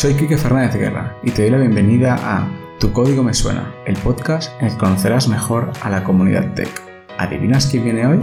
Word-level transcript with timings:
Soy 0.00 0.14
Quique 0.14 0.38
Fernández 0.38 0.74
Guerra 0.76 1.14
y 1.22 1.30
te 1.30 1.42
doy 1.42 1.50
la 1.50 1.58
bienvenida 1.58 2.16
a 2.22 2.48
Tu 2.78 2.90
Código 2.90 3.22
Me 3.22 3.34
Suena, 3.34 3.74
el 3.84 3.98
podcast 3.98 4.50
en 4.58 4.68
el 4.68 4.72
que 4.72 4.78
conocerás 4.78 5.28
mejor 5.28 5.70
a 5.82 5.90
la 5.90 6.04
comunidad 6.04 6.54
tech. 6.54 6.70
¿Adivinas 7.18 7.66
quién 7.66 7.84
viene 7.84 8.06
hoy? 8.06 8.18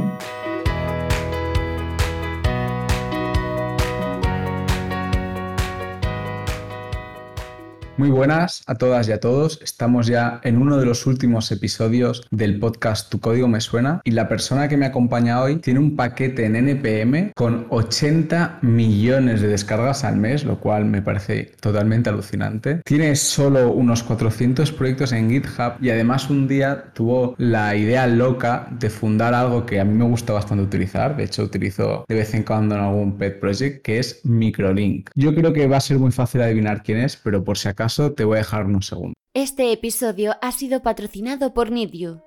Muy 7.97 8.11
buenas 8.11 8.61
a 8.67 8.75
todas 8.75 9.07
y 9.07 9.11
a 9.11 9.19
todos. 9.19 9.59
Estamos 9.63 10.05
ya 10.05 10.39
en 10.43 10.61
uno 10.61 10.77
de 10.77 10.85
los 10.85 11.07
últimos 11.07 11.51
episodios 11.51 12.27
del 12.29 12.59
podcast 12.59 13.09
Tu 13.09 13.19
código 13.19 13.47
me 13.47 13.59
suena 13.59 14.01
y 14.03 14.11
la 14.11 14.29
persona 14.29 14.67
que 14.67 14.77
me 14.77 14.85
acompaña 14.85 15.41
hoy 15.41 15.55
tiene 15.55 15.79
un 15.79 15.95
paquete 15.95 16.45
en 16.45 16.57
NPM 16.57 17.31
con 17.35 17.65
80 17.71 18.59
millones 18.61 19.41
de 19.41 19.47
descargas 19.47 20.03
al 20.03 20.17
mes, 20.17 20.45
lo 20.45 20.59
cual 20.59 20.85
me 20.85 21.01
parece 21.01 21.53
totalmente 21.59 22.11
alucinante. 22.11 22.81
Tiene 22.85 23.15
solo 23.15 23.71
unos 23.71 24.03
400 24.03 24.71
proyectos 24.73 25.11
en 25.11 25.31
GitHub 25.31 25.81
y 25.81 25.89
además 25.89 26.29
un 26.29 26.47
día 26.47 26.91
tuvo 26.93 27.33
la 27.39 27.75
idea 27.75 28.05
loca 28.05 28.67
de 28.79 28.91
fundar 28.91 29.33
algo 29.33 29.65
que 29.65 29.79
a 29.79 29.85
mí 29.85 29.95
me 29.95 30.05
gusta 30.05 30.33
bastante 30.33 30.63
utilizar. 30.63 31.17
De 31.17 31.23
hecho, 31.23 31.41
utilizo 31.41 32.05
de 32.07 32.13
vez 32.13 32.31
en 32.35 32.43
cuando 32.43 32.75
en 32.75 32.81
algún 32.81 33.17
pet 33.17 33.39
project 33.39 33.81
que 33.81 33.97
es 33.97 34.23
Microlink. 34.23 35.09
Yo 35.15 35.33
creo 35.33 35.51
que 35.51 35.65
va 35.65 35.77
a 35.77 35.81
ser 35.81 35.97
muy 35.97 36.11
fácil 36.11 36.43
adivinar 36.43 36.83
quién 36.83 36.99
es, 36.99 37.17
pero 37.17 37.43
por 37.43 37.57
si 37.57 37.67
acaso 37.69 37.86
te 38.15 38.23
voy 38.23 38.35
a 38.35 38.39
dejar 38.39 38.65
unos 38.65 38.87
segundos. 38.87 39.13
Este 39.33 39.71
episodio 39.71 40.35
ha 40.41 40.51
sido 40.51 40.81
patrocinado 40.81 41.53
por 41.53 41.71
NeedYou. 41.71 42.21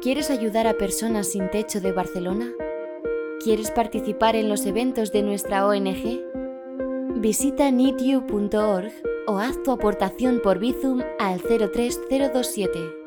¿Quieres 0.00 0.30
ayudar 0.30 0.66
a 0.66 0.74
personas 0.74 1.32
sin 1.32 1.50
techo 1.50 1.80
de 1.80 1.92
Barcelona? 1.92 2.52
¿Quieres 3.42 3.70
participar 3.70 4.36
en 4.36 4.48
los 4.48 4.64
eventos 4.66 5.12
de 5.12 5.22
nuestra 5.22 5.66
ONG? 5.66 6.20
Visita 7.16 7.70
needyou.org 7.70 8.92
o 9.26 9.38
haz 9.38 9.62
tu 9.62 9.72
aportación 9.72 10.40
por 10.42 10.58
Bizum 10.58 11.00
al 11.18 11.40
03027. 11.40 13.03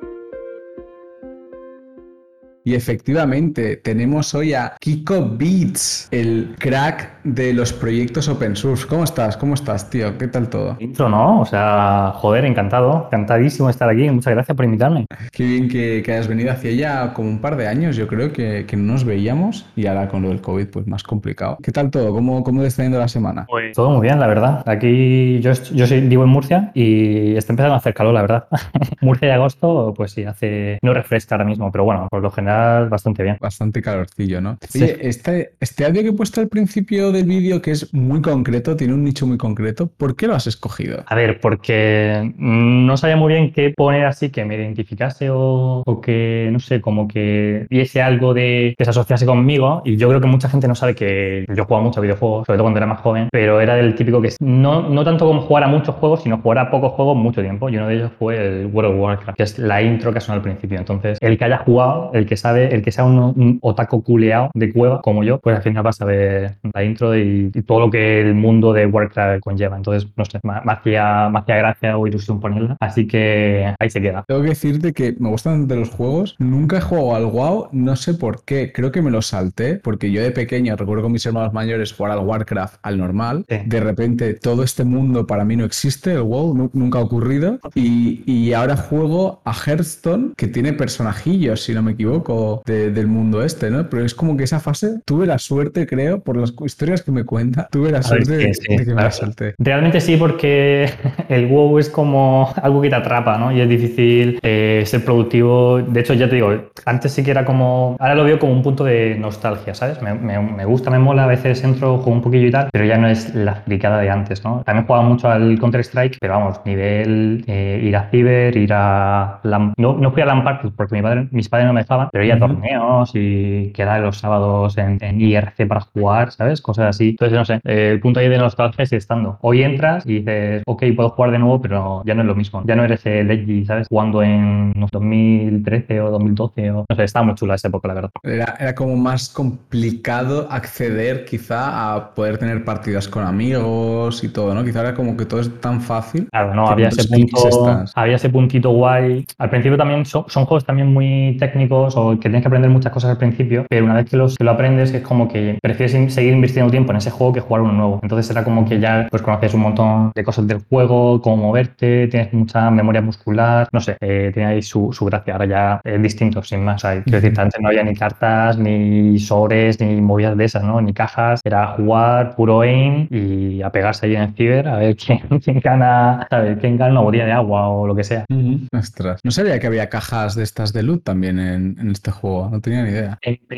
Y 2.68 2.76
efectivamente, 2.76 3.78
tenemos 3.78 4.36
hoy 4.36 4.54
a 4.54 4.76
Kiko 4.82 5.26
Beats, 5.38 6.10
el 6.12 6.54
crack 6.60 7.24
de 7.24 7.54
los 7.54 7.72
proyectos 7.72 8.28
open 8.28 8.58
source. 8.58 8.86
¿Cómo 8.86 9.06
estás? 9.06 9.38
¿Cómo 9.38 9.54
estás, 9.54 9.90
tío? 9.90 10.18
¿Qué 10.18 10.28
tal 10.28 10.50
todo? 10.50 10.76
Intro, 10.80 11.08
¿no? 11.08 11.40
O 11.40 11.46
sea, 11.46 12.12
joder, 12.16 12.44
encantado, 12.44 13.06
encantadísimo 13.06 13.70
estar 13.70 13.88
aquí. 13.90 14.10
Muchas 14.10 14.34
gracias 14.34 14.54
por 14.54 14.66
invitarme. 14.66 15.06
Qué 15.32 15.46
bien 15.46 15.70
que, 15.70 16.04
hayas 16.08 16.28
venido 16.28 16.52
hacia 16.52 16.72
ya 16.72 17.14
como 17.14 17.30
un 17.30 17.40
par 17.40 17.56
de 17.56 17.70
años, 17.70 17.96
yo 17.96 18.06
creo 18.06 18.34
que, 18.34 18.66
que, 18.66 18.76
no 18.76 18.92
nos 18.92 19.06
veíamos 19.06 19.66
y 19.78 19.88
ahora 19.88 20.10
con 20.10 20.24
lo 20.24 20.28
del 20.28 20.42
COVID, 20.42 20.68
pues 20.68 20.88
más 20.88 21.04
complicado. 21.04 21.60
¿Qué 21.64 21.72
tal 21.72 21.90
todo? 21.90 22.12
¿Cómo, 22.12 22.44
cómo 22.44 22.64
está 22.64 22.84
yendo 22.84 23.00
la 23.00 23.08
semana? 23.08 23.46
Pues 23.48 23.78
todo 23.78 23.92
muy 23.92 24.02
bien, 24.02 24.20
la 24.20 24.28
verdad. 24.28 24.64
Aquí 24.68 25.40
yo, 25.40 25.54
yo 25.74 25.88
soy, 25.88 26.02
vivo 26.02 26.24
en 26.24 26.30
Murcia 26.30 26.72
y 26.74 27.38
está 27.38 27.54
empezando 27.54 27.76
a 27.76 27.78
hacer 27.78 27.94
calor, 27.94 28.14
la 28.14 28.24
verdad. 28.24 28.48
Murcia 29.00 29.30
de 29.30 29.36
agosto, 29.36 29.94
pues 29.96 30.12
sí, 30.12 30.26
hace. 30.26 30.80
No 30.82 30.94
refresca 30.94 31.36
ahora 31.36 31.46
mismo, 31.46 31.72
pero 31.72 31.86
bueno, 31.86 32.10
por 32.12 32.22
lo 32.22 32.30
general 32.30 32.57
bastante 32.90 33.24
bien. 33.24 33.38
Bastante 33.40 33.82
calorcillo, 33.82 34.42
¿no? 34.42 34.58
Oye, 34.76 34.98
este, 35.02 35.52
este 35.60 35.86
audio 35.86 36.02
que 36.02 36.10
he 36.10 36.14
puesto 36.14 36.42
al 36.42 36.48
principio 36.48 37.12
del 37.12 37.26
vídeo, 37.26 37.62
que 37.62 37.72
es 37.72 37.94
muy 37.94 38.22
concreto, 38.22 38.76
tiene 38.76 38.94
un 38.94 39.04
nicho 39.04 39.28
muy 39.28 39.38
concreto, 39.38 39.88
¿por 39.88 40.16
qué 40.16 40.28
lo 40.28 40.36
has 40.36 40.48
escogido? 40.48 41.04
A 41.08 41.16
ver, 41.16 41.40
porque 41.40 42.34
no 42.38 42.98
sabía 42.98 43.18
muy 43.18 43.34
bien 43.34 43.52
qué 43.52 43.74
poner 43.76 44.06
así 44.06 44.30
que 44.30 44.46
me 44.46 44.56
identificase 44.56 45.30
o, 45.32 45.84
que, 46.04 46.50
no 46.52 46.60
sé, 46.60 46.82
como 46.82 47.08
que 47.08 47.68
viese 47.70 48.02
algo 48.02 48.34
de 48.34 48.76
que 48.78 48.84
se 48.84 48.90
asociase 48.90 49.26
conmigo. 49.26 49.82
Y 49.86 49.98
yo 49.98 50.10
creo 50.10 50.22
que 50.22 50.28
mucha 50.28 50.50
gente 50.50 50.68
no 50.68 50.76
sabe 50.76 50.96
que 50.96 51.46
yo 51.54 51.66
jugaba 51.66 51.84
mucho 51.84 52.02
videojuegos, 52.02 52.46
sobre 52.46 52.58
todo 52.58 52.66
cuando 52.66 52.80
era 52.80 52.88
más 52.88 53.00
joven, 53.02 53.30
pero 53.32 53.62
era 53.62 53.76
del 53.76 53.96
típico 53.96 54.22
que 54.22 54.34
no, 54.40 54.90
no 54.90 55.04
tanto 55.04 55.26
como 55.26 55.42
jugar 55.42 55.64
a 55.64 55.68
muchos 55.68 55.96
juegos, 55.96 56.24
sino 56.24 56.38
jugar 56.40 56.60
a 56.60 56.72
pocos 56.72 56.94
juegos 56.94 57.18
mucho 57.18 57.42
tiempo. 57.42 57.70
Y 57.70 57.78
uno 57.78 57.88
de 57.88 57.96
ellos 57.96 58.12
fue 58.18 58.38
el 58.38 58.66
World 58.68 58.94
of 58.94 59.00
Warcraft, 59.00 59.38
que 59.38 59.44
es 59.44 59.60
la 59.60 59.82
intro 59.82 60.12
que 60.12 60.20
ha 60.20 60.22
sonado 60.22 60.40
al 60.40 60.44
principio. 60.44 60.78
Entonces, 60.78 61.18
el 61.22 61.38
que 61.38 61.46
haya 61.46 61.58
jugado, 61.58 62.12
el 62.14 62.26
que 62.26 62.38
sabe 62.38 62.47
el 62.56 62.82
que 62.82 62.92
sea 62.92 63.06
un, 63.06 63.60
otaco 63.62 64.04
culeado 64.04 64.50
de 64.54 64.72
cueva 64.72 65.02
como 65.02 65.24
yo, 65.24 65.40
pues 65.40 65.56
al 65.56 65.64
final 65.64 65.86
va 65.86 65.90
a 65.90 65.94
saber 65.94 66.56
la 66.74 66.84
intro 66.84 67.18
y, 67.18 67.52
todo 67.66 67.80
lo 67.80 67.90
que 67.90 68.22
el 68.22 68.36
mundo 68.36 68.74
de 68.74 68.86
Warcraft 68.86 69.42
conlleva. 69.42 69.76
Entonces, 69.76 70.10
no 70.16 70.26
sé, 70.26 70.40
me, 70.44 70.54
hacía, 70.72 71.30
gracia 71.46 71.98
o 71.98 72.08
ilusión 72.08 72.40
ponerla. 72.40 72.78
Así 72.80 73.08
que 73.08 73.74
ahí 73.80 73.90
se 73.90 74.02
queda. 74.02 74.24
Tengo 74.28 74.42
que 74.42 74.50
decirte 74.50 74.94
que 74.94 75.16
me 75.20 75.30
gustan 75.30 75.68
de 75.68 75.76
los 75.76 75.90
juegos. 75.90 76.36
Nunca 76.40 76.78
he 76.78 76.82
jugado 76.82 77.16
al 77.16 77.26
WoW, 77.26 77.70
no 77.72 77.96
sé 77.96 78.14
por 78.14 78.44
qué. 78.46 78.72
Creo 78.72 78.92
que 78.92 79.02
me 79.02 79.12
lo 79.12 79.22
salté 79.22 79.76
porque 79.76 80.12
yo 80.12 80.22
de 80.22 80.32
pequeño 80.32 80.76
recuerdo 80.76 81.04
con 81.04 81.12
mis 81.12 81.26
hermanos 81.26 81.54
mayores 81.54 81.94
jugar 81.94 82.12
al 82.12 82.20
Warcraft 82.20 82.76
al 82.82 82.98
normal. 82.98 83.46
De 83.48 83.80
repente 83.80 84.34
todo 84.34 84.64
este 84.64 84.84
mundo 84.84 85.28
para 85.28 85.46
mí 85.46 85.56
no 85.56 85.66
existe, 85.66 86.14
el 86.14 86.22
WoW 86.22 86.70
nunca 86.74 87.00
ha 87.00 87.02
ocurrido. 87.02 87.60
Y, 87.76 88.24
y 88.26 88.54
ahora 88.54 88.78
juego 88.78 89.42
a 89.46 89.54
Hearthstone 89.54 90.34
que 90.36 90.48
tiene 90.48 90.74
personajillos, 90.74 91.64
si 91.64 91.74
no 91.74 91.82
me 91.82 91.94
equivoco 91.94 92.37
del 92.66 93.08
mundo 93.08 93.44
este, 93.44 93.70
¿no? 93.70 93.90
Pero 93.90 94.06
es 94.06 94.16
como 94.16 94.38
que 94.38 94.44
esa 94.44 94.60
fase 94.60 95.00
tuve 95.06 95.26
la 95.26 95.38
suerte, 95.38 95.88
creo, 95.88 96.20
por 96.20 96.38
las 96.38 96.54
historias 96.66 97.02
que 97.02 97.12
me 97.12 97.24
cuenta, 97.24 97.68
tuve 97.72 97.92
la 97.92 98.02
suerte 98.02 98.38
de, 98.38 98.52
que 98.68 98.94
me 98.94 99.02
la 99.02 99.12
salté. 99.12 99.56
Realmente 99.58 100.02
sí, 100.02 100.18
porque 100.18 100.90
el 101.30 101.48
WoW 101.48 101.80
es 101.80 101.90
como 101.90 102.54
algo 102.62 102.82
que 102.82 102.90
te 102.90 102.96
atrapa, 102.96 103.38
¿no? 103.38 103.52
Y 103.52 103.62
es 103.62 103.70
difícil 103.70 104.40
eh, 104.42 104.84
ser 104.86 105.04
productivo. 105.04 105.82
De 105.82 106.00
hecho, 106.00 106.14
ya 106.14 106.30
te 106.30 106.36
digo, 106.36 106.72
antes 106.86 107.12
sí 107.12 107.24
que 107.24 107.32
era 107.32 107.46
como. 107.46 107.96
Ahora 108.00 108.16
lo 108.16 108.24
veo 108.24 108.40
como 108.40 108.54
un 108.54 108.64
punto 108.64 108.84
de 108.84 109.16
nostalgia, 109.20 109.74
¿sabes? 109.74 110.02
Me, 110.02 110.14
me, 110.14 110.66
gusta, 110.66 110.90
me 110.90 111.00
mola, 111.00 111.24
a 111.24 111.28
veces 111.28 111.64
entro, 111.64 111.98
juego 111.98 112.12
un 112.12 112.22
poquillo 112.22 112.48
y 112.48 112.52
tal, 112.52 112.70
pero 112.72 112.86
ya 112.86 112.98
no 112.98 113.08
es 113.08 113.34
la 113.36 113.56
fricada 113.56 114.00
de 114.00 114.10
antes, 114.10 114.44
¿no? 114.44 114.64
También 114.66 114.86
jugaba 114.86 115.04
mucho 115.06 115.30
al 115.30 115.60
Counter-Strike, 115.60 116.18
pero 116.20 116.34
vamos, 116.34 116.62
nivel 116.66 117.44
eh, 117.48 117.80
ir 117.84 117.96
a 117.96 118.10
Ciber, 118.10 118.56
ir 118.56 118.72
a. 118.74 119.40
No, 119.78 119.94
no 119.98 120.12
fui 120.12 120.22
a 120.22 120.26
LAN 120.26 120.44
porque 120.76 120.96
mi 120.96 121.02
padre, 121.02 121.28
mis 121.32 121.50
padres 121.50 121.68
no 121.68 121.74
me 121.74 121.82
dejaban, 121.82 122.10
pero 122.12 122.24
torneos 122.36 123.12
y 123.14 123.72
quedar 123.74 124.02
los 124.02 124.18
sábados 124.18 124.78
en, 124.78 124.98
IRC 125.22 125.68
para 125.68 125.82
jugar, 125.82 126.32
¿sabes? 126.32 126.62
Cosas 126.62 126.88
así. 126.90 127.10
Entonces, 127.10 127.38
no 127.38 127.46
sé, 127.46 127.60
el 127.64 128.00
punto 128.00 128.20
ahí 128.20 128.30
de 128.30 128.38
nostalgia 128.38 128.86
sigue 128.86 128.98
estando. 128.98 129.38
Hoy 129.42 129.64
entras 129.64 130.06
y 130.06 130.20
dices, 130.20 130.64
ok, 130.66 130.84
puedo 130.96 131.10
jugar 131.10 131.32
de 131.32 131.40
nuevo, 131.40 131.62
pero 131.62 132.04
ya 132.06 132.14
no 132.14 132.22
es 132.22 132.28
lo 132.28 132.36
mismo. 132.36 132.64
Ya 132.66 132.76
no 132.76 132.84
eres 132.84 133.06
el 133.06 133.32
Edgy, 133.32 133.66
¿sabes? 133.66 133.88
Jugando 133.88 134.22
en 134.22 134.74
2013 134.92 136.02
o 136.02 136.12
2012 136.12 136.72
o... 136.72 136.86
No 136.90 136.96
sé, 136.96 137.04
estaba 137.04 137.26
muy 137.26 137.36
chula 137.36 137.56
esa 137.56 137.68
época, 137.70 137.88
la 137.88 137.94
verdad. 137.94 138.10
Era, 138.24 138.56
era 138.60 138.76
como 138.76 138.96
más 138.96 139.30
complicado 139.30 140.48
acceder 140.50 141.26
quizá 141.26 141.94
a 141.94 142.14
poder 142.14 142.38
tener 142.38 142.64
partidas 142.64 143.08
con 143.08 143.24
amigos 143.24 144.24
y 144.24 144.30
todo, 144.30 144.54
¿no? 144.54 144.64
Quizá 144.64 144.82
era 144.82 144.94
como 144.94 145.16
que 145.16 145.26
todo 145.26 145.40
es 145.40 145.62
tan 145.62 145.82
fácil. 145.82 146.28
Claro, 146.32 146.54
no, 146.54 146.68
había 146.68 146.90
ese, 146.90 147.08
punto, 147.08 147.86
había 147.96 148.16
ese 148.16 148.30
puntito 148.30 148.72
guay. 148.72 149.26
Al 149.38 149.50
principio 149.50 149.78
también 149.78 150.06
son, 150.06 150.26
son 150.28 150.46
juegos 150.46 150.66
también 150.66 150.94
muy 150.94 151.38
técnicos 151.40 151.96
o 151.96 152.07
que 152.12 152.22
tienes 152.22 152.42
que 152.42 152.48
aprender 152.48 152.70
muchas 152.70 152.92
cosas 152.92 153.12
al 153.12 153.18
principio, 153.18 153.66
pero 153.70 153.86
una 153.86 153.96
vez 153.96 154.10
que, 154.10 154.18
los, 154.18 154.36
que 154.36 154.44
lo 154.44 154.52
aprendes 154.52 154.94
es 154.94 155.02
como 155.02 155.28
que 155.28 155.58
prefieres 155.62 156.14
seguir 156.14 156.34
invirtiendo 156.34 156.72
tiempo 156.72 156.92
en 156.92 156.98
ese 156.98 157.12
juego 157.12 157.34
que 157.34 157.40
jugar 157.40 157.62
uno 157.62 157.74
nuevo. 157.74 158.00
Entonces 158.04 158.30
era 158.30 158.44
como 158.44 158.68
que 158.68 158.80
ya 158.80 159.08
pues 159.10 159.22
conoces 159.22 159.54
un 159.54 159.62
montón 159.62 160.12
de 160.16 160.24
cosas 160.24 160.48
del 160.48 160.60
juego, 160.70 161.22
cómo 161.22 161.38
moverte, 161.38 162.08
tienes 162.08 162.34
mucha 162.34 162.70
memoria 162.72 163.02
muscular, 163.02 163.68
no 163.72 163.82
sé, 163.82 163.98
eh, 164.02 164.32
tiene 164.34 164.50
ahí 164.50 164.62
su, 164.62 164.92
su, 164.94 165.06
gracia. 165.06 165.34
Ahora 165.34 165.46
ya 165.46 165.82
es 165.84 166.02
distinto, 166.02 166.44
sin 166.44 166.64
más. 166.64 166.84
Hay, 166.86 167.02
quiero 167.02 167.22
decir, 167.22 167.40
antes 167.40 167.60
no 167.62 167.70
había 167.70 167.84
ni 167.84 167.96
cartas, 167.96 168.58
ni 168.58 169.18
sobres, 169.20 169.80
ni 169.80 170.02
movidas 170.02 170.38
de 170.38 170.46
esas, 170.46 170.64
¿no? 170.64 170.82
Ni 170.82 170.94
cajas. 170.94 171.42
Era 171.44 171.68
jugar 171.68 172.36
puro 172.36 172.62
aim 172.62 173.08
y 173.10 173.62
apegarse 173.62 174.06
ahí 174.06 174.16
en 174.16 174.22
el 174.24 174.34
ciber 174.34 174.68
a 174.68 174.78
ver 174.78 174.96
quién, 174.96 175.20
quién 175.44 175.60
gana, 175.60 176.28
¿sabes? 176.30 176.58
quién 176.60 176.78
gana 176.78 176.92
una 176.92 177.02
botella 177.02 177.26
de 177.26 177.32
agua 177.32 177.70
o 177.70 177.88
lo 177.88 177.96
que 177.96 178.04
sea. 178.04 178.26
Ostras. 178.72 179.20
No 179.24 179.32
sabía 179.32 179.60
que 179.60 179.68
había 179.68 179.90
cajas 179.90 180.36
de 180.36 180.44
estas 180.44 180.74
de 180.74 180.84
loot 180.84 181.04
también 181.04 181.40
en, 181.40 181.76
en 181.80 181.90
este 181.98 182.12
juego, 182.12 182.50
no 182.52 182.62
tenía 182.62 182.84
ni 182.84 182.90
idea. 182.90 183.18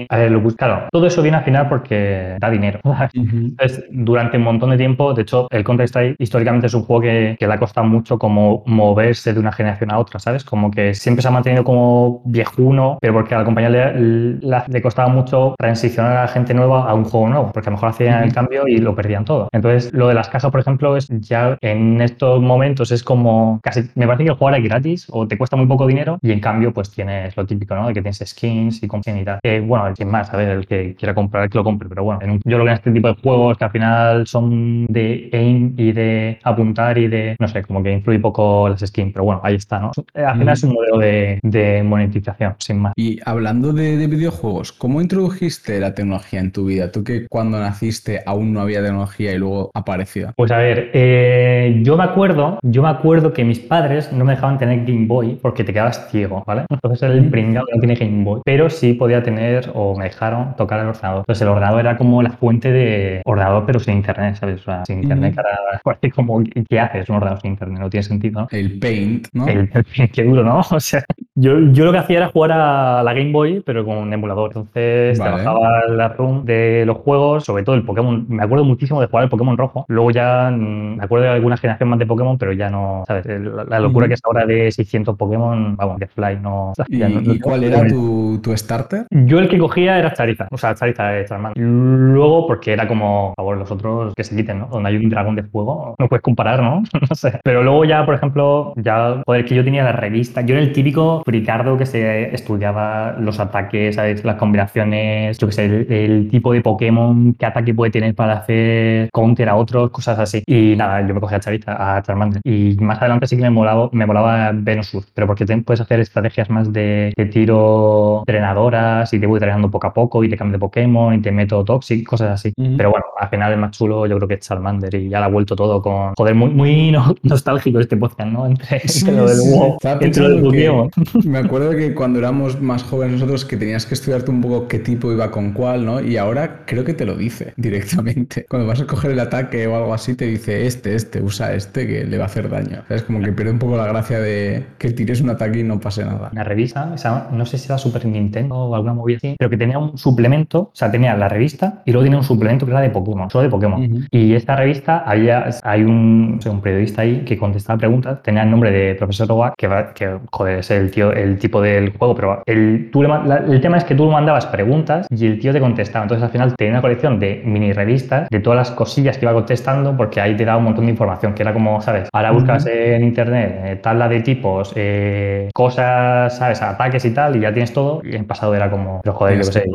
A 0.10 0.18
ver, 0.18 0.32
lo 0.32 0.42
claro, 0.56 0.88
todo 0.92 1.06
eso 1.06 1.22
viene 1.22 1.38
al 1.38 1.44
final 1.44 1.70
porque 1.70 2.38
da 2.40 2.50
dinero. 2.50 2.80
Entonces, 3.14 3.86
durante 3.92 4.38
un 4.38 4.44
montón 4.44 4.72
de 4.72 4.78
tiempo, 4.78 5.14
de 5.14 5.22
hecho, 5.22 5.48
el 5.52 5.64
Counter-Strike 5.64 6.16
históricamente 6.20 6.68
es 6.68 6.74
un 6.74 6.84
juego 6.84 7.02
que, 7.02 7.38
le 7.40 7.54
ha 7.54 7.58
costado 7.58 7.88
mucho 7.88 8.20
como 8.20 8.64
moverse 8.68 9.34
de 9.34 9.40
una 9.40 9.52
generación 9.52 9.92
a 9.92 9.98
otra, 9.98 10.20
¿sabes? 10.20 10.44
Como 10.44 10.70
que 10.70 10.94
siempre 10.94 11.24
se 11.24 11.28
ha 11.28 11.32
mantenido 11.32 11.64
como 11.64 12.22
viejuno, 12.26 13.00
pero 13.02 13.14
porque 13.14 13.34
a 13.34 13.40
la 13.40 13.44
compañía 13.44 13.70
le, 13.70 14.40
le, 14.40 14.82
costaba 14.82 15.10
mucho 15.10 15.56
transicionar 15.58 16.18
a 16.18 16.22
la 16.22 16.28
gente 16.28 16.54
nueva 16.54 16.90
a 16.90 16.94
un 16.94 17.06
juego 17.06 17.28
nuevo, 17.28 17.52
porque 17.52 17.70
a 17.70 17.72
lo 17.72 17.78
mejor 17.78 17.90
hacían 17.90 18.24
el 18.24 18.34
cambio 18.34 18.68
y 18.68 18.78
lo 18.78 18.96
perdían 18.96 19.26
todo. 19.26 19.50
Entonces, 19.52 19.92
lo 19.94 20.08
de 20.08 20.14
las 20.14 20.30
cajas, 20.30 20.52
por 20.52 20.60
ejemplo, 20.60 20.96
es 20.96 21.08
ya 21.08 21.58
en 21.62 22.02
estos 22.02 22.40
momentos 22.40 22.92
es 22.92 23.04
como 23.04 23.60
casi, 23.64 23.90
me 23.96 24.06
parece 24.06 24.26
que 24.26 24.30
el 24.30 24.36
juego 24.36 24.56
es 24.56 24.64
gratis 24.64 25.08
o 25.10 25.28
te 25.28 25.38
cuesta 25.38 25.56
muy 25.56 25.66
poco 25.66 25.88
dinero 25.88 26.20
y 26.22 26.32
en 26.32 26.40
cambio, 26.40 26.72
pues 26.72 26.92
tienes 26.92 27.36
lo 27.36 27.46
típico, 27.46 27.76
¿no? 27.76 27.88
De 27.88 27.94
que 27.94 28.02
tienes 28.02 28.22
skins 28.30 28.84
y 28.84 28.88
con 28.88 29.02
y 29.06 29.26
tal. 29.26 29.40
Eh, 29.44 29.62
bueno, 29.66 29.96
sin 29.96 30.10
más, 30.10 30.32
a 30.34 30.38
ver, 30.38 30.50
el 30.50 30.68
que 30.68 30.96
quiera 30.96 31.16
comprar, 31.16 31.50
que 31.50 31.58
lo 31.58 31.64
compre, 31.64 31.90
pero 31.90 32.04
bueno, 32.04 32.20
yo 32.44 32.58
lo 32.58 32.64
que 32.66 32.72
en 32.72 32.76
este 32.76 32.92
tipo 32.92 33.08
de 33.08 33.16
juegos 33.16 33.58
que 33.58 33.66
al 33.66 33.72
final 33.72 34.28
son 34.28 34.86
de 34.88 35.30
aim 35.34 35.74
y 35.78 35.92
de 35.92 36.40
apuntar 36.44 36.98
y 36.98 37.08
de, 37.08 37.36
no 37.40 37.48
sé, 37.48 37.64
como 37.64 37.82
que 37.82 37.92
influye 37.92 38.20
poco 38.20 38.70
las 38.70 38.82
skins, 38.82 39.14
pero 39.14 39.26
bueno, 39.26 39.42
ahí 39.44 39.56
está, 39.56 39.80
¿no? 39.80 39.92
Eh, 40.14 40.24
al 40.24 40.38
final 40.38 40.54
es 40.54 40.64
un 40.64 40.74
modelo 40.74 40.98
de, 40.98 41.40
de, 41.44 41.84
monetización, 41.84 42.56
sin 42.60 42.80
más. 42.80 42.94
Y 42.96 43.20
hablando 43.26 43.74
de, 43.74 43.98
de, 43.98 44.08
videojuegos, 44.08 44.72
¿cómo 44.72 45.02
introdujiste 45.02 45.80
la 45.80 45.94
tecnología 45.94 46.40
en 46.40 46.52
tu 46.52 46.66
vida? 46.66 46.92
Tú 46.92 47.04
que 47.04 47.28
cuando 47.28 47.60
naciste 47.60 48.22
aún 48.26 48.54
no 48.54 48.62
había 48.62 48.82
tecnología 48.82 49.34
y 49.34 49.38
luego 49.38 49.72
apareció. 49.74 50.34
Pues 50.36 50.52
a 50.52 50.58
ver, 50.58 50.92
eh, 50.94 51.80
yo 51.84 51.98
me 51.98 52.04
acuerdo, 52.04 52.60
yo 52.64 52.82
me 52.82 52.90
acuerdo 52.90 53.34
que 53.34 53.44
mis 53.44 53.60
padres 53.60 54.12
no 54.12 54.26
me 54.26 54.34
dejaban 54.34 54.58
tener 54.58 54.86
Game 54.86 55.06
Boy 55.06 55.38
porque 55.42 55.64
te 55.64 55.74
quedabas 55.74 56.10
ciego, 56.10 56.44
¿vale? 56.46 56.66
Entonces 56.70 57.04
el 57.04 57.30
pringado 57.30 57.68
no 57.74 57.80
tiene 57.80 57.96
Game 57.96 58.19
Pero 58.46 58.70
sí 58.70 58.94
podía 58.94 59.24
tener 59.24 59.72
o 59.74 59.96
me 59.98 60.06
dejaron 60.06 60.56
tocar 60.56 60.80
el 60.80 60.88
ordenador. 60.88 61.20
Entonces 61.20 61.42
el 61.42 61.48
ordenador 61.50 61.80
era 61.82 61.98
como 61.98 62.22
la 62.22 62.32
fuente 62.32 62.72
de 62.72 63.22
ordenador 63.26 63.66
pero 63.66 63.80
sin 63.80 63.96
internet, 63.96 64.36
¿sabes? 64.36 64.62
O 64.62 64.64
sea, 64.64 64.86
sin 64.86 65.04
internet, 65.04 65.36
cara, 65.36 65.50
parece 65.84 66.12
como, 66.16 66.42
¿qué 66.44 66.80
haces 66.80 67.10
un 67.10 67.16
ordenador 67.16 67.42
sin 67.42 67.52
internet? 67.52 67.80
No 67.80 67.90
tiene 67.90 68.04
sentido, 68.04 68.42
¿no? 68.42 68.48
El 68.52 68.80
Paint, 68.80 69.28
¿no? 69.34 69.48
El, 69.48 69.70
el 69.74 69.84
Paint, 69.96 70.12
qué 70.12 70.24
duro, 70.24 70.44
¿no? 70.44 70.62
O 70.72 70.80
sea, 70.80 71.04
yo, 71.36 71.60
yo 71.72 71.86
lo 71.86 71.92
que 71.92 71.98
hacía 71.98 72.18
era 72.18 72.30
jugar 72.30 72.52
a 72.52 73.04
la 73.04 73.14
Game 73.14 73.32
Boy, 73.32 73.62
pero 73.66 73.86
con 73.86 73.98
un 73.98 74.14
emulador. 74.14 74.52
Entonces 74.56 75.18
vale. 75.20 75.32
trabajaba 75.32 75.88
la 75.88 76.10
ROM 76.10 76.46
de 76.46 76.84
los 76.86 76.98
juegos, 76.98 77.44
sobre 77.44 77.64
todo 77.64 77.76
el 77.76 77.84
Pokémon. 77.84 78.26
Me 78.30 78.44
acuerdo 78.44 78.64
muchísimo 78.66 79.02
de 79.02 79.08
jugar 79.08 79.26
el 79.26 79.30
Pokémon 79.30 79.58
rojo. 79.58 79.86
Luego 79.88 80.12
ya 80.12 80.52
mm, 80.52 80.98
me 80.98 81.04
acuerdo 81.04 81.26
de 81.26 81.32
alguna 81.32 81.58
generación 81.58 81.90
más 81.90 82.00
de 82.00 82.06
Pokémon, 82.06 82.38
pero 82.38 82.54
ya 82.54 82.70
no, 82.70 83.04
¿sabes? 83.08 83.26
La, 83.26 83.64
la 83.64 83.80
locura 83.80 84.08
que 84.08 84.14
es 84.14 84.22
ahora 84.24 84.46
de 84.46 84.72
600 84.72 85.18
Pokémon, 85.18 85.76
vamos, 85.76 86.00
de 86.00 86.08
Fly, 86.08 86.40
no. 86.42 86.74
¿Y, 86.88 86.98
no, 86.98 87.34
¿y 87.34 87.40
cuál 87.40 87.64
era 87.64 87.88
tu, 87.88 88.09
tu, 88.42 88.56
starter? 88.56 89.06
Yo 89.12 89.40
el 89.40 89.50
que 89.50 89.58
cogía 89.58 89.98
era 89.98 90.14
Charizard, 90.14 90.50
o 90.52 90.58
sea, 90.58 90.76
Charizard 90.76 91.16
de 91.16 91.26
Charmander. 91.26 91.64
Luego, 91.64 92.48
porque 92.48 92.74
era 92.74 92.88
como, 92.88 93.34
por 93.36 93.44
favor, 93.44 93.58
los 93.58 93.72
otros 93.72 94.14
que 94.16 94.24
se 94.24 94.36
quiten, 94.36 94.60
¿no? 94.60 94.68
Donde 94.68 94.90
hay 94.90 94.98
un 94.98 95.10
dragón 95.10 95.36
de 95.36 95.44
fuego, 95.44 95.96
no 95.98 96.08
puedes 96.08 96.22
comparar, 96.22 96.62
¿no? 96.62 96.84
no 97.10 97.16
sé. 97.16 97.40
Pero 97.44 97.64
luego 97.64 97.86
ya, 97.86 98.06
por 98.06 98.16
ejemplo, 98.16 98.74
ya, 98.78 99.22
joder, 99.26 99.46
que 99.46 99.56
yo 99.56 99.64
tenía 99.64 99.84
la 99.84 99.92
revista. 99.92 100.42
Yo 100.42 100.56
era 100.56 100.64
el 100.64 100.74
típico 100.74 101.24
fricardo 101.26 101.78
que 101.78 101.86
se 101.86 102.34
estudiaba 102.34 103.16
los 103.20 103.40
ataques, 103.40 103.96
¿sabes? 103.96 104.24
Las 104.24 104.36
combinaciones, 104.36 105.38
yo 105.38 105.48
qué 105.48 105.54
sé, 105.54 105.66
el, 105.66 105.92
el, 105.92 106.30
tipo 106.30 106.54
de 106.54 106.62
Pokémon, 106.62 107.34
qué 107.34 107.46
ataque 107.46 107.74
puede 107.74 107.92
tener 107.92 108.16
para 108.16 108.34
hacer 108.34 109.10
counter 109.12 109.50
a 109.50 109.56
otros, 109.56 109.92
cosas 109.92 110.20
así. 110.20 110.44
Y 110.46 110.76
nada, 110.76 111.06
yo 111.06 111.14
me 111.14 111.22
cogí 111.22 111.36
a 111.36 111.40
Charizard, 111.40 111.82
a 111.82 112.02
Charmander. 112.02 112.42
Y 112.44 112.76
más 112.80 113.00
adelante 113.00 113.28
sí 113.28 113.36
que 113.36 113.44
me 113.44 113.50
molaba, 113.50 113.90
me 113.92 114.06
molaba 114.06 114.52
Venusaur, 114.54 115.04
pero 115.14 115.28
porque 115.28 115.46
te 115.46 115.58
puedes 115.58 115.82
hacer 115.82 116.00
estrategias 116.00 116.50
más 116.50 116.72
de, 116.72 117.14
de 117.16 117.26
tiro 117.26 117.99
drenadoras 118.26 119.14
y 119.14 119.20
te 119.20 119.28
voy 119.28 119.38
entrenando 119.38 119.70
poco 119.70 119.88
a 119.88 119.94
poco 119.94 120.24
y 120.24 120.30
te 120.30 120.38
cambio 120.38 120.58
de 120.58 120.60
Pokémon 120.60 121.14
y 121.14 121.22
te 121.22 121.32
meto 121.32 121.64
Toxic, 121.64 122.06
cosas 122.06 122.32
así. 122.32 122.54
Uh 122.58 122.64
-huh. 122.64 122.78
Pero 122.78 122.92
bueno, 122.92 123.06
al 123.18 123.30
final 123.30 123.52
el 123.54 123.60
más 123.60 123.72
chulo 123.72 124.06
yo 124.08 124.16
creo 124.18 124.28
que 124.28 124.36
es 124.36 124.40
Charmander 124.42 124.94
y 124.96 125.10
ya 125.10 125.20
la 125.20 125.26
ha 125.28 125.30
vuelto 125.30 125.56
todo 125.56 125.82
con, 125.82 126.14
joder, 126.16 126.36
muy, 126.36 126.50
muy 126.50 126.92
no, 126.92 127.16
nostálgico 127.24 127.80
este 127.80 127.98
podcast, 127.98 128.32
¿no? 128.32 128.46
Entre, 128.46 128.80
Sí, 128.88 129.00
entre 129.08 129.16
lo 129.22 129.28
del 129.28 129.38
sí. 129.38 129.50
WoW, 129.52 129.78
entre 130.02 130.24
lo 130.24 130.30
del 130.30 130.42
Pokémon. 130.42 130.90
Me 131.26 131.40
acuerdo 131.40 131.72
que 131.72 131.94
cuando 131.94 132.20
éramos 132.20 132.60
más 132.62 132.84
jóvenes 132.84 133.14
nosotros 133.16 133.46
que 133.46 133.58
tenías 133.58 133.86
que 133.86 133.94
estudiarte 133.96 134.32
un 134.32 134.42
poco 134.42 134.68
qué 134.68 134.80
tipo 134.80 135.12
iba 135.12 135.32
con 135.32 135.52
cuál, 135.54 135.86
¿no? 135.86 136.02
Y 136.02 136.18
ahora 136.18 136.62
creo 136.66 136.84
que 136.84 136.94
te 136.94 137.06
lo 137.06 137.16
dice 137.16 137.54
directamente. 137.58 138.46
Cuando 138.50 138.68
vas 138.68 138.82
a 138.82 138.86
coger 138.86 139.12
el 139.12 139.20
ataque 139.20 139.68
o 139.68 139.76
algo 139.76 139.94
así, 139.94 140.16
te 140.16 140.26
dice 140.26 140.66
este, 140.66 140.96
este, 140.96 141.22
usa 141.22 141.54
este 141.54 141.88
que 141.88 142.06
le 142.06 142.18
va 142.18 142.24
a 142.26 142.28
hacer 142.28 142.50
daño. 142.50 142.84
Es 142.90 143.04
como 143.04 143.22
que 143.22 143.32
pierde 143.32 143.52
un 143.52 143.60
poco 143.60 143.78
la 143.78 143.86
gracia 143.88 144.20
de 144.20 144.66
que 144.78 144.92
tires 144.92 145.22
un 145.22 145.30
ataque 145.30 145.60
y 145.60 145.64
no 145.64 145.80
pase 145.80 146.06
nada. 146.06 146.30
Una 146.32 146.44
revista, 146.44 146.92
esa, 146.94 147.28
no 147.32 147.46
sé 147.46 147.58
si 147.58 147.68
era 147.68 147.78
Super 147.92 148.06
Nintendo 148.06 148.56
o 148.56 148.76
alguna 148.76 148.94
movida 148.94 149.18
así, 149.18 149.36
pero 149.38 149.50
que 149.50 149.58
tenía 149.58 149.78
un 149.80 149.98
suplemento, 149.98 150.60
o 150.60 150.72
sea, 150.74 150.92
tenía 150.92 151.16
la 151.16 151.28
revista 151.30 151.82
y 151.86 151.92
luego 151.92 152.04
tenía 152.04 152.18
un 152.20 152.24
suplemento 152.24 152.66
que 152.66 152.72
era 152.72 152.82
de 152.82 152.90
Pokémon, 152.90 153.30
solo 153.30 153.44
de 153.44 153.50
Pokémon. 153.50 153.84
Ujú. 153.84 154.00
Y 154.12 154.34
esta 154.34 154.56
revista, 154.56 155.04
había, 155.06 155.50
hay 155.64 155.84
un, 155.84 156.36
o 156.40 156.42
sea, 156.42 156.52
un 156.52 156.62
periodista 156.62 157.02
ahí 157.02 157.24
que 157.26 157.38
contestaba 157.38 157.78
preguntas, 157.80 158.22
tenía 158.24 158.44
el 158.44 158.52
nombre 158.52 158.72
de 158.72 158.96
profesor 158.96 159.32
Oak, 159.32 159.54
que, 159.58 159.68
va- 159.68 159.94
que 159.94 160.18
joder, 160.32 160.60
es 160.60 160.72
el 160.72 160.92
tío, 160.92 161.12
el 161.12 161.38
tipo 161.40 161.62
del 161.62 161.92
juego, 161.98 162.16
pero 162.16 162.44
el, 162.46 162.90
tú 162.92 163.02
le 163.04 163.10
la- 163.10 163.44
el 163.48 163.62
tema 163.62 163.78
es 163.78 163.84
que 163.84 163.96
tú 163.96 164.10
mandabas 164.10 164.46
preguntas 164.48 165.08
y 165.10 165.26
el 165.26 165.40
tío 165.40 165.52
te 165.54 165.60
contestaba. 165.60 166.04
Entonces 166.04 166.24
al 166.24 166.30
final 166.32 166.56
tenía 166.56 166.74
una 166.74 166.82
colección 166.82 167.20
de 167.20 167.42
mini 167.46 167.74
revistas 167.74 168.30
de 168.30 168.40
todas 168.40 168.58
las 168.58 168.72
cosillas 168.72 169.18
que 169.18 169.26
iba 169.26 169.34
contestando 169.34 169.96
porque 169.98 170.22
ahí 170.22 170.36
te 170.36 170.46
daba 170.46 170.58
un 170.60 170.66
montón 170.66 170.86
de 170.86 170.92
información, 170.92 171.34
que 171.34 171.42
era 171.44 171.54
como, 171.54 171.82
¿sabes? 171.82 172.10
Ahora 172.14 172.32
buscas 172.32 172.66
en 172.68 173.04
internet 173.04 173.62
eh, 173.64 173.76
tabla 173.78 174.08
de 174.08 174.22
tipos, 174.22 174.74
eh, 174.76 175.50
cosas, 175.54 176.38
¿sabes? 176.38 176.62
Ataques 176.62 177.04
y 177.06 177.12
tal, 177.14 177.36
y 177.36 177.40
ya 177.42 177.52
tienes 177.54 177.74
todo. 177.74 177.79
Y 178.04 178.16
en 178.16 178.26
pasado 178.26 178.56
era 178.56 178.70
como, 178.70 179.02
pero 179.04 179.16
joder, 179.16 179.38
yo 179.38 179.46
qué 179.46 179.52
sé. 179.52 179.66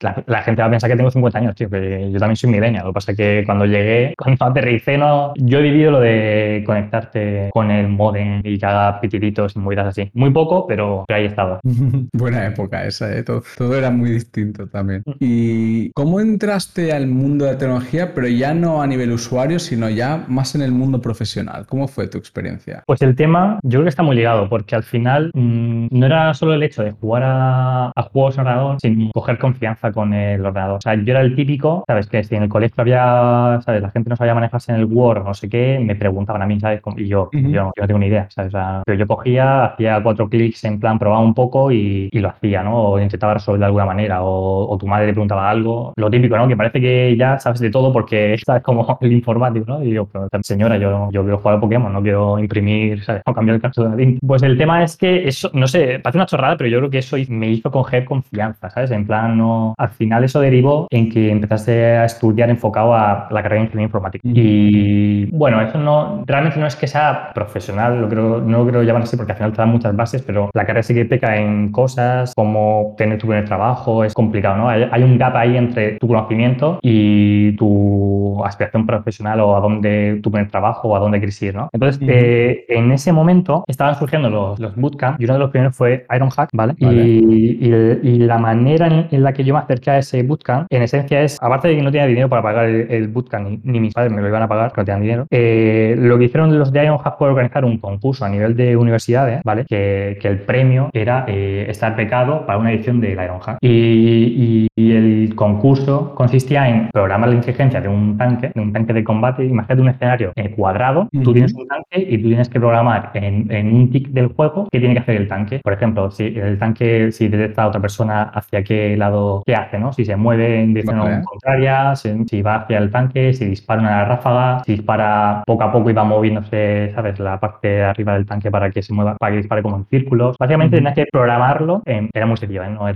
La, 0.00 0.22
la 0.26 0.42
gente 0.42 0.62
va 0.62 0.68
a 0.68 0.70
pensar 0.70 0.90
que 0.90 0.96
tengo 0.96 1.10
50 1.10 1.38
años, 1.38 1.54
tío, 1.54 1.70
que 1.70 2.10
yo 2.10 2.18
también 2.18 2.36
soy 2.36 2.50
millennial. 2.50 2.84
Lo 2.84 2.90
que 2.90 2.94
pasa 2.94 3.12
es 3.12 3.16
que 3.16 3.42
cuando 3.44 3.66
llegué, 3.66 4.14
cuando 4.16 4.44
aterricé, 4.44 4.98
no, 4.98 5.32
yo 5.36 5.58
he 5.58 5.62
vivido 5.62 5.90
lo 5.90 6.00
de 6.00 6.62
conectarte 6.66 7.50
con 7.52 7.70
el 7.70 7.88
modem 7.88 8.40
y 8.44 8.58
que 8.58 8.66
haga 8.66 9.00
pitiditos 9.00 9.56
y 9.56 9.58
movidas 9.58 9.88
así. 9.88 10.10
Muy 10.14 10.30
poco, 10.30 10.66
pero, 10.66 11.04
pero 11.06 11.18
ahí 11.18 11.26
estaba. 11.26 11.60
Buena 12.12 12.46
época 12.46 12.84
esa, 12.84 13.14
¿eh? 13.16 13.22
todo, 13.22 13.42
todo 13.56 13.76
era 13.76 13.90
muy 13.90 14.10
distinto 14.10 14.66
también. 14.66 15.02
Mm. 15.06 15.12
¿Y 15.20 15.90
cómo 15.92 16.20
entraste 16.20 16.92
al 16.92 17.06
mundo 17.06 17.44
de 17.44 17.52
la 17.52 17.58
tecnología, 17.58 18.14
pero 18.14 18.28
ya 18.28 18.54
no 18.54 18.82
a 18.82 18.86
nivel 18.86 19.12
usuario, 19.12 19.58
sino 19.58 19.88
ya 19.88 20.24
más 20.28 20.54
en 20.54 20.62
el 20.62 20.72
mundo 20.72 21.00
profesional? 21.00 21.66
¿Cómo 21.66 21.88
fue 21.88 22.08
tu 22.08 22.18
experiencia? 22.18 22.82
Pues 22.86 23.02
el 23.02 23.14
tema, 23.14 23.58
yo 23.62 23.78
creo 23.78 23.84
que 23.84 23.90
está 23.90 24.02
muy 24.02 24.16
ligado, 24.16 24.48
porque 24.48 24.74
al 24.74 24.82
final 24.82 25.30
mm, 25.34 25.88
no 25.90 26.06
era 26.06 26.34
solo 26.34 26.54
el 26.54 26.62
hecho 26.62 26.82
de 26.82 26.92
jugar 26.92 27.22
a, 27.22 27.27
a 27.28 28.02
juegos 28.12 28.36
en 28.36 28.40
ordenador, 28.42 28.76
sino 28.80 29.10
coger 29.12 29.38
confianza 29.38 29.92
con 29.92 30.12
el 30.12 30.44
ordenador. 30.44 30.78
O 30.78 30.80
sea, 30.80 30.94
yo 30.94 31.10
era 31.10 31.20
el 31.20 31.34
típico, 31.34 31.84
¿sabes? 31.86 32.06
Que 32.08 32.24
si 32.24 32.34
en 32.34 32.44
el 32.44 32.48
colegio 32.48 32.74
había, 32.78 33.60
¿sabes? 33.64 33.82
La 33.82 33.90
gente 33.90 34.10
no 34.10 34.16
sabía 34.16 34.34
manejarse 34.34 34.72
en 34.72 34.78
el 34.78 34.84
Word 34.84 35.22
o 35.22 35.24
no 35.24 35.34
sé 35.34 35.48
qué, 35.48 35.78
me 35.80 35.94
preguntaban 35.96 36.42
a 36.42 36.46
mí, 36.46 36.58
¿sabes? 36.60 36.80
Y 36.96 37.06
yo, 37.06 37.30
yo, 37.32 37.50
yo 37.50 37.72
no 37.76 37.86
tengo 37.86 37.98
ni 37.98 38.06
idea, 38.06 38.28
¿sabes? 38.30 38.54
O 38.54 38.58
sea, 38.58 38.82
pero 38.84 38.98
yo 38.98 39.06
cogía, 39.06 39.66
hacía 39.66 40.02
cuatro 40.02 40.28
clics 40.28 40.64
en 40.64 40.80
plan, 40.80 40.98
probaba 40.98 41.22
un 41.22 41.34
poco 41.34 41.70
y, 41.72 42.08
y 42.10 42.18
lo 42.18 42.28
hacía, 42.28 42.62
¿no? 42.62 42.76
O 42.82 43.00
intentaba 43.00 43.34
resolver 43.34 43.60
de 43.60 43.66
alguna 43.66 43.86
manera, 43.86 44.22
o, 44.22 44.68
o 44.68 44.78
tu 44.78 44.86
madre 44.86 45.06
te 45.06 45.12
preguntaba 45.12 45.48
algo, 45.50 45.92
lo 45.96 46.10
típico, 46.10 46.36
¿no? 46.36 46.48
Que 46.48 46.56
parece 46.56 46.80
que 46.80 47.16
ya 47.16 47.38
sabes 47.38 47.60
de 47.60 47.70
todo 47.70 47.92
porque 47.92 48.36
sabes 48.46 48.62
como 48.62 48.98
el 49.00 49.12
informático, 49.12 49.66
¿no? 49.66 49.82
Y 49.84 49.90
yo, 49.90 50.06
pero 50.06 50.28
señora, 50.42 50.78
yo, 50.78 51.10
yo 51.10 51.22
quiero 51.22 51.38
jugar 51.38 51.56
a 51.56 51.60
Pokémon, 51.60 51.92
no 51.92 52.02
quiero 52.02 52.38
imprimir, 52.38 53.04
¿sabes? 53.04 53.22
O 53.28 53.34
cambiar 53.34 53.56
el 53.56 53.60
caso 53.60 53.82
de 53.82 53.90
Nadine. 53.90 54.18
Pues 54.26 54.42
el 54.42 54.56
tema 54.56 54.82
es 54.82 54.96
que 54.96 55.28
eso, 55.28 55.50
no 55.52 55.66
sé, 55.66 55.98
parece 55.98 56.18
una 56.18 56.26
chorrada, 56.26 56.56
pero 56.56 56.70
yo 56.70 56.78
creo 56.78 56.90
que 56.90 56.98
eso 56.98 57.17
me 57.28 57.48
hizo 57.48 57.70
coger 57.70 58.04
confianza, 58.04 58.70
¿sabes? 58.70 58.90
En 58.90 59.06
plan, 59.06 59.36
no. 59.36 59.74
Al 59.76 59.88
final 59.90 60.24
eso 60.24 60.40
derivó 60.40 60.86
en 60.90 61.10
que 61.10 61.30
empezaste 61.30 61.96
a 61.96 62.04
estudiar 62.04 62.50
enfocado 62.50 62.94
a 62.94 63.28
la 63.30 63.42
carrera 63.42 63.60
de 63.60 63.66
ingeniería 63.66 63.86
informática. 63.86 64.28
Ujú. 64.28 64.38
Y 64.38 65.26
bueno, 65.32 65.60
eso 65.60 65.78
no, 65.78 66.24
realmente 66.26 66.58
no 66.58 66.66
es 66.66 66.76
que 66.76 66.86
sea 66.86 67.32
profesional, 67.34 68.00
lo 68.00 68.08
creo, 68.08 68.40
no 68.40 68.58
lo 68.58 68.66
creo 68.66 68.82
llamar 68.82 69.02
así 69.02 69.16
porque 69.16 69.32
al 69.32 69.38
final 69.38 69.52
te 69.52 69.58
dan 69.58 69.70
muchas 69.70 69.96
bases, 69.96 70.22
pero 70.22 70.50
la 70.54 70.64
carrera 70.64 70.82
sí 70.82 70.94
que 70.94 71.04
peca 71.04 71.36
en 71.36 71.72
cosas 71.72 72.32
como 72.34 72.94
tener 72.96 73.18
tu 73.18 73.26
primer 73.26 73.44
trabajo, 73.44 74.04
es 74.04 74.14
complicado, 74.14 74.56
¿no? 74.56 74.68
Hay, 74.68 74.88
hay 74.90 75.02
un 75.02 75.18
gap 75.18 75.36
ahí 75.36 75.56
entre 75.56 75.98
tu 75.98 76.08
conocimiento 76.08 76.78
y 76.82 77.52
tu 77.56 78.42
aspiración 78.44 78.86
profesional 78.86 79.40
o 79.40 79.56
a 79.56 79.60
dónde 79.60 80.20
tu 80.22 80.30
primer 80.30 80.50
trabajo 80.50 80.88
o 80.88 80.96
a 80.96 80.98
dónde 80.98 81.18
quieres 81.18 81.40
ir, 81.42 81.54
¿no? 81.54 81.68
Entonces, 81.72 82.00
Ujú. 82.00 82.10
eh, 82.12 82.64
en 82.68 82.92
ese 82.92 83.12
momento 83.12 83.64
estaban 83.66 83.94
surgiendo 83.96 84.30
los, 84.30 84.58
los 84.58 84.76
bootcamp 84.76 85.20
y 85.20 85.24
uno 85.24 85.34
de 85.34 85.38
los 85.40 85.50
primeros 85.50 85.76
fue 85.76 86.06
Ironhack, 86.14 86.50
¿vale? 86.52 86.74
Vale. 86.80 87.02
Y, 87.02 87.07
y- 87.08 87.98
y 88.02 88.18
la 88.18 88.38
manera 88.38 88.86
en, 88.86 89.06
en 89.10 89.22
la 89.22 89.32
que 89.32 89.44
yo 89.44 89.54
me 89.54 89.60
acerqué 89.60 89.90
a 89.90 89.98
ese 89.98 90.22
bootcamp, 90.22 90.66
en 90.70 90.82
esencia 90.82 91.22
es, 91.22 91.38
aparte 91.40 91.68
de 91.68 91.76
que 91.76 91.82
no 91.82 91.90
tenía 91.90 92.06
dinero 92.06 92.28
para 92.28 92.42
pagar 92.42 92.66
el, 92.66 92.90
el 92.90 93.08
bootcamp, 93.08 93.48
ni, 93.48 93.60
ni 93.64 93.80
mis 93.80 93.94
padres 93.94 94.12
me 94.12 94.20
lo 94.22 94.28
iban 94.28 94.42
a 94.42 94.48
pagar, 94.48 94.72
que 94.72 94.80
no 94.80 94.84
tenían 94.84 95.02
dinero, 95.02 95.26
eh, 95.30 95.94
lo 95.98 96.18
que 96.18 96.24
hicieron 96.24 96.58
los 96.58 96.72
de 96.72 96.84
Ironhack 96.84 97.18
fue 97.18 97.28
organizar 97.28 97.64
un 97.64 97.78
concurso 97.78 98.24
a 98.24 98.28
nivel 98.28 98.56
de 98.56 98.76
universidades, 98.76 99.40
¿vale? 99.44 99.64
Que, 99.68 100.18
que 100.20 100.28
el 100.28 100.40
premio 100.40 100.90
era 100.92 101.24
eh, 101.28 101.66
estar 101.68 101.96
becado 101.96 102.46
para 102.46 102.58
una 102.58 102.72
edición 102.72 103.00
del 103.00 103.12
Ironhack. 103.12 103.58
Y, 103.60 103.68
y- 103.68 104.68
y 104.76 104.92
el 104.92 105.34
concurso 105.34 106.14
consistía 106.14 106.68
en 106.68 106.88
programar 106.92 107.28
la 107.30 107.34
inteligencia 107.34 107.80
de 107.80 107.88
un 107.88 108.16
tanque, 108.16 108.52
de 108.54 108.60
un 108.60 108.72
tanque 108.72 108.92
de 108.92 109.02
combate. 109.02 109.44
Imagínate 109.44 109.82
un 109.82 109.88
escenario 109.88 110.32
eh, 110.36 110.50
cuadrado, 110.50 111.08
tú 111.24 111.32
tienes 111.32 111.52
un 111.54 111.66
tanque 111.66 112.06
y 112.08 112.18
tú 112.18 112.28
tienes 112.28 112.48
que 112.48 112.60
programar 112.60 113.10
en, 113.14 113.50
en 113.50 113.74
un 113.74 113.90
tick 113.90 114.08
del 114.10 114.28
juego 114.28 114.68
qué 114.70 114.78
tiene 114.78 114.94
que 114.94 115.00
hacer 115.00 115.16
el 115.16 115.26
tanque. 115.28 115.60
Por 115.62 115.72
ejemplo, 115.72 116.10
si 116.10 116.26
el 116.26 116.58
tanque, 116.58 116.97
si 117.12 117.28
detecta 117.28 117.62
a 117.64 117.68
otra 117.68 117.80
persona 117.80 118.22
hacia 118.24 118.62
qué 118.62 118.96
lado, 118.96 119.42
qué 119.46 119.54
hace, 119.54 119.78
¿no? 119.78 119.92
Si 119.92 120.04
se 120.04 120.16
mueve 120.16 120.60
en 120.62 120.74
dirección 120.74 120.98
Vale. 120.98 121.22
contraria, 121.24 121.96
si, 121.96 122.24
si 122.28 122.42
va 122.42 122.56
hacia 122.56 122.78
el 122.78 122.90
tanque, 122.90 123.32
si 123.32 123.44
dispara 123.46 123.80
una 123.80 124.04
ráfaga, 124.04 124.62
si 124.64 124.72
dispara 124.72 125.42
poco 125.46 125.62
a 125.64 125.72
poco 125.72 125.90
y 125.90 125.92
va 125.92 126.04
moviéndose, 126.04 126.92
¿sabes? 126.94 127.18
La 127.18 127.38
parte 127.40 127.68
de 127.68 127.82
arriba 127.84 128.14
del 128.14 128.26
tanque 128.26 128.50
para 128.50 128.70
que 128.70 128.82
se 128.82 128.92
mueva, 128.92 129.16
para 129.16 129.32
que 129.32 129.38
dispare 129.38 129.62
como 129.62 129.76
en 129.76 129.86
círculos. 129.86 130.36
Básicamente 130.38 130.76
tenías 130.76 130.94
que 130.94 131.06
programarlo, 131.10 131.82
en- 131.84 132.10
era 132.12 132.26
muy 132.26 132.36
sencillo, 132.36 132.62
¿eh? 132.64 132.70
No 132.70 132.86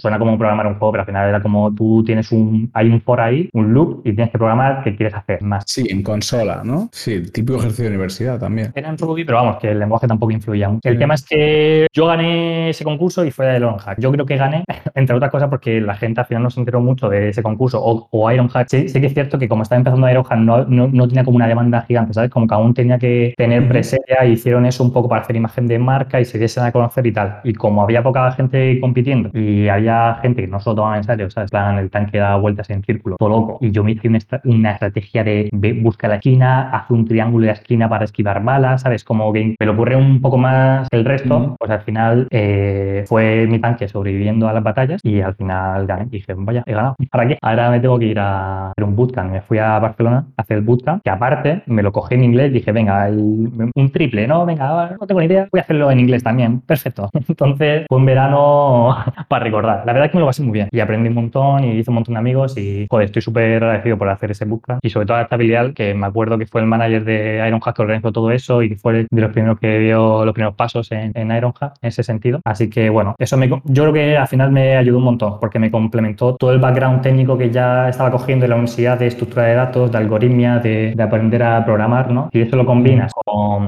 suena 0.00 0.18
como 0.18 0.36
programar 0.38 0.66
un 0.66 0.74
juego, 0.74 0.92
pero 0.92 1.02
al 1.02 1.06
final 1.06 1.28
era 1.28 1.42
como 1.42 1.74
tú 1.74 2.02
tienes 2.04 2.30
un, 2.32 2.70
hay 2.74 2.88
un 2.90 3.00
for 3.00 3.20
ahí, 3.20 3.48
un 3.52 3.72
loop 3.72 4.00
y 4.06 4.12
tienes 4.14 4.30
que 4.30 4.38
programar 4.38 4.82
qué 4.84 4.96
quieres 4.96 5.14
hacer 5.14 5.42
más. 5.42 5.64
Sí, 5.66 5.86
en 5.90 6.02
consola, 6.02 6.62
¿no? 6.64 6.88
Sí, 6.92 7.12
el 7.14 7.32
típico 7.32 7.58
ejercicio 7.58 7.84
de 7.84 7.90
universidad 7.90 8.38
también. 8.38 8.72
Era 8.74 8.88
en 8.88 8.98
Ruby, 8.98 9.24
pero 9.24 9.38
vamos, 9.38 9.58
que 9.58 9.70
el 9.70 9.78
lenguaje 9.78 10.06
tampoco 10.06 10.32
influía 10.32 10.68
mucho. 10.68 10.88
El 10.88 10.94
Sí. 10.94 10.98
tema 10.98 11.14
es 11.14 11.24
que 11.26 11.86
yo 11.92 12.06
gané 12.06 12.70
ese 12.70 12.84
concurso 12.84 13.24
y 13.24 13.30
fue 13.30 13.43
fue 13.44 13.56
Ironhack. 13.56 14.00
Yo 14.00 14.12
creo 14.12 14.26
que 14.26 14.36
gané, 14.36 14.64
entre 14.94 15.16
otras 15.16 15.30
cosas, 15.30 15.48
porque 15.48 15.80
la 15.80 15.94
gente 15.94 16.20
al 16.20 16.26
final 16.26 16.42
no 16.42 16.50
se 16.50 16.60
enteró 16.60 16.80
mucho 16.80 17.08
de 17.08 17.28
ese 17.28 17.42
concurso. 17.42 17.80
O, 17.82 18.08
o 18.10 18.30
Ironhack, 18.30 18.68
sí, 18.68 18.88
sí 18.88 19.00
que 19.00 19.06
es 19.06 19.14
cierto 19.14 19.38
que 19.38 19.48
como 19.48 19.62
estaba 19.62 19.78
empezando 19.78 20.08
Ironhack, 20.08 20.38
no, 20.38 20.64
no, 20.64 20.88
no 20.88 21.08
tenía 21.08 21.24
como 21.24 21.36
una 21.36 21.46
demanda 21.46 21.82
gigante, 21.82 22.14
¿sabes? 22.14 22.30
Como 22.30 22.46
que 22.46 22.54
aún 22.54 22.74
tenía 22.74 22.98
que 22.98 23.34
tener 23.36 23.68
presencia 23.68 24.24
y 24.24 24.32
hicieron 24.32 24.66
eso 24.66 24.82
un 24.82 24.92
poco 24.92 25.08
para 25.08 25.22
hacer 25.22 25.36
imagen 25.36 25.66
de 25.66 25.78
marca 25.78 26.20
y 26.20 26.24
se 26.24 26.38
diesen 26.38 26.64
a 26.64 26.72
conocer 26.72 27.06
y 27.06 27.12
tal. 27.12 27.40
Y 27.44 27.54
como 27.54 27.82
había 27.82 28.02
poca 28.02 28.30
gente 28.32 28.78
compitiendo 28.80 29.30
y 29.38 29.68
había 29.68 30.18
gente 30.22 30.42
que 30.42 30.48
no 30.48 30.60
se 30.60 30.70
lo 30.70 30.76
tomaba 30.76 30.96
en 30.96 31.04
serio, 31.04 31.30
¿sabes? 31.30 31.50
Plan, 31.50 31.78
el 31.78 31.90
tanque 31.90 32.18
da 32.18 32.36
vueltas 32.36 32.70
en 32.70 32.82
círculo, 32.82 33.16
todo 33.18 33.28
loco. 33.28 33.58
Y 33.60 33.70
yo 33.70 33.84
me 33.84 33.92
hice 33.92 34.08
una, 34.08 34.18
una 34.44 34.72
estrategia 34.72 35.24
de 35.24 35.50
busca 35.82 36.08
la 36.08 36.16
esquina, 36.16 36.70
hace 36.70 36.92
un 36.92 37.04
triángulo 37.06 37.42
de 37.42 37.52
la 37.52 37.58
esquina 37.58 37.88
para 37.88 38.04
esquivar 38.04 38.42
balas, 38.42 38.82
¿sabes? 38.82 39.04
Como 39.04 39.32
que 39.32 39.54
me 39.58 39.66
lo 39.66 39.72
ocurre 39.72 39.96
un 39.96 40.20
poco 40.20 40.38
más 40.38 40.88
que 40.88 40.96
el 40.96 41.04
resto, 41.04 41.56
pues 41.58 41.70
al 41.70 41.82
final 41.82 42.26
eh, 42.30 43.04
fue 43.06 43.33
mi 43.48 43.58
tanque 43.58 43.88
sobreviviendo 43.88 44.48
a 44.48 44.52
las 44.52 44.62
batallas 44.62 45.00
y 45.04 45.20
al 45.20 45.34
final 45.34 45.86
gané. 45.86 46.04
Y 46.06 46.18
dije, 46.18 46.34
vaya, 46.36 46.62
he 46.66 46.72
ganado. 46.72 46.96
¿Para 47.10 47.28
qué? 47.28 47.38
Ahora 47.42 47.70
me 47.70 47.80
tengo 47.80 47.98
que 47.98 48.06
ir 48.06 48.18
a 48.18 48.70
hacer 48.70 48.84
un 48.84 48.96
bootcamp. 48.96 49.32
Me 49.32 49.40
fui 49.42 49.58
a 49.58 49.78
Barcelona 49.78 50.26
a 50.36 50.42
hacer 50.42 50.58
el 50.58 50.64
bootcamp, 50.64 51.02
que 51.02 51.10
aparte 51.10 51.62
me 51.66 51.82
lo 51.82 51.92
cogí 51.92 52.14
en 52.14 52.24
inglés. 52.24 52.52
Dije, 52.52 52.72
venga, 52.72 53.08
un 53.08 53.90
triple, 53.92 54.26
¿no? 54.26 54.46
Venga, 54.46 54.96
no 55.00 55.06
tengo 55.06 55.20
ni 55.20 55.26
idea, 55.26 55.48
voy 55.50 55.60
a 55.60 55.62
hacerlo 55.62 55.90
en 55.90 56.00
inglés 56.00 56.22
también. 56.22 56.60
Perfecto. 56.60 57.10
Entonces 57.28 57.86
fue 57.88 57.98
un 57.98 58.06
verano 58.06 58.96
para 59.28 59.44
recordar. 59.44 59.84
La 59.86 59.92
verdad 59.92 60.06
es 60.06 60.12
que 60.12 60.18
me 60.18 60.20
lo 60.20 60.26
pasé 60.26 60.42
muy 60.42 60.52
bien 60.52 60.68
y 60.70 60.80
aprendí 60.80 61.08
un 61.08 61.14
montón 61.14 61.64
y 61.64 61.72
hice 61.78 61.90
un 61.90 61.96
montón 61.96 62.14
de 62.14 62.20
amigos 62.20 62.56
y, 62.56 62.86
joder, 62.90 63.06
estoy 63.06 63.22
súper 63.22 63.62
agradecido 63.62 63.98
por 63.98 64.08
hacer 64.08 64.30
ese 64.30 64.44
bootcamp 64.44 64.80
y 64.82 64.90
sobre 64.90 65.06
todo 65.06 65.16
a 65.16 65.22
estabilidad, 65.22 65.72
que 65.72 65.94
me 65.94 66.06
acuerdo 66.06 66.38
que 66.38 66.46
fue 66.46 66.60
el 66.60 66.66
manager 66.66 67.04
de 67.04 67.44
Ironhack 67.46 67.76
que 67.76 67.82
organizó 67.82 68.12
todo 68.12 68.30
eso 68.30 68.62
y 68.62 68.70
que 68.70 68.76
fue 68.76 69.06
de 69.10 69.20
los 69.20 69.32
primeros 69.32 69.58
que 69.58 69.78
dio 69.78 70.24
los 70.24 70.34
primeros 70.34 70.54
pasos 70.54 70.90
en, 70.92 71.12
en 71.14 71.30
Ironhack 71.30 71.74
en 71.82 71.88
ese 71.88 72.02
sentido. 72.02 72.40
Así 72.44 72.70
que 72.70 72.90
bueno, 72.90 73.14
eso 73.24 73.36
me, 73.36 73.48
yo 73.48 73.60
creo 73.82 73.92
que 73.92 74.16
al 74.16 74.28
final 74.28 74.50
me 74.52 74.76
ayudó 74.76 74.98
un 74.98 75.04
montón 75.04 75.38
porque 75.40 75.58
me 75.58 75.70
complementó 75.70 76.36
todo 76.36 76.52
el 76.52 76.58
background 76.58 77.02
técnico 77.02 77.36
que 77.36 77.50
ya 77.50 77.88
estaba 77.88 78.10
cogiendo 78.10 78.44
en 78.44 78.50
la 78.50 78.56
universidad 78.56 78.98
de 78.98 79.06
estructura 79.06 79.44
de 79.44 79.54
datos, 79.54 79.90
de 79.90 79.98
algoritmia, 79.98 80.58
de, 80.58 80.94
de 80.94 81.02
aprender 81.02 81.42
a 81.42 81.64
programar, 81.64 82.10
¿no? 82.10 82.28
Y 82.32 82.40
eso 82.40 82.56
lo 82.56 82.64
combinas 82.64 83.12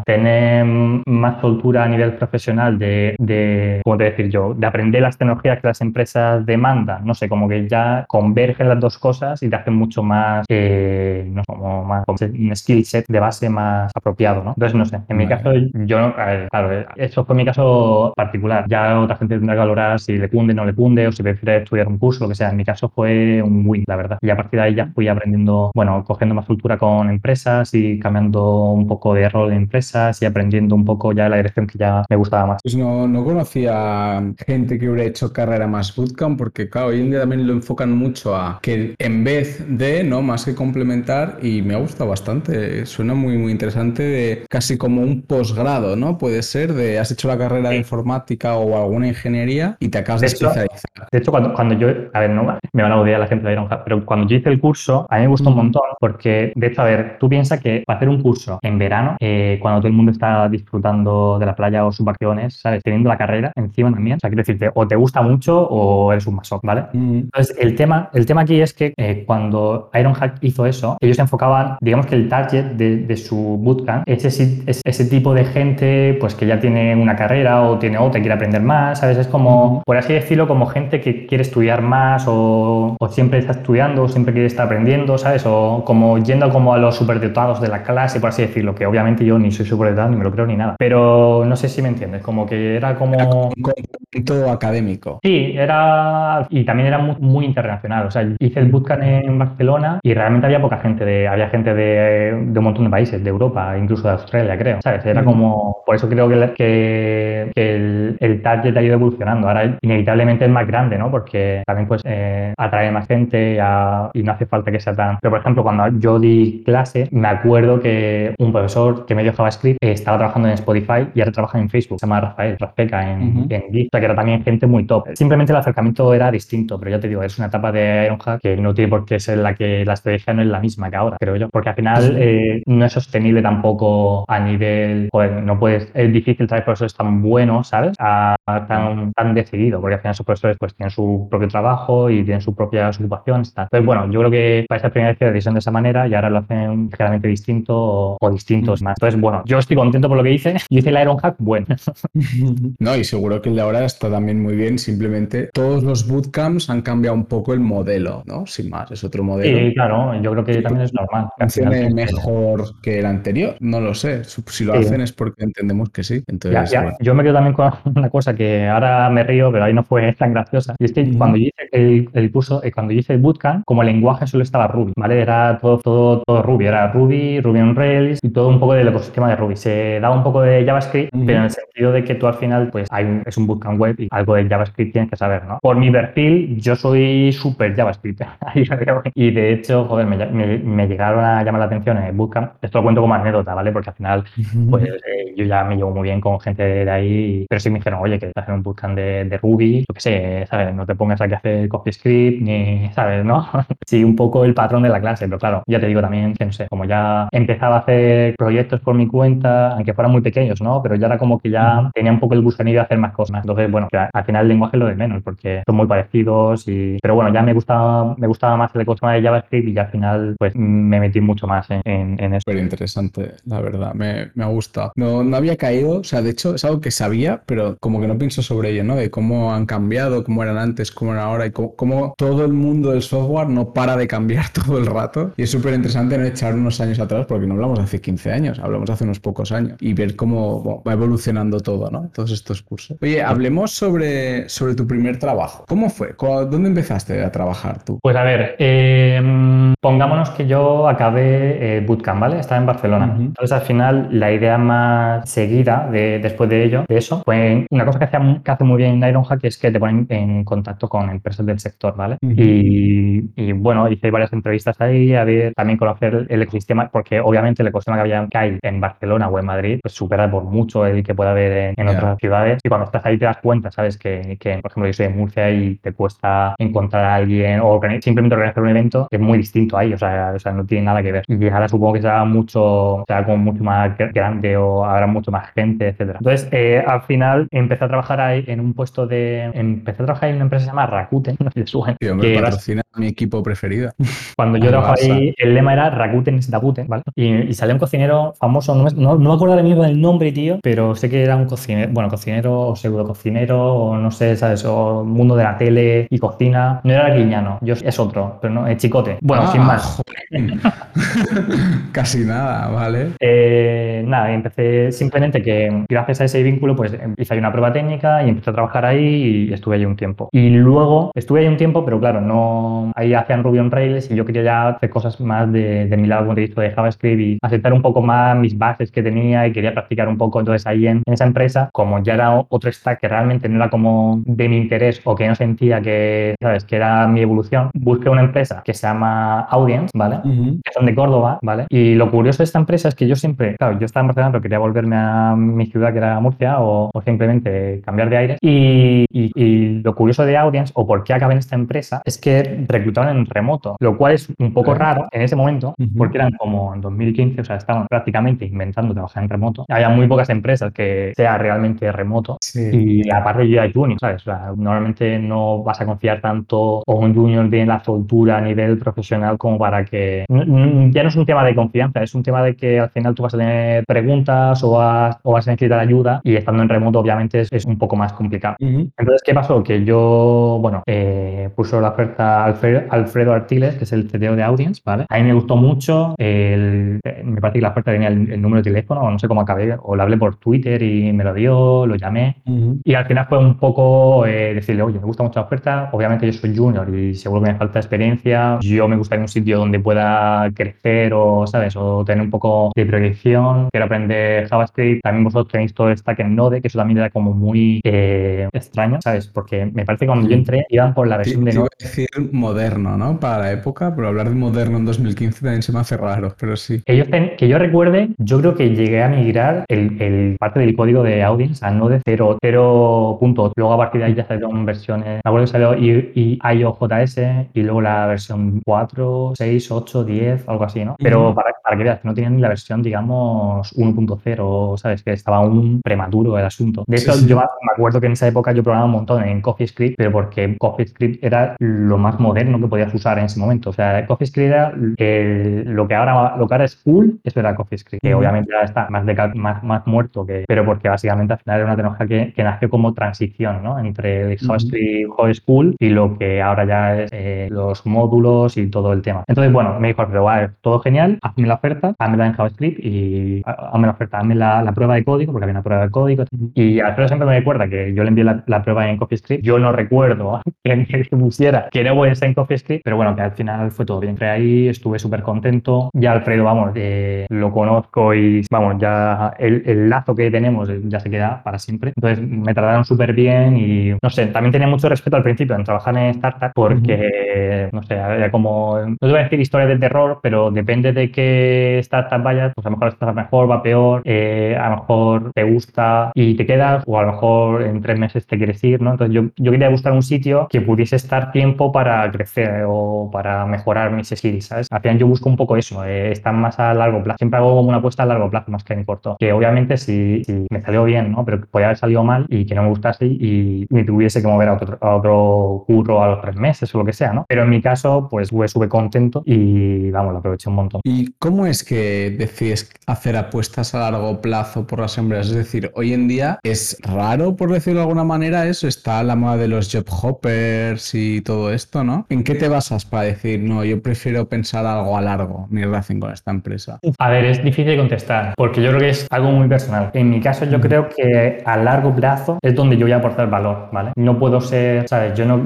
tener 0.05 0.65
más 1.07 1.41
soltura 1.41 1.85
a 1.85 1.89
nivel 1.89 2.15
profesional 2.15 2.79
de, 2.79 3.17
de, 3.19 3.81
¿cómo 3.85 3.97
te 3.97 4.05
decir 4.05 4.29
yo? 4.29 4.55
De 4.55 4.67
aprender 4.67 5.03
las 5.03 5.19
tecnologías 5.19 5.61
que 5.61 5.67
las 5.69 5.81
empresas 5.81 6.45
demandan, 6.47 7.05
no 7.05 7.15
sé, 7.15 7.29
como 7.29 7.49
que 7.49 7.69
ya 7.69 8.05
convergen 8.09 8.69
las 8.69 8.81
dos 8.81 8.99
cosas 8.99 9.43
y 9.43 9.49
te 9.49 9.57
hacen 9.57 9.75
mucho 9.75 10.03
más, 10.03 10.45
eh, 10.49 11.27
no 11.29 11.43
sé, 11.43 11.47
como 11.47 11.85
más, 11.85 12.05
un 12.07 12.57
skill 12.57 12.85
set 12.85 13.07
de 13.09 13.21
base 13.21 13.49
más 13.49 13.93
apropiado, 13.95 14.43
¿no? 14.43 14.51
Entonces, 14.51 14.77
no 14.77 14.85
sé, 14.85 15.01
en 15.09 15.17
mi 15.17 15.27
caso, 15.27 15.53
yo, 15.55 16.15
claro, 16.15 16.87
eso 16.97 17.25
fue 17.25 17.37
mi 17.37 17.45
caso 17.45 18.13
particular. 18.17 18.65
Ya 18.69 18.99
otra 18.99 19.17
gente 19.17 19.37
tendrá 19.37 19.55
que 19.55 19.61
valorar 19.61 20.01
si 20.01 20.17
le 20.17 20.29
punde, 20.29 20.55
no 20.55 20.65
le 20.65 20.73
punde, 20.73 21.07
o 21.07 21.13
si 21.13 21.23
prefiere 21.23 21.63
estudiar 21.63 21.89
un 21.89 21.99
curso, 21.99 22.25
lo 22.25 22.29
que 22.29 22.35
sea. 22.35 22.51
En 22.51 22.57
mi 22.57 22.65
caso 22.65 22.89
fue 22.89 23.43
un 23.43 23.65
win, 23.67 23.85
la 23.87 23.97
verdad. 23.97 24.19
Y 24.21 24.31
a 24.31 24.37
partir 24.37 24.61
de 24.61 24.67
ahí 24.67 24.75
ya 24.75 24.87
fui 24.95 25.09
aprendiendo, 25.09 25.71
bueno, 25.75 26.05
cogiendo 26.05 26.35
más 26.35 26.47
cultura 26.47 26.79
con 26.79 27.11
empresas 27.11 27.73
y 27.75 27.99
cambiando 27.99 28.71
un 28.71 28.87
poco 28.87 29.15
de 29.15 29.29
rol 29.29 29.53
en 29.57 29.63
empresas 29.63 30.21
y 30.23 30.27
aprendiendo 30.27 30.75
un 30.75 30.85
poco 30.85 31.13
ya 31.13 31.29
la 31.29 31.37
dirección 31.37 31.67
que 31.67 31.79
ya 31.79 32.05
me 32.09 32.17
gustaba 32.17 32.47
más. 32.47 32.61
Pues 32.63 32.77
no, 32.77 33.07
no 33.09 33.25
conocía 33.25 34.23
gente 34.47 34.79
que 34.79 34.89
hubiera 34.89 35.09
hecho 35.09 35.33
carrera 35.33 35.67
más 35.67 35.95
bootcamp, 35.95 36.39
porque 36.39 36.69
claro, 36.69 36.89
hoy 36.89 37.01
en 37.01 37.11
día 37.11 37.21
también 37.21 37.47
lo 37.47 37.53
enfocan 37.53 37.93
mucho 37.93 38.37
a 38.37 38.59
que 38.63 38.95
en 38.99 39.25
vez 39.25 39.65
de, 39.69 40.05
¿no? 40.05 40.23
Más 40.23 40.45
que 40.45 40.55
complementar, 40.55 41.39
y 41.43 41.63
me 41.63 41.75
ha 41.75 41.79
gustado 41.79 42.11
bastante, 42.11 42.87
suena 42.87 43.15
muy, 43.15 43.37
muy 43.39 43.53
interesante, 43.53 44.03
de 44.03 44.47
casi 44.49 44.79
como 44.79 45.03
un 45.03 45.23
posgrado, 45.23 45.97
¿no? 45.97 46.19
Puede 46.19 46.43
ser, 46.43 46.75
de 46.75 46.99
has 46.99 47.11
hecho 47.11 47.29
la 47.29 47.39
carrera 47.39 47.71
de 47.71 47.77
informática 47.77 48.57
o 48.57 48.77
alguna 48.77 49.09
ingeniería 49.09 49.77
y 49.81 49.89
te 49.89 49.99
acabas 49.99 50.21
de, 50.21 50.27
especializar. 50.29 51.09
De 51.11 51.19
hecho, 51.19 51.31
cuando, 51.31 51.53
cuando 51.55 51.75
yo, 51.75 51.89
a 52.13 52.21
ver, 52.21 52.31
no, 52.31 52.59
me 52.73 52.83
van 52.83 52.93
a 52.93 53.01
odiar 53.01 53.21
la 53.21 53.27
gente 53.27 53.47
de 53.47 53.53
Ironhack, 53.53 53.85
pero 53.85 54.05
cuando 54.05 54.29
yo 54.29 54.37
hice 54.37 54.49
el 54.49 54.61
curso, 54.61 55.07
a 55.11 55.17
mí 55.17 55.23
me 55.23 55.29
gustó 55.29 55.51
un 55.51 55.57
montón, 55.57 55.83
porque, 55.99 56.53
de 56.55 56.67
hecho, 56.67 56.83
a 56.83 56.85
ver, 56.85 57.17
tú 57.19 57.29
piensas 57.29 57.61
que 57.61 57.83
para 57.87 57.99
hacer 57.99 58.09
un 58.09 58.23
curso 58.23 58.59
en 58.63 58.79
verano, 58.79 59.17
eh, 59.21 59.46
cuando 59.61 59.81
todo 59.81 59.89
el 59.89 59.95
mundo 59.95 60.13
está 60.13 60.49
disfrutando 60.49 61.39
de 61.39 61.47
la 61.47 61.55
playa 61.55 61.85
o 61.85 61.93
sus 61.93 62.05
vacaciones, 62.05 62.55
¿sabes? 62.55 62.83
Teniendo 62.83 63.09
la 63.09 63.19
carrera 63.19 63.53
encima 63.57 63.91
también, 63.91 64.17
o 64.17 64.21
sea, 64.21 64.31
quiero 64.31 64.43
decirte, 64.43 64.71
o 64.75 64.87
te 64.87 64.97
gusta 64.97 65.23
mucho 65.23 65.67
o 65.69 66.13
eres 66.13 66.27
un 66.27 66.37
masón, 66.37 66.61
¿vale? 66.63 66.85
Entonces, 66.93 67.57
el 67.59 67.75
tema, 67.75 68.11
el 68.13 68.27
tema 68.27 68.43
aquí 68.43 68.61
es 68.61 68.73
que 68.73 68.95
eh, 68.97 69.25
cuando 69.27 69.91
Ironhack 69.95 70.39
hizo 70.43 70.67
eso, 70.67 70.97
ellos 71.01 71.19
enfocaban, 71.19 71.77
digamos 71.81 72.07
que 72.07 72.15
el 72.15 72.29
target 72.29 72.65
de, 72.73 72.99
de 72.99 73.17
su 73.17 73.37
bootcamp 73.37 74.05
es 74.07 74.25
ese, 74.25 74.63
ese, 74.67 75.05
tipo 75.07 75.35
de 75.35 75.45
gente 75.45 76.17
pues 76.21 76.35
que 76.35 76.47
ya 76.47 76.59
tiene 76.59 76.97
una 76.97 77.15
carrera 77.15 77.63
o 77.63 77.79
tiene 77.79 77.99
otra, 77.99 78.21
quiere 78.21 78.35
aprender 78.35 78.63
más, 78.63 79.01
¿sabes? 79.01 79.19
Es 79.19 79.29
como, 79.29 79.83
por 79.87 79.97
así 79.97 80.13
decirlo, 80.13 80.49
como 80.49 80.67
gente 80.67 81.01
que 81.01 81.27
quiere 81.27 81.43
estudiar 81.43 81.83
más 81.83 82.27
o, 82.27 82.97
o 82.99 83.09
siempre 83.09 83.39
está 83.39 83.53
estudiando 83.53 84.03
o 84.03 84.09
siempre 84.09 84.33
quiere 84.33 84.47
estar 84.47 84.67
aprendiendo, 84.67 85.17
¿sabes? 85.19 85.45
O 85.47 85.85
como 85.85 86.19
yendo 86.19 86.51
como 86.51 86.75
a 86.75 86.79
los 86.79 86.97
superdotados 86.97 87.61
de 87.61 87.69
la 87.69 87.83
clase, 87.83 88.21
por 88.21 88.31
así 88.31 88.43
decirlo, 88.43 88.75
que 88.75 88.87
obviamente 88.87 89.25
yo 89.25 89.36
ni 89.39 89.51
soy 89.51 89.67
superdotado 89.67 90.11
ni 90.11 90.17
me 90.17 90.25
lo 90.25 90.33
creo 90.33 90.47
ni 90.47 90.57
nada. 90.57 90.77
Pero 90.79 91.45
no 91.47 91.57
sé 91.57 91.69
si 91.69 91.83
me 91.83 91.89
entiendes, 91.89 92.23
como 92.23 92.47
que 92.47 92.77
era 92.77 92.95
como... 92.95 93.15
Era 93.15 93.25
un 93.27 93.51
complemento 93.51 94.51
académico. 94.51 95.21
Sí, 95.23 95.53
era... 95.55 96.47
Y 96.51 96.65
también 96.65 96.89
era 96.89 96.99
muy, 96.99 97.17
muy 97.21 97.45
internacional. 97.45 98.07
O 98.07 98.11
sea, 98.11 98.27
hice 98.39 98.61
el 98.61 98.71
bootcamp 98.71 99.03
en 99.03 99.39
Barcelona 99.39 100.01
y 100.03 100.15
realmente 100.15 100.47
había 100.47 100.61
poca 100.61 100.79
gente, 100.79 101.05
de, 101.05 101.29
había 101.29 101.49
gente 101.49 101.75
de, 101.75 102.47
de 102.47 102.59
un 102.59 102.65
montón 102.65 102.85
de 102.85 102.91
países, 102.91 103.23
de 103.23 103.31
Europa, 103.31 103.77
incluso 103.79 104.09
de 104.09 104.15
Australia, 104.15 104.59
creo. 104.59 104.79
¿Sabes? 104.83 105.05
Era 105.07 105.25
como. 105.25 105.83
Por 105.85 105.97
eso 105.97 106.09
creo 106.09 106.29
que, 106.29 106.53
que, 106.57 107.51
que 107.55 107.75
el, 107.75 108.17
el, 108.21 108.43
target 108.43 108.77
ha 108.77 108.83
ido 108.83 108.95
evolucionando. 108.95 109.49
Ahora, 109.49 109.77
inevitablemente 109.83 110.45
es 110.45 110.51
más 110.51 110.67
grande, 110.67 110.99
¿no? 110.99 111.11
Porque 111.11 111.63
también, 111.67 111.89
pues, 111.89 112.03
eh, 112.05 112.55
atrae 112.57 112.91
más 112.91 113.07
gente 113.07 113.61
a, 113.61 114.11
y 114.13 114.23
no 114.23 114.33
hace 114.33 114.47
falta 114.47 114.71
que 114.71 114.81
sea 114.81 114.95
tan. 114.95 115.19
Pero, 115.21 115.31
por 115.31 115.41
ejemplo, 115.41 115.63
cuando 115.63 115.89
yo 115.99 116.19
di 116.19 116.63
clase, 116.65 117.09
me 117.11 117.29
acuerdo 117.29 117.81
que 117.81 118.35
un 118.39 118.53
profesor 118.53 119.07
que 119.07 119.15
me 119.15 119.23
dio 119.27 119.37
JavaScript 119.37 119.79
estaba 119.83 120.19
trabajando 120.19 120.49
en 120.49 120.55
Spotify 120.55 121.09
y 121.15 121.21
ahora 121.21 121.33
trabaja 121.33 121.59
en 121.59 121.69
Facebook. 121.69 121.99
Se 122.01 122.07
llama 122.07 122.21
Rafael 122.21 122.57
Rafeca 122.59 123.13
en, 123.13 123.21
uh 123.21 123.45
-huh. 123.45 123.53
en 123.55 123.73
Git. 123.73 123.87
O 123.87 123.91
sea, 123.91 124.01
que 124.01 124.07
era 124.07 124.15
también 124.15 124.43
gente 124.43 124.67
muy 124.67 124.87
top. 124.87 125.09
Simplemente 125.15 125.53
el 125.53 125.59
acercamiento 125.59 126.13
era 126.15 126.31
distinto, 126.31 126.79
pero 126.79 126.91
ya 126.93 127.01
te 127.01 127.09
digo, 127.09 127.23
es 127.23 127.39
una 127.39 127.49
etapa 127.49 127.73
de 127.73 128.07
Ironhack 128.07 128.41
que 128.41 128.57
no 128.57 128.75
tiene 128.75 128.91
por 128.91 129.05
qué 129.05 129.19
ser 129.21 129.39
la 129.39 129.55
que 129.55 129.85
la 129.85 129.95
estrategia 129.95 130.33
no 130.35 130.43
es 130.43 130.49
la 130.49 130.61
misma 130.61 130.91
que 130.91 130.97
ahora, 130.97 131.17
creo 131.19 131.37
yo. 131.37 131.49
Porque 131.51 131.71
al 131.71 131.75
final 131.75 132.17
eh, 132.19 132.63
no 132.67 132.85
es 132.85 132.93
sostenible 132.93 133.43
tampoco 133.43 134.25
a 134.29 134.39
nivel, 134.41 135.09
joder, 135.13 135.43
no 135.43 135.59
puedes, 135.59 135.91
es 135.95 136.13
difícil 136.13 136.47
traer 136.47 136.65
profesores 136.65 136.95
tan 136.95 137.23
buenos, 137.23 137.69
¿sabes? 137.69 137.95
A, 137.99 138.37
a 138.47 138.67
tan, 138.67 139.13
tan 139.13 139.35
decidido, 139.35 139.81
porque 139.81 139.95
al 139.95 140.01
final 140.01 140.13
esos 140.13 140.27
profesores 140.27 140.57
pues 140.59 140.75
tienen 140.75 140.91
su 140.91 141.27
propio 141.31 141.49
trabajo 141.49 142.11
y 142.11 142.23
tienen 142.25 142.41
sus 142.41 142.55
propias 142.55 142.99
ocupaciones. 143.01 143.53
Tal. 143.55 143.65
Entonces, 143.65 143.87
bueno, 143.87 144.11
yo 144.11 144.21
creo 144.21 144.31
que 144.31 144.65
para 144.69 144.77
esta 144.77 144.91
primera 144.91 145.13
vez 145.13 145.19
decisión 145.19 145.55
de 145.55 145.61
esa 145.61 145.71
manera 145.71 146.07
y 146.07 146.15
ahora 146.15 146.31
lo 146.31 146.39
hacen 146.39 146.89
ligeramente 146.91 147.29
distinto 147.29 147.77
o, 147.77 148.17
o 148.21 148.31
distintos 148.31 148.83
más. 148.83 148.95
Entonces, 148.99 149.16
bueno, 149.21 149.43
yo 149.47 149.59
estoy 149.59 149.77
contento 149.77 150.09
por 150.09 150.17
lo 150.17 150.23
que 150.23 150.33
hice. 150.33 150.57
Yo 150.71 150.79
hice 150.79 150.91
el 150.91 151.01
Ironhack, 151.01 151.37
bueno. 151.39 151.67
no, 152.79 152.97
y 152.97 153.05
seguro 153.05 153.41
que 153.41 153.49
el 153.49 153.57
de 153.57 153.63
ahora 153.63 153.85
está 153.85 154.11
también 154.11 154.43
muy 154.43 154.57
bien. 154.57 154.79
Simplemente 154.79 155.51
todos 155.53 155.83
los 155.83 156.07
bootcamps 156.07 156.71
han 156.71 156.83
cambiado 156.83 157.17
un 157.17 157.27
poco 157.27 157.55
el 157.55 157.61
modelo, 157.61 158.23
¿no? 158.27 158.47
Sin 158.47 158.71
más, 158.71 158.91
es 158.91 159.05
otro 159.05 159.23
modelo. 159.23 159.59
Sí, 159.59 159.75
claro, 159.75 160.21
yo 160.21 160.33
creo 160.33 160.45
que 160.45 160.63
también 160.63 160.85
es 160.85 160.95
normal. 160.95 161.29
Funcione 161.39 161.91
mejor 161.91 162.81
que 162.83 162.99
el 162.99 163.07
anterior, 163.07 163.57
no 163.61 163.81
lo 163.81 163.95
sé. 163.95 164.25
Si 164.25 164.65
lo 164.65 164.75
sí. 164.75 164.81
hacen 164.81 165.01
es 165.01 165.13
porque 165.13 165.45
entendemos 165.45 165.91
que 165.91 166.05
sí. 166.05 166.23
Entonces, 166.27 166.71
ya, 166.71 166.81
ya. 166.81 166.83
Bueno. 166.83 166.97
Yo 167.01 167.15
me 167.15 167.23
quedo 167.23 167.35
también 167.35 167.55
con 167.55 167.73
una 167.97 168.11
cosa 168.11 168.35
que 168.35 168.67
ahora 168.67 169.09
me 169.11 169.23
río, 169.25 169.51
pero 169.53 169.65
ahí 169.65 169.73
no 169.73 169.83
fue 169.83 170.13
tan 170.15 170.33
graciosa. 170.33 170.75
Y 170.79 170.85
es 170.85 170.93
que 170.93 171.05
mm. 171.05 171.19
cuando 171.19 171.37
yo 171.39 171.45
hice 171.45 171.69
el, 171.73 172.09
el 172.13 172.31
curso, 172.31 172.63
eh, 172.63 172.73
cuando 172.73 172.93
yo 172.93 173.01
hice 173.01 173.15
el 173.15 173.21
bootcamp, 173.21 173.65
como 173.65 173.83
lenguaje 173.83 174.27
solo 174.27 174.43
estaba 174.43 174.67
Ruby, 174.69 174.93
¿vale? 174.97 175.21
Era 175.21 175.59
todo, 175.61 175.79
todo, 175.79 176.23
todo 176.27 176.43
Ruby. 176.43 176.67
Era 176.67 176.93
Ruby, 176.93 177.41
Ruby 177.41 177.61
on 177.61 177.75
Rails 177.75 178.19
y 178.23 178.31
todo 178.31 178.49
un 178.49 178.61
poco 178.61 178.75
del 178.75 178.89
ecosistema 178.97 179.29
de 179.29 179.37
Ruby. 179.37 179.57
Se 179.57 180.01
daba 180.01 180.15
un 180.15 180.23
poco 180.23 180.43
de 180.43 180.65
JavaScript, 180.65 181.11
pero 181.27 181.39
en 181.39 181.45
el 181.45 181.51
sentido 181.51 181.93
de 181.93 182.05
que 182.05 182.15
tú 182.15 182.27
al 182.27 182.35
final, 182.35 182.71
pues, 182.71 182.89
hay 182.91 183.05
un, 183.05 183.23
es 183.25 183.37
un 183.37 183.47
bootcamp 183.47 183.81
web 183.81 183.97
y 183.99 184.09
algo 184.11 184.35
de 184.35 184.49
JavaScript 184.49 184.93
tienes 184.93 185.11
que 185.11 185.17
saber, 185.17 185.45
¿no? 185.45 185.59
Por 185.61 185.77
mi 185.77 185.91
perfil, 185.91 186.61
yo 186.61 186.77
soy 186.77 187.33
súper 187.33 187.75
JavaScript. 187.75 188.23
y 189.15 189.31
de 189.31 189.53
hecho, 189.53 189.85
joder, 189.85 190.07
me, 190.07 190.17
me, 190.27 190.59
me, 190.59 190.87
llegaron 190.87 191.25
a 191.25 191.43
llamar 191.43 191.61
la 191.61 191.67
atención 191.67 191.99
en 191.99 192.05
el 192.05 192.13
bootcamp. 192.13 192.53
Esto 192.63 192.79
lo 192.79 192.85
cuento 192.85 193.01
como 193.01 193.15
anécdota, 193.15 193.55
¿vale? 193.55 193.73
Porque 193.73 193.91
al 193.91 193.97
final, 193.97 194.25
pues, 194.71 194.85
eh, 194.85 195.35
yo 195.37 195.45
ya 195.45 195.65
me 195.65 195.77
llevo 195.77 195.91
muy 195.91 196.05
bien 196.05 196.21
con 196.21 196.41
gente 196.41 196.63
de 196.63 196.91
ahí, 196.91 197.47
pero 197.49 197.61
sí 197.61 197.71
me 197.71 197.79
dijeron, 197.79 198.01
oye, 198.03 198.19
que 198.19 198.27
estás 198.27 198.49
en 198.49 198.55
un 198.55 198.63
bootcamp 198.63 198.97
de, 198.97 199.25
de 199.25 199.39
Ruby, 199.39 199.81
yo 199.81 199.95
qué 199.95 200.01
sé, 200.01 200.47
¿sabes? 200.47 200.75
No 200.75 200.87
te 200.87 200.95
pongas 200.95 201.21
a 201.21 201.25
hacer 201.25 201.69
CoffeeScript, 201.69 202.41
ni, 202.43 202.91
¿sabes? 202.93 203.25
¿No? 203.25 203.47
sí, 203.87 204.03
un 204.03 204.17
poco 204.17 204.45
el 204.45 204.55
patrón 204.55 204.83
de 204.83 204.89
la 204.89 205.01
clase, 205.01 205.27
pero 205.27 205.39
claro, 205.39 205.63
ya 205.67 205.81
te 205.81 205.87
digo 205.87 206.01
también 206.01 206.35
que, 206.35 206.45
no 206.45 206.53
sé, 206.53 206.67
como 206.69 206.85
ya 206.85 207.29
empezaba 207.33 207.77
a 207.77 207.79
hacer 207.81 208.35
proyectos 208.37 208.81
por 208.87 208.95
mi 208.95 209.09
cuenta, 209.09 209.73
aunque 209.73 209.93
fueran 209.93 210.13
muy 210.13 210.21
pequeños, 210.21 210.63
¿no? 210.63 210.81
Pero 210.81 210.95
ya 210.95 211.09
era 211.09 211.19
como 211.19 211.41
que 211.41 211.51
ya 211.51 211.91
tenía 211.93 212.13
un 212.13 212.21
poco 212.21 212.35
el 212.35 212.41
gusanillo 212.41 212.79
de 212.79 212.85
hacer 212.85 212.99
más 212.99 213.13
cosas. 213.13 213.41
Entonces, 213.43 213.69
bueno, 213.69 213.89
al 213.93 214.25
final 214.25 214.43
el 214.43 214.49
lenguaje 214.49 214.77
lo 214.77 214.87
de 214.87 214.95
menos, 214.95 215.23
porque 215.25 215.63
son 215.67 215.77
muy 215.77 215.89
parecidos 215.89 216.69
y... 216.69 216.99
Pero 217.03 217.17
bueno, 217.17 217.35
ya 217.35 217.43
me 217.43 217.53
gustaba, 217.53 218.15
me 218.17 218.29
gustaba 218.29 218.57
más 218.57 218.73
el 218.77 218.83
ecosistema 218.83 219.15
de 219.15 219.23
JavaScript 219.23 219.69
y 219.69 219.73
ya 219.73 219.83
al 219.83 219.91
final, 219.91 220.37
pues, 220.39 220.55
me 220.55 221.01
metí 221.01 221.21
mucho 221.21 221.49
más 221.49 221.67
en, 221.71 221.83
en, 221.85 222.35
eso. 222.35 222.43
Súper 222.47 222.63
interesante, 222.63 223.33
la 223.45 223.61
verdad, 223.61 223.93
me, 223.93 224.31
me 224.35 224.45
ha 224.45 224.47
gustado. 224.47 224.93
No, 224.95 225.25
no 225.25 225.37
había 225.37 225.57
caído, 225.57 225.99
o 225.99 226.05
sea, 226.05 226.23
de 226.23 226.31
hecho, 226.31 226.55
es 226.55 226.65
algo 226.65 226.81
que 226.81 226.93
sabía, 226.93 227.43
pero 227.45 227.77
como 227.81 228.01
que 228.01 228.07
no 228.07 228.17
pienso 228.17 228.41
sobre 228.41 228.71
ello, 228.71 228.85
¿no? 228.85 228.95
De 228.95 229.11
cómo 229.11 229.53
han 229.53 229.67
cambiado, 229.67 230.23
cómo 230.23 230.45
eran 230.45 230.59
antes, 230.59 230.93
cómo 230.93 231.13
eran 231.13 231.25
ahora 231.25 231.47
y 231.47 231.51
cómo, 231.51 232.15
todo 232.17 232.45
el 232.45 232.53
mundo 232.53 232.93
del 232.93 233.03
software 233.03 233.49
no 233.49 233.73
para 233.73 233.97
de 233.97 234.07
cambiar 234.07 234.49
todo 234.53 234.79
el 234.79 234.87
rato. 234.87 235.33
Y 235.37 235.43
es 235.43 235.51
súper 235.51 235.75
interesante 235.75 236.17
no 236.19 236.25
echar 236.25 236.55
unos 236.55 236.81
años 236.81 237.01
atrás, 237.01 237.27
porque 237.27 237.49
no 237.49 237.55
hablamos 237.55 237.79
de 237.79 237.85
hace 237.85 238.01
15 238.01 238.33
años, 238.33 238.59
hablamos 238.61 238.76
de 238.85 238.93
hace 238.93 239.05
unos 239.05 239.21
pocos 239.21 239.53
años 239.53 239.77
y 239.81 239.95
ver 239.95 240.17
cómo 240.17 240.83
va 240.83 240.93
evolucionando 240.93 241.61
todo, 241.61 241.91
¿no? 241.91 242.11
Todos 242.15 242.33
estos 242.33 242.63
cursos. 242.63 242.97
Oye, 243.01 243.23
hablemos 243.23 243.73
sobre, 243.73 244.49
sobre 244.49 244.75
tu 244.75 244.87
primer 244.87 245.19
trabajo. 245.19 245.65
¿Cómo 245.69 245.89
fue? 245.91 246.15
¿Dónde 246.19 246.69
empezaste 246.69 247.25
a 247.25 247.31
trabajar 247.31 247.83
tú? 247.85 247.99
Pues 248.03 248.17
a 248.17 248.23
ver, 248.23 248.57
em, 248.59 249.75
pongámonos 249.81 250.31
que 250.31 250.47
yo 250.47 250.89
acabé 250.89 251.79
eh, 251.79 251.81
Bootcamp, 251.81 252.21
¿vale? 252.21 252.41
Estaba 252.41 252.61
en 252.61 252.67
Barcelona. 252.67 253.17
Entonces 253.19 253.53
al 253.53 253.63
final 253.63 254.09
la 254.11 254.33
idea 254.33 254.59
más 254.59 255.29
seguida 255.29 255.89
de, 255.91 256.19
después 256.19 256.51
de 256.51 256.65
ello, 256.65 256.85
de 256.89 256.99
eso, 256.99 257.23
fue 257.25 257.67
una 257.71 257.85
cosa 257.85 257.99
que, 257.99 258.05
hace, 258.05 258.19
que 258.43 258.51
hace 258.51 258.65
muy 258.65 258.79
bien 258.79 259.03
Ironhack 259.03 259.45
es 259.45 259.59
que 259.59 259.71
te 259.71 259.79
ponen 259.79 260.07
en 260.09 260.45
contacto 260.45 260.89
con 260.89 261.09
empresas 261.11 261.45
del 261.47 261.59
sector, 261.59 261.97
¿vale? 261.97 262.17
y, 262.21 263.53
bueno, 263.53 263.89
hice 263.89 264.11
varias 264.11 264.33
entrevistas 264.33 264.81
ahí, 264.81 265.15
a 265.15 265.25
ver, 265.25 265.55
también 265.55 265.79
conocer 265.79 266.27
el 266.29 266.43
ecosistema, 266.43 266.89
porque 266.89 267.21
obviamente 267.21 267.63
el 267.63 267.69
ecosistema 267.69 267.97
que 267.97 268.01
había 268.03 268.27
que 268.31 268.39
hay 268.39 268.59
en 268.69 268.81
Barcelona 268.81 269.29
o 269.29 269.39
en 269.39 269.47
Madrid, 269.47 269.79
pues 269.83 269.95
supera 269.95 270.31
por 270.31 270.45
mucho 270.45 270.87
el 270.87 271.03
que 271.03 271.15
puede 271.15 271.31
haber 271.31 271.75
en, 271.77 271.89
otras 271.89 272.19
ciudades. 272.19 272.61
Y 272.63 272.69
cuando 272.69 272.87
estás 272.87 273.05
ahí 273.05 273.19
te 273.19 273.25
das 273.25 273.39
cuenta, 273.39 273.71
¿sabes? 273.71 273.97
Que, 273.97 274.37
que, 274.41 274.59
por 274.59 274.71
ejemplo, 274.71 274.87
yo 274.87 274.93
soy 274.93 275.07
de 275.07 275.15
Murcia 275.15 275.51
y 275.51 275.77
te 275.77 275.93
cuesta 275.93 276.55
encontrar 276.59 277.05
a 277.05 277.15
alguien 277.15 277.61
o 277.63 277.81
simplemente 278.01 278.35
organizar 278.35 278.63
un 278.63 278.71
evento, 278.71 279.09
es 279.11 279.21
muy 279.21 279.39
distinto 279.39 279.77
ahí, 279.77 279.93
o 279.93 279.99
sea, 279.99 280.33
o 280.35 280.39
sea, 280.39 280.53
no 280.53 280.65
tiene 280.65 280.87
nada 280.87 281.03
que 281.03 281.13
ver. 281.13 281.25
Y 281.29 281.49
ahora 281.49 281.69
supongo 281.69 281.95
que 281.95 282.03
será 282.03 282.25
mucho, 282.25 283.05
será 283.07 283.25
como 283.25 283.39
mucho 283.39 283.63
más 283.63 283.97
grande 283.97 284.57
o 284.57 284.85
habrá 284.85 285.07
mucho 285.07 285.31
más 285.31 285.51
gente, 285.53 285.89
etcétera. 285.89 286.19
Entonces, 286.19 286.49
eh, 286.53 286.83
al 286.87 287.03
final 287.03 287.49
empecé 287.51 287.85
a 287.85 287.89
trabajar 287.89 288.21
ahí 288.21 288.45
en 288.47 288.61
un 288.61 288.75
puesto 288.75 289.07
de, 289.07 289.45
empecé 289.55 290.03
a 290.03 290.07
trabajar 290.07 290.31
en 290.31 290.37
una 290.37 290.45
empresa 290.45 290.65
que 290.65 290.65
se 290.67 290.71
llama 290.71 290.87
Rakuten, 290.87 291.37
no 291.41 291.51
sé 291.51 291.65
si 291.65 291.67
suena. 291.67 291.97
Sí, 292.01 292.09
hombre, 292.09 292.41
patrocina 292.41 292.83
mi 292.97 293.09
equipo 293.09 293.43
preferido. 293.43 293.93
Cuando 294.37 294.59
yo 294.59 294.69
trabajaba 294.69 294.97
ahí, 295.03 295.35
el 295.37 295.55
lema 295.55 295.73
era 295.73 295.91
Rakuten 295.91 296.39
es 296.39 296.51
Dabuten, 296.51 296.89
¿vale? 296.89 297.03
Y, 297.15 297.49
y 297.49 297.55
salió 297.55 297.75
un 297.75 297.79
cocinero 297.79 298.35
famoso, 298.39 298.56
no 298.67 298.85
me, 298.85 298.91
no, 298.91 299.19
me 299.19 299.35
acuerdo 299.35 299.55
ahora 299.55 299.63
mismo 299.63 299.83
del 299.83 300.01
nombre, 300.01 300.33
tío, 300.33 300.59
pero 300.63 300.95
sé 300.95 301.09
que 301.09 301.23
era 301.23 301.37
un 301.37 301.47
cocinero, 301.47 301.91
bueno, 301.93 302.09
cocinero 302.09 302.61
o 302.61 302.77
pseudo 302.77 303.07
cocinero, 303.07 303.75
o 303.75 303.97
no 303.97 304.11
sé, 304.11 304.37
¿sabes? 304.37 304.65
O 304.65 305.05
mundo 305.05 305.37
de 305.37 305.45
la 305.45 305.57
tele 305.57 306.07
y 306.11 306.19
cocina. 306.19 306.81
No 306.85 306.93
era 306.93 307.15
Guiñano, 307.15 307.59
yo 307.63 307.75
es 307.75 307.99
otro, 307.99 308.39
pero 308.41 308.53
no, 308.55 308.67
es 308.67 308.77
Chicote. 308.79 309.19
Bueno, 309.21 309.45
ah, 309.47 309.53
sin 309.53 309.63
más. 309.63 310.03
Casi 311.93 312.25
nada, 312.25 312.69
¿vale? 312.69 313.09
Eh, 313.21 314.05
nada, 314.07 314.33
empecé 314.33 314.93
simplemente 314.93 315.43
que 315.43 315.85
gracias 315.89 316.21
a 316.21 316.25
ese 316.25 316.43
vínculo, 316.43 316.77
pues 316.77 316.97
hice 317.17 317.35
ahí 317.35 317.39
una 317.39 317.53
prueba 317.53 317.73
técnica 317.73 318.23
y 318.25 318.29
empecé 318.29 318.51
a 318.51 318.55
trabajar 318.55 318.85
ahí 318.85 319.49
y 319.49 319.53
estuve 319.53 319.77
ahí 319.77 319.85
un 319.85 319.97
tiempo. 319.97 320.29
Y 320.33 320.51
luego 320.51 321.11
estuve 321.15 321.41
ahí 321.41 321.49
un 321.49 321.57
tiempo, 321.57 321.85
pero 321.85 321.99
claro, 322.01 322.21
no 322.21 322.93
ahí 322.95 323.15
hacían 323.15 323.43
Ruby 323.43 323.59
on 323.59 323.71
Rails 323.71 324.11
y 324.11 324.15
yo 324.15 324.25
quería 324.25 324.43
ya 324.43 324.69
hacer 324.69 324.91
cosas 324.91 325.21
más 325.21 325.51
de, 325.53 325.87
de 325.87 325.97
mi 325.97 326.07
lado, 326.07 326.23
como 326.23 326.35
te 326.35 326.45
he 326.45 326.49
dicho, 326.49 326.61
de 326.61 326.71
JavaScript 326.71 327.21
y 327.21 327.39
aceptar 327.43 327.73
un 327.73 327.83
poco 327.83 328.03
más 328.03 328.37
mis 328.47 328.57
bases 328.57 328.93
que 328.93 329.03
tenía 329.03 329.47
y 329.47 329.53
quería 329.53 329.73
practicar 329.73 330.09
un 330.09 330.17
poco. 330.17 330.39
Entonces 330.39 330.67
ahí 330.67 330.87
en, 330.87 331.03
esa 331.07 331.25
empresa, 331.25 331.69
como 331.73 332.03
ya 332.03 332.15
era 332.15 332.45
otro 332.49 332.71
stack 332.71 333.01
que 333.01 333.09
realmente 333.09 333.49
no 333.49 333.57
era 333.57 333.71
como 333.71 334.23
de 334.25 334.49
mi 334.49 334.57
interés 334.57 335.01
o 335.05 335.15
que 335.15 335.27
no 335.27 335.35
sentía 335.35 335.81
que, 335.81 336.35
¿sabes? 336.41 336.65
Que 336.65 336.77
era 336.77 337.07
mi 337.09 337.21
evolución, 337.21 337.71
busqué 337.75 338.09
una 338.09 338.23
empresa 338.23 338.63
que 338.65 338.75
se 338.75 338.87
llama 338.87 339.41
Audience, 339.41 339.91
¿vale? 339.95 340.21
Que 340.65 340.73
son 340.73 340.87
de 340.87 340.95
Córdoba, 340.95 341.39
¿vale? 341.43 341.67
Y 341.69 341.95
lo 341.95 342.11
curioso 342.11 342.39
de 342.39 342.45
esta 342.45 342.59
empresa 342.59 342.89
es 342.89 342.95
que 342.95 343.09
yo 343.09 343.17
siempre, 343.17 343.57
claro, 343.57 343.79
yo 343.79 343.87
estaba 343.87 344.03
en 344.03 344.09
Barcelona 344.09 344.33
pero 344.33 344.43
quería 344.43 344.59
volverme 344.59 344.97
a 344.97 345.35
mi 345.37 345.67
ciudad 345.67 345.93
que 345.93 345.99
era 345.99 346.21
Murcia 346.21 346.61
o, 346.61 346.91
simplemente 347.05 347.81
cambiar 347.85 348.11
de 348.11 348.17
aire. 348.17 348.39
Y, 348.41 349.05
y, 349.11 349.81
lo 349.83 349.95
curioso 349.95 350.25
de 350.25 350.37
Audience 350.37 350.73
o 350.75 350.87
por 350.87 351.05
qué 351.05 351.15
acabé 351.15 351.35
en 351.35 351.39
esta 351.39 351.55
empresa 351.55 352.03
es 352.05 352.19
que 352.19 352.65
reclutaron 352.69 353.17
en 353.17 353.27
remoto, 353.27 353.77
lo 353.79 353.97
cual 353.97 354.15
es 354.15 354.29
un 354.39 354.53
poco 354.53 354.75
raro 354.75 355.09
en 355.13 355.23
ese 355.23 355.37
momento 355.37 355.75
porque 355.97 356.19
eran 356.19 356.33
como 356.33 356.75
en 356.75 356.81
2015, 356.81 357.41
o 357.41 357.45
sea, 357.45 357.57
estaban 357.57 357.87
prácticamente 357.89 358.36
inventando 358.45 358.95
trabajar 358.95 359.23
en 359.23 359.29
remoto. 359.29 359.65
Había 359.69 359.89
muy 359.89 360.07
pocas 360.07 360.29
empresas 360.31 360.73
que 360.73 361.13
sea 361.17 361.39
realmente 361.39 361.91
remoto 361.93 362.39
y 362.55 363.09
aparte 363.11 363.49
yo 363.49 363.63
era 363.63 363.73
junior, 363.73 363.99
¿sabes? 364.01 364.23
O 364.23 364.25
sea, 364.25 364.53
normalmente 364.57 365.19
no 365.19 365.63
vas 365.63 365.81
a 365.81 365.87
confiar 365.87 366.21
tanto 366.21 366.83
o 366.87 366.95
un 366.99 367.15
junior 367.15 367.49
tiene 367.51 367.67
la 367.67 367.83
soltura 367.83 368.39
a 368.39 368.41
nivel 368.41 368.79
profesional 368.79 369.39
como 369.39 369.59
para 369.59 369.85
que 369.85 370.25
ya 370.29 371.03
no 371.03 371.09
es 371.09 371.17
un 371.17 371.27
tema 371.27 371.45
de 371.45 371.55
confianza, 371.55 372.03
es 372.03 372.15
un 372.15 372.23
tema 372.23 372.43
de 372.43 372.57
que 372.57 372.81
al 372.81 372.91
final 372.91 373.15
tú 373.15 373.23
vas 373.23 373.35
a 373.35 373.39
tener 373.39 373.85
preguntas 373.87 374.63
o 374.63 374.73
vas, 374.73 375.19
o 375.23 375.33
vas 375.33 375.47
a 375.49 375.53
necesitar 375.53 375.79
ayuda 375.79 376.21
y 376.25 376.35
estando 376.37 376.63
en 376.63 376.69
remoto 376.69 376.99
obviamente 376.99 377.47
es, 377.51 377.65
un 377.65 377.79
poco 377.79 377.97
más 377.97 378.13
complicado. 378.13 378.57
Entonces, 378.61 379.23
¿qué 379.25 379.35
pasó? 379.35 379.63
Que 379.63 379.85
yo, 379.85 380.59
bueno, 380.61 380.83
eh, 380.87 381.51
puso 381.55 381.81
la 381.81 381.91
oferta 381.91 382.45
Alfredo, 382.45 382.83
Alfredo 382.91 383.33
Artiles, 383.33 383.77
que 383.77 383.85
es 383.85 383.93
el 383.93 384.07
CTO 384.07 384.37
de 384.37 384.43
Audience, 384.43 384.83
¿vale? 384.85 385.07
A 385.09 385.19
mí 385.19 385.25
me 385.25 385.33
gustó 385.33 385.57
mucho, 385.57 386.15
el, 386.19 387.01
me 387.25 387.41
parece 387.41 387.59
que 387.59 387.63
la 387.63 387.71
oferta 387.71 387.93
tenía 387.93 388.09
el, 388.09 388.26
número 388.37 388.63
de 388.63 388.71
teléfono, 388.71 389.03
o 389.03 389.11
no 389.11 389.19
sé 389.19 389.29
cómo 389.29 389.41
acabé, 389.41 389.77
o 389.81 389.97
lo 389.97 390.03
hablé 390.03 390.17
por 390.17 390.37
Twitter 390.37 390.83
y 390.83 391.13
me 391.13 391.25
lo 391.25 391.35
dio, 391.35 391.87
lo 391.87 391.97
llamé, 391.97 392.43
y 392.85 392.95
al 392.95 393.07
final 393.07 393.27
fue 393.29 393.39
un 393.39 393.59
poco 393.59 394.27
eh, 394.27 394.55
decirle, 394.55 394.83
oye, 394.83 394.99
me 394.99 395.07
gusta 395.07 395.23
mucho 395.23 395.41
la 395.41 395.47
oferta, 395.47 395.91
obviamente 395.93 396.27
yo 396.27 396.33
soy 396.33 396.57
junior 396.57 396.89
y 396.95 397.15
seguro 397.15 397.43
que 397.43 397.53
me 397.53 397.59
falta 397.59 397.79
experiencia, 397.79 398.59
yo 398.61 398.89
me 398.89 398.97
gustaría 398.97 399.23
un 399.23 399.29
sitio 399.29 399.59
donde 399.59 399.81
pueda 399.81 400.51
crecer 400.55 401.13
o, 401.15 401.47
¿sabes? 401.47 401.77
O 401.77 402.05
tener 402.05 402.25
un 402.25 402.31
poco 402.31 402.73
de 402.75 402.87
proyección, 402.87 403.69
quiero 403.71 403.87
aprender 403.87 404.49
JavaScript, 404.49 405.03
también 405.03 405.25
vosotros 405.25 405.53
tenéis 405.53 405.75
todo 405.75 405.91
el 405.91 405.99
stack 405.99 406.21
en 406.21 406.37
Node, 406.37 406.61
que 406.61 406.69
eso 406.69 406.79
también 406.79 406.99
era 406.99 407.11
como 407.11 407.33
muy 407.33 407.81
eh, 407.85 408.49
extraño, 408.53 408.99
¿sabes? 409.03 409.29
Porque 409.29 409.67
me 409.67 409.85
parece 409.85 410.05
que 410.05 410.07
cuando 410.07 410.29
yo 410.29 410.35
entré 410.35 410.67
iban 410.69 410.95
por 410.95 411.09
la 411.09 411.19
versión 411.19 411.45
de 411.45 411.53
Node. 411.53 411.69
decir 411.79 412.09
moderno, 412.33 412.97
¿no? 412.97 413.19
Para 413.21 413.39
la 413.39 413.53
época, 413.53 413.95
pero 413.95 414.09
hablar 414.09 414.29
de 414.29 414.35
moderno 414.35 414.79
en 414.79 414.85
2015 414.85 415.41
también 415.41 415.63
se 415.63 415.73
me 415.73 415.81
hace 415.81 415.97
raro, 415.97 416.35
pero 416.39 416.57
sí. 416.57 416.83
Ellos 416.87 417.09
que 417.39 417.49
yo 417.49 417.59
recuerde, 417.59 418.06
yo 418.19 418.41
creo 418.41 418.55
que 418.55 418.71
llegué 418.75 419.03
a 419.03 419.09
migrar 419.09 419.65
el, 419.69 420.37
parte 420.39 420.61
del 420.61 420.77
código 420.77 421.03
de 421.03 421.23
Audience 421.23 421.65
a 421.65 421.71
Node 421.71 422.01
0.0. 422.07 423.53
Luego 423.57 423.73
a 423.73 423.77
partir 423.77 424.01
de 424.01 424.07
ahí 424.07 424.15
ya 424.15 424.27
salieron 424.27 424.65
versiones, 424.65 425.21
me 425.25 425.29
acuerdo 425.29 425.47
que 425.47 425.53
salió 425.53 425.75
IOJS 425.75 427.19
y 427.55 427.63
luego 427.63 427.81
la 427.81 428.07
versión 428.07 428.61
4, 428.65 429.33
6, 429.37 429.71
8, 429.71 430.05
10, 430.05 430.49
algo 430.49 430.65
así, 430.65 430.85
¿no? 430.85 430.97
Pero 430.99 431.35
para, 431.35 431.53
para 431.63 431.77
que 431.77 431.85
veas 431.85 432.01
que 432.01 432.09
no 432.09 432.15
tenían 432.15 432.37
ni 432.37 432.43
la 432.43 432.49
versión, 432.49 432.83
digamos, 432.83 433.75
1.0, 433.77 434.77
¿sabes? 434.77 435.03
Que 435.03 435.13
estaba 435.13 435.41
un 435.41 435.81
prematuro 435.83 436.39
el 436.39 436.45
asunto. 436.45 436.85
De 436.87 436.97
hecho, 436.97 437.13
yo 437.27 437.37
me 437.37 437.43
acuerdo 437.73 438.01
que 438.01 438.07
en 438.07 438.13
esa 438.13 438.29
época 438.29 438.53
yo 438.53 438.63
probaba 438.63 438.85
un 438.85 438.93
montón 438.93 439.25
en 439.25 439.41
CoffeeScript, 439.41 439.97
pero 439.97 440.13
porque 440.13 440.57
CoffeeScript 440.59 441.23
era 441.25 441.57
lo 441.59 441.99
más 441.99 442.19
moderno 442.19 442.61
que 442.61 442.69
podías 442.69 442.93
usar 442.95 443.19
en 443.19 443.27
ese 443.27 443.39
momento. 443.39 443.71
O 443.71 443.73
sea, 443.73 444.07
CoffeeScript 444.07 444.47
era 444.47 444.73
lo, 444.77 445.89
que 445.89 445.95
ahora, 445.95 446.37
lo 446.37 446.47
que 446.47 446.55
ahora 446.55 446.65
es 446.65 446.77
cool, 446.77 447.19
eso 447.25 447.41
era 447.41 447.55
CoffeeScript, 447.55 447.96
que 448.03 448.15
obviamente 448.15 448.53
ahora 448.55 448.67
está 448.67 448.89
más, 448.91 449.05
más, 449.35 449.63
más 449.63 449.87
muerto, 449.87 450.27
que, 450.27 450.45
pero 450.47 450.65
porque 450.65 450.89
básicamente 450.89 451.35
al 451.35 451.39
final 451.41 451.57
era 451.57 451.67
una 451.67 451.77
tecnología 451.77 452.07
que, 452.07 452.33
que 452.33 452.45
nació 452.45 452.71
como 452.71 452.95
transición, 452.95 453.63
¿no? 453.63 453.79
Entre 453.79 454.33
el 454.33 454.39
JavaScript 454.39 455.11
uh 455.11 455.35
School 455.35 455.77
y 455.79 455.89
lo 455.89 456.17
que 456.19 456.41
ahora 456.41 456.65
ya 456.65 457.03
es 457.03 457.11
eh, 457.13 457.49
los 457.51 457.85
módulos 457.87 458.57
y 458.57 458.69
todo 458.69 458.93
el 458.93 459.03
tema. 459.03 459.25
Entonces, 459.27 459.53
bueno, 459.53 459.79
me 459.81 459.89
dijo, 459.89 460.07
pero 460.07 460.25
vale, 460.25 460.51
todo 460.61 460.81
genial, 460.81 461.19
hazme 461.23 461.47
la 461.47 461.55
oferta, 461.55 461.95
hazme 461.99 462.25
en 462.25 462.33
JavaScript 462.33 462.79
y 462.83 463.43
hazme 463.45 463.87
la 463.87 463.93
oferta, 463.93 464.19
hazme 464.19 464.35
la, 464.35 464.63
la, 464.63 464.73
prueba 464.73 464.95
de 464.95 465.05
código, 465.05 465.33
porque 465.33 465.45
había 465.45 465.55
una 465.55 465.63
prueba 465.63 465.85
de 465.85 465.91
código. 465.91 466.25
Y 466.55 466.81
Alfredo 466.81 467.09
siempre 467.09 467.29
me 467.29 467.39
recuerda 467.39 467.69
que 467.69 467.95
yo 467.95 468.03
le 468.03 468.09
envié 468.09 468.25
la, 468.25 468.43
la 468.47 468.63
prueba 468.63 468.89
en 468.89 468.97
CoffeeScript. 468.97 469.45
Yo 469.45 469.59
no 469.59 469.73
recuerdo 469.73 470.41
que 470.65 470.77
me 470.77 471.19
pusiera 471.19 471.69
que 471.71 471.85
no 471.85 471.95
voy 471.95 472.09
a 472.09 472.13
estar 472.13 472.29
en 472.29 472.35
CoffeeScript, 472.35 472.83
pero 472.85 472.97
bueno, 472.97 473.15
que 473.15 473.23
al 473.23 473.33
final 473.33 473.71
fue 473.71 473.85
todo 473.85 474.01
bien. 474.01 474.11
Entré 474.11 474.29
ahí, 474.29 474.69
estuve 474.69 474.99
súper 474.99 475.23
contento. 475.23 475.91
Ya 475.93 476.13
Alfredo, 476.13 476.45
vamos, 476.45 476.73
eh, 476.75 477.27
lo 477.31 477.53
conozco 477.53 477.86
y 478.15 478.43
vamos, 478.51 478.77
ya 478.79 479.35
el, 479.39 479.63
el, 479.67 479.89
lazo 479.89 480.15
que 480.15 480.31
tenemos 480.31 480.69
ya 480.85 481.01
se 481.01 481.11
queda 481.11 481.43
para 481.43 481.59
siempre. 481.59 481.93
Entonces 481.97 482.27
me 482.27 482.55
trataron 482.55 482.85
súper 482.85 483.13
bien 483.13 483.57
y 483.57 483.93
no 484.03 484.11
sé, 484.11 484.27
también 484.27 484.53
tenía 484.53 484.69
mucho 484.69 484.89
respeto 484.89 485.17
al 485.17 485.23
principio 485.23 485.57
en 485.57 485.65
trabajar 485.65 485.97
en 485.97 486.11
startup 486.11 486.53
porque, 486.55 487.69
no 487.73 487.83
sé, 487.83 487.99
había 487.99 488.31
como, 488.31 488.79
no 488.79 488.97
te 488.99 489.07
voy 489.07 489.19
a 489.19 489.23
decir 489.25 489.41
historia 489.41 489.67
de 489.67 489.79
terror, 489.79 490.21
pero 490.23 490.51
depende 490.51 490.93
de 490.93 491.11
qué 491.11 491.79
startup 491.81 492.23
vayas, 492.23 492.53
pues 492.55 492.67
a 492.67 492.71
lo 492.71 492.77
mejor 492.77 492.89
estás 492.89 493.15
mejor, 493.15 493.51
va 493.51 493.63
peor, 493.63 494.03
eh, 494.05 494.57
a 494.61 494.71
lo 494.71 494.77
mejor 494.77 495.31
te 495.35 495.45
gusta 495.45 496.13
y 496.15 496.35
te 496.35 496.47
quedas 496.47 496.83
o 496.87 496.99
a 496.99 497.03
lo 497.03 497.13
mejor 497.13 497.63
en 497.63 497.81
tres 497.81 497.99
meses 497.99 498.27
te 498.27 498.37
quieres 498.37 498.63
ir, 498.65 498.81
¿no? 498.83 498.93
Entonces 498.93 499.15
yo, 499.15 499.23
yo 499.37 499.51
quería 499.51 499.69
buscar 499.69 499.93
un 499.93 500.03
sitio 500.03 500.47
que 500.51 500.61
pudiese 500.61 500.97
estar 500.97 501.33
tiempo 501.33 501.73
para 501.73 502.11
crecer 502.11 502.65
o 502.67 503.11
para 503.13 503.47
mejorar 503.47 503.93
mis 503.93 504.09
skills, 504.09 504.47
¿sabes? 504.47 504.67
Al 504.71 504.81
final 504.81 504.99
yo 504.99 505.07
busco 505.07 505.29
un 505.29 505.37
poco 505.37 505.57
eso, 505.57 505.85
eh, 505.85 506.13
estar 506.13 506.35
más 506.35 506.59
a 506.59 506.75
largo 506.75 507.03
plazo. 507.03 507.19
Siempre 507.19 507.39
hago 507.39 507.57
como 507.57 507.69
una 507.69 507.76
una 507.77 507.81
apuesta 507.81 508.03
a 508.03 508.07
largo 508.07 508.31
plazo 508.31 508.51
más 508.51 508.65
que 508.65 508.73
en 508.73 508.85
corto. 508.85 509.17
Que 509.19 509.33
obviamente 509.33 509.77
si, 509.77 510.23
me 510.51 510.63
salió 510.63 510.85
bien, 510.85 511.13
¿no? 511.13 511.25
Pero 511.25 511.47
podía 511.47 511.67
haber 511.67 511.79
salido 511.79 512.03
mal 512.03 512.27
y 512.29 512.47
que 512.47 512.55
no 512.55 512.63
me 512.63 512.69
gustase 512.71 513.07
y 513.07 513.67
me 513.71 513.85
tuviese 513.85 514.23
que 514.23 514.29
mover 514.29 514.49
a 514.49 514.55
otro, 514.55 514.79
a 514.81 514.97
otro 514.97 515.65
curro 515.67 516.03
a 516.03 516.09
los 516.09 516.21
tres 516.21 516.37
meses 516.37 516.75
o 516.75 516.79
lo 516.79 516.85
que 516.85 516.93
sea, 516.93 517.13
¿no? 517.13 517.25
Pero 517.29 517.43
en 517.43 517.51
mi 517.51 517.61
caso, 517.61 518.09
pues 518.11 518.31
estuve 518.45 518.69
contento 518.69 519.23
y 519.25 519.91
vamos, 519.91 520.13
lo 520.13 520.19
aproveché 520.21 520.49
un 520.49 520.57
montón. 520.57 520.81
¿Y 520.85 521.13
cómo 521.19 521.47
es 521.47 521.65
que 521.65 522.15
decides 522.17 522.71
hacer 522.87 523.17
apuestas 523.17 523.75
a 523.75 523.91
largo 523.91 524.21
plazo 524.21 524.67
por 524.67 524.81
las 524.81 524.97
empresas? 524.99 525.29
Es 525.29 525.37
decir, 525.37 525.71
hoy 525.75 525.93
en 525.93 526.09
día 526.09 526.39
es 526.43 526.79
raro, 526.83 527.37
por 527.37 527.53
decirlo 527.53 527.81
de 527.81 527.85
alguna 527.85 528.05
manera, 528.05 528.47
eso 528.47 528.69
está 528.69 529.03
la 529.03 529.17
moda 529.17 529.37
de 529.37 529.49
los 529.49 529.73
job 529.73 529.87
hoppers 529.89 530.95
y 530.95 531.21
todo 531.23 531.53
esto, 531.53 531.85
¿no? 531.85 532.07
¿En 532.09 532.25
qué 532.25 532.35
te 532.35 532.49
basas 532.49 532.85
para 532.85 533.05
decir, 533.05 533.41
no, 533.41 533.65
yo 533.65 533.83
prefiero 533.83 534.29
pensar 534.29 534.67
algo 534.67 534.97
a 534.97 535.01
largo, 535.01 535.47
mi 535.51 535.63
relación 535.63 536.01
con 536.01 536.13
esta 536.13 536.31
empresa? 536.31 536.79
A 536.99 537.11
ver, 537.11 537.25
es 537.25 537.43
difícil 537.43 537.66
de 537.73 537.77
contestar, 537.77 538.35
porque 538.37 538.63
yo 538.63 538.69
creo 538.71 538.81
que 538.81 538.91
es 538.91 539.07
algo 539.11 539.31
muy 539.31 539.49
personal. 539.49 539.91
En 539.95 540.11
mi 540.11 540.21
caso, 540.21 540.45
yo 540.45 540.61
creo 540.61 540.89
que 540.89 541.43
a 541.45 541.57
largo 541.57 541.95
plazo 541.95 542.39
es 542.43 542.55
donde 542.55 542.77
yo 542.77 542.87
voy 542.87 542.93
a 542.93 542.97
aportar 542.97 543.29
valor, 543.29 543.69
¿vale? 543.73 543.93
No 543.97 544.19
puedo 544.19 544.41
ser, 544.41 544.89
¿sabes? 544.89 545.15
Yo 545.15 545.25
no, 545.25 545.39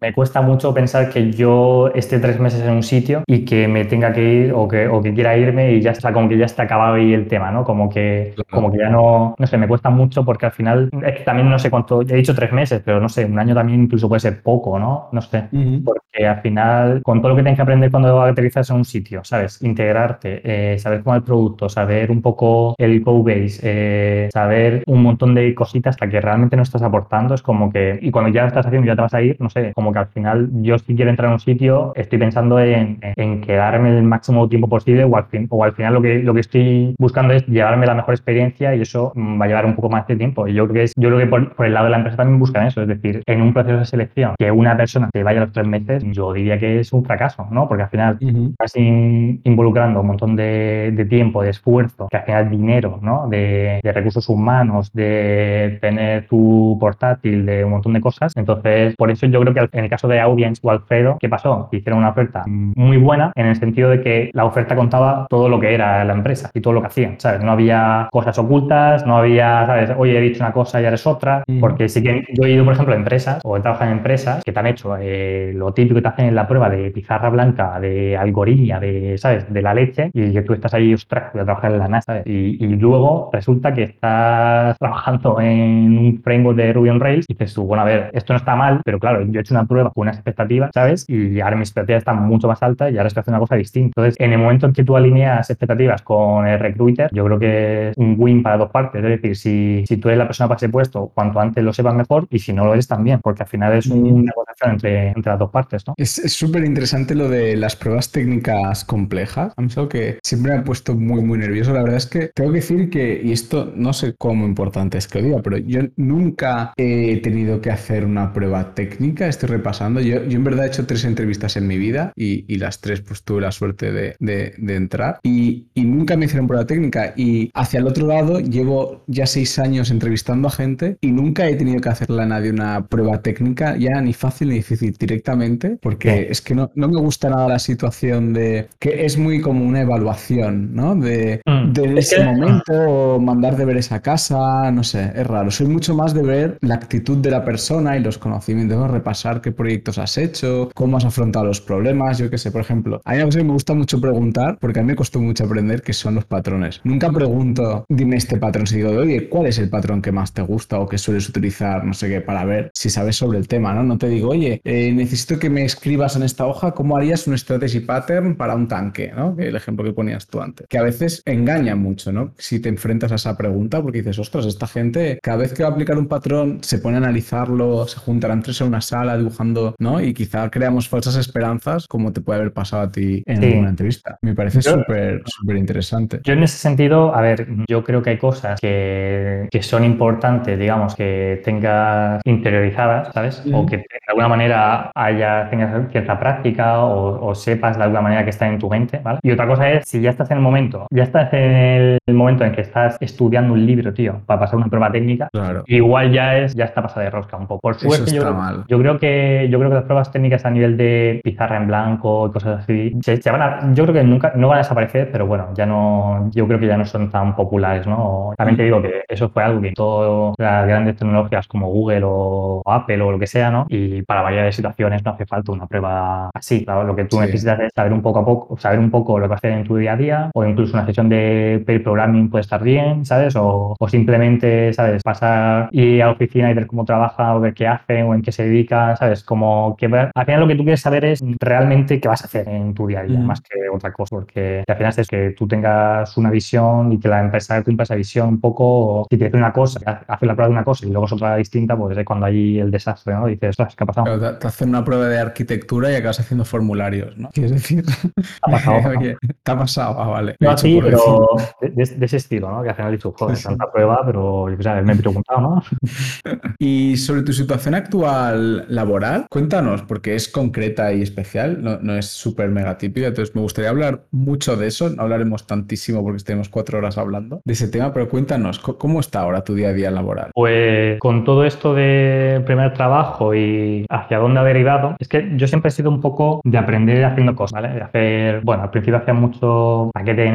me 0.00 0.12
cuesta 0.12 0.40
mucho 0.40 0.72
pensar 0.74 1.10
que 1.10 1.32
yo 1.32 1.88
esté 1.94 2.18
tres 2.18 2.38
meses 2.40 2.60
en 2.62 2.72
un 2.72 2.82
sitio 2.82 3.22
y 3.26 3.44
que 3.44 3.68
me 3.68 3.84
tenga 3.84 4.12
que 4.12 4.22
ir 4.22 4.52
o 4.52 4.66
que, 4.68 4.86
o 4.88 5.00
que 5.02 5.14
quiera 5.14 5.36
irme 5.36 5.72
y 5.72 5.80
ya 5.80 5.90
está, 5.92 6.12
como 6.12 6.28
que 6.28 6.38
ya 6.38 6.46
está 6.46 6.64
acabado 6.64 6.94
ahí 6.94 7.12
el 7.12 7.26
tema, 7.26 7.50
¿no? 7.50 7.64
Como 7.64 7.88
que, 7.88 8.34
como 8.50 8.70
que 8.70 8.78
ya 8.78 8.88
no, 8.88 9.34
no 9.38 9.46
sé, 9.46 9.56
me 9.58 9.68
cuesta 9.68 9.90
mucho 9.90 10.24
porque 10.24 10.46
al 10.46 10.52
final, 10.52 10.90
es 11.04 11.18
que 11.18 11.24
también 11.24 11.48
no 11.48 11.58
sé 11.58 11.70
cuánto, 11.70 12.02
he 12.02 12.04
dicho 12.04 12.34
tres 12.34 12.52
meses, 12.52 12.82
pero 12.84 13.00
no 13.00 13.08
sé, 13.08 13.24
un 13.24 13.38
año 13.38 13.54
también 13.54 13.82
incluso 13.82 14.08
puede 14.08 14.20
ser 14.20 14.42
poco, 14.42 14.78
¿no? 14.78 15.08
No 15.12 15.20
sé, 15.20 15.44
porque 15.84 16.26
al 16.26 16.40
final, 16.40 17.02
con 17.02 17.20
todo 17.20 17.30
lo 17.30 17.36
que 17.36 17.42
tienes 17.42 17.56
que 17.56 17.62
aprender 17.62 17.90
cuando 17.90 18.22
aterrizas 18.22 18.70
en 18.70 18.76
un 18.76 18.84
sitio, 18.84 19.22
¿sabes? 19.24 19.62
Integrarte, 19.62 20.40
eh, 20.44 20.78
saber 20.78 21.02
cómo 21.02 21.16
es 21.16 21.20
el 21.20 21.24
producto, 21.24 21.65
saber 21.68 22.10
un 22.10 22.22
poco 22.22 22.74
el 22.78 23.02
code 23.02 23.42
base, 23.42 23.60
eh, 23.62 24.28
saber 24.32 24.82
un 24.86 25.02
montón 25.02 25.34
de 25.34 25.54
cositas 25.54 25.94
hasta 25.94 26.08
que 26.08 26.20
realmente 26.20 26.56
no 26.56 26.62
estás 26.62 26.82
aportando, 26.82 27.34
es 27.34 27.42
como 27.42 27.70
que, 27.70 27.98
y 28.00 28.10
cuando 28.10 28.30
ya 28.30 28.46
estás 28.46 28.66
haciendo 28.66 28.86
ya 28.86 28.96
te 28.96 29.02
vas 29.02 29.14
a 29.14 29.22
ir, 29.22 29.36
no 29.40 29.50
sé, 29.50 29.72
como 29.74 29.92
que 29.92 29.98
al 29.98 30.08
final 30.08 30.50
yo 30.62 30.78
si 30.78 30.94
quiero 30.94 31.10
entrar 31.10 31.30
a 31.30 31.34
un 31.34 31.40
sitio 31.40 31.92
estoy 31.94 32.18
pensando 32.18 32.58
en, 32.60 32.98
en 33.02 33.40
quedarme 33.40 33.96
el 33.96 34.02
máximo 34.02 34.48
tiempo 34.48 34.68
posible 34.68 35.04
o 35.04 35.16
al, 35.16 35.26
fin, 35.26 35.46
o 35.50 35.64
al 35.64 35.72
final 35.72 35.94
lo 35.94 36.02
que, 36.02 36.18
lo 36.20 36.34
que 36.34 36.40
estoy 36.40 36.94
buscando 36.98 37.34
es 37.34 37.46
llevarme 37.46 37.86
la 37.86 37.94
mejor 37.94 38.14
experiencia 38.14 38.74
y 38.74 38.82
eso 38.82 39.12
mm, 39.14 39.40
va 39.40 39.44
a 39.44 39.48
llevar 39.48 39.66
un 39.66 39.74
poco 39.74 39.88
más 39.90 40.06
de 40.06 40.16
tiempo. 40.16 40.46
Y 40.48 40.54
yo 40.54 40.64
creo 40.64 40.74
que, 40.74 40.82
es, 40.84 40.92
yo 40.96 41.08
creo 41.08 41.18
que 41.20 41.26
por, 41.26 41.66
el 41.66 41.74
lado 41.74 41.86
de 41.86 41.90
la 41.90 41.96
empresa 41.98 42.18
también 42.18 42.38
buscan 42.38 42.66
eso, 42.66 42.82
es 42.82 42.88
decir, 42.88 43.22
en 43.26 43.42
un 43.42 43.52
proceso 43.52 43.78
de 43.78 43.84
selección 43.84 44.34
que 44.38 44.50
una 44.50 44.76
persona 44.76 45.08
se 45.12 45.22
vaya 45.22 45.40
a 45.40 45.44
los 45.44 45.52
tres 45.52 45.66
meses, 45.66 46.04
yo 46.06 46.32
diría 46.32 46.58
que 46.58 46.80
es 46.80 46.92
un 46.92 47.04
fracaso, 47.04 47.46
¿no? 47.50 47.68
Porque 47.68 47.84
al 47.84 47.88
final 47.90 48.18
estás 48.20 48.76
involucrando 48.76 50.00
un 50.00 50.06
montón 50.06 50.36
de, 50.36 50.92
de, 50.94 51.04
tiempo, 51.04 51.42
de 51.42 51.50
esfuerzo, 51.56 52.08
que 52.10 52.18
final 52.20 52.50
dinero, 52.50 52.98
¿no? 53.02 53.28
De, 53.28 53.80
de 53.82 53.92
recursos 53.92 54.28
humanos, 54.28 54.92
de 54.92 55.78
tener 55.80 56.26
tu 56.28 56.76
portátil, 56.80 57.46
de 57.46 57.64
un 57.64 57.70
montón 57.72 57.92
de 57.92 58.00
cosas. 58.00 58.32
Entonces, 58.36 58.94
por 58.96 59.10
eso 59.10 59.26
yo 59.26 59.40
creo 59.40 59.54
que 59.54 59.78
en 59.78 59.84
el 59.84 59.90
caso 59.90 60.08
de 60.08 60.20
Audience 60.20 60.60
o 60.62 60.70
Alfredo, 60.70 61.16
¿qué 61.20 61.28
pasó? 61.28 61.68
Hicieron 61.72 62.00
una 62.00 62.10
oferta 62.10 62.44
muy 62.46 62.96
buena 62.96 63.32
en 63.34 63.46
el 63.46 63.56
sentido 63.56 63.90
de 63.90 64.00
que 64.02 64.30
la 64.32 64.44
oferta 64.44 64.76
contaba 64.76 65.26
todo 65.28 65.48
lo 65.48 65.60
que 65.60 65.74
era 65.74 66.04
la 66.04 66.12
empresa 66.12 66.50
y 66.54 66.60
todo 66.60 66.74
lo 66.74 66.80
que 66.80 66.88
hacían, 66.88 67.18
¿sabes? 67.18 67.42
No 67.42 67.52
había 67.52 68.08
cosas 68.12 68.38
ocultas, 68.38 69.06
no 69.06 69.16
había, 69.18 69.66
¿sabes? 69.66 69.90
Oye, 69.96 70.18
he 70.18 70.20
dicho 70.20 70.42
una 70.42 70.52
cosa 70.52 70.80
y 70.80 70.84
eres 70.84 71.06
otra, 71.06 71.44
porque 71.60 71.88
sí 71.88 72.02
que 72.02 72.24
yo 72.34 72.44
he 72.44 72.50
ido, 72.52 72.64
por 72.64 72.74
ejemplo, 72.74 72.94
a 72.94 72.96
empresas 72.96 73.40
o 73.44 73.56
he 73.56 73.60
trabajado 73.60 73.90
en 73.90 73.98
empresas 73.98 74.44
que 74.44 74.52
te 74.52 74.58
han 74.58 74.66
hecho 74.66 74.96
eh, 75.00 75.52
lo 75.54 75.72
típico 75.72 75.96
que 75.96 76.02
te 76.02 76.08
hacen 76.08 76.26
en 76.26 76.34
la 76.34 76.46
prueba 76.46 76.68
de 76.70 76.90
pizarra 76.90 77.28
blanca, 77.30 77.78
de 77.80 78.16
algoritmia, 78.16 78.80
de, 78.80 79.16
¿sabes? 79.18 79.52
De 79.52 79.62
la 79.62 79.74
leche 79.74 80.10
y 80.12 80.32
que 80.32 80.42
tú 80.42 80.52
estás 80.52 80.74
ahí, 80.74 80.94
ostras, 80.94 81.32
voy 81.32 81.42
a 81.42 81.45
trabajar 81.46 81.72
en 81.72 81.78
la 81.78 81.88
NASA, 81.88 82.22
Y, 82.24 82.62
y 82.64 82.68
luego 82.76 83.30
resulta 83.32 83.72
que 83.72 83.84
estás 83.84 84.76
trabajando 84.78 85.40
en 85.40 85.98
un 85.98 86.20
framework 86.22 86.56
de 86.56 86.72
Ruby 86.72 86.90
on 86.90 87.00
Rails 87.00 87.26
y 87.28 87.34
dices 87.34 87.56
bueno, 87.56 87.82
a 87.82 87.84
ver, 87.86 88.10
esto 88.12 88.32
no 88.32 88.38
está 88.38 88.54
mal, 88.54 88.80
pero 88.84 88.98
claro, 88.98 89.22
yo 89.22 89.38
he 89.38 89.40
hecho 89.40 89.54
una 89.54 89.66
prueba 89.66 89.90
con 89.90 90.02
unas 90.02 90.16
expectativas, 90.16 90.70
¿sabes? 90.74 91.04
Y 91.08 91.40
ahora 91.40 91.56
mis 91.56 91.68
expectativas 91.68 92.00
están 92.00 92.22
mucho 92.22 92.48
más 92.48 92.62
altas 92.62 92.92
y 92.92 92.96
ahora 92.96 93.08
estoy 93.08 93.20
haciendo 93.22 93.38
una 93.38 93.46
cosa 93.46 93.56
distinta. 93.56 93.92
Entonces, 93.96 94.16
en 94.18 94.32
el 94.32 94.38
momento 94.38 94.66
en 94.66 94.72
que 94.72 94.84
tú 94.84 94.96
alineas 94.96 95.48
expectativas 95.50 96.02
con 96.02 96.46
el 96.46 96.58
recruiter, 96.58 97.10
yo 97.12 97.24
creo 97.24 97.38
que 97.38 97.88
es 97.90 97.96
un 97.96 98.16
win 98.18 98.42
para 98.42 98.56
dos 98.56 98.70
partes. 98.70 99.02
Es 99.02 99.10
decir, 99.10 99.36
si, 99.36 99.84
si 99.86 99.96
tú 99.96 100.08
eres 100.08 100.18
la 100.18 100.26
persona 100.26 100.48
para 100.48 100.56
ese 100.56 100.68
puesto, 100.68 101.10
cuanto 101.14 101.40
antes 101.40 101.62
lo 101.62 101.72
sepas 101.72 101.94
mejor 101.94 102.26
y 102.30 102.38
si 102.38 102.52
no 102.52 102.64
lo 102.64 102.72
eres 102.72 102.88
también, 102.88 103.20
porque 103.22 103.42
al 103.42 103.48
final 103.48 103.72
es 103.74 103.86
una 103.86 104.22
negociación 104.22 104.72
entre, 104.72 105.08
entre 105.08 105.30
las 105.30 105.38
dos 105.38 105.50
partes, 105.50 105.84
¿no? 105.86 105.94
Es 105.96 106.14
súper 106.32 106.64
interesante 106.64 107.14
lo 107.14 107.28
de 107.28 107.56
las 107.56 107.76
pruebas 107.76 108.10
técnicas 108.12 108.84
complejas. 108.84 109.52
A 109.56 109.60
mí 109.60 109.68
es 109.68 109.76
algo 109.78 109.88
que 109.88 110.18
siempre 110.22 110.52
me 110.52 110.58
ha 110.58 110.64
puesto 110.64 110.94
muy, 110.94 111.22
muy 111.22 111.35
nervioso. 111.36 111.72
La 111.72 111.82
verdad 111.82 111.98
es 111.98 112.06
que 112.06 112.30
tengo 112.34 112.50
que 112.52 112.56
decir 112.56 112.90
que, 112.90 113.20
y 113.22 113.32
esto 113.32 113.72
no 113.74 113.92
sé 113.92 114.14
cómo 114.16 114.46
importante 114.46 114.98
es 114.98 115.08
que 115.08 115.20
lo 115.20 115.26
diga, 115.26 115.42
pero 115.42 115.58
yo 115.58 115.80
nunca 115.96 116.72
he 116.76 117.16
tenido 117.18 117.60
que 117.60 117.70
hacer 117.70 118.04
una 118.04 118.32
prueba 118.32 118.74
técnica. 118.74 119.26
Estoy 119.26 119.48
repasando. 119.48 120.00
Yo, 120.00 120.24
yo 120.24 120.36
en 120.36 120.44
verdad 120.44 120.66
he 120.66 120.68
hecho 120.68 120.86
tres 120.86 121.04
entrevistas 121.04 121.56
en 121.56 121.66
mi 121.66 121.78
vida 121.78 122.12
y, 122.16 122.44
y 122.52 122.58
las 122.58 122.80
tres 122.80 123.00
pues 123.00 123.22
tuve 123.22 123.40
la 123.40 123.52
suerte 123.52 123.92
de, 123.92 124.16
de, 124.20 124.54
de 124.58 124.74
entrar 124.74 125.18
y, 125.22 125.66
y, 125.74 125.84
nunca 125.84 126.16
me 126.16 126.26
hicieron 126.26 126.46
prueba 126.46 126.66
técnica. 126.66 127.14
Y 127.16 127.50
hacia 127.54 127.80
el 127.80 127.86
otro 127.86 128.06
lado 128.06 128.40
llevo 128.40 129.04
ya 129.06 129.26
seis 129.26 129.58
años 129.58 129.90
entrevistando 129.90 130.48
a 130.48 130.50
gente 130.50 130.98
y 131.00 131.12
nunca 131.12 131.48
he 131.48 131.56
tenido 131.56 131.80
que 131.80 131.88
hacerle 131.88 132.22
a 132.22 132.26
nadie 132.26 132.50
una 132.50 132.86
prueba 132.86 133.22
técnica, 133.22 133.76
ya 133.76 134.00
ni 134.00 134.12
fácil 134.12 134.48
ni 134.48 134.56
difícil, 134.56 134.94
directamente, 134.98 135.78
porque 135.80 136.28
es 136.30 136.40
que 136.40 136.54
no, 136.54 136.70
no, 136.74 136.88
me 136.88 137.00
gusta 137.00 137.30
nada 137.30 137.48
la 137.48 137.58
situación 137.58 138.32
de 138.32 138.68
que 138.78 139.04
es 139.04 139.18
muy 139.18 139.40
como 139.40 139.64
una 139.64 139.82
evaluación, 139.82 140.74
¿no? 140.74 140.94
De, 140.94 141.15
mm. 141.44 141.72
de 141.72 141.98
ese 141.98 142.22
momento, 142.22 143.18
mandar 143.20 143.56
de 143.56 143.64
ver 143.64 143.76
esa 143.76 144.00
casa, 144.00 144.70
no 144.70 144.82
sé, 144.84 145.12
es 145.14 145.26
raro. 145.26 145.50
Soy 145.50 145.66
mucho 145.66 145.94
más 145.94 146.14
de 146.14 146.22
ver 146.22 146.58
la 146.60 146.74
actitud 146.74 147.18
de 147.18 147.30
la 147.30 147.44
persona 147.44 147.96
y 147.96 148.00
los 148.00 148.18
conocimientos, 148.18 148.90
repasar 148.90 149.40
qué 149.40 149.52
proyectos 149.52 149.98
has 149.98 150.16
hecho, 150.18 150.70
cómo 150.74 150.96
has 150.96 151.04
afrontado 151.04 151.44
los 151.44 151.60
problemas, 151.60 152.18
yo 152.18 152.30
qué 152.30 152.38
sé, 152.38 152.50
por 152.50 152.60
ejemplo. 152.60 153.00
Hay 153.04 153.18
una 153.18 153.26
cosa 153.26 153.38
que 153.38 153.44
me 153.44 153.52
gusta 153.52 153.74
mucho 153.74 154.00
preguntar, 154.00 154.58
porque 154.60 154.80
a 154.80 154.82
mí 154.82 154.88
me 154.88 154.96
costó 154.96 155.20
mucho 155.20 155.44
aprender, 155.44 155.82
que 155.82 155.92
son 155.92 156.14
los 156.14 156.24
patrones. 156.24 156.80
Nunca 156.84 157.10
pregunto, 157.10 157.84
dime 157.88 158.16
este 158.16 158.38
patrón, 158.38 158.66
si 158.66 158.76
digo, 158.76 158.90
oye, 158.90 159.28
¿cuál 159.28 159.46
es 159.46 159.58
el 159.58 159.68
patrón 159.68 160.02
que 160.02 160.12
más 160.12 160.32
te 160.32 160.42
gusta 160.42 160.78
o 160.78 160.88
que 160.88 160.98
sueles 160.98 161.28
utilizar, 161.28 161.84
no 161.84 161.94
sé 161.94 162.08
qué, 162.08 162.20
para 162.20 162.44
ver 162.44 162.70
si 162.74 162.90
sabes 162.90 163.16
sobre 163.16 163.38
el 163.38 163.48
tema, 163.48 163.74
¿no? 163.74 163.82
No 163.82 163.98
te 163.98 164.08
digo, 164.08 164.30
oye, 164.30 164.60
eh, 164.64 164.92
necesito 164.92 165.38
que 165.38 165.50
me 165.50 165.64
escribas 165.64 166.16
en 166.16 166.22
esta 166.22 166.46
hoja 166.46 166.72
cómo 166.72 166.96
harías 166.96 167.26
un 167.26 167.36
strategy 167.36 167.80
pattern 167.80 168.36
para 168.36 168.54
un 168.54 168.68
tanque, 168.68 169.12
¿no? 169.14 169.36
El 169.38 169.56
ejemplo 169.56 169.84
que 169.84 169.92
ponías 169.92 170.26
tú 170.26 170.40
antes. 170.40 170.66
Que 170.68 170.78
a 170.78 170.82
veces 170.82 171.05
engaña 171.24 171.76
mucho, 171.76 172.12
¿no? 172.12 172.32
Si 172.38 172.60
te 172.60 172.68
enfrentas 172.68 173.12
a 173.12 173.16
esa 173.16 173.36
pregunta, 173.36 173.82
porque 173.82 173.98
dices, 173.98 174.18
ostras, 174.18 174.46
esta 174.46 174.66
gente 174.66 175.18
cada 175.22 175.38
vez 175.38 175.52
que 175.52 175.62
va 175.62 175.70
a 175.70 175.72
aplicar 175.72 175.98
un 175.98 176.08
patrón 176.08 176.58
se 176.62 176.78
pone 176.78 176.96
a 176.96 176.98
analizarlo, 176.98 177.86
se 177.86 177.98
juntarán 177.98 178.42
tres 178.42 178.60
en 178.60 178.68
una 178.68 178.80
sala 178.80 179.16
dibujando, 179.16 179.74
¿no? 179.78 180.00
Y 180.00 180.14
quizá 180.14 180.50
creamos 180.50 180.88
falsas 180.88 181.16
esperanzas, 181.16 181.86
como 181.86 182.12
te 182.12 182.20
puede 182.20 182.40
haber 182.40 182.52
pasado 182.52 182.82
a 182.82 182.90
ti 182.90 183.22
en 183.26 183.58
una 183.58 183.70
entrevista. 183.70 184.18
Me 184.22 184.34
parece 184.34 184.62
súper, 184.62 185.22
súper 185.26 185.56
interesante. 185.56 186.20
Yo 186.24 186.32
en 186.32 186.42
ese 186.42 186.58
sentido, 186.58 187.14
a 187.14 187.20
ver, 187.20 187.46
yo 187.68 187.84
creo 187.84 188.02
que 188.02 188.10
hay 188.10 188.18
cosas 188.18 188.60
que, 188.60 189.48
que 189.50 189.62
son 189.62 189.84
importantes, 189.84 190.58
digamos, 190.58 190.94
que 190.94 191.40
tengas 191.44 192.20
interiorizadas, 192.24 193.12
¿sabes? 193.12 193.42
O 193.52 193.66
que 193.66 193.78
de 193.78 193.84
alguna 194.08 194.28
manera 194.28 194.90
haya, 194.94 195.48
tengas 195.50 195.90
cierta 195.90 196.18
práctica 196.18 196.80
o, 196.80 197.26
o, 197.28 197.34
sepas 197.34 197.76
de 197.76 197.84
alguna 197.84 198.02
manera 198.02 198.24
que 198.24 198.30
está 198.30 198.46
en 198.46 198.58
tu 198.58 198.68
mente, 198.68 198.98
¿vale? 199.02 199.18
Y 199.22 199.30
otra 199.30 199.46
cosa 199.46 199.70
es, 199.70 199.88
si 199.88 200.00
ya 200.00 200.10
estás 200.10 200.30
en 200.30 200.38
el 200.38 200.42
momento, 200.42 200.86
ya 200.96 201.02
estás 201.02 201.32
en 201.32 201.98
el 202.06 202.14
momento 202.14 202.44
en 202.44 202.52
que 202.52 202.62
estás 202.62 202.96
estudiando 203.00 203.52
un 203.52 203.66
libro, 203.66 203.92
tío, 203.92 204.22
para 204.24 204.40
pasar 204.40 204.56
una 204.56 204.66
prueba 204.66 204.90
técnica, 204.90 205.28
claro. 205.30 205.62
igual 205.66 206.10
ya 206.12 206.38
es, 206.38 206.54
ya 206.54 206.64
está 206.64 206.82
pasada 206.82 207.04
de 207.04 207.10
rosca 207.10 207.36
un 207.36 207.46
poco. 207.46 207.60
Por 207.60 207.74
suerte, 207.74 208.12
yo, 208.12 208.32
mal. 208.32 208.64
yo, 208.66 208.78
creo 208.78 208.98
que, 208.98 209.48
yo 209.50 209.58
creo 209.58 209.70
que 209.70 209.76
las 209.76 209.84
pruebas 209.84 210.10
técnicas 210.10 210.44
a 210.46 210.50
nivel 210.50 210.76
de 210.76 211.20
pizarra 211.22 211.58
en 211.58 211.66
blanco 211.66 212.28
y 212.28 212.32
cosas 212.32 212.62
así, 212.62 212.96
se, 213.02 213.20
se 213.20 213.30
van 213.30 213.42
a, 213.42 213.74
yo 213.74 213.84
creo 213.84 213.94
que 213.94 214.04
nunca, 214.04 214.32
no 214.34 214.48
van 214.48 214.56
a 214.56 214.62
desaparecer, 214.62 215.10
pero 215.12 215.26
bueno, 215.26 215.48
ya 215.54 215.66
no, 215.66 216.30
yo 216.32 216.46
creo 216.46 216.58
que 216.58 216.66
ya 216.66 216.78
no 216.78 216.86
son 216.86 217.10
tan 217.10 217.36
populares, 217.36 217.86
¿no? 217.86 218.32
También 218.36 218.56
te 218.56 218.64
digo 218.64 218.80
que 218.80 219.04
eso 219.06 219.28
fue 219.28 219.42
algo 219.42 219.60
que 219.60 219.72
todas 219.72 220.34
las 220.38 220.66
grandes 220.66 220.96
tecnologías 220.96 221.46
como 221.46 221.68
Google 221.68 222.02
o 222.04 222.62
Apple 222.64 223.02
o 223.02 223.12
lo 223.12 223.18
que 223.18 223.26
sea, 223.26 223.50
¿no? 223.50 223.66
Y 223.68 224.02
para 224.02 224.22
varias 224.22 224.54
situaciones 224.54 225.04
no 225.04 225.10
hace 225.10 225.26
falta 225.26 225.52
una 225.52 225.66
prueba 225.66 226.30
así, 226.32 226.64
claro, 226.64 226.84
lo 226.84 226.96
que 226.96 227.04
tú 227.04 227.16
sí. 227.16 227.22
necesitas 227.22 227.60
es 227.60 227.72
saber 227.74 227.92
un 227.92 228.00
poco 228.00 228.20
a 228.20 228.24
poco, 228.24 228.56
saber 228.56 228.78
un 228.78 228.90
poco 228.90 229.18
lo 229.18 229.26
que 229.26 229.30
vas 229.30 229.36
a 229.36 229.48
hacer 229.48 229.52
en 229.52 229.64
tu 229.64 229.76
día 229.76 229.92
a 229.92 229.96
día, 229.96 230.30
o 230.34 230.44
incluso 230.44 230.72
una 230.74 230.85
sesión 230.86 231.08
de 231.08 231.62
pair 231.66 231.82
programming 231.82 232.30
puede 232.30 232.42
estar 232.42 232.62
bien, 232.62 233.04
¿sabes? 233.04 233.36
O, 233.36 233.74
o 233.78 233.88
simplemente, 233.88 234.72
¿sabes? 234.72 235.02
Pasar 235.02 235.68
y 235.72 236.00
a 236.00 236.06
la 236.06 236.12
oficina 236.12 236.50
y 236.50 236.54
ver 236.54 236.66
cómo 236.66 236.84
trabaja 236.84 237.34
o 237.34 237.40
ver 237.40 237.54
qué 237.54 237.66
hace 237.66 238.02
o 238.02 238.14
en 238.14 238.22
qué 238.22 238.32
se 238.32 238.44
dedica, 238.44 238.96
¿sabes? 238.96 239.22
Como 239.24 239.76
que 239.76 239.86
al 239.86 240.24
final 240.24 240.40
lo 240.40 240.48
que 240.48 240.54
tú 240.54 240.62
quieres 240.62 240.80
saber 240.80 241.04
es 241.04 241.20
realmente 241.40 242.00
qué 242.00 242.08
vas 242.08 242.22
a 242.22 242.26
hacer 242.26 242.48
en 242.48 242.74
tu 242.74 242.86
día 242.86 243.00
a 243.00 243.04
día, 243.04 243.18
mm. 243.18 243.26
más 243.26 243.40
que 243.40 243.68
otra 243.72 243.92
cosa, 243.92 244.16
porque 244.16 244.64
al 244.66 244.76
final 244.76 244.94
es 244.96 245.08
que 245.08 245.30
tú 245.30 245.46
tengas 245.46 246.16
una 246.16 246.30
visión 246.30 246.92
y 246.92 246.98
que 246.98 247.08
la 247.08 247.20
empresa 247.20 247.62
cumpla 247.62 247.84
esa 247.84 247.94
visión 247.94 248.28
un 248.28 248.40
poco, 248.40 249.06
si 249.10 249.16
te 249.16 249.26
dice 249.26 249.36
una 249.36 249.52
cosa, 249.52 250.04
hace 250.06 250.26
la 250.26 250.34
prueba 250.34 250.48
de 250.48 250.52
una 250.52 250.64
cosa 250.64 250.86
y 250.86 250.90
luego 250.90 251.06
es 251.06 251.12
otra 251.12 251.36
distinta, 251.36 251.76
pues 251.76 251.96
es 251.96 252.04
cuando 252.04 252.26
hay 252.26 252.58
el 252.58 252.70
desastre, 252.70 253.14
¿no? 253.14 253.26
Dices, 253.26 253.56
¿qué 253.56 253.84
ha 253.84 253.86
pasado? 253.86 254.04
Pero 254.04 254.38
te, 254.38 254.46
hacen 254.46 254.68
una 254.68 254.84
prueba 254.84 255.06
de 255.06 255.18
arquitectura 255.18 255.90
y 255.90 255.96
acabas 255.96 256.20
haciendo 256.20 256.44
formularios, 256.44 257.16
¿no? 257.16 257.30
Quieres 257.30 257.52
decir, 257.52 257.84
¿Te 257.84 258.22
ha 258.42 258.50
pasado? 258.50 258.76
Oye, 258.98 259.16
¿te 259.42 259.52
ha 259.52 259.58
pasado? 259.58 260.00
Ah, 260.00 260.08
vale. 260.08 260.36
No, 260.40 260.56
sí, 260.56 260.75
Sí, 260.76 260.90
pero 260.90 261.28
de, 261.60 262.04
ese 262.04 262.16
estilo, 262.16 262.50
¿no? 262.50 262.62
Que 262.62 262.70
al 262.70 262.74
final 262.74 262.92
he 262.92 262.96
dicho, 262.96 263.14
joder, 263.16 263.38
tanta 263.38 263.70
prueba, 263.70 264.02
pero 264.04 264.48
yo 264.50 264.82
me 264.84 264.92
he 264.92 264.96
preguntado, 264.96 265.40
¿no? 265.40 265.62
y 266.58 266.96
sobre 266.96 267.22
tu 267.22 267.32
situación 267.32 267.74
actual 267.74 268.66
laboral, 268.68 269.26
cuéntanos, 269.30 269.82
porque 269.82 270.14
es 270.14 270.28
concreta 270.28 270.92
y 270.92 271.02
especial, 271.02 271.62
no, 271.62 271.78
no 271.80 271.96
es 271.96 272.06
súper 272.06 272.50
mega 272.50 272.78
típica, 272.78 273.08
entonces 273.08 273.34
me 273.34 273.42
gustaría 273.42 273.70
hablar 273.70 274.04
mucho 274.10 274.56
de 274.56 274.66
eso, 274.66 274.90
no 274.90 275.02
hablaremos 275.02 275.46
tantísimo 275.46 276.02
porque 276.02 276.22
tenemos 276.22 276.48
cuatro 276.48 276.78
horas 276.78 276.98
hablando 276.98 277.40
de 277.44 277.52
ese 277.52 277.68
tema, 277.68 277.92
pero 277.92 278.08
cuéntanos, 278.08 278.58
¿cómo 278.58 279.00
está 279.00 279.20
ahora 279.20 279.44
tu 279.44 279.54
día 279.54 279.68
a 279.68 279.72
día 279.72 279.90
laboral? 279.90 280.30
Pues 280.34 280.98
con 280.98 281.24
todo 281.24 281.44
esto 281.44 281.74
de 281.74 282.42
primer 282.44 282.74
trabajo 282.74 283.34
y 283.34 283.86
hacia 283.88 284.18
dónde 284.18 284.40
ha 284.40 284.44
derivado, 284.44 284.96
es 284.98 285.08
que 285.08 285.32
yo 285.36 285.46
siempre 285.46 285.68
he 285.68 285.72
sido 285.72 285.90
un 285.90 286.00
poco 286.00 286.40
de 286.44 286.58
aprender 286.58 287.04
haciendo 287.04 287.34
cosas, 287.34 287.62
¿vale? 287.62 287.74
De 287.74 287.82
hacer, 287.82 288.40
bueno, 288.42 288.64
al 288.64 288.70
principio 288.70 288.98
hacía 288.98 289.14
mucho 289.14 289.90
paquete 289.92 290.22
de 290.22 290.32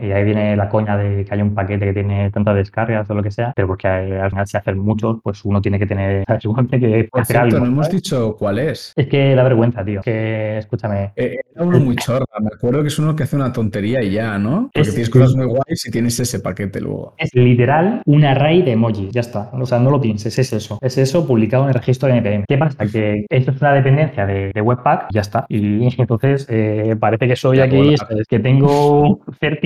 Y 0.00 0.12
ahí 0.12 0.24
viene 0.24 0.56
la 0.56 0.68
coña 0.68 0.96
de 0.96 1.24
que 1.24 1.34
hay 1.34 1.42
un 1.42 1.54
paquete 1.54 1.86
que 1.86 1.92
tiene 1.92 2.30
tantas 2.30 2.56
descargas 2.56 3.08
o 3.10 3.14
lo 3.14 3.22
que 3.22 3.30
sea, 3.30 3.52
pero 3.54 3.68
porque 3.68 3.88
al 3.88 4.30
final 4.30 4.46
si 4.46 4.56
hacen 4.56 4.78
muchos, 4.78 5.18
pues 5.22 5.44
uno 5.44 5.60
tiene 5.60 5.78
que 5.78 5.86
tener, 5.86 6.24
¿sabes? 6.26 6.42
que 6.70 7.08
hacer 7.12 7.36
algo. 7.36 7.58
No 7.58 7.66
hemos 7.66 7.90
dicho 7.90 8.36
cuál 8.38 8.58
es. 8.58 8.92
Es 8.96 9.06
que 9.06 9.34
la 9.34 9.42
vergüenza, 9.42 9.84
tío, 9.84 10.00
que 10.02 10.58
escúchame. 10.58 11.12
Eh, 11.16 11.38
era 11.54 11.64
uno 11.64 11.80
muy 11.80 11.96
chorra, 11.96 12.24
me 12.40 12.50
acuerdo 12.54 12.82
que 12.82 12.88
es 12.88 12.98
uno 12.98 13.14
que 13.14 13.24
hace 13.24 13.36
una 13.36 13.52
tontería 13.52 14.02
y 14.02 14.10
ya, 14.10 14.38
¿no? 14.38 14.70
Porque 14.72 14.90
tienes 14.90 15.10
cosas 15.10 15.34
muy 15.34 15.46
guays 15.46 15.86
y 15.86 15.90
tienes 15.90 16.18
ese 16.18 16.40
paquete 16.40 16.80
luego. 16.80 17.14
Es 17.18 17.34
literal 17.34 18.02
un 18.06 18.24
array 18.24 18.62
de 18.62 18.72
emojis, 18.72 19.10
ya 19.12 19.20
está. 19.20 19.50
O 19.52 19.66
sea, 19.66 19.78
no 19.78 19.90
lo 19.90 20.00
pienses, 20.00 20.38
es 20.38 20.52
eso. 20.52 20.78
Es 20.80 20.98
eso 20.98 21.26
publicado 21.26 21.64
en 21.64 21.68
el 21.70 21.74
registro 21.74 22.08
de 22.08 22.18
NPM. 22.18 22.44
¿Qué 22.48 22.58
pasa? 22.58 22.86
Que 22.86 23.26
esto 23.28 23.50
es 23.50 23.60
una 23.60 23.74
dependencia 23.74 24.26
de, 24.26 24.52
Webpack 24.62 25.06
ya 25.12 25.20
está. 25.20 25.44
Y 25.48 25.86
entonces 25.98 26.46
eh, 26.48 26.96
parece 26.98 27.28
que 27.28 27.36
soy 27.36 27.60
aquí, 27.60 27.94
que 28.28 28.38
tengo 28.38 29.00
un 29.08 29.20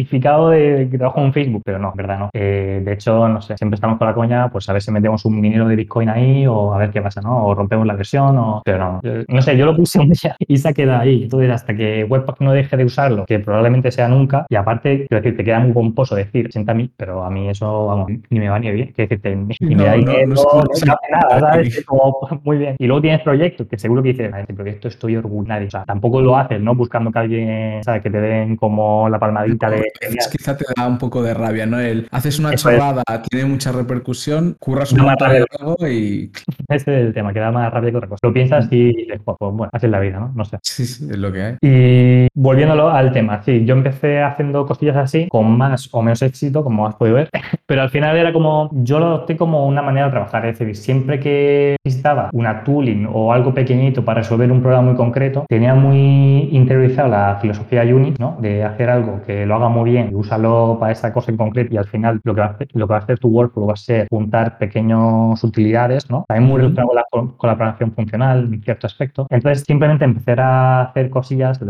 de 0.06 0.88
que 0.90 0.98
trabajo 0.98 1.20
en 1.20 1.32
Facebook, 1.32 1.62
pero 1.64 1.78
no, 1.78 1.92
verdad 1.94 2.18
no. 2.18 2.30
Eh, 2.32 2.82
de 2.84 2.92
hecho, 2.92 3.28
no 3.28 3.40
sé, 3.40 3.56
siempre 3.56 3.76
estamos 3.76 3.98
con 3.98 4.06
la 4.06 4.14
coña, 4.14 4.48
pues 4.50 4.68
a 4.68 4.72
ver 4.72 4.82
si 4.82 4.90
metemos 4.90 5.24
un 5.24 5.40
minero 5.40 5.68
de 5.68 5.76
Bitcoin 5.76 6.08
ahí 6.08 6.46
o 6.46 6.74
a 6.74 6.78
ver 6.78 6.90
qué 6.90 7.00
pasa, 7.00 7.20
¿no? 7.20 7.46
O 7.46 7.54
rompemos 7.54 7.86
la 7.86 7.94
versión 7.94 8.36
o... 8.38 8.62
Pero 8.64 8.78
no, 8.78 9.00
no 9.28 9.42
sé, 9.42 9.56
yo 9.56 9.66
lo 9.66 9.76
puse 9.76 9.98
un 10.00 10.10
día 10.10 10.36
y 10.38 10.56
se 10.56 10.68
ha 10.68 10.72
quedado 10.72 11.00
ahí. 11.00 11.24
Entonces, 11.24 11.50
hasta 11.50 11.74
que 11.74 12.04
Webpack 12.04 12.40
no 12.40 12.52
deje 12.52 12.76
de 12.76 12.84
usarlo, 12.84 13.24
que 13.26 13.38
probablemente 13.38 13.90
sea 13.90 14.08
nunca, 14.08 14.46
y 14.48 14.56
aparte, 14.56 15.06
quiero 15.08 15.22
decir, 15.22 15.36
te 15.36 15.44
queda 15.44 15.60
muy 15.60 15.72
pomposo 15.72 16.14
decir 16.14 16.48
80.000, 16.48 16.90
pero 16.96 17.24
a 17.24 17.30
mí 17.30 17.48
eso, 17.48 17.86
vamos, 17.86 18.08
ni 18.30 18.38
me 18.38 18.48
va 18.48 18.58
ni 18.58 18.70
bien. 18.70 18.92
Quiero 18.94 19.08
decirte, 19.08 19.36
ni, 19.36 19.74
me 19.74 19.84
da 19.84 19.94
dinero, 19.94 20.28
no, 20.28 20.34
no, 20.34 20.62
hace 20.72 20.86
nada, 20.86 21.40
¿sabes? 21.40 21.84
Como, 21.84 22.18
muy 22.44 22.58
bien. 22.58 22.76
Y 22.78 22.86
luego 22.86 23.02
tienes 23.02 23.22
proyectos 23.22 23.66
que 23.66 23.78
seguro 23.78 24.02
que 24.02 24.10
dices, 24.10 24.32
este 24.34 24.54
proyecto 24.54 24.88
estoy 24.88 25.16
orgulloso. 25.16 25.36
O 25.36 25.70
sea, 25.70 25.84
tampoco 25.84 26.20
lo 26.20 26.36
haces, 26.36 26.60
¿no? 26.60 26.74
Buscando 26.74 27.12
que 27.12 27.18
alguien, 27.18 27.84
¿sabes? 27.84 28.02
Que 28.02 28.10
te 28.10 28.20
den 28.20 28.56
como 28.56 29.08
la 29.08 29.18
palmadita 29.18 29.70
de... 29.70 29.92
Es 30.00 30.28
quizá 30.28 30.56
te 30.56 30.64
da 30.76 30.86
un 30.86 30.98
poco 30.98 31.22
de 31.22 31.34
rabia, 31.34 31.66
¿no? 31.66 31.80
El, 31.80 32.08
haces 32.10 32.38
una 32.38 32.54
chorrada, 32.54 33.02
tiene 33.28 33.46
mucha 33.46 33.72
repercusión, 33.72 34.56
curras 34.58 34.92
un 34.92 34.98
de 34.98 35.46
algo 35.60 35.76
y... 35.88 36.30
Ese 36.68 37.00
es 37.00 37.06
el 37.06 37.14
tema, 37.14 37.32
que 37.32 37.40
da 37.40 37.50
más 37.50 37.72
rabia 37.72 37.90
que 37.90 37.96
otra 37.96 38.08
cosa. 38.08 38.20
Lo 38.22 38.32
piensas 38.32 38.68
y 38.70 38.92
dices, 38.92 39.20
pues, 39.24 39.36
pues, 39.38 39.52
bueno, 39.52 39.70
así 39.72 39.86
es 39.86 39.92
la 39.92 40.00
vida, 40.00 40.18
¿no? 40.18 40.32
No 40.34 40.44
sé. 40.44 40.58
Sí, 40.62 40.84
sí, 40.84 41.06
es 41.10 41.16
lo 41.16 41.32
que 41.32 41.42
hay. 41.42 41.56
Y 41.60 42.28
volviéndolo 42.34 42.90
al 42.90 43.12
tema, 43.12 43.42
sí, 43.42 43.64
yo 43.64 43.74
empecé 43.74 44.22
haciendo 44.22 44.66
cosillas 44.66 44.96
así, 44.96 45.28
con 45.28 45.56
más 45.56 45.88
o 45.92 46.02
menos 46.02 46.22
éxito, 46.22 46.64
como 46.64 46.86
has 46.86 46.94
podido 46.94 47.16
ver, 47.16 47.30
pero 47.66 47.82
al 47.82 47.90
final 47.90 48.16
era 48.16 48.32
como, 48.32 48.70
yo 48.72 48.98
lo 48.98 49.06
adopté 49.06 49.36
como 49.36 49.66
una 49.66 49.82
manera 49.82 50.06
de 50.06 50.12
trabajar, 50.12 50.46
es 50.46 50.58
decir, 50.58 50.76
siempre 50.76 51.20
que 51.20 51.76
necesitaba 51.84 52.30
una 52.32 52.64
tooling 52.64 53.08
o 53.12 53.32
algo 53.32 53.54
pequeñito 53.54 54.04
para 54.04 54.22
resolver 54.22 54.50
un 54.50 54.60
problema 54.60 54.82
muy 54.82 54.96
concreto, 54.96 55.44
tenía 55.48 55.74
muy 55.74 56.48
interiorizada 56.52 57.08
la 57.08 57.38
filosofía 57.40 57.82
Unit, 57.82 58.18
¿no? 58.18 58.36
De 58.40 58.64
hacer 58.64 58.90
algo 58.90 59.22
que 59.22 59.46
lo 59.46 59.54
haga 59.54 59.68
muy 59.68 59.75
bien 59.84 60.10
y 60.10 60.14
úsalo 60.14 60.76
para 60.78 60.92
esa 60.92 61.12
cosa 61.12 61.30
en 61.30 61.36
concreto 61.36 61.74
y 61.74 61.76
al 61.76 61.86
final 61.86 62.20
lo 62.24 62.34
que 62.34 62.40
va 62.40 62.46
a 62.46 62.50
hacer, 62.50 62.68
lo 62.72 62.86
que 62.86 62.92
va 62.92 62.98
a 62.98 63.02
hacer 63.02 63.18
tu 63.18 63.28
workflow 63.28 63.66
va 63.66 63.74
a 63.74 63.76
ser 63.76 64.06
juntar 64.10 64.58
pequeñas 64.58 65.42
utilidades, 65.42 66.08
¿no? 66.10 66.24
También 66.28 66.48
muy 66.48 66.60
relacionado 66.60 66.88
con 66.88 66.96
la, 66.96 67.04
con 67.36 67.48
la 67.48 67.56
programación 67.56 67.92
funcional 67.92 68.44
en 68.52 68.62
cierto 68.62 68.86
aspecto. 68.86 69.26
Entonces 69.30 69.64
simplemente 69.66 70.04
empecé 70.04 70.40
a 70.40 70.82
hacer 70.82 71.10
cosillas, 71.10 71.60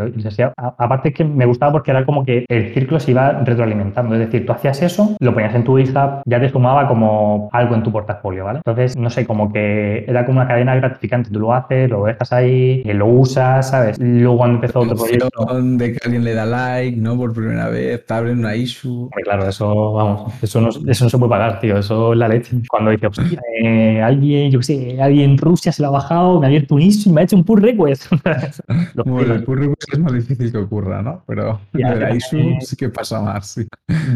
aparte 0.57 1.13
que 1.13 1.25
me 1.25 1.47
gustaba 1.47 1.73
porque 1.73 1.91
era 1.91 2.05
como 2.05 2.25
que 2.25 2.45
el 2.49 2.75
círculo 2.75 3.01
se 3.01 3.13
iba 3.13 3.33
retroalimentando, 3.33 4.15
es 4.15 4.21
decir, 4.21 4.47
tú 4.47 4.53
hacías 4.53 4.81
eso, 4.83 5.17
lo 5.21 5.33
ponías 5.33 5.55
en 5.55 5.65
tu 5.65 5.77
GitHub, 5.77 6.23
ya 6.25 6.41
te 6.41 6.49
sumaba 6.49 6.89
como 6.89 7.49
algo 7.53 7.75
en 7.75 7.83
tu 7.83 7.93
portafolio, 7.93 8.45
¿vale? 8.45 8.59
Entonces, 8.59 8.97
no 8.97 9.11
sé, 9.11 9.27
como 9.27 9.53
que 9.53 10.05
era 10.07 10.25
como 10.25 10.41
una 10.41 10.49
cadena 10.49 10.75
gratificante, 10.77 11.31
tú 11.31 11.41
lo 11.41 11.55
haces, 11.55 11.91
lo 11.91 12.05
dejas 12.05 12.33
ahí, 12.33 12.83
lo 12.85 13.07
usas, 13.07 13.71
¿sabes? 13.71 13.99
Luego 13.99 14.47
empezó 14.47 14.81
otro 14.81 14.97
proyecto... 14.97 15.29
De 15.63 15.93
que 15.93 15.99
alguien 16.05 16.25
le 16.25 16.35
da 16.35 16.47
like, 16.47 16.97
¿no? 16.97 17.17
Por 17.17 17.33
primera 17.33 17.69
vez, 17.69 17.96
te 17.99 18.15
abren 18.15 18.39
una 18.39 18.55
issue. 18.55 19.09
claro, 19.25 19.49
eso, 19.49 19.93
vamos, 19.93 20.33
eso 20.43 20.61
no, 20.61 20.69
eso 20.69 21.05
no 21.05 21.11
se 21.11 21.19
puede 21.19 21.31
pagar, 21.31 21.61
tío, 21.61 21.79
eso 21.79 22.13
es 22.13 22.19
la 22.19 22.29
leche. 22.29 22.57
Cuando 22.69 22.91
dice, 22.91 23.07
hostia, 23.07 23.41
eh, 23.63 24.01
alguien, 24.03 24.51
yo 24.51 24.59
qué 24.61 24.65
sé, 24.65 25.01
alguien 25.01 25.31
en 25.31 25.39
Rusia 25.39 25.73
se 25.73 25.83
lo 25.83 25.89
ha 25.89 25.93
bajado, 25.93 26.41
me 26.41 26.47
ha 26.47 26.49
abierto 26.49 26.75
un 26.75 26.83
issue 26.83 27.11
y 27.11 27.13
me 27.13 27.21
ha 27.21 27.25
hecho 27.25 27.37
un 27.37 27.45
pull 27.45 27.63
request. 27.63 28.13
bueno, 29.05 29.35
el 29.35 29.45
pull 29.45 29.59
request 29.59 29.93
es 29.93 29.99
más 29.99 30.13
difícil 30.13 30.53
que 30.53 30.59
ocurra, 30.59 31.03
¿no? 31.03 31.23
Pero 31.27 31.61
la 31.73 32.15
issue 32.15 32.57
sí 32.61 32.77
que 32.77 32.89
pasa 32.89 33.21
más, 33.21 33.47
sí. 33.49 33.67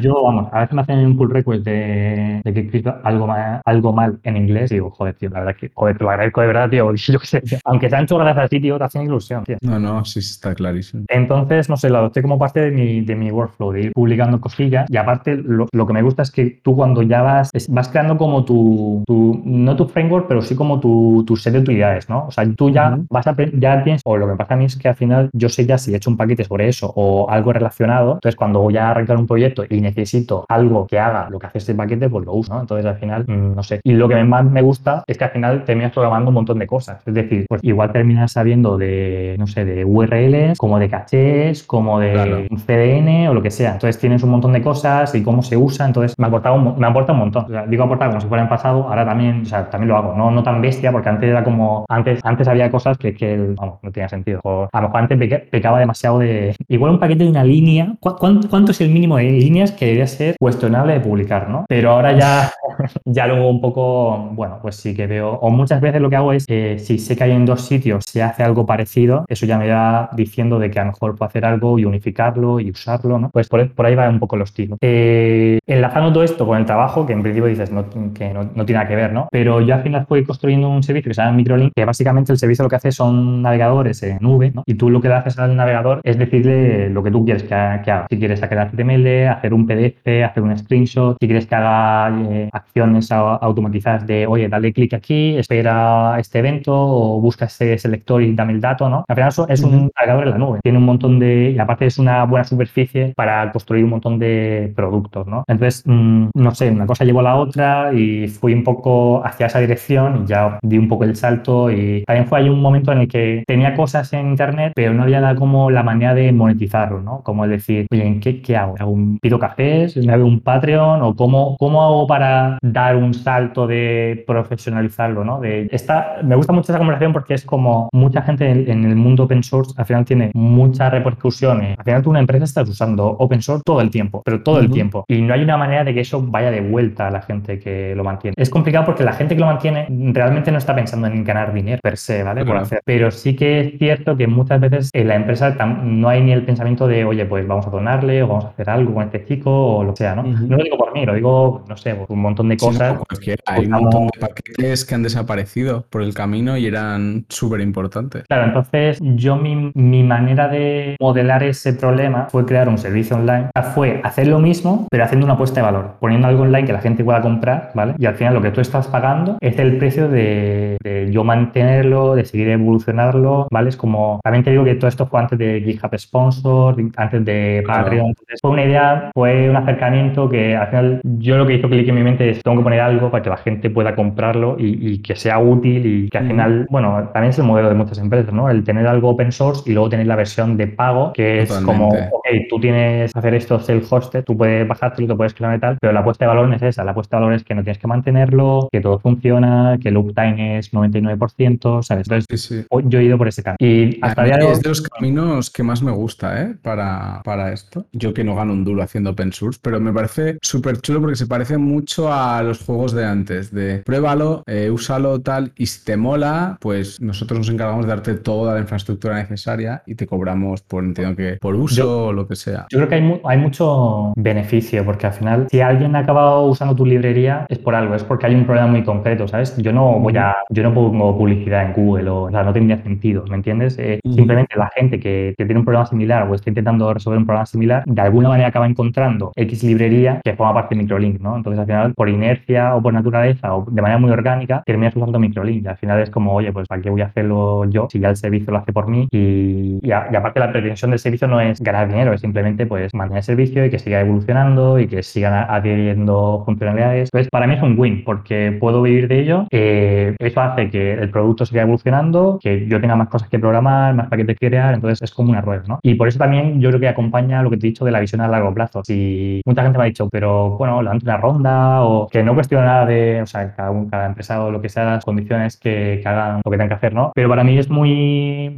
Yo, 0.00 0.22
vamos, 0.22 0.48
a 0.52 0.60
veces 0.60 0.74
me 0.74 0.82
hacen 0.82 0.98
un 0.98 1.16
pull 1.16 1.30
request 1.30 1.64
de, 1.64 2.40
que 2.44 2.50
he 2.50 2.64
escrito 2.64 2.94
algo 3.04 3.26
mal, 3.26 3.60
algo 3.64 3.92
mal 3.92 4.18
en 4.22 4.36
inglés 4.36 4.70
y 4.72 4.74
digo, 4.74 4.90
joder, 4.90 5.14
tío, 5.14 5.30
la 5.30 5.40
verdad 5.40 5.56
que, 5.56 5.70
joder, 5.74 5.98
te 5.98 6.04
lo 6.04 6.10
agradezco 6.10 6.40
de 6.40 6.46
verdad, 6.46 6.70
tío, 6.70 6.94
yo 6.94 7.18
qué 7.18 7.26
sé, 7.26 7.42
aunque 7.64 7.88
te 7.88 7.96
han 7.96 8.04
hecho 8.04 8.18
gracias 8.18 8.44
a 8.44 8.48
ti, 8.48 8.60
tío, 8.60 8.78
te 8.78 8.84
hacen 8.84 9.02
ilusión, 9.02 9.44
tío. 9.44 9.56
No, 9.62 9.78
no, 9.78 10.04
sí, 10.04 10.22
sí, 10.22 10.32
está 10.32 10.54
clarísimo. 10.54 11.04
Entonces, 11.08 11.68
no 11.68 11.76
sé, 11.76 11.90
lo 11.90 11.98
adopté 11.98 12.22
como 12.22 12.38
parte 12.38 12.60
de 12.60 12.70
mi, 12.70 13.00
de 13.00 13.14
mi 13.14 13.30
workflow, 13.30 13.69
de 13.72 13.82
ir 13.82 13.92
publicando 13.92 14.40
cosillas 14.40 14.86
y 14.88 14.96
aparte 14.96 15.36
lo, 15.36 15.68
lo 15.72 15.86
que 15.86 15.92
me 15.92 16.02
gusta 16.02 16.22
es 16.22 16.30
que 16.30 16.60
tú 16.62 16.76
cuando 16.76 17.02
ya 17.02 17.22
vas, 17.22 17.50
vas 17.68 17.88
creando 17.88 18.16
como 18.16 18.44
tu, 18.44 19.02
tu, 19.06 19.40
no 19.44 19.76
tu 19.76 19.86
framework, 19.86 20.26
pero 20.28 20.42
sí 20.42 20.54
como 20.54 20.80
tu, 20.80 21.24
tu 21.26 21.36
set 21.36 21.52
de 21.52 21.60
utilidades, 21.60 22.08
¿no? 22.08 22.26
O 22.26 22.30
sea, 22.30 22.44
tú 22.54 22.70
ya 22.70 22.98
vas 23.08 23.26
a, 23.26 23.36
ya 23.54 23.82
tienes, 23.82 24.02
o 24.04 24.16
lo 24.16 24.28
que 24.28 24.36
pasa 24.36 24.54
a 24.54 24.56
mí 24.56 24.64
es 24.64 24.76
que 24.76 24.88
al 24.88 24.94
final 24.94 25.30
yo 25.32 25.48
sé 25.48 25.66
ya 25.66 25.78
si 25.78 25.92
he 25.92 25.96
hecho 25.96 26.10
un 26.10 26.16
paquete 26.16 26.44
sobre 26.44 26.68
eso 26.68 26.92
o 26.94 27.30
algo 27.30 27.52
relacionado, 27.52 28.14
entonces 28.14 28.36
cuando 28.36 28.60
voy 28.60 28.76
a 28.76 28.90
arrancar 28.90 29.16
un 29.16 29.26
proyecto 29.26 29.64
y 29.68 29.80
necesito 29.80 30.44
algo 30.48 30.86
que 30.86 30.98
haga 30.98 31.28
lo 31.30 31.38
que 31.38 31.46
hace 31.46 31.58
este 31.58 31.74
paquete, 31.74 32.08
pues 32.08 32.26
lo 32.26 32.34
uso, 32.34 32.54
¿no? 32.54 32.60
Entonces 32.60 32.86
al 32.86 32.96
final, 32.96 33.24
mm, 33.26 33.54
no 33.54 33.62
sé. 33.62 33.80
Y 33.84 33.92
lo 33.92 34.08
que 34.08 34.22
más 34.24 34.44
me 34.44 34.62
gusta 34.62 35.04
es 35.06 35.18
que 35.18 35.24
al 35.24 35.30
final 35.30 35.64
terminas 35.64 35.92
programando 35.92 36.28
un 36.28 36.34
montón 36.34 36.58
de 36.58 36.66
cosas. 36.66 37.02
Es 37.06 37.14
decir, 37.14 37.46
pues 37.48 37.62
igual 37.64 37.92
terminas 37.92 38.32
sabiendo 38.32 38.78
de, 38.78 39.36
no 39.38 39.46
sé, 39.46 39.64
de 39.64 39.84
URLs, 39.84 40.58
como 40.58 40.78
de 40.78 40.88
cachés, 40.88 41.62
como 41.62 42.00
de 42.00 42.48
un 42.50 42.58
CDN 42.58 43.28
o 43.28 43.34
lo 43.34 43.42
que 43.42 43.50
sea. 43.50 43.59
Entonces 43.66 43.98
tienes 43.98 44.22
un 44.22 44.30
montón 44.30 44.52
de 44.52 44.62
cosas 44.62 45.14
y 45.14 45.22
cómo 45.22 45.42
se 45.42 45.56
usa. 45.56 45.86
Entonces 45.86 46.14
me, 46.18 46.26
ha 46.26 46.28
aportado 46.28 46.54
un, 46.56 46.78
me 46.78 46.86
aporta 46.86 47.12
un 47.12 47.18
montón. 47.20 47.46
digo 47.68 47.84
aportar 47.84 48.08
como 48.08 48.20
si 48.20 48.26
fuera 48.26 48.42
en 48.42 48.48
pasado, 48.48 48.88
ahora 48.88 49.04
también, 49.04 49.42
o 49.42 49.44
sea, 49.44 49.68
también 49.70 49.88
lo 49.88 49.96
hago. 49.96 50.14
No, 50.14 50.30
no 50.30 50.42
tan 50.42 50.60
bestia, 50.60 50.92
porque 50.92 51.08
antes 51.08 51.30
era 51.30 51.44
como, 51.44 51.84
antes, 51.88 52.20
antes 52.24 52.48
había 52.48 52.70
cosas 52.70 52.98
que, 52.98 53.54
vamos, 53.56 53.78
no 53.82 53.90
tenía 53.90 54.08
sentido. 54.08 54.40
A 54.72 54.80
lo 54.80 54.88
mejor 54.88 55.00
antes 55.00 55.40
pecaba 55.50 55.78
demasiado 55.78 56.18
de, 56.18 56.54
igual 56.68 56.92
un 56.92 56.98
paquete 56.98 57.24
de 57.24 57.30
una 57.30 57.44
línea, 57.44 57.94
¿cuánto, 58.00 58.48
cuánto 58.48 58.72
es 58.72 58.80
el 58.80 58.90
mínimo 58.90 59.16
de 59.16 59.24
líneas 59.24 59.72
que 59.72 59.86
debería 59.86 60.06
ser 60.06 60.36
cuestionable 60.38 60.94
de 60.94 61.00
publicar, 61.00 61.48
¿no? 61.48 61.64
Pero 61.68 61.90
ahora 61.90 62.12
ya, 62.12 62.52
ya 63.04 63.26
luego 63.26 63.48
un 63.48 63.60
poco, 63.60 64.30
bueno, 64.32 64.58
pues 64.62 64.76
sí 64.76 64.94
que 64.94 65.06
veo, 65.06 65.32
o 65.32 65.50
muchas 65.50 65.80
veces 65.80 66.00
lo 66.00 66.10
que 66.10 66.16
hago 66.16 66.32
es, 66.32 66.44
eh, 66.48 66.78
si 66.78 66.98
sé 66.98 67.16
que 67.16 67.24
hay 67.24 67.32
en 67.32 67.46
dos 67.46 67.62
sitios, 67.62 68.04
se 68.06 68.22
hace 68.22 68.42
algo 68.42 68.66
parecido, 68.66 69.24
eso 69.28 69.46
ya 69.46 69.58
me 69.58 69.70
va 69.70 70.10
diciendo 70.12 70.58
de 70.58 70.70
que 70.70 70.78
a 70.78 70.84
lo 70.84 70.92
mejor 70.92 71.16
puedo 71.16 71.28
hacer 71.28 71.44
algo 71.44 71.78
y 71.78 71.84
unificarlo 71.84 72.60
y 72.60 72.70
usarlo, 72.70 73.18
¿no? 73.18 73.30
Pues 73.30 73.48
por, 73.50 73.68
por 73.72 73.84
ahí 73.84 73.94
va 73.94 74.08
un 74.08 74.20
poco 74.20 74.36
los 74.36 74.54
tiros. 74.54 74.78
Eh, 74.80 75.58
enlazando 75.66 76.12
todo 76.12 76.22
esto 76.22 76.46
con 76.46 76.58
el 76.58 76.64
trabajo, 76.64 77.04
que 77.06 77.12
en 77.12 77.22
principio 77.22 77.48
dices 77.48 77.70
no, 77.70 77.84
que 78.14 78.32
no, 78.32 78.44
no, 78.54 78.64
tiene 78.64 78.78
nada 78.78 78.88
que 78.88 78.96
ver, 78.96 79.12
¿no? 79.12 79.28
Pero 79.30 79.60
yo 79.60 79.74
al 79.74 79.82
final 79.82 80.06
fui 80.06 80.24
construyendo 80.24 80.68
un 80.68 80.82
servicio 80.82 81.10
que 81.10 81.14
se 81.14 81.22
llama 81.22 81.36
Microlink, 81.36 81.72
que 81.74 81.84
básicamente 81.84 82.32
el 82.32 82.38
servicio 82.38 82.62
lo 82.62 82.70
que 82.70 82.76
hace 82.76 82.92
son 82.92 83.42
navegadores 83.42 84.02
en 84.02 84.18
nube, 84.20 84.52
¿no? 84.54 84.62
Y 84.66 84.74
tú 84.74 84.88
lo 84.88 85.00
que 85.00 85.08
le 85.08 85.14
haces 85.14 85.38
al 85.38 85.56
navegador 85.56 86.00
es 86.04 86.18
decirle 86.18 86.88
lo 86.90 87.02
que 87.02 87.10
tú 87.10 87.24
quieres 87.24 87.42
que, 87.42 87.54
haga. 87.54 88.06
Si 88.08 88.18
quieres 88.18 88.40
sacar 88.40 88.70
HTML, 88.70 89.28
hacer 89.28 89.52
un 89.52 89.66
PDF, 89.66 90.24
hacer 90.24 90.42
un 90.42 90.56
screenshot, 90.56 91.16
si 91.20 91.26
quieres 91.26 91.46
que 91.46 91.54
haga 91.54 92.16
eh, 92.30 92.48
acciones 92.52 93.10
automatizadas 93.10 94.06
de, 94.06 94.26
oye, 94.26 94.48
dale 94.48 94.72
clic 94.72 94.94
aquí, 94.94 95.36
espera 95.36 96.16
este 96.18 96.38
evento 96.38 96.72
o 96.74 97.20
busca 97.20 97.46
este 97.46 97.76
selector 97.78 98.22
y 98.22 98.34
dame 98.34 98.52
el 98.52 98.60
dato, 98.60 98.88
¿no? 98.88 99.04
Al 99.08 99.16
final 99.16 99.32
es 99.48 99.62
un 99.62 99.90
navegador 99.96 100.24
en 100.24 100.30
la 100.30 100.38
nube. 100.38 100.60
Tiene 100.62 100.78
un 100.78 100.84
montón 100.84 101.18
de, 101.18 101.50
y 101.50 101.58
aparte 101.58 101.86
es 101.86 101.98
una 101.98 102.24
buena 102.24 102.44
superficie 102.44 103.12
para 103.16 103.39
construir 103.52 103.84
un 103.84 103.90
montón 103.90 104.18
de 104.18 104.72
productos, 104.76 105.26
¿no? 105.26 105.44
Entonces, 105.48 105.82
mm, 105.86 106.28
no 106.34 106.54
sé, 106.54 106.70
una 106.70 106.86
cosa 106.86 107.04
llevó 107.04 107.20
a 107.20 107.24
la 107.24 107.36
otra 107.36 107.92
y 107.92 108.28
fui 108.28 108.52
un 108.54 108.64
poco 108.64 109.24
hacia 109.24 109.46
esa 109.46 109.58
dirección 109.58 110.22
y 110.22 110.26
ya 110.26 110.58
di 110.62 110.78
un 110.78 110.88
poco 110.88 111.04
el 111.04 111.16
salto 111.16 111.70
y 111.70 112.04
también 112.06 112.26
fue 112.26 112.40
ahí 112.40 112.48
un 112.48 112.60
momento 112.60 112.92
en 112.92 112.98
el 112.98 113.08
que 113.08 113.42
tenía 113.46 113.74
cosas 113.74 114.12
en 114.12 114.28
internet, 114.28 114.72
pero 114.74 114.94
no 114.94 115.02
había 115.02 115.34
como 115.34 115.70
la 115.70 115.80
la 115.80 115.84
manera 115.84 116.14
de 116.14 116.30
monetizarlo, 116.30 117.00
¿no? 117.00 117.22
Como 117.22 117.46
decir, 117.46 117.86
oye, 117.90 118.20
¿qué, 118.20 118.42
qué 118.42 118.54
hago? 118.54 118.74
¿Hago 118.78 118.90
un, 118.90 119.18
¿Pido 119.18 119.38
cafés? 119.38 119.96
¿Me 119.96 120.12
hago 120.12 120.26
un 120.26 120.40
Patreon? 120.40 121.02
¿O 121.02 121.16
cómo, 121.16 121.56
cómo 121.58 121.82
hago 121.82 122.06
para 122.06 122.58
dar 122.60 122.96
un 122.96 123.14
salto 123.14 123.66
de 123.66 124.22
profesionalizarlo, 124.26 125.24
¿no? 125.24 125.40
De 125.40 125.68
esta, 125.72 126.18
me 126.22 126.36
gusta 126.36 126.52
mucho 126.52 126.72
esa 126.72 126.78
conversación 126.78 127.14
porque 127.14 127.32
es 127.32 127.46
como 127.46 127.88
mucha 127.94 128.20
gente 128.20 128.50
en, 128.50 128.84
el 128.84 128.96
mundo 128.96 129.24
open 129.24 129.42
source 129.42 129.72
al 129.76 129.86
final 129.86 130.04
tiene 130.04 130.30
muchas 130.34 130.90
repercusiones. 130.92 131.78
Al 131.78 131.84
final 131.84 132.02
tú 132.02 132.10
una 132.10 132.20
empresa 132.20 132.44
estás 132.44 132.68
usando 132.68 133.16
open 133.30 133.42
source 133.42 133.62
todo 133.64 133.80
el 133.80 133.90
tiempo, 133.90 134.22
pero 134.24 134.42
todo 134.42 134.58
el 134.58 134.70
tiempo. 134.70 135.04
Y 135.08 135.22
no 135.22 135.34
hay 135.34 135.42
una 135.42 135.56
manera 135.56 135.84
de 135.84 135.94
que 135.94 136.00
eso 136.00 136.20
vaya 136.20 136.50
de 136.50 136.60
vuelta 136.60 137.06
a 137.06 137.10
la 137.10 137.22
gente 137.22 137.58
que 137.58 137.94
lo 137.94 138.02
mantiene. 138.02 138.34
Es 138.36 138.50
complicado 138.50 138.84
porque 138.86 139.04
la 139.04 139.12
gente 139.12 139.34
que 139.34 139.40
lo 139.40 139.46
mantiene 139.46 139.86
realmente 140.12 140.50
no 140.50 140.58
está 140.58 140.74
pensando 140.74 141.06
en 141.06 141.22
ganar 141.24 141.54
dinero 141.54 141.80
per 141.82 141.96
se, 141.96 142.22
¿vale? 142.22 142.44
Por 142.44 142.56
hacer. 142.56 142.80
Pero 142.84 143.10
sí 143.10 143.36
que 143.36 143.60
es 143.60 143.78
cierto 143.78 144.16
que 144.16 144.26
muchas 144.26 144.60
veces 144.60 144.90
en 144.92 145.08
la 145.08 145.14
empresa 145.14 145.54
no 145.84 146.08
hay 146.08 146.22
ni 146.22 146.32
el 146.32 146.44
pensamiento 146.44 146.88
de, 146.88 147.04
oye, 147.04 147.24
pues 147.26 147.46
vamos 147.46 147.66
a 147.66 147.70
donarle 147.70 148.22
o 148.22 148.28
vamos 148.28 148.44
a 148.44 148.48
hacer 148.48 148.68
algo 148.68 148.94
con 148.94 149.04
este 149.04 149.24
chico 149.24 149.50
o 149.50 149.84
lo 149.84 149.92
que 149.92 149.98
sea, 149.98 150.16
¿no? 150.16 150.22
No 150.22 150.56
lo 150.56 150.64
digo 150.64 150.76
por 150.76 150.92
mí, 150.92 151.06
lo 151.06 151.14
digo, 151.14 151.64
no 151.68 151.76
sé, 151.76 151.94
por 151.94 152.10
un 152.10 152.20
montón 152.20 152.48
de 152.48 152.56
cosas. 152.56 152.98
hay 153.46 153.66
un 153.66 153.70
montón 153.70 154.06
de 154.08 154.18
paquetes 154.18 154.84
que 154.84 154.94
han 154.94 155.02
desaparecido 155.02 155.84
por 155.90 156.02
el 156.02 156.14
camino 156.14 156.56
y 156.56 156.66
eran 156.66 157.26
súper 157.28 157.60
importantes. 157.60 158.24
Claro, 158.26 158.46
entonces 158.46 158.98
yo 159.00 159.36
mi, 159.36 159.70
mi 159.74 160.02
manera 160.02 160.48
de 160.48 160.96
modelar 161.00 161.42
ese 161.42 161.72
problema 161.74 162.28
fue 162.30 162.44
crear 162.44 162.68
un 162.68 162.78
servicio 162.78 163.19
online. 163.20 163.48
Fue 163.74 164.00
hacer 164.02 164.26
lo 164.26 164.38
mismo, 164.38 164.86
pero 164.90 165.04
haciendo 165.04 165.26
una 165.26 165.34
apuesta 165.34 165.60
de 165.60 165.66
valor, 165.66 165.94
poniendo 166.00 166.28
algo 166.28 166.42
online 166.42 166.66
que 166.66 166.72
la 166.72 166.80
gente 166.80 167.04
pueda 167.04 167.20
comprar, 167.20 167.70
¿vale? 167.74 167.94
Y 167.98 168.06
al 168.06 168.14
final 168.14 168.34
lo 168.34 168.42
que 168.42 168.50
tú 168.50 168.60
estás 168.60 168.88
pagando 168.88 169.38
es 169.40 169.58
el 169.58 169.78
precio 169.78 170.08
de, 170.08 170.76
yo 171.10 171.24
mantenerlo, 171.24 172.14
de 172.14 172.24
seguir 172.24 172.48
evolucionarlo, 172.48 173.48
¿vale? 173.50 173.68
Es 173.68 173.76
como, 173.76 174.20
también 174.22 174.44
te 174.44 174.50
digo 174.50 174.64
que 174.64 174.74
todo 174.74 174.88
esto 174.88 175.06
fue 175.06 175.20
antes 175.20 175.38
de 175.38 175.60
GitHub 175.60 175.96
Sponsor, 175.98 176.76
antes 176.96 177.24
de 177.24 177.62
Patreon. 177.66 178.08
Entonces, 178.08 178.38
fue 178.40 178.50
una 178.50 178.64
idea, 178.64 179.10
fue 179.14 179.48
un 179.48 179.56
acercamiento 179.56 180.28
que 180.28 180.56
al 180.56 180.68
final 180.68 181.00
yo 181.04 181.36
lo 181.36 181.46
que 181.46 181.54
hizo 181.54 181.68
clic 181.68 181.88
en 181.88 181.94
mi 181.94 182.02
mente 182.02 182.30
es 182.30 182.42
tengo 182.42 182.58
que 182.58 182.62
poner 182.64 182.80
algo 182.80 183.10
para 183.10 183.22
que 183.22 183.30
la 183.30 183.36
gente 183.36 183.70
pueda 183.70 183.94
comprarlo 183.94 184.56
y, 184.58 185.00
que 185.00 185.16
sea 185.16 185.38
útil 185.38 185.86
y 185.86 186.08
que 186.08 186.18
al 186.18 186.26
final, 186.26 186.66
bueno, 186.70 187.10
también 187.12 187.30
es 187.30 187.38
el 187.38 187.44
modelo 187.44 187.68
de 187.68 187.74
muchas 187.74 187.98
empresas, 187.98 188.32
¿no? 188.32 188.50
El 188.50 188.64
tener 188.64 188.86
algo 188.86 189.10
open 189.10 189.32
source 189.32 189.62
y 189.66 189.72
luego 189.72 189.88
tener 189.88 190.06
la 190.06 190.16
versión 190.16 190.56
de 190.56 190.66
pago, 190.66 191.12
que 191.12 191.42
es 191.42 191.52
como, 191.60 191.88
ok, 191.88 192.26
tú 192.48 192.60
tienes 192.60 192.99
que 193.08 193.18
hacer 193.18 193.34
esto 193.34 193.58
self-hosted, 193.58 194.24
tú 194.24 194.36
puedes 194.36 194.66
bajártelo, 194.66 195.08
te 195.08 195.14
puedes 195.14 195.34
crear 195.34 195.56
y 195.56 195.60
tal, 195.60 195.78
pero 195.80 195.92
la 195.92 196.00
apuesta 196.00 196.24
de 196.24 196.28
valor 196.28 196.48
no 196.48 196.56
es 196.56 196.62
esa, 196.62 196.84
la 196.84 196.92
apuesta 196.92 197.16
de 197.16 197.22
valor 197.22 197.36
es 197.36 197.44
que 197.44 197.54
no 197.54 197.62
tienes 197.62 197.78
que 197.78 197.86
mantenerlo, 197.86 198.68
que 198.70 198.80
todo 198.80 198.98
funciona, 198.98 199.78
que 199.80 199.88
el 199.88 199.96
uptime 199.96 200.58
es 200.58 200.72
99%, 200.72 201.82
¿sabes? 201.82 202.08
Entonces, 202.08 202.66
yo 202.84 202.98
he 202.98 203.04
ido 203.04 203.18
por 203.18 203.28
ese 203.28 203.42
camino. 203.42 203.56
Y 203.60 203.98
hasta 204.02 204.24
día 204.24 204.36
Es 204.36 204.60
de 204.60 204.68
los 204.68 204.82
caminos 204.82 205.50
que 205.50 205.62
más 205.62 205.82
me 205.82 205.92
gusta, 205.92 206.42
¿eh? 206.42 206.56
Para, 206.62 207.22
para 207.24 207.52
esto. 207.52 207.86
Yo 207.92 208.14
que 208.14 208.24
no 208.24 208.34
gano 208.34 208.52
un 208.52 208.64
duro 208.64 208.82
haciendo 208.82 209.10
open 209.10 209.32
source, 209.32 209.58
pero 209.62 209.80
me 209.80 209.92
parece 209.92 210.38
súper 210.42 210.80
chulo 210.80 211.00
porque 211.00 211.16
se 211.16 211.26
parece 211.26 211.58
mucho 211.58 212.12
a 212.12 212.42
los 212.42 212.60
juegos 212.60 212.92
de 212.92 213.04
antes, 213.04 213.52
de 213.52 213.78
pruébalo, 213.78 214.42
eh, 214.46 214.70
úsalo 214.70 215.20
tal, 215.20 215.52
y 215.56 215.66
si 215.66 215.84
te 215.84 215.96
mola, 215.96 216.56
pues 216.60 217.00
nosotros 217.00 217.38
nos 217.38 217.48
encargamos 217.48 217.86
de 217.86 217.90
darte 217.90 218.14
toda 218.14 218.54
la 218.54 218.60
infraestructura 218.60 219.14
necesaria 219.14 219.82
y 219.86 219.94
te 219.94 220.06
cobramos 220.06 220.62
por, 220.62 220.84
entiendo 220.84 221.16
que, 221.16 221.38
por 221.40 221.54
uso 221.54 222.06
o 222.06 222.12
lo 222.12 222.26
que 222.26 222.36
sea. 222.36 222.66
Yo 222.70 222.78
creo 222.78 222.88
que 222.90 222.96
hay, 222.96 223.20
hay 223.24 223.38
mucho 223.38 224.12
beneficio 224.16 224.84
porque 224.84 225.06
al 225.06 225.12
final, 225.12 225.46
si 225.50 225.60
alguien 225.60 225.96
ha 225.96 226.00
acabado 226.00 226.42
usando 226.42 226.74
tu 226.74 226.84
librería, 226.84 227.46
es 227.48 227.58
por 227.58 227.74
algo, 227.74 227.94
es 227.94 228.04
porque 228.04 228.26
hay 228.26 228.34
un 228.34 228.44
problema 228.44 228.68
muy 228.68 228.84
concreto, 228.84 229.26
¿sabes? 229.26 229.56
Yo 229.56 229.72
no 229.72 229.98
voy 229.98 230.16
a, 230.16 230.36
yo 230.50 230.62
no 230.62 230.74
pongo 230.74 231.16
publicidad 231.16 231.64
en 231.64 231.72
Google 231.72 232.10
o, 232.10 232.22
o 232.22 232.30
sea, 232.30 232.42
no 232.42 232.52
tendría 232.52 232.76
sentido, 232.82 233.24
¿me 233.28 233.36
entiendes? 233.36 233.78
Eh, 233.78 234.00
simplemente 234.14 234.56
la 234.56 234.70
gente 234.74 235.00
que, 235.00 235.34
que, 235.38 235.44
tiene 235.44 235.60
un 235.60 235.64
problema 235.64 235.86
similar 235.86 236.28
o 236.28 236.34
está 236.34 236.50
intentando 236.50 236.92
resolver 236.92 237.18
un 237.18 237.26
problema 237.26 237.46
similar, 237.46 237.82
de 237.86 238.02
alguna 238.02 238.28
manera 238.28 238.48
acaba 238.48 238.66
encontrando 238.66 239.32
X 239.36 239.62
librería 239.64 240.20
que 240.22 240.34
forma 240.34 240.54
parte 240.54 240.74
de 240.74 240.82
Microlink, 240.82 241.20
¿no? 241.20 241.36
Entonces, 241.36 241.60
al 241.60 241.66
final, 241.66 241.94
por 241.94 242.08
inercia 242.08 242.74
o 242.74 242.82
por 242.82 242.92
naturaleza 242.92 243.54
o 243.54 243.64
de 243.70 243.82
manera 243.82 243.98
muy 243.98 244.10
orgánica, 244.10 244.62
terminas 244.66 244.94
usando 244.96 245.18
Microlink. 245.18 245.64
Y 245.64 245.68
al 245.68 245.76
final 245.76 246.00
es 246.00 246.10
como, 246.10 246.34
oye, 246.34 246.52
pues 246.52 246.68
¿para 246.68 246.82
qué 246.82 246.90
voy 246.90 247.02
a 247.02 247.06
hacerlo 247.06 247.64
yo 247.66 247.88
si 247.90 248.00
ya 248.00 248.10
el 248.10 248.16
servicio 248.16 248.52
lo 248.52 248.58
hace 248.58 248.72
por 248.72 248.88
mí? 248.88 249.08
Y, 249.10 249.78
y, 249.82 249.92
aparte 249.92 250.40
la 250.40 250.52
pretensión 250.52 250.90
del 250.90 251.00
servicio 251.00 251.26
no 251.28 251.40
es 251.40 251.60
ganar 251.60 251.88
dinero, 251.88 252.12
es 252.12 252.20
simplemente 252.20 252.66
pues 252.66 252.79
mantener 252.92 253.18
el 253.18 253.24
servicio 253.24 253.64
y 253.64 253.70
que 253.70 253.78
siga 253.78 254.00
evolucionando 254.00 254.78
y 254.78 254.86
que 254.86 255.02
sigan 255.02 255.46
adhiriendo 255.48 256.42
funcionalidades. 256.44 257.10
Entonces, 257.12 257.28
para 257.30 257.46
mí 257.46 257.54
es 257.54 257.62
un 257.62 257.78
win 257.78 258.04
porque 258.04 258.56
puedo 258.58 258.82
vivir 258.82 259.08
de 259.08 259.20
ello. 259.20 259.46
Eh, 259.50 260.14
eso 260.18 260.40
hace 260.40 260.70
que 260.70 260.94
el 260.94 261.10
producto 261.10 261.46
siga 261.46 261.62
evolucionando, 261.62 262.38
que 262.40 262.66
yo 262.66 262.80
tenga 262.80 262.96
más 262.96 263.08
cosas 263.08 263.28
que 263.28 263.38
programar, 263.38 263.94
más 263.94 264.08
paquetes 264.08 264.36
que 264.38 264.48
crear, 264.48 264.74
entonces 264.74 265.02
es 265.02 265.14
como 265.14 265.30
una 265.30 265.40
rueda, 265.40 265.62
¿no? 265.66 265.78
Y 265.82 265.94
por 265.94 266.08
eso 266.08 266.18
también 266.18 266.60
yo 266.60 266.68
creo 266.70 266.80
que 266.80 266.88
acompaña 266.88 267.42
lo 267.42 267.50
que 267.50 267.56
te 267.56 267.66
he 267.66 267.70
dicho 267.70 267.84
de 267.84 267.90
la 267.90 268.00
visión 268.00 268.20
a 268.20 268.28
largo 268.28 268.52
plazo. 268.54 268.82
Si 268.84 269.40
mucha 269.46 269.62
gente 269.62 269.78
me 269.78 269.84
ha 269.84 269.86
dicho, 269.86 270.08
pero 270.10 270.56
bueno, 270.56 270.82
levante 270.82 271.04
una 271.04 271.16
ronda 271.16 271.82
o 271.82 272.08
que 272.08 272.22
no 272.22 272.34
cuestiona 272.34 272.64
nada 272.64 272.86
de, 272.86 273.22
o 273.22 273.26
sea, 273.26 273.54
cada, 273.54 273.72
cada 273.90 274.06
empresa 274.06 274.44
o 274.44 274.50
lo 274.50 274.60
que 274.60 274.68
sea, 274.68 274.84
las 274.84 275.04
condiciones 275.04 275.56
que, 275.56 276.00
que, 276.02 276.08
hagan 276.08 276.40
lo 276.44 276.50
que 276.50 276.56
tengan 276.56 276.68
que 276.68 276.74
hacer, 276.74 276.94
¿no? 276.94 277.12
Pero 277.14 277.28
para 277.28 277.44
mí 277.44 277.58
es 277.58 277.68
muy 277.68 278.56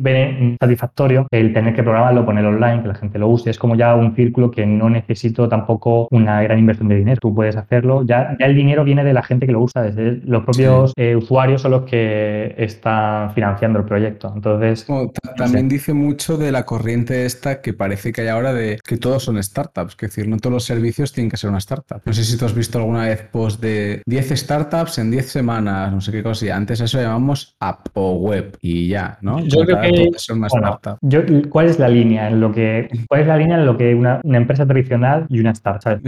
satisfactorio 0.61 1.27
el 1.31 1.53
tener 1.53 1.75
que 1.75 1.83
programarlo, 1.83 2.25
ponerlo 2.25 2.51
online, 2.51 2.83
que 2.83 2.89
la 2.89 2.95
gente 2.95 3.19
lo 3.19 3.29
use. 3.29 3.51
Es 3.51 3.59
como 3.59 3.75
ya 3.75 3.95
un 3.95 4.12
círculo 4.15 4.51
que 4.51 4.67
no 4.67 4.91
necesito 4.91 5.49
tampoco 5.49 6.09
una 6.11 6.43
gran 6.43 6.59
inversión 6.59 6.89
de 6.89 6.97
dinero. 6.97 7.19
Tú 7.21 7.35
puedes 7.35 7.57
hacerlo. 7.57 8.05
Ya, 8.05 8.37
ya 8.39 8.47
el 8.47 8.55
dinero 8.55 8.85
viene 8.85 9.05
de 9.05 9.13
la 9.13 9.23
gente 9.23 9.47
que 9.47 9.53
lo 9.53 9.61
usa, 9.61 9.83
desde 9.83 10.21
los 10.25 10.45
propios 10.45 10.93
eh, 10.97 11.17
usuarios 11.17 11.63
son 11.63 11.73
los 11.73 11.83
que 11.83 12.55
están 12.59 13.33
financiando 13.35 13.79
el 13.79 13.85
proyecto. 13.85 14.33
Entonces. 14.35 14.87
también 15.37 15.69
dice 15.69 15.93
mucho 15.93 16.37
de 16.37 16.53
la 16.53 16.65
corriente 16.65 17.25
esta 17.25 17.61
que 17.61 17.73
parece 17.73 18.13
que 18.13 18.23
hay 18.23 18.29
ahora 18.29 18.53
de 18.53 18.79
que 18.85 18.97
todos 18.97 19.25
son 19.25 19.43
startups. 19.43 19.93
Es 19.93 19.99
decir, 19.99 20.29
no 20.29 20.39
todos 20.39 20.53
los 20.53 20.65
servicios 20.65 21.13
tienen 21.13 21.31
que 21.31 21.37
ser 21.37 21.51
una 21.51 21.59
startup. 21.59 22.03
No 22.05 22.13
sé 22.13 22.25
si 22.25 22.37
tú 22.37 22.45
has 22.45 22.55
visto 22.55 22.79
alguna 22.79 23.05
vez 23.05 23.23
post 23.31 23.61
de 23.61 24.03
10 24.07 24.31
startups 24.31 24.99
en 24.99 25.11
10 25.11 25.31
semanas, 25.31 25.93
no 25.93 26.01
sé 26.01 26.13
qué 26.13 26.23
cosa. 26.23 26.47
Y 26.47 26.49
antes 26.51 26.81
eso 26.81 27.01
llamamos 27.01 27.57
app 27.61 27.87
o 27.95 28.15
web 28.15 28.57
y 28.61 28.89
ya, 28.89 29.19
¿no? 29.21 29.41
Yo 29.41 29.65
creo 29.65 29.81
que. 29.81 30.11
Una 30.33 30.47
startup. 30.47 30.99
¿Cuál 31.51 31.67
es 31.67 31.79
la 31.79 31.89
línea 31.89 32.29
en 32.29 32.41
lo 32.41 32.53
que. 32.53 32.89
¿Cuál 33.09 33.23
es 33.23 33.27
la 33.27 33.37
línea 33.37 33.59
en 33.59 33.67
lo 33.67 33.77
que 33.77 33.95
una, 34.03 34.21
una 34.23 34.39
empresa 34.39 34.67
tradicional 34.67 35.27
y 35.29 35.41
una 35.41 35.51
startup? 35.53 36.01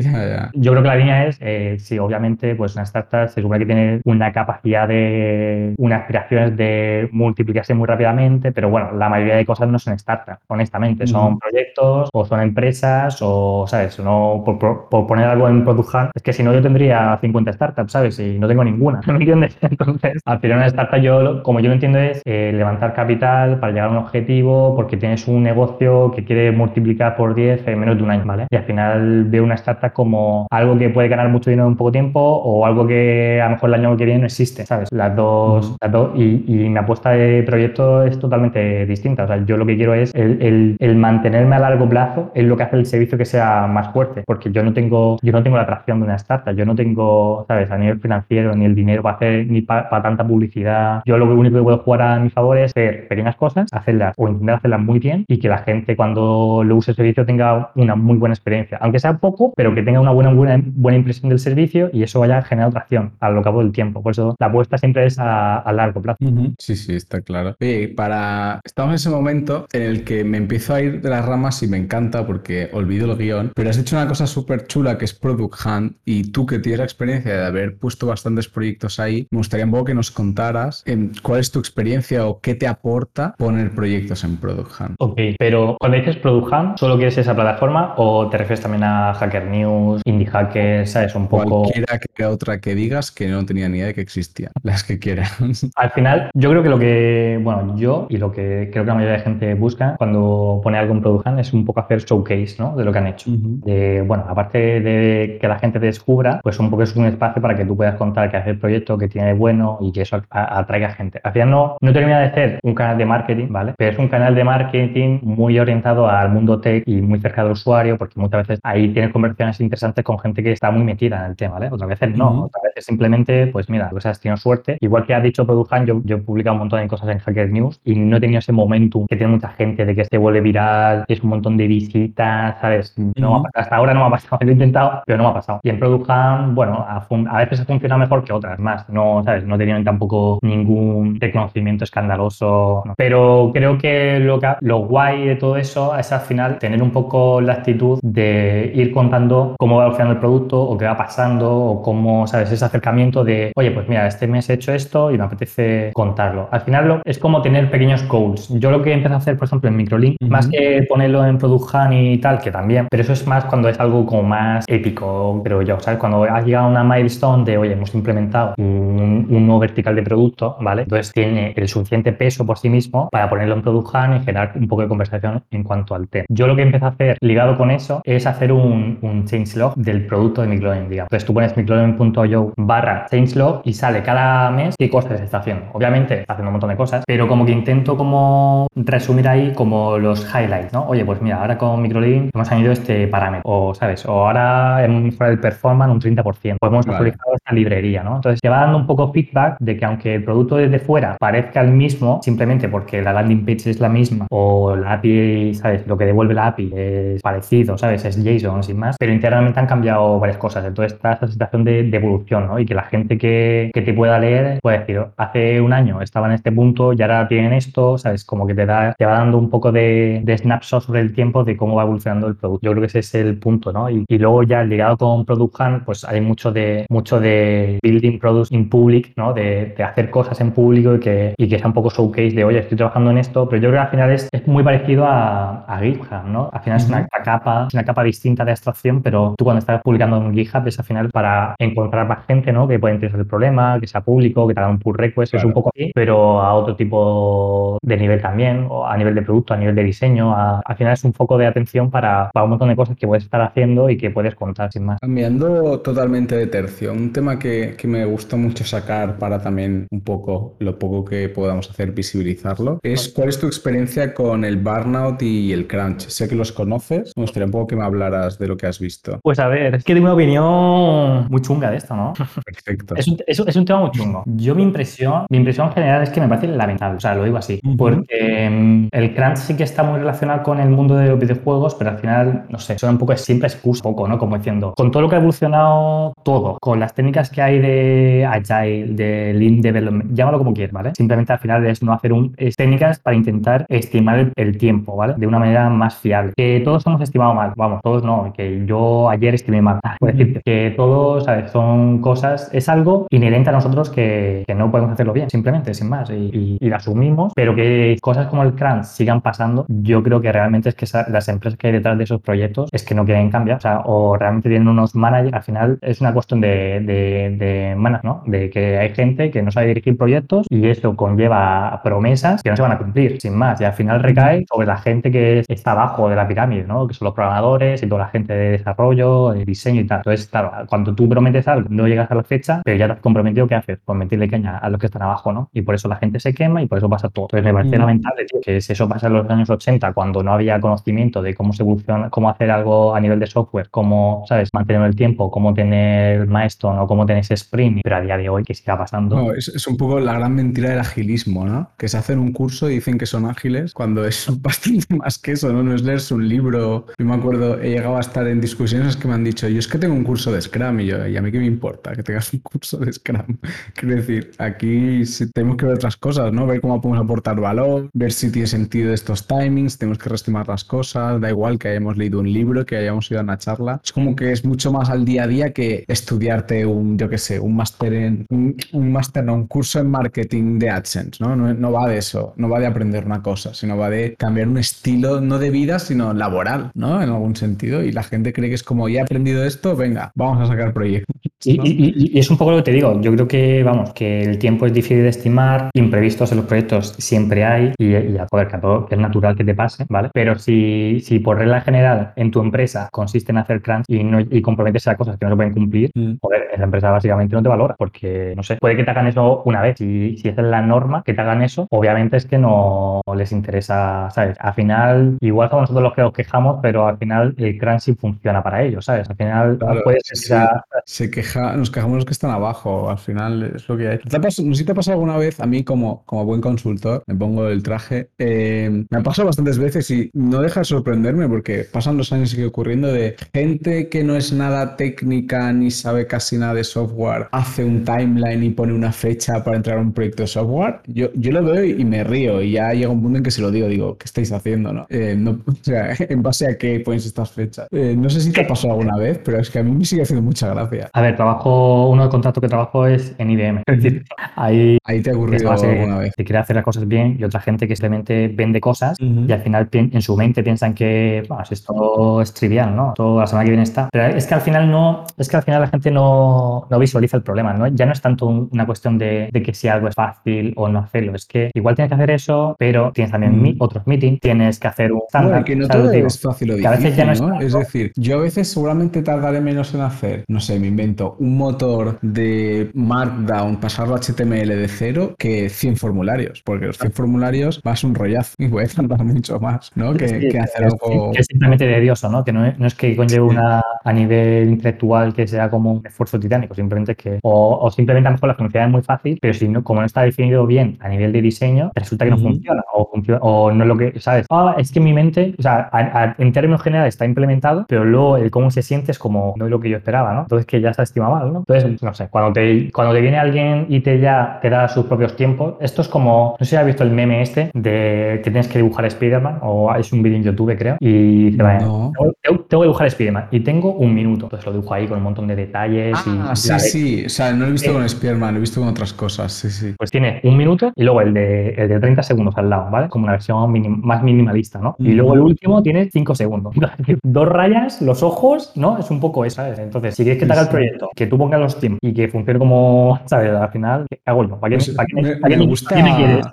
Yo 0.54 0.72
creo 0.72 0.82
que 0.82 0.88
la 0.88 0.96
línea 0.96 1.26
es, 1.26 1.38
eh, 1.40 1.76
sí, 1.78 1.98
obviamente, 1.98 2.54
pues 2.54 2.74
una 2.74 2.84
startup 2.84 3.28
se 3.28 3.40
supone 3.40 3.58
que 3.58 3.66
tiene 3.66 4.00
una 4.04 4.32
capacidad 4.32 4.88
de. 4.88 5.74
unas 5.78 6.02
aspiraciones 6.02 6.56
de 6.56 7.08
multiplicarse 7.12 7.74
muy 7.74 7.86
rápidamente, 7.86 8.52
pero 8.52 8.68
bueno, 8.68 8.92
la 8.92 9.08
mayoría 9.08 9.36
de 9.36 9.46
cosas 9.46 9.68
no 9.68 9.78
son 9.78 9.98
startups, 9.98 10.40
honestamente. 10.48 11.06
Son 11.06 11.38
proyectos 11.38 12.10
o 12.12 12.24
son 12.24 12.40
empresas 12.40 13.18
o, 13.20 13.66
¿sabes? 13.66 13.98
No, 13.98 14.42
por, 14.44 14.88
por, 14.88 15.06
poner 15.06 15.26
algo 15.26 15.48
en 15.48 15.64
Product 15.64 15.94
Hunt, 15.94 16.10
es 16.14 16.22
que 16.22 16.32
si 16.32 16.42
no 16.42 16.52
yo 16.52 16.62
tendría 16.62 17.16
50 17.20 17.52
startups, 17.52 17.92
¿sabes? 17.92 18.18
Y 18.18 18.38
no 18.38 18.48
tengo 18.48 18.64
ninguna, 18.64 19.00
¿me 19.06 19.14
entiendes? 19.14 19.56
Entonces, 19.60 20.20
al 20.24 20.40
final 20.40 20.58
una 20.58 20.66
startup 20.66 21.00
yo, 21.00 21.42
como 21.42 21.60
yo 21.60 21.68
lo 21.68 21.74
entiendo, 21.74 21.98
es 21.98 22.22
eh, 22.24 22.52
levantar 22.54 22.94
capital 22.94 23.58
para 23.60 23.72
llegar 23.72 23.88
a 23.88 23.92
un 23.92 23.98
objetivo 23.98 24.74
porque 24.74 24.96
tienes 24.96 25.26
un 25.28 25.42
negocio 25.42 26.12
que 26.14 26.24
quiere 26.24 26.52
multiplicar 26.52 27.16
por 27.16 27.34
10 27.34 27.66
en 27.68 27.83
menos 27.84 27.98
de 27.98 28.04
un 28.04 28.10
año, 28.10 28.24
¿vale? 28.24 28.46
Y 28.50 28.56
al 28.56 28.64
final 28.64 29.24
veo 29.24 29.44
una 29.44 29.54
startup 29.54 29.92
como 29.92 30.46
algo 30.50 30.78
que 30.78 30.90
puede 30.90 31.08
ganar 31.08 31.28
mucho 31.28 31.50
dinero 31.50 31.68
en 31.68 31.76
poco 31.76 31.92
tiempo 31.92 32.20
o 32.20 32.66
algo 32.66 32.86
que 32.86 33.40
a 33.40 33.46
lo 33.46 33.50
mejor 33.52 33.70
el 33.70 33.74
año 33.74 33.96
que 33.96 34.04
viene 34.04 34.20
no 34.20 34.26
existe, 34.26 34.66
¿sabes? 34.66 34.88
Las 34.92 35.14
dos, 35.14 35.76
las 35.80 35.92
dos 35.92 36.12
y, 36.14 36.44
y, 36.46 36.68
mi 36.68 36.78
apuesta 36.78 37.10
de 37.10 37.42
proyecto 37.42 38.02
es 38.02 38.18
totalmente 38.18 38.86
distinta. 38.86 39.24
O 39.24 39.26
sea, 39.26 39.44
yo 39.44 39.56
lo 39.56 39.66
que 39.66 39.76
quiero 39.76 39.94
es 39.94 40.14
el, 40.14 40.42
el, 40.42 40.76
el 40.80 40.96
mantenerme 40.96 41.56
a 41.56 41.60
largo 41.60 41.88
plazo 41.88 42.32
es 42.34 42.44
lo 42.44 42.56
que 42.56 42.62
hace 42.62 42.76
el 42.76 42.86
servicio 42.86 43.18
que 43.18 43.24
sea 43.24 43.66
más 43.66 43.92
fuerte, 43.92 44.22
porque 44.26 44.50
yo 44.50 44.62
no 44.62 44.72
tengo, 44.72 45.18
yo 45.22 45.32
no 45.32 45.42
tengo 45.42 45.56
la 45.56 45.62
atracción 45.62 45.98
de 46.00 46.06
una 46.06 46.16
startup, 46.16 46.54
yo 46.54 46.64
no 46.64 46.74
tengo, 46.74 47.44
¿sabes? 47.48 47.70
A 47.70 47.78
nivel 47.78 48.00
financiero 48.00 48.54
ni 48.54 48.64
el 48.64 48.74
dinero 48.74 49.02
para 49.02 49.16
hacer 49.16 49.46
ni 49.46 49.62
para, 49.62 49.88
tanta 50.02 50.26
publicidad. 50.26 51.02
Yo 51.04 51.16
lo 51.16 51.26
único 51.26 51.56
que 51.56 51.62
puedo 51.62 51.78
jugar 51.78 52.02
a 52.02 52.18
mi 52.18 52.30
favor 52.30 52.58
es 52.58 52.72
hacer 52.72 53.08
pequeñas 53.08 53.36
cosas, 53.36 53.68
hacerlas 53.72 54.14
o 54.16 54.28
intentar 54.28 54.56
hacerlas 54.56 54.80
muy 54.80 54.98
bien 54.98 55.24
y 55.28 55.38
que 55.38 55.48
la 55.48 55.58
gente 55.58 55.96
cuando 55.96 56.62
lo 56.64 56.76
use 56.76 56.92
el 56.92 56.96
servicio 56.96 57.26
tenga 57.26 57.70
una 57.74 57.94
muy 57.94 58.16
buena 58.16 58.34
experiencia, 58.34 58.78
aunque 58.80 58.98
sea 58.98 59.18
poco, 59.18 59.52
pero 59.56 59.74
que 59.74 59.82
tenga 59.82 60.00
una 60.00 60.10
buena, 60.10 60.32
buena, 60.32 60.62
buena 60.64 60.98
impresión 60.98 61.28
del 61.28 61.38
servicio 61.38 61.90
y 61.92 62.02
eso 62.02 62.20
vaya 62.20 62.38
a 62.38 62.42
generar 62.42 62.70
atracción 62.70 63.12
a 63.20 63.30
lo 63.30 63.42
cabo 63.42 63.60
del 63.60 63.72
tiempo. 63.72 64.02
Por 64.02 64.12
eso 64.12 64.36
la 64.38 64.46
apuesta 64.46 64.78
siempre 64.78 65.06
es 65.06 65.18
a, 65.18 65.58
a 65.58 65.72
largo 65.72 66.02
plazo. 66.02 66.18
Sí, 66.58 66.76
sí, 66.76 66.94
está 66.94 67.20
claro. 67.20 67.56
Oye, 67.60 67.88
para... 67.88 68.60
Estamos 68.64 68.90
en 68.90 68.94
ese 68.96 69.10
momento 69.10 69.66
en 69.72 69.82
el 69.82 70.04
que 70.04 70.24
me 70.24 70.36
empiezo 70.38 70.74
a 70.74 70.80
ir 70.80 71.00
de 71.00 71.10
las 71.10 71.24
ramas 71.24 71.62
y 71.62 71.68
me 71.68 71.76
encanta 71.76 72.26
porque 72.26 72.70
olvido 72.72 73.10
el 73.10 73.18
guion, 73.18 73.52
pero 73.54 73.70
has 73.70 73.78
hecho 73.78 73.96
una 73.96 74.08
cosa 74.08 74.26
súper 74.26 74.66
chula 74.66 74.98
que 74.98 75.04
es 75.04 75.14
Product 75.14 75.54
Hunt 75.64 75.96
y 76.04 76.30
tú 76.30 76.46
que 76.46 76.58
tienes 76.58 76.78
la 76.78 76.84
experiencia 76.84 77.32
de 77.36 77.46
haber 77.46 77.76
puesto 77.78 78.06
bastantes 78.06 78.48
proyectos 78.48 79.00
ahí, 79.00 79.26
me 79.30 79.38
gustaría 79.38 79.64
un 79.64 79.72
poco 79.72 79.86
que 79.86 79.94
nos 79.94 80.10
contaras 80.10 80.82
en 80.86 81.12
cuál 81.22 81.40
es 81.40 81.50
tu 81.50 81.58
experiencia 81.58 82.26
o 82.26 82.40
qué 82.40 82.54
te 82.54 82.66
aporta 82.66 83.34
poner 83.38 83.72
proyectos 83.72 84.24
en 84.24 84.36
Product 84.36 84.70
Hunt. 84.80 84.94
Ok, 84.98 85.20
pero 85.38 85.76
cuando 85.78 85.98
dices 85.98 86.16
Product 86.16 86.52
Hunt, 86.52 86.78
¿solo 86.78 86.96
quieres 86.96 87.18
esa 87.18 87.34
plataforma 87.34 87.63
o 87.96 88.28
te 88.28 88.38
refieres 88.38 88.60
también 88.60 88.84
a 88.84 89.14
Hacker 89.14 89.46
News, 89.46 90.02
Indie 90.04 90.26
Hackers, 90.26 90.90
sabes, 90.90 91.14
un 91.14 91.28
poco... 91.28 91.62
Cualquiera 91.62 91.98
que 91.98 92.24
otra 92.26 92.60
que 92.60 92.74
digas 92.74 93.10
que 93.10 93.28
no 93.28 93.44
tenía 93.44 93.68
ni 93.68 93.78
idea 93.78 93.88
de 93.88 93.94
que 93.94 94.00
existían, 94.00 94.52
las 94.62 94.84
que 94.84 94.98
quieras. 94.98 95.38
Al 95.76 95.90
final, 95.90 96.30
yo 96.34 96.50
creo 96.50 96.62
que 96.62 96.68
lo 96.68 96.78
que, 96.78 97.40
bueno, 97.42 97.76
yo 97.76 98.06
y 98.10 98.18
lo 98.18 98.32
que 98.32 98.68
creo 98.72 98.84
que 98.84 98.88
la 98.88 98.94
mayoría 98.94 99.16
de 99.16 99.22
gente 99.22 99.54
busca, 99.54 99.96
cuando 99.98 100.60
pone 100.62 100.78
algo 100.78 100.94
en 100.94 101.00
Product 101.00 101.26
Hunt 101.26 101.38
es 101.40 101.52
un 101.52 101.64
poco 101.64 101.80
hacer 101.80 102.04
showcase, 102.04 102.56
¿no? 102.58 102.76
De 102.76 102.84
lo 102.84 102.92
que 102.92 102.98
han 102.98 103.06
hecho. 103.06 103.30
de, 103.30 104.02
bueno, 104.02 104.24
aparte 104.28 104.80
de 104.80 105.38
que 105.40 105.48
la 105.48 105.58
gente 105.58 105.80
te 105.80 105.86
descubra, 105.86 106.40
pues 106.42 106.58
un 106.58 106.70
poco 106.70 106.82
es 106.82 106.94
un 106.96 107.06
espacio 107.06 107.40
para 107.40 107.54
que 107.54 107.64
tú 107.64 107.76
puedas 107.76 107.96
contar 107.96 108.30
qué 108.30 108.36
hace 108.36 108.50
el 108.50 108.58
proyecto, 108.58 108.98
qué 108.98 109.08
tiene 109.08 109.28
de 109.28 109.34
bueno 109.34 109.78
y 109.80 109.92
que 109.92 110.02
eso 110.02 110.22
atraiga 110.30 110.90
gente. 110.90 111.20
Al 111.22 111.32
final 111.32 111.50
no, 111.50 111.76
no 111.80 111.92
termina 111.92 112.20
de 112.20 112.34
ser 112.34 112.60
un 112.62 112.74
canal 112.74 112.98
de 112.98 113.06
marketing, 113.06 113.46
¿vale? 113.50 113.74
Pero 113.76 113.92
es 113.92 113.98
un 113.98 114.08
canal 114.08 114.34
de 114.34 114.44
marketing 114.44 115.20
muy 115.22 115.58
orientado 115.58 116.08
al 116.08 116.30
mundo 116.30 116.60
tech 116.60 116.84
y 116.86 117.00
muy 117.00 117.20
cerca 117.20 117.42
del 117.44 117.52
usuario, 117.54 117.98
porque 117.98 118.20
muchas 118.20 118.46
veces 118.46 118.60
ahí 118.62 118.88
tienes 118.92 119.12
conversaciones 119.12 119.60
interesantes 119.60 120.04
con 120.04 120.18
gente 120.18 120.42
que 120.42 120.52
está 120.52 120.70
muy 120.70 120.84
metida 120.84 121.24
en 121.24 121.30
el 121.30 121.36
tema, 121.36 121.54
¿vale? 121.54 121.68
Otras 121.72 121.88
veces 121.88 122.16
no, 122.16 122.44
otras 122.44 122.62
veces 122.62 122.84
simplemente, 122.84 123.46
pues 123.48 123.68
mira, 123.68 123.88
pues 123.90 124.06
has 124.06 124.20
tenido 124.20 124.36
suerte. 124.36 124.76
Igual 124.80 125.06
que 125.06 125.14
ha 125.14 125.20
dicho 125.20 125.46
Produjan, 125.46 125.86
yo, 125.86 126.00
yo 126.04 126.16
he 126.16 126.20
publicado 126.20 126.54
un 126.54 126.60
montón 126.60 126.80
de 126.80 126.88
cosas 126.88 127.08
en 127.08 127.18
Hacker 127.18 127.50
News 127.50 127.80
y 127.84 127.96
no 127.96 128.16
he 128.16 128.20
tenido 128.20 128.38
ese 128.38 128.52
momentum 128.52 129.06
que 129.06 129.16
tiene 129.16 129.32
mucha 129.32 129.48
gente 129.48 129.84
de 129.84 129.94
que 129.94 130.04
se 130.04 130.18
vuelve 130.18 130.40
viral, 130.40 131.04
es 131.08 131.22
un 131.22 131.30
montón 131.30 131.56
de 131.56 131.66
visitas, 131.66 132.60
¿sabes? 132.60 132.94
No 133.16 133.44
hasta 133.54 133.76
ahora 133.76 133.94
no 133.94 134.00
me 134.00 134.06
ha 134.06 134.10
pasado, 134.10 134.38
lo 134.42 134.48
he 134.48 134.52
intentado, 134.52 135.02
pero 135.06 135.18
no 135.18 135.24
me 135.24 135.30
ha 135.30 135.34
pasado. 135.34 135.60
Y 135.62 135.70
en 135.70 135.78
Produjan, 135.78 136.54
bueno, 136.54 136.84
a, 136.86 137.06
a 137.06 137.38
veces 137.38 137.60
ha 137.60 137.64
funcionado 137.64 138.00
mejor 138.00 138.24
que 138.24 138.32
otras, 138.32 138.58
más, 138.58 138.88
no, 138.88 139.22
¿sabes? 139.24 139.44
No 139.44 139.58
tenido 139.58 139.82
tampoco 139.82 140.38
ningún 140.42 141.18
reconocimiento 141.20 141.84
escandaloso, 141.84 142.84
pero 142.96 143.50
creo 143.52 143.78
que 143.78 144.18
lo, 144.20 144.38
que, 144.38 144.56
lo 144.60 144.78
guay 144.78 145.26
de 145.26 145.36
todo 145.36 145.56
eso 145.56 145.96
es 145.96 146.12
al 146.12 146.20
final 146.20 146.58
tener 146.58 146.82
un 146.82 146.90
poco 146.90 147.33
la 147.40 147.54
actitud 147.54 147.98
de 148.02 148.72
ir 148.74 148.92
contando 148.92 149.56
cómo 149.58 149.76
va 149.76 149.84
evolucionando 149.84 150.14
el 150.14 150.20
producto 150.20 150.62
o 150.62 150.76
qué 150.76 150.84
va 150.84 150.96
pasando 150.96 151.50
o 151.54 151.82
cómo, 151.82 152.26
¿sabes? 152.26 152.50
Ese 152.50 152.64
acercamiento 152.64 153.24
de, 153.24 153.52
oye, 153.56 153.70
pues 153.70 153.88
mira, 153.88 154.06
este 154.06 154.26
mes 154.26 154.48
he 154.50 154.54
hecho 154.54 154.72
esto 154.72 155.10
y 155.10 155.18
me 155.18 155.24
apetece 155.24 155.90
contarlo. 155.94 156.48
Al 156.50 156.60
final 156.62 157.00
es 157.04 157.18
como 157.18 157.42
tener 157.42 157.70
pequeños 157.70 158.06
goals. 158.08 158.48
Yo 158.48 158.70
lo 158.70 158.82
que 158.82 158.92
empecé 158.92 159.14
a 159.14 159.18
hacer, 159.18 159.36
por 159.36 159.46
ejemplo, 159.46 159.68
en 159.68 159.76
Microlink, 159.76 160.16
más 160.28 160.48
que 160.48 160.84
ponerlo 160.88 161.24
en 161.26 161.38
Product 161.38 161.74
Hunt 161.74 161.92
y 161.92 162.18
tal, 162.18 162.40
que 162.40 162.50
también, 162.50 162.86
pero 162.90 163.02
eso 163.02 163.12
es 163.12 163.26
más 163.26 163.44
cuando 163.44 163.68
es 163.68 163.78
algo 163.80 164.06
como 164.06 164.22
más 164.22 164.64
épico, 164.68 165.40
creo 165.44 165.62
yo, 165.62 165.80
¿sabes? 165.80 165.98
Cuando 165.98 166.24
has 166.24 166.44
llegado 166.44 166.66
a 166.66 166.70
una 166.70 166.84
milestone 166.84 167.44
de, 167.44 167.58
oye, 167.58 167.72
hemos 167.72 167.94
implementado 167.94 168.54
un, 168.58 169.26
un 169.28 169.46
nuevo 169.46 169.60
vertical 169.60 169.94
de 169.94 170.02
producto, 170.02 170.56
¿vale? 170.60 170.82
Entonces 170.82 171.12
tiene 171.12 171.52
el 171.56 171.68
suficiente 171.68 172.12
peso 172.12 172.44
por 172.46 172.58
sí 172.58 172.68
mismo 172.68 173.08
para 173.10 173.28
ponerlo 173.28 173.54
en 173.54 173.62
Product 173.62 173.94
Hunt 173.94 174.22
y 174.22 174.24
generar 174.24 174.52
un 174.54 174.68
poco 174.68 174.82
de 174.82 174.88
conversación 174.88 175.42
en 175.50 175.62
cuanto 175.62 175.94
al 175.94 176.08
tema. 176.08 176.26
Yo 176.28 176.46
lo 176.46 176.56
que 176.56 176.62
empecé 176.62 176.84
a 176.84 176.88
hacer 176.88 177.16
ligado 177.24 177.56
con 177.56 177.70
eso 177.70 178.00
es 178.04 178.26
hacer 178.26 178.52
un, 178.52 178.98
un 179.02 179.24
changelog 179.24 179.74
del 179.74 180.06
producto 180.06 180.42
de 180.42 180.48
Microlearning, 180.48 180.90
digamos. 180.90 181.08
Entonces 181.08 181.26
tú 181.26 181.34
pones 181.34 181.56
microlearning.io 181.56 182.52
barra 182.56 183.06
changelog 183.10 183.62
y 183.64 183.72
sale 183.72 184.02
cada 184.02 184.50
mes 184.50 184.74
qué 184.78 184.90
cosas 184.90 185.20
está 185.20 185.38
haciendo. 185.38 185.66
Obviamente 185.72 186.20
está 186.20 186.34
haciendo 186.34 186.50
un 186.50 186.54
montón 186.54 186.70
de 186.70 186.76
cosas, 186.76 187.04
pero 187.06 187.26
como 187.26 187.46
que 187.46 187.52
intento 187.52 187.96
como 187.96 188.68
resumir 188.76 189.28
ahí 189.28 189.52
como 189.54 189.98
los 189.98 190.26
highlights, 190.34 190.72
¿no? 190.72 190.86
Oye, 190.86 191.04
pues 191.04 191.20
mira, 191.22 191.40
ahora 191.40 191.56
con 191.58 191.80
Microlearning 191.82 192.30
hemos 192.34 192.50
añadido 192.50 192.72
este 192.72 193.06
parámetro, 193.08 193.42
o 193.50 193.74
sabes, 193.74 194.04
o 194.06 194.12
ahora 194.12 194.84
hemos 194.84 195.02
mejorado 195.02 195.32
el 195.32 195.40
performance 195.40 195.92
un 195.92 196.00
30%, 196.00 196.56
o 196.60 196.66
hemos 196.66 196.86
actualizado 196.86 197.34
esta 197.34 197.54
librería, 197.54 198.02
¿no? 198.02 198.16
Entonces 198.16 198.40
te 198.40 198.48
va 198.48 198.60
dando 198.60 198.78
un 198.78 198.86
poco 198.86 199.12
feedback 199.12 199.56
de 199.60 199.76
que 199.76 199.84
aunque 199.84 200.14
el 200.16 200.24
producto 200.24 200.56
desde 200.56 200.78
fuera 200.78 201.16
parezca 201.18 201.60
el 201.60 201.70
mismo, 201.70 202.20
simplemente 202.22 202.68
porque 202.68 203.02
la 203.02 203.12
landing 203.12 203.44
page 203.44 203.70
es 203.70 203.80
la 203.80 203.88
misma 203.88 204.26
o 204.30 204.76
la 204.76 204.94
API, 204.94 205.54
¿sabes? 205.54 205.86
Lo 205.86 205.96
que 205.96 206.04
devuelve 206.04 206.34
la 206.34 206.48
API 206.48 206.72
es 206.74 207.13
parecido, 207.22 207.78
¿sabes? 207.78 208.04
Es 208.04 208.22
JSON 208.22 208.62
sin 208.62 208.78
más, 208.78 208.96
pero 208.98 209.12
internamente 209.12 209.60
han 209.60 209.66
cambiado 209.66 210.18
varias 210.18 210.38
cosas. 210.38 210.64
Entonces 210.64 210.94
está 210.94 211.12
esta 211.14 211.28
situación 211.28 211.64
de, 211.64 211.94
evolución, 211.94 212.48
¿no? 212.48 212.58
Y 212.58 212.66
que 212.66 212.74
la 212.74 212.84
gente 212.84 213.16
que, 213.16 213.70
que, 213.72 213.82
te 213.82 213.94
pueda 213.94 214.18
leer 214.18 214.58
puede 214.60 214.80
decir, 214.80 215.00
hace 215.16 215.60
un 215.60 215.72
año 215.72 216.00
estaba 216.02 216.26
en 216.26 216.32
este 216.32 216.50
punto 216.50 216.92
y 216.92 217.00
ahora 217.02 217.28
tienen 217.28 217.52
esto, 217.52 217.98
¿sabes? 217.98 218.24
Como 218.24 218.46
que 218.46 218.54
te, 218.54 218.66
da, 218.66 218.94
te 218.98 219.06
va 219.06 219.12
dando 219.12 219.38
un 219.38 219.48
poco 219.48 219.70
de, 219.70 220.20
de 220.24 220.38
snapshot 220.38 220.82
sobre 220.82 221.00
el 221.00 221.14
tiempo 221.14 221.44
de 221.44 221.56
cómo 221.56 221.76
va 221.76 221.84
evolucionando 221.84 222.26
el 222.26 222.36
producto. 222.36 222.66
Yo 222.66 222.72
creo 222.72 222.80
que 222.82 222.86
ese 222.86 222.98
es 223.00 223.14
el 223.14 223.38
punto, 223.38 223.72
¿no? 223.72 223.88
Y, 223.90 224.04
luego 224.24 224.42
ya 224.42 224.62
ligado 224.62 224.96
con 224.96 225.24
Product 225.24 225.60
Hunt, 225.60 225.84
pues 225.84 226.04
hay 226.04 226.20
mucho 226.20 226.50
de, 226.50 226.86
mucho 226.88 227.20
de 227.20 227.78
building 227.82 228.18
products 228.18 228.50
in 228.52 228.68
public, 228.70 229.12
¿no? 229.16 229.34
De, 229.34 229.74
de 229.76 229.82
hacer 229.84 230.10
cosas 230.10 230.40
en 230.40 230.52
público 230.52 230.94
y 230.94 231.00
que, 231.00 231.34
y 231.36 231.48
que 231.48 231.58
sea 231.58 231.66
un 231.66 231.74
poco 231.74 231.90
showcase 231.90 232.30
de, 232.30 232.44
oye, 232.44 232.60
estoy 232.60 232.76
trabajando 232.76 233.10
en 233.10 233.18
esto, 233.18 233.48
pero 233.48 233.60
yo 233.60 233.68
creo 233.68 233.80
que 233.80 233.84
al 233.84 233.90
final 233.90 234.10
es, 234.10 234.28
es 234.32 234.46
muy 234.46 234.62
parecido 234.62 235.04
a, 235.06 235.64
a, 235.66 235.80
GitHub, 235.80 236.26
¿no? 236.26 236.50
Al 236.52 236.60
final 236.62 236.78
es 236.78 236.88
una 236.88 237.03
capa, 237.08 237.66
es 237.68 237.74
una 237.74 237.84
capa 237.84 238.02
distinta 238.02 238.44
de 238.44 238.52
abstracción, 238.52 239.02
pero 239.02 239.34
tú 239.36 239.44
cuando 239.44 239.58
estás 239.58 239.80
publicando 239.82 240.16
en 240.16 240.34
GitHub 240.34 240.66
es 240.66 240.78
al 240.78 240.84
final 240.84 241.10
para 241.10 241.54
encontrar 241.58 242.06
más 242.06 242.26
gente, 242.26 242.52
¿no? 242.52 242.66
Que 242.68 242.78
pueda 242.78 242.94
interesar 242.94 243.20
el 243.20 243.26
problema, 243.26 243.78
que 243.80 243.86
sea 243.86 244.00
público, 244.00 244.46
que 244.46 244.54
te 244.54 244.60
haga 244.60 244.70
un 244.70 244.78
pull 244.78 244.96
request, 244.96 245.34
es 245.34 245.44
un 245.44 245.52
poco 245.52 245.70
así, 245.74 245.90
pero 245.94 246.40
a 246.40 246.54
otro 246.54 246.76
tipo 246.76 247.78
de 247.82 247.96
nivel 247.96 248.20
también, 248.20 248.66
o 248.68 248.86
a 248.86 248.96
nivel 248.96 249.14
de 249.14 249.22
producto, 249.22 249.54
a 249.54 249.56
nivel 249.56 249.74
de 249.74 249.84
diseño, 249.84 250.34
al 250.34 250.76
final 250.76 250.92
es 250.92 251.04
un 251.04 251.12
foco 251.12 251.38
de 251.38 251.46
atención 251.46 251.90
para, 251.90 252.30
para 252.32 252.44
un 252.44 252.50
montón 252.50 252.68
de 252.68 252.76
cosas 252.76 252.96
que 252.96 253.06
puedes 253.06 253.24
estar 253.24 253.40
haciendo 253.40 253.90
y 253.90 253.96
que 253.96 254.10
puedes 254.10 254.34
contar 254.34 254.72
sin 254.72 254.84
más. 254.84 254.98
Cambiando 255.00 255.80
totalmente 255.80 256.36
de 256.36 256.46
tercio, 256.46 256.92
un 256.92 257.12
tema 257.12 257.38
que, 257.38 257.74
que 257.76 257.88
me 257.88 258.04
gusta 258.04 258.36
mucho 258.36 258.64
sacar 258.64 259.18
para 259.18 259.40
también 259.40 259.86
un 259.90 260.00
poco 260.00 260.56
lo 260.58 260.78
poco 260.78 261.04
que 261.04 261.28
podamos 261.28 261.70
hacer 261.70 261.92
visibilizarlo, 261.92 262.78
es 262.82 263.08
cuál 263.08 263.28
es 263.28 263.38
tu 263.38 263.46
experiencia 263.46 264.14
con 264.14 264.44
el 264.44 264.56
burnout 264.56 265.22
y 265.22 265.52
el 265.52 265.66
crunch. 265.66 266.08
Sé 266.08 266.28
que 266.28 266.34
los 266.34 266.52
conoces, 266.52 266.93
me 267.16 267.22
gustaría 267.22 267.46
un 267.46 267.52
poco 267.52 267.66
que 267.66 267.76
me 267.76 267.84
hablaras 267.84 268.38
de 268.38 268.48
lo 268.48 268.56
que 268.56 268.66
has 268.66 268.78
visto. 268.78 269.18
Pues 269.22 269.38
a 269.38 269.48
ver, 269.48 269.74
es 269.74 269.84
que 269.84 269.94
tengo 269.94 270.06
una 270.06 270.14
opinión 270.14 271.26
muy 271.28 271.40
chunga 271.40 271.70
de 271.70 271.76
esto, 271.76 271.94
¿no? 271.96 272.12
Perfecto. 272.44 272.94
Es 272.96 273.08
un, 273.08 273.18
es, 273.26 273.38
es 273.38 273.56
un 273.56 273.64
tema 273.64 273.80
muy 273.80 273.90
chungo. 273.90 274.22
Yo 274.26 274.54
mi 274.54 274.62
impresión, 274.62 275.26
mi 275.30 275.38
impresión 275.38 275.72
general 275.72 276.02
es 276.02 276.10
que 276.10 276.20
me 276.20 276.28
parece 276.28 276.48
lamentable, 276.48 276.96
o 276.96 277.00
sea, 277.00 277.14
lo 277.14 277.24
digo 277.24 277.36
así, 277.36 277.60
uh 277.62 277.68
-huh. 277.68 277.76
porque 277.76 278.48
um, 278.48 278.88
el 278.92 279.14
crunch 279.14 279.38
sí 279.38 279.56
que 279.56 279.64
está 279.64 279.82
muy 279.82 279.98
relacionado 279.98 280.42
con 280.42 280.60
el 280.60 280.68
mundo 280.68 280.96
de 280.96 281.08
los 281.08 281.18
videojuegos, 281.18 281.74
pero 281.74 281.90
al 281.90 281.98
final, 281.98 282.44
no 282.48 282.58
sé, 282.58 282.78
son 282.78 282.90
un 282.90 282.98
poco 282.98 283.16
siempre 283.16 283.48
excusa, 283.48 283.88
un 283.88 283.94
poco, 283.94 284.08
¿no? 284.08 284.18
Como 284.18 284.36
diciendo, 284.36 284.74
con 284.76 284.90
todo 284.90 285.02
lo 285.02 285.08
que 285.08 285.16
ha 285.16 285.18
evolucionado 285.18 286.12
todo, 286.22 286.58
con 286.60 286.80
las 286.80 286.94
técnicas 286.94 287.30
que 287.30 287.42
hay 287.42 287.58
de 287.58 288.26
Agile, 288.28 288.88
de 288.94 289.34
Lean 289.34 289.60
Development, 289.60 290.12
llámalo 290.14 290.38
como 290.38 290.54
quieras, 290.54 290.72
¿vale? 290.72 290.92
Simplemente 290.96 291.32
al 291.32 291.38
final 291.38 291.66
es 291.66 291.82
no 291.82 291.92
hacer 291.92 292.12
un, 292.12 292.34
es 292.36 292.56
técnicas 292.56 292.98
para 292.98 293.16
intentar 293.16 293.66
estimar 293.68 294.18
el, 294.18 294.32
el, 294.36 294.58
tiempo, 294.58 294.96
¿vale? 294.96 295.14
De 295.16 295.26
una 295.26 295.38
manera 295.38 295.68
más 295.68 295.96
fiable. 295.96 296.32
Que 296.36 296.60
todos 296.84 296.96
hemos 296.96 297.02
estimado 297.02 297.34
mal, 297.34 297.52
vamos, 297.56 297.80
todos 297.82 298.04
no, 298.04 298.32
que 298.36 298.64
yo 298.66 299.08
ayer 299.08 299.34
estimé 299.34 299.62
mal. 299.62 299.80
Puedo 299.98 300.12
decirte 300.12 300.42
que 300.44 300.74
todos, 300.76 301.24
¿sabes? 301.24 301.50
Son 301.50 302.00
cosas, 302.00 302.50
es 302.52 302.68
algo 302.68 303.06
inherente 303.10 303.48
a 303.50 303.52
nosotros 303.52 303.90
que, 303.90 304.44
no 304.54 304.70
podemos 304.70 304.92
hacerlo 304.92 305.12
bien, 305.12 305.28
simplemente, 305.30 305.74
sin 305.74 305.88
más, 305.88 306.10
y, 306.10 306.58
y, 306.60 306.68
lo 306.68 306.76
asumimos, 306.76 307.32
pero 307.34 307.56
que 307.56 307.96
cosas 308.00 308.28
como 308.28 308.42
el 308.42 308.54
crunch 308.54 308.84
sigan 308.84 309.20
pasando, 309.20 309.64
yo 309.68 310.02
creo 310.02 310.20
que 310.20 310.30
realmente 310.30 310.68
es 310.68 310.74
que 310.74 310.86
las 311.08 311.28
empresas 311.28 311.58
que 311.58 311.68
hay 311.68 311.72
detrás 311.72 311.98
de 311.98 312.04
esos 312.04 312.20
proyectos 312.20 312.68
es 312.70 312.84
que 312.84 312.94
no 312.94 313.04
quieren 313.04 313.30
cambiar, 313.30 313.56
o 313.56 313.60
sea, 313.60 313.80
o 313.84 314.16
realmente 314.16 314.48
tienen 314.48 314.68
unos 314.68 314.94
managers, 314.94 315.34
al 315.34 315.42
final 315.42 315.78
es 315.80 316.00
una 316.00 316.12
cuestión 316.12 316.40
de, 316.40 316.80
de, 316.80 317.74
¿no? 318.02 318.22
De 318.26 318.50
que 318.50 318.78
hay 318.78 318.94
gente 318.94 319.30
que 319.30 319.42
no 319.42 319.50
sabe 319.50 319.68
dirigir 319.68 319.96
proyectos 319.96 320.46
y 320.50 320.68
eso 320.68 320.94
conlleva 320.94 321.80
promesas 321.82 322.42
que 322.42 322.50
no 322.50 322.56
se 322.56 322.62
van 322.62 322.72
a 322.72 322.78
cumplir, 322.78 323.20
sin 323.20 323.34
más, 323.34 323.60
y 323.60 323.64
al 323.64 323.72
final 323.72 324.02
recae 324.02 324.44
sobre 324.48 324.66
la 324.66 324.76
gente 324.76 325.10
que 325.10 325.44
está 325.48 325.72
abajo 325.72 326.08
de 326.08 326.16
la 326.16 326.28
pirámide, 326.28 326.64
¿no? 326.64 326.73
Que 326.88 326.94
son 326.94 327.06
los 327.06 327.14
programadores 327.14 327.82
y 327.82 327.86
toda 327.86 328.02
la 328.02 328.08
gente 328.08 328.32
de 328.34 328.50
desarrollo, 328.50 329.32
de 329.32 329.44
diseño 329.44 329.80
y 329.80 329.86
tal. 329.86 329.98
Entonces, 329.98 330.26
claro, 330.26 330.52
cuando 330.68 330.94
tú 330.94 331.08
prometes 331.08 331.46
algo, 331.48 331.68
no 331.70 331.86
llegas 331.86 332.10
a 332.10 332.14
la 332.14 332.24
fecha, 332.24 332.60
pero 332.64 332.76
ya 332.76 332.86
te 332.86 332.92
has 332.94 333.00
comprometido, 333.00 333.46
¿qué 333.46 333.54
haces? 333.54 333.78
Pues 333.84 333.98
meterle 333.98 334.28
caña 334.28 334.58
a 334.58 334.68
los 334.68 334.80
que 334.80 334.86
están 334.86 335.02
abajo, 335.02 335.32
¿no? 335.32 335.48
Y 335.52 335.62
por 335.62 335.74
eso 335.74 335.88
la 335.88 335.96
gente 335.96 336.20
se 336.20 336.34
quema 336.34 336.62
y 336.62 336.66
por 336.66 336.78
eso 336.78 336.88
pasa 336.88 337.08
todo. 337.08 337.26
Entonces, 337.26 337.44
me 337.44 337.52
parece 337.52 337.76
mm. 337.76 337.80
lamentable, 337.80 338.24
tío, 338.26 338.40
que 338.40 338.60
si 338.60 338.72
eso 338.72 338.88
pasa 338.88 339.06
en 339.06 339.14
los 339.14 339.30
años 339.30 339.48
80, 339.50 339.92
cuando 339.92 340.22
no 340.22 340.32
había 340.32 340.60
conocimiento 340.60 341.22
de 341.22 341.34
cómo 341.34 341.52
se 341.52 341.62
evoluciona, 341.62 342.10
cómo 342.10 342.28
hacer 342.28 342.50
algo 342.50 342.94
a 342.94 343.00
nivel 343.00 343.20
de 343.20 343.26
software, 343.26 343.68
cómo, 343.70 344.24
¿sabes? 344.28 344.48
Mantener 344.52 344.82
el 344.82 344.96
tiempo, 344.96 345.30
cómo 345.30 345.54
tener 345.54 346.26
milestone 346.26 346.80
o 346.80 346.86
cómo 346.86 347.06
tener 347.06 347.20
ese 347.20 347.34
sprint, 347.34 347.80
pero 347.82 347.96
a 347.96 348.00
día 348.00 348.16
de 348.16 348.28
hoy, 348.28 348.44
que 348.44 348.54
siga 348.54 348.76
pasando? 348.76 349.16
No, 349.16 349.32
es, 349.32 349.48
es 349.48 349.66
un 349.66 349.76
poco 349.76 350.00
la 350.00 350.14
gran 350.14 350.34
mentira 350.34 350.70
del 350.70 350.80
agilismo, 350.80 351.44
¿no? 351.44 351.70
Que 351.78 351.88
se 351.88 351.98
hacen 351.98 352.18
un 352.18 352.32
curso 352.32 352.70
y 352.70 352.74
dicen 352.74 352.98
que 352.98 353.06
son 353.06 353.26
ágiles 353.26 353.72
cuando 353.72 354.04
es 354.04 354.28
bastante 354.42 354.94
más 354.94 355.18
que 355.18 355.32
eso, 355.32 355.52
¿no? 355.52 355.62
No 355.62 355.74
es 355.74 355.82
leerse 355.82 356.14
un 356.14 356.28
libro. 356.28 356.63
Yo 356.64 357.06
me 357.06 357.14
acuerdo, 357.14 357.60
he 357.60 357.70
llegado 357.70 357.96
a 357.96 358.00
estar 358.00 358.26
en 358.26 358.40
discusiones 358.40 358.96
que 358.96 359.06
me 359.06 359.14
han 359.14 359.24
dicho, 359.24 359.48
yo 359.48 359.58
es 359.58 359.68
que 359.68 359.78
tengo 359.78 359.94
un 359.94 360.04
curso 360.04 360.32
de 360.32 360.40
Scrum 360.40 360.80
y 360.80 360.86
yo, 360.86 361.06
¿y 361.06 361.16
a 361.16 361.22
mí 361.22 361.30
qué 361.30 361.38
me 361.38 361.46
importa 361.46 361.92
que 361.92 362.02
tengas 362.02 362.32
un 362.32 362.40
curso 362.40 362.78
de 362.78 362.92
Scrum? 362.92 363.36
Quiero 363.74 363.96
decir, 363.96 364.30
aquí 364.38 365.02
tenemos 365.32 365.56
que 365.56 365.66
ver 365.66 365.74
otras 365.74 365.96
cosas, 365.96 366.32
¿no? 366.32 366.46
Ver 366.46 366.60
cómo 366.60 366.80
podemos 366.80 367.04
aportar 367.04 367.38
valor, 367.40 367.90
ver 367.92 368.12
si 368.12 368.30
tiene 368.30 368.46
sentido 368.46 368.92
estos 368.92 369.26
timings, 369.26 369.78
tenemos 369.78 369.98
que 369.98 370.08
reestimar 370.08 370.48
las 370.48 370.64
cosas, 370.64 371.20
da 371.20 371.28
igual 371.28 371.58
que 371.58 371.68
hayamos 371.68 371.96
leído 371.96 372.20
un 372.20 372.32
libro, 372.32 372.64
que 372.64 372.76
hayamos 372.76 373.10
ido 373.10 373.20
a 373.20 373.22
una 373.22 373.38
charla. 373.38 373.80
Es 373.84 373.92
como 373.92 374.16
que 374.16 374.32
es 374.32 374.44
mucho 374.44 374.72
más 374.72 374.90
al 374.90 375.04
día 375.04 375.24
a 375.24 375.26
día 375.26 375.52
que 375.52 375.84
estudiarte 375.88 376.64
un, 376.66 376.98
yo 376.98 377.08
qué 377.08 377.18
sé, 377.18 377.40
un 377.40 377.56
máster 377.56 377.92
en, 377.92 378.26
un, 378.30 378.56
un 378.72 378.92
máster, 378.92 379.24
no, 379.24 379.34
un 379.34 379.46
curso 379.46 379.80
en 379.80 379.90
marketing 379.90 380.58
de 380.58 380.70
AdSense, 380.70 381.22
¿no? 381.22 381.36
¿no? 381.36 381.52
No 381.52 381.72
va 381.72 381.88
de 381.88 381.98
eso, 381.98 382.34
no 382.36 382.48
va 382.48 382.60
de 382.60 382.66
aprender 382.66 383.04
una 383.04 383.22
cosa, 383.22 383.54
sino 383.54 383.76
va 383.76 383.90
de 383.90 384.14
cambiar 384.16 384.48
un 384.48 384.58
estilo, 384.58 385.20
no 385.20 385.38
de 385.38 385.50
vida, 385.50 385.78
sino 385.78 386.12
laboral, 386.12 386.43
¿no? 386.74 387.02
En 387.02 387.10
algún 387.10 387.36
sentido. 387.36 387.82
Y 387.82 387.92
la 387.92 388.02
gente 388.02 388.32
cree 388.32 388.48
que 388.48 388.54
es 388.54 388.62
como, 388.62 388.88
ya 388.88 389.00
he 389.00 389.02
aprendido 389.02 389.44
esto, 389.44 389.76
venga, 389.76 390.10
vamos 390.14 390.40
a 390.42 390.46
sacar 390.46 390.72
proyectos. 390.72 391.16
Y, 391.44 391.60
y, 391.62 392.12
y, 392.14 392.18
es 392.18 392.30
un 392.30 392.38
poco 392.38 392.52
lo 392.52 392.56
que 392.58 392.62
te 392.64 392.72
digo. 392.72 393.00
Yo 393.00 393.12
creo 393.12 393.28
que, 393.28 393.62
vamos, 393.62 393.92
que 393.92 394.22
el 394.22 394.38
tiempo 394.38 394.66
es 394.66 394.72
difícil 394.72 395.02
de 395.02 395.08
estimar, 395.08 395.70
imprevistos 395.74 396.30
en 396.32 396.38
los 396.38 396.46
proyectos 396.46 396.94
siempre 396.98 397.44
hay 397.44 397.72
y, 397.78 397.94
y 397.96 398.18
a 398.18 398.26
poder 398.26 398.48
que, 398.48 398.58
porque 398.58 398.94
es 398.94 399.00
natural 399.00 399.36
que 399.36 399.44
te 399.44 399.54
pase, 399.54 399.84
¿vale? 399.88 400.10
Pero 400.12 400.38
si, 400.38 401.00
si 401.00 401.18
por 401.18 401.38
regla 401.38 401.60
general 401.60 402.12
en 402.16 402.30
tu 402.30 402.40
empresa 402.40 402.88
consiste 402.90 403.32
en 403.32 403.38
hacer 403.38 403.60
crunch 403.62 403.84
y, 403.88 404.02
no, 404.04 404.20
y 404.20 404.40
comprometerse 404.40 404.90
a 404.90 404.96
cosas 404.96 405.18
que 405.18 405.24
no 405.26 405.32
se 405.32 405.36
pueden 405.36 405.52
cumplir, 405.52 405.90
Mm. 405.94 406.14
joder, 406.20 406.48
esa 406.52 406.64
empresa 406.64 406.90
básicamente 406.90 407.34
no 407.34 407.42
te 407.42 407.48
valora, 407.48 407.74
porque, 407.78 408.32
no 408.36 408.42
sé, 408.42 408.56
puede 408.56 408.76
que 408.76 408.84
te 408.84 408.90
hagan 408.90 409.06
eso 409.06 409.42
una 409.44 409.60
vez, 409.62 409.80
y 409.80 410.16
si 410.18 410.28
esa 410.28 410.40
es 410.42 410.46
la 410.48 410.62
norma, 410.62 411.02
que 411.04 411.14
te 411.14 411.20
hagan 411.20 411.42
eso, 411.42 411.66
obviamente 411.70 412.16
es 412.16 412.26
que 412.26 412.38
no 412.38 413.00
les 413.16 413.32
interesa, 413.32 414.08
¿sabes? 414.10 414.36
Al 414.40 414.54
final, 414.54 415.16
igual 415.20 415.50
somos 415.50 415.62
nosotros 415.62 415.82
los 415.84 415.94
que 415.94 416.02
nos 416.02 416.12
quejamos, 416.12 416.33
pero 416.62 416.86
al 416.88 416.98
final 416.98 417.34
el 417.38 417.58
crunch 417.58 417.80
sí 417.80 417.94
funciona 417.94 418.42
para 418.42 418.62
ellos, 418.62 418.84
¿sabes? 418.84 419.08
Al 419.08 419.16
final 419.16 419.58
Claro, 419.58 419.82
puede 419.84 419.98
sí, 420.02 420.08
ser 420.08 420.14
que 420.14 420.20
sí. 420.20 420.26
sea- 420.28 420.64
Se 420.86 421.10
queja, 421.10 421.56
nos 421.56 421.70
quejamos 421.70 421.96
los 421.96 422.04
que 422.04 422.12
están 422.12 422.30
abajo, 422.30 422.90
al 422.90 422.98
final 422.98 423.52
es 423.54 423.68
lo 423.68 423.76
que 423.76 423.88
hay. 423.88 423.98
¿Te 423.98 424.16
ha 424.16 424.20
no 424.20 424.30
sé 424.30 424.54
si 424.54 424.64
te 424.64 424.72
ha 424.72 424.74
pasado 424.74 424.94
alguna 424.94 425.16
vez, 425.16 425.40
a 425.40 425.46
mí 425.46 425.64
como, 425.64 426.02
como 426.04 426.24
buen 426.24 426.40
consultor, 426.40 427.02
me 427.06 427.14
pongo 427.14 427.48
el 427.48 427.62
traje, 427.62 428.10
eh, 428.18 428.84
me 428.90 428.98
ha 428.98 429.02
pasado 429.02 429.26
bastantes 429.26 429.58
veces 429.58 429.90
y 429.90 430.10
no 430.14 430.40
deja 430.40 430.60
de 430.60 430.64
sorprenderme 430.64 431.28
porque 431.28 431.64
pasan 431.64 431.96
los 431.96 432.12
años 432.12 432.32
y 432.32 432.36
sigue 432.36 432.46
ocurriendo 432.46 432.88
de 432.92 433.16
gente 433.32 433.88
que 433.88 434.02
no 434.04 434.16
es 434.16 434.32
nada 434.32 434.76
técnica 434.76 435.52
ni 435.52 435.70
sabe 435.70 436.06
casi 436.06 436.36
nada 436.36 436.54
de 436.54 436.64
software, 436.64 437.28
hace 437.32 437.64
un 437.64 437.84
timeline 437.84 438.42
y 438.42 438.50
pone 438.50 438.72
una 438.72 438.92
fecha 438.92 439.42
para 439.44 439.56
entrar 439.56 439.78
a 439.78 439.80
un 439.80 439.92
proyecto 439.92 440.22
de 440.24 440.26
software. 440.26 440.80
Yo, 440.86 441.08
yo 441.14 441.32
lo 441.32 441.42
veo 441.44 441.64
y 441.64 441.84
me 441.84 442.02
río 442.04 442.42
y 442.42 442.52
ya 442.52 442.72
llega 442.72 442.90
un 442.90 443.02
punto 443.02 443.18
en 443.18 443.24
que 443.24 443.30
se 443.30 443.40
lo 443.42 443.50
digo, 443.50 443.68
digo, 443.68 443.96
¿qué 443.98 444.04
estáis 444.06 444.32
haciendo? 444.32 444.72
No? 444.72 444.86
Eh, 444.90 445.14
no- 445.18 445.38
o 445.46 445.54
sea, 445.62 445.94
¿en 445.98 446.22
base 446.24 446.48
a 446.48 446.58
qué 446.58 446.80
ponéis 446.80 447.06
estas 447.06 447.30
fechas? 447.30 447.68
Eh, 447.70 447.94
no 447.96 448.10
sé 448.10 448.20
si 448.20 448.32
te 448.32 448.40
ha 448.40 448.46
pasado 448.46 448.72
alguna 448.74 448.96
vez, 448.96 449.20
pero 449.24 449.38
es 449.38 449.48
que 449.50 449.60
a 449.60 449.62
mí 449.62 449.70
me 449.70 449.84
sigue 449.84 450.02
haciendo 450.02 450.22
mucha 450.22 450.52
gracia. 450.52 450.90
A 450.92 451.00
ver, 451.02 451.14
trabajo, 451.14 451.88
uno 451.88 452.02
de 452.04 452.08
contrato 452.08 452.40
que 452.40 452.48
trabajo 452.48 452.86
es 452.86 453.14
en 453.18 453.30
IBM. 453.30 453.62
Es 453.66 453.76
decir, 453.82 454.04
hay 454.34 454.78
Ahí 454.84 455.00
te 455.02 455.10
ha 455.10 455.12
es 455.12 455.16
ocurrido 455.18 455.48
base 455.50 455.70
alguna 455.70 455.98
vez. 455.98 456.12
que 456.16 456.24
quiere 456.24 456.38
hacer 456.40 456.56
las 456.56 456.64
cosas 456.64 456.88
bien 456.88 457.16
y 457.20 457.24
otra 457.24 457.40
gente 457.40 457.68
que 457.68 457.76
simplemente 457.76 458.28
vende 458.28 458.60
cosas 458.60 458.98
Ujú. 459.00 459.26
y 459.28 459.32
al 459.32 459.40
final 459.42 459.68
en 459.72 460.02
su 460.02 460.16
mente 460.16 460.42
piensan 460.42 460.74
que 460.74 461.22
"Bueno, 461.28 461.44
esto 461.48 462.20
es 462.20 462.34
trivial, 462.34 462.74
¿no? 462.74 462.92
Todo 462.96 463.20
la 463.20 463.26
semana 463.26 463.44
que 463.44 463.50
viene 463.50 463.62
está. 463.62 463.88
Pero 463.92 464.06
es 464.16 464.26
que 464.26 464.34
al 464.34 464.40
final 464.40 464.70
no, 464.70 465.04
es 465.16 465.28
que 465.28 465.36
al 465.36 465.42
final 465.42 465.60
la 465.60 465.68
gente 465.68 465.90
no, 465.90 466.66
no 466.70 466.78
visualiza 466.78 467.16
el 467.16 467.22
problema, 467.22 467.52
¿no? 467.54 467.66
Ya 467.68 467.86
no 467.86 467.92
es 467.92 468.00
tanto 468.00 468.26
un- 468.26 468.48
una 468.52 468.66
cuestión 468.66 468.98
de, 468.98 469.28
de 469.32 469.42
que 469.42 469.54
si 469.54 469.68
algo 469.68 469.88
es 469.88 469.94
fácil 469.94 470.52
o 470.56 470.68
no 470.68 470.78
hacerlo, 470.80 471.14
es 471.14 471.26
que 471.26 471.50
igual 471.54 471.74
tienes 471.74 471.90
que 471.90 471.94
hacer 471.94 472.10
eso, 472.10 472.54
pero 472.58 472.90
tienes 472.92 473.10
también 473.12 473.40
mi- 473.40 473.56
otros 473.58 473.86
meetings, 473.86 474.20
tienes 474.20 474.58
que 474.58 474.68
hacer 474.68 474.92
un 474.92 474.98
Bueno, 474.98 475.06
estándar. 475.08 475.44
que 475.44 475.56
no 475.56 475.66
¿sabes 475.66 475.76
lo 475.78 475.84
todo 475.84 475.92
digo? 475.96 476.06
Es 476.14 476.20
fácil 476.20 476.52
o 476.52 476.56
Que 476.56 476.66
a 476.66 476.70
veces 476.72 476.96
ya 476.96 477.04
difícil, 477.04 477.06
no 477.06 477.12
es 477.12 477.20
¿no? 477.20 477.40
Es 477.40 477.52
decir, 477.52 477.92
yo 477.96 478.18
a 478.18 478.22
veces 478.22 478.48
seguramente 478.48 479.02
tardaré 479.02 479.40
menos 479.40 479.74
en 479.74 479.80
hacer, 479.82 480.24
no 480.28 480.40
sé, 480.40 480.58
me 480.58 480.68
invento 480.68 481.16
un 481.18 481.36
motor 481.36 481.98
de 482.02 482.70
Markdown, 482.74 483.56
pasarlo 483.60 483.94
a 483.94 483.98
HTML 483.98 484.56
de 484.56 484.68
cero, 484.68 485.14
que 485.18 485.48
100 485.48 485.76
formularios, 485.76 486.42
porque 486.44 486.66
los 486.66 486.78
100 486.78 486.92
formularios 486.92 487.60
va 487.66 487.72
a 487.72 487.76
ser 487.76 487.90
un 487.90 487.94
rollazo 487.96 488.34
y 488.38 488.48
voy 488.48 488.64
a 488.64 488.68
tardar 488.68 489.04
mucho 489.04 489.38
más, 489.40 489.70
¿no? 489.74 489.94
Que, 489.94 490.08
Sí, 490.08 490.28
que 490.28 490.38
hacer 490.38 490.66
es, 490.66 490.72
algo... 490.72 491.10
que 491.12 491.20
es 491.20 491.26
simplemente 491.26 491.66
tedioso, 491.66 492.08
¿no? 492.10 492.24
Que 492.24 492.32
no 492.32 492.46
es, 492.46 492.58
no 492.58 492.66
es 492.66 492.74
que 492.74 492.94
conlleve 492.96 493.22
una 493.22 493.62
a 493.84 493.92
nivel 493.92 494.48
intelectual 494.48 495.12
que 495.14 495.26
sea 495.26 495.50
como 495.50 495.72
un 495.72 495.86
esfuerzo 495.86 496.18
titánico, 496.20 496.54
simplemente 496.54 496.92
es 496.92 496.98
que, 496.98 497.18
o, 497.22 497.58
o 497.60 497.70
simplemente 497.70 498.08
a 498.08 498.10
lo 498.10 498.16
mejor 498.16 498.28
la 498.28 498.34
funcionalidad 498.34 498.68
es 498.68 498.72
muy 498.72 498.82
fácil, 498.82 499.18
pero 499.20 499.34
si 499.34 499.48
no, 499.48 499.62
como 499.64 499.80
no 499.80 499.86
está 499.86 500.02
definido 500.02 500.46
bien 500.46 500.76
a 500.80 500.88
nivel 500.88 501.12
de 501.12 501.22
diseño, 501.22 501.70
resulta 501.74 502.04
que 502.04 502.10
no 502.12 502.18
funciona, 502.18 502.62
o, 502.72 502.88
funciona, 502.90 503.18
o 503.22 503.50
no 503.52 503.64
es 503.64 503.68
lo 503.68 503.76
que, 503.76 504.00
¿sabes? 504.00 504.26
Ah, 504.30 504.54
es 504.58 504.70
que 504.72 504.78
en 504.78 504.84
mi 504.84 504.92
mente, 504.92 505.34
o 505.38 505.42
sea, 505.42 505.68
a- 505.72 506.02
a- 506.02 506.03
en 506.18 506.32
términos 506.32 506.62
generales 506.62 506.94
está 506.94 507.04
implementado, 507.04 507.64
pero 507.68 507.84
luego 507.84 508.16
el 508.16 508.30
cómo 508.30 508.50
se 508.50 508.62
siente 508.62 508.92
es 508.92 508.98
como 508.98 509.34
no 509.36 509.44
es 509.46 509.50
lo 509.50 509.60
que 509.60 509.68
yo 509.70 509.76
esperaba, 509.76 510.12
¿no? 510.14 510.22
Entonces 510.22 510.46
que 510.46 510.60
ya 510.60 510.70
está 510.70 510.82
estimado 510.82 511.12
mal, 511.14 511.32
¿no? 511.32 511.38
Entonces, 511.40 511.82
no 511.82 511.94
sé, 511.94 512.08
cuando 512.08 512.32
te, 512.32 512.70
cuando 512.72 512.92
te 512.94 513.00
viene 513.00 513.18
alguien 513.18 513.66
y 513.68 513.80
te 513.80 513.98
ya 514.00 514.38
te 514.42 514.50
da 514.50 514.68
sus 514.68 514.86
propios 514.86 515.16
tiempos, 515.16 515.54
esto 515.60 515.82
es 515.82 515.88
como, 515.88 516.36
no 516.38 516.44
sé 516.44 516.50
si 516.50 516.56
has 516.56 516.66
visto 516.66 516.82
el 516.84 516.90
meme 516.90 517.22
este 517.22 517.50
de 517.54 518.20
que 518.22 518.30
tienes 518.30 518.48
que 518.48 518.58
dibujar 518.58 518.84
Spider-Man, 518.86 519.38
o 519.42 519.74
es 519.74 519.92
un 519.92 520.02
vídeo 520.02 520.16
en 520.18 520.24
YouTube, 520.24 520.56
creo, 520.58 520.76
y 520.80 521.36
te 521.36 521.42
va, 521.42 521.58
No. 521.58 521.92
tengo, 521.96 522.12
tengo- 522.22 522.44
que 522.48 522.56
dibujar 522.66 522.86
Spider-Man 522.88 523.26
y 523.30 523.40
tengo 523.40 523.72
un 523.72 523.94
minuto. 523.94 524.26
Entonces 524.26 524.46
lo 524.46 524.52
dibujo 524.52 524.74
ahí 524.74 524.86
con 524.86 524.98
un 524.98 525.04
montón 525.04 525.26
de 525.26 525.36
detalles 525.36 525.96
Ah, 526.06 526.32
y 526.32 526.36
sí, 526.36 526.48
la 526.48 526.58
sí, 526.58 527.02
o 527.06 527.08
sea, 527.08 527.32
no 527.32 527.40
lo 527.40 527.46
he 527.48 527.52
visto 527.52 527.68
Sí. 527.70 527.74
con 527.74 527.88
Spearman, 527.88 528.34
lo 528.34 528.38
he 528.38 528.40
visto 528.40 528.60
con 528.60 528.68
otras 528.68 528.92
cosas, 528.92 529.32
sí, 529.32 529.50
sí. 529.50 529.74
Pues 529.78 529.90
tiene 529.90 530.20
un 530.24 530.36
minuto 530.36 530.72
y 530.76 530.82
luego 530.84 531.00
el 531.00 531.12
de, 531.14 531.50
el 531.50 531.68
de 531.68 531.80
30 531.80 532.02
segundos 532.02 532.34
al 532.36 532.48
lado, 532.50 532.70
¿vale? 532.70 532.88
Como 532.88 533.04
una 533.04 533.12
versión 533.12 533.36
minim- 533.52 533.80
más 533.82 534.02
minimalista, 534.02 534.58
¿no? 534.60 534.76
Y 534.78 534.92
luego 534.92 535.14
el 535.14 535.20
último 535.20 535.62
tiene 535.62 535.86
5 535.94 536.14
segundos. 536.14 536.54
Dos 537.02 537.28
rayas, 537.28 537.80
los 537.80 538.02
ojos, 538.02 538.52
¿no? 538.56 538.76
Es 538.78 538.90
un 538.90 539.00
poco 539.00 539.24
eso, 539.24 539.36
¿sabes? 539.36 539.58
Entonces, 539.58 539.94
si 539.94 540.02
quieres 540.02 540.20
que 540.20 540.26
te 540.26 540.32
haga 540.32 540.42
el 540.42 540.48
proyecto, 540.48 540.90
que 540.94 541.06
tú 541.06 541.16
pongas 541.16 541.40
los 541.40 541.58
tiempos 541.58 541.78
y 541.82 541.94
que 541.94 542.08
funcione 542.08 542.38
como, 542.38 543.00
¿sabes? 543.06 543.30
Al 543.32 543.50
final, 543.50 543.86
¿qué 543.88 544.00
hago 544.04 544.28
yo? 544.28 544.38
¿Para 544.38 544.50
qué, 544.50 544.56
Pues, 544.64 544.76
para 544.76 544.86
qué- 544.86 545.02
me, 545.02 545.16
para 545.16 545.36
gusta, 545.38 545.76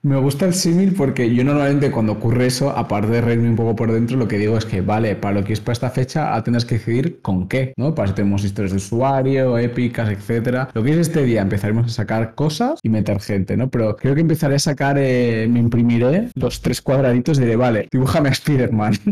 me 0.03 0.17
gusta 0.17 0.45
el 0.45 0.53
símil 0.53 0.93
porque 0.97 1.33
yo 1.33 1.43
normalmente 1.43 1.91
cuando 1.91 2.13
ocurre 2.13 2.47
eso, 2.47 2.69
aparte 2.71 3.07
de 3.11 3.21
reírme 3.21 3.49
un 3.49 3.55
poco 3.55 3.75
por 3.75 3.91
dentro, 3.91 4.17
lo 4.17 4.27
que 4.27 4.37
digo 4.37 4.57
es 4.57 4.65
que, 4.65 4.81
vale, 4.81 5.15
para 5.15 5.35
lo 5.39 5.43
que 5.45 5.53
es 5.53 5.59
para 5.61 5.73
esta 5.73 5.89
fecha, 5.89 6.35
ah, 6.35 6.43
tendrás 6.43 6.65
que 6.65 6.75
decidir 6.75 7.21
con 7.21 7.47
qué, 7.47 7.73
¿no? 7.77 7.93
Para 7.95 8.09
si 8.09 8.15
tenemos 8.15 8.43
historias 8.43 8.71
de 8.71 8.77
usuario, 8.77 9.57
épicas, 9.57 10.09
etcétera. 10.09 10.69
Lo 10.73 10.83
que 10.83 10.91
es 10.91 10.97
este 10.97 11.23
día, 11.23 11.41
empezaremos 11.41 11.85
a 11.85 11.89
sacar 11.89 12.33
cosas 12.35 12.79
y 12.83 12.89
meter 12.89 13.19
gente, 13.19 13.55
¿no? 13.55 13.69
Pero 13.69 13.95
creo 13.95 14.15
que 14.15 14.21
empezaré 14.21 14.55
a 14.55 14.59
sacar, 14.59 14.97
eh, 14.99 15.47
me 15.49 15.59
imprimiré 15.59 16.29
los 16.35 16.61
tres 16.61 16.81
cuadraditos 16.81 17.37
y 17.37 17.41
diré, 17.41 17.55
vale, 17.55 17.87
dibújame 17.91 18.29
a 18.29 18.31
Spider-Man. 18.31 18.93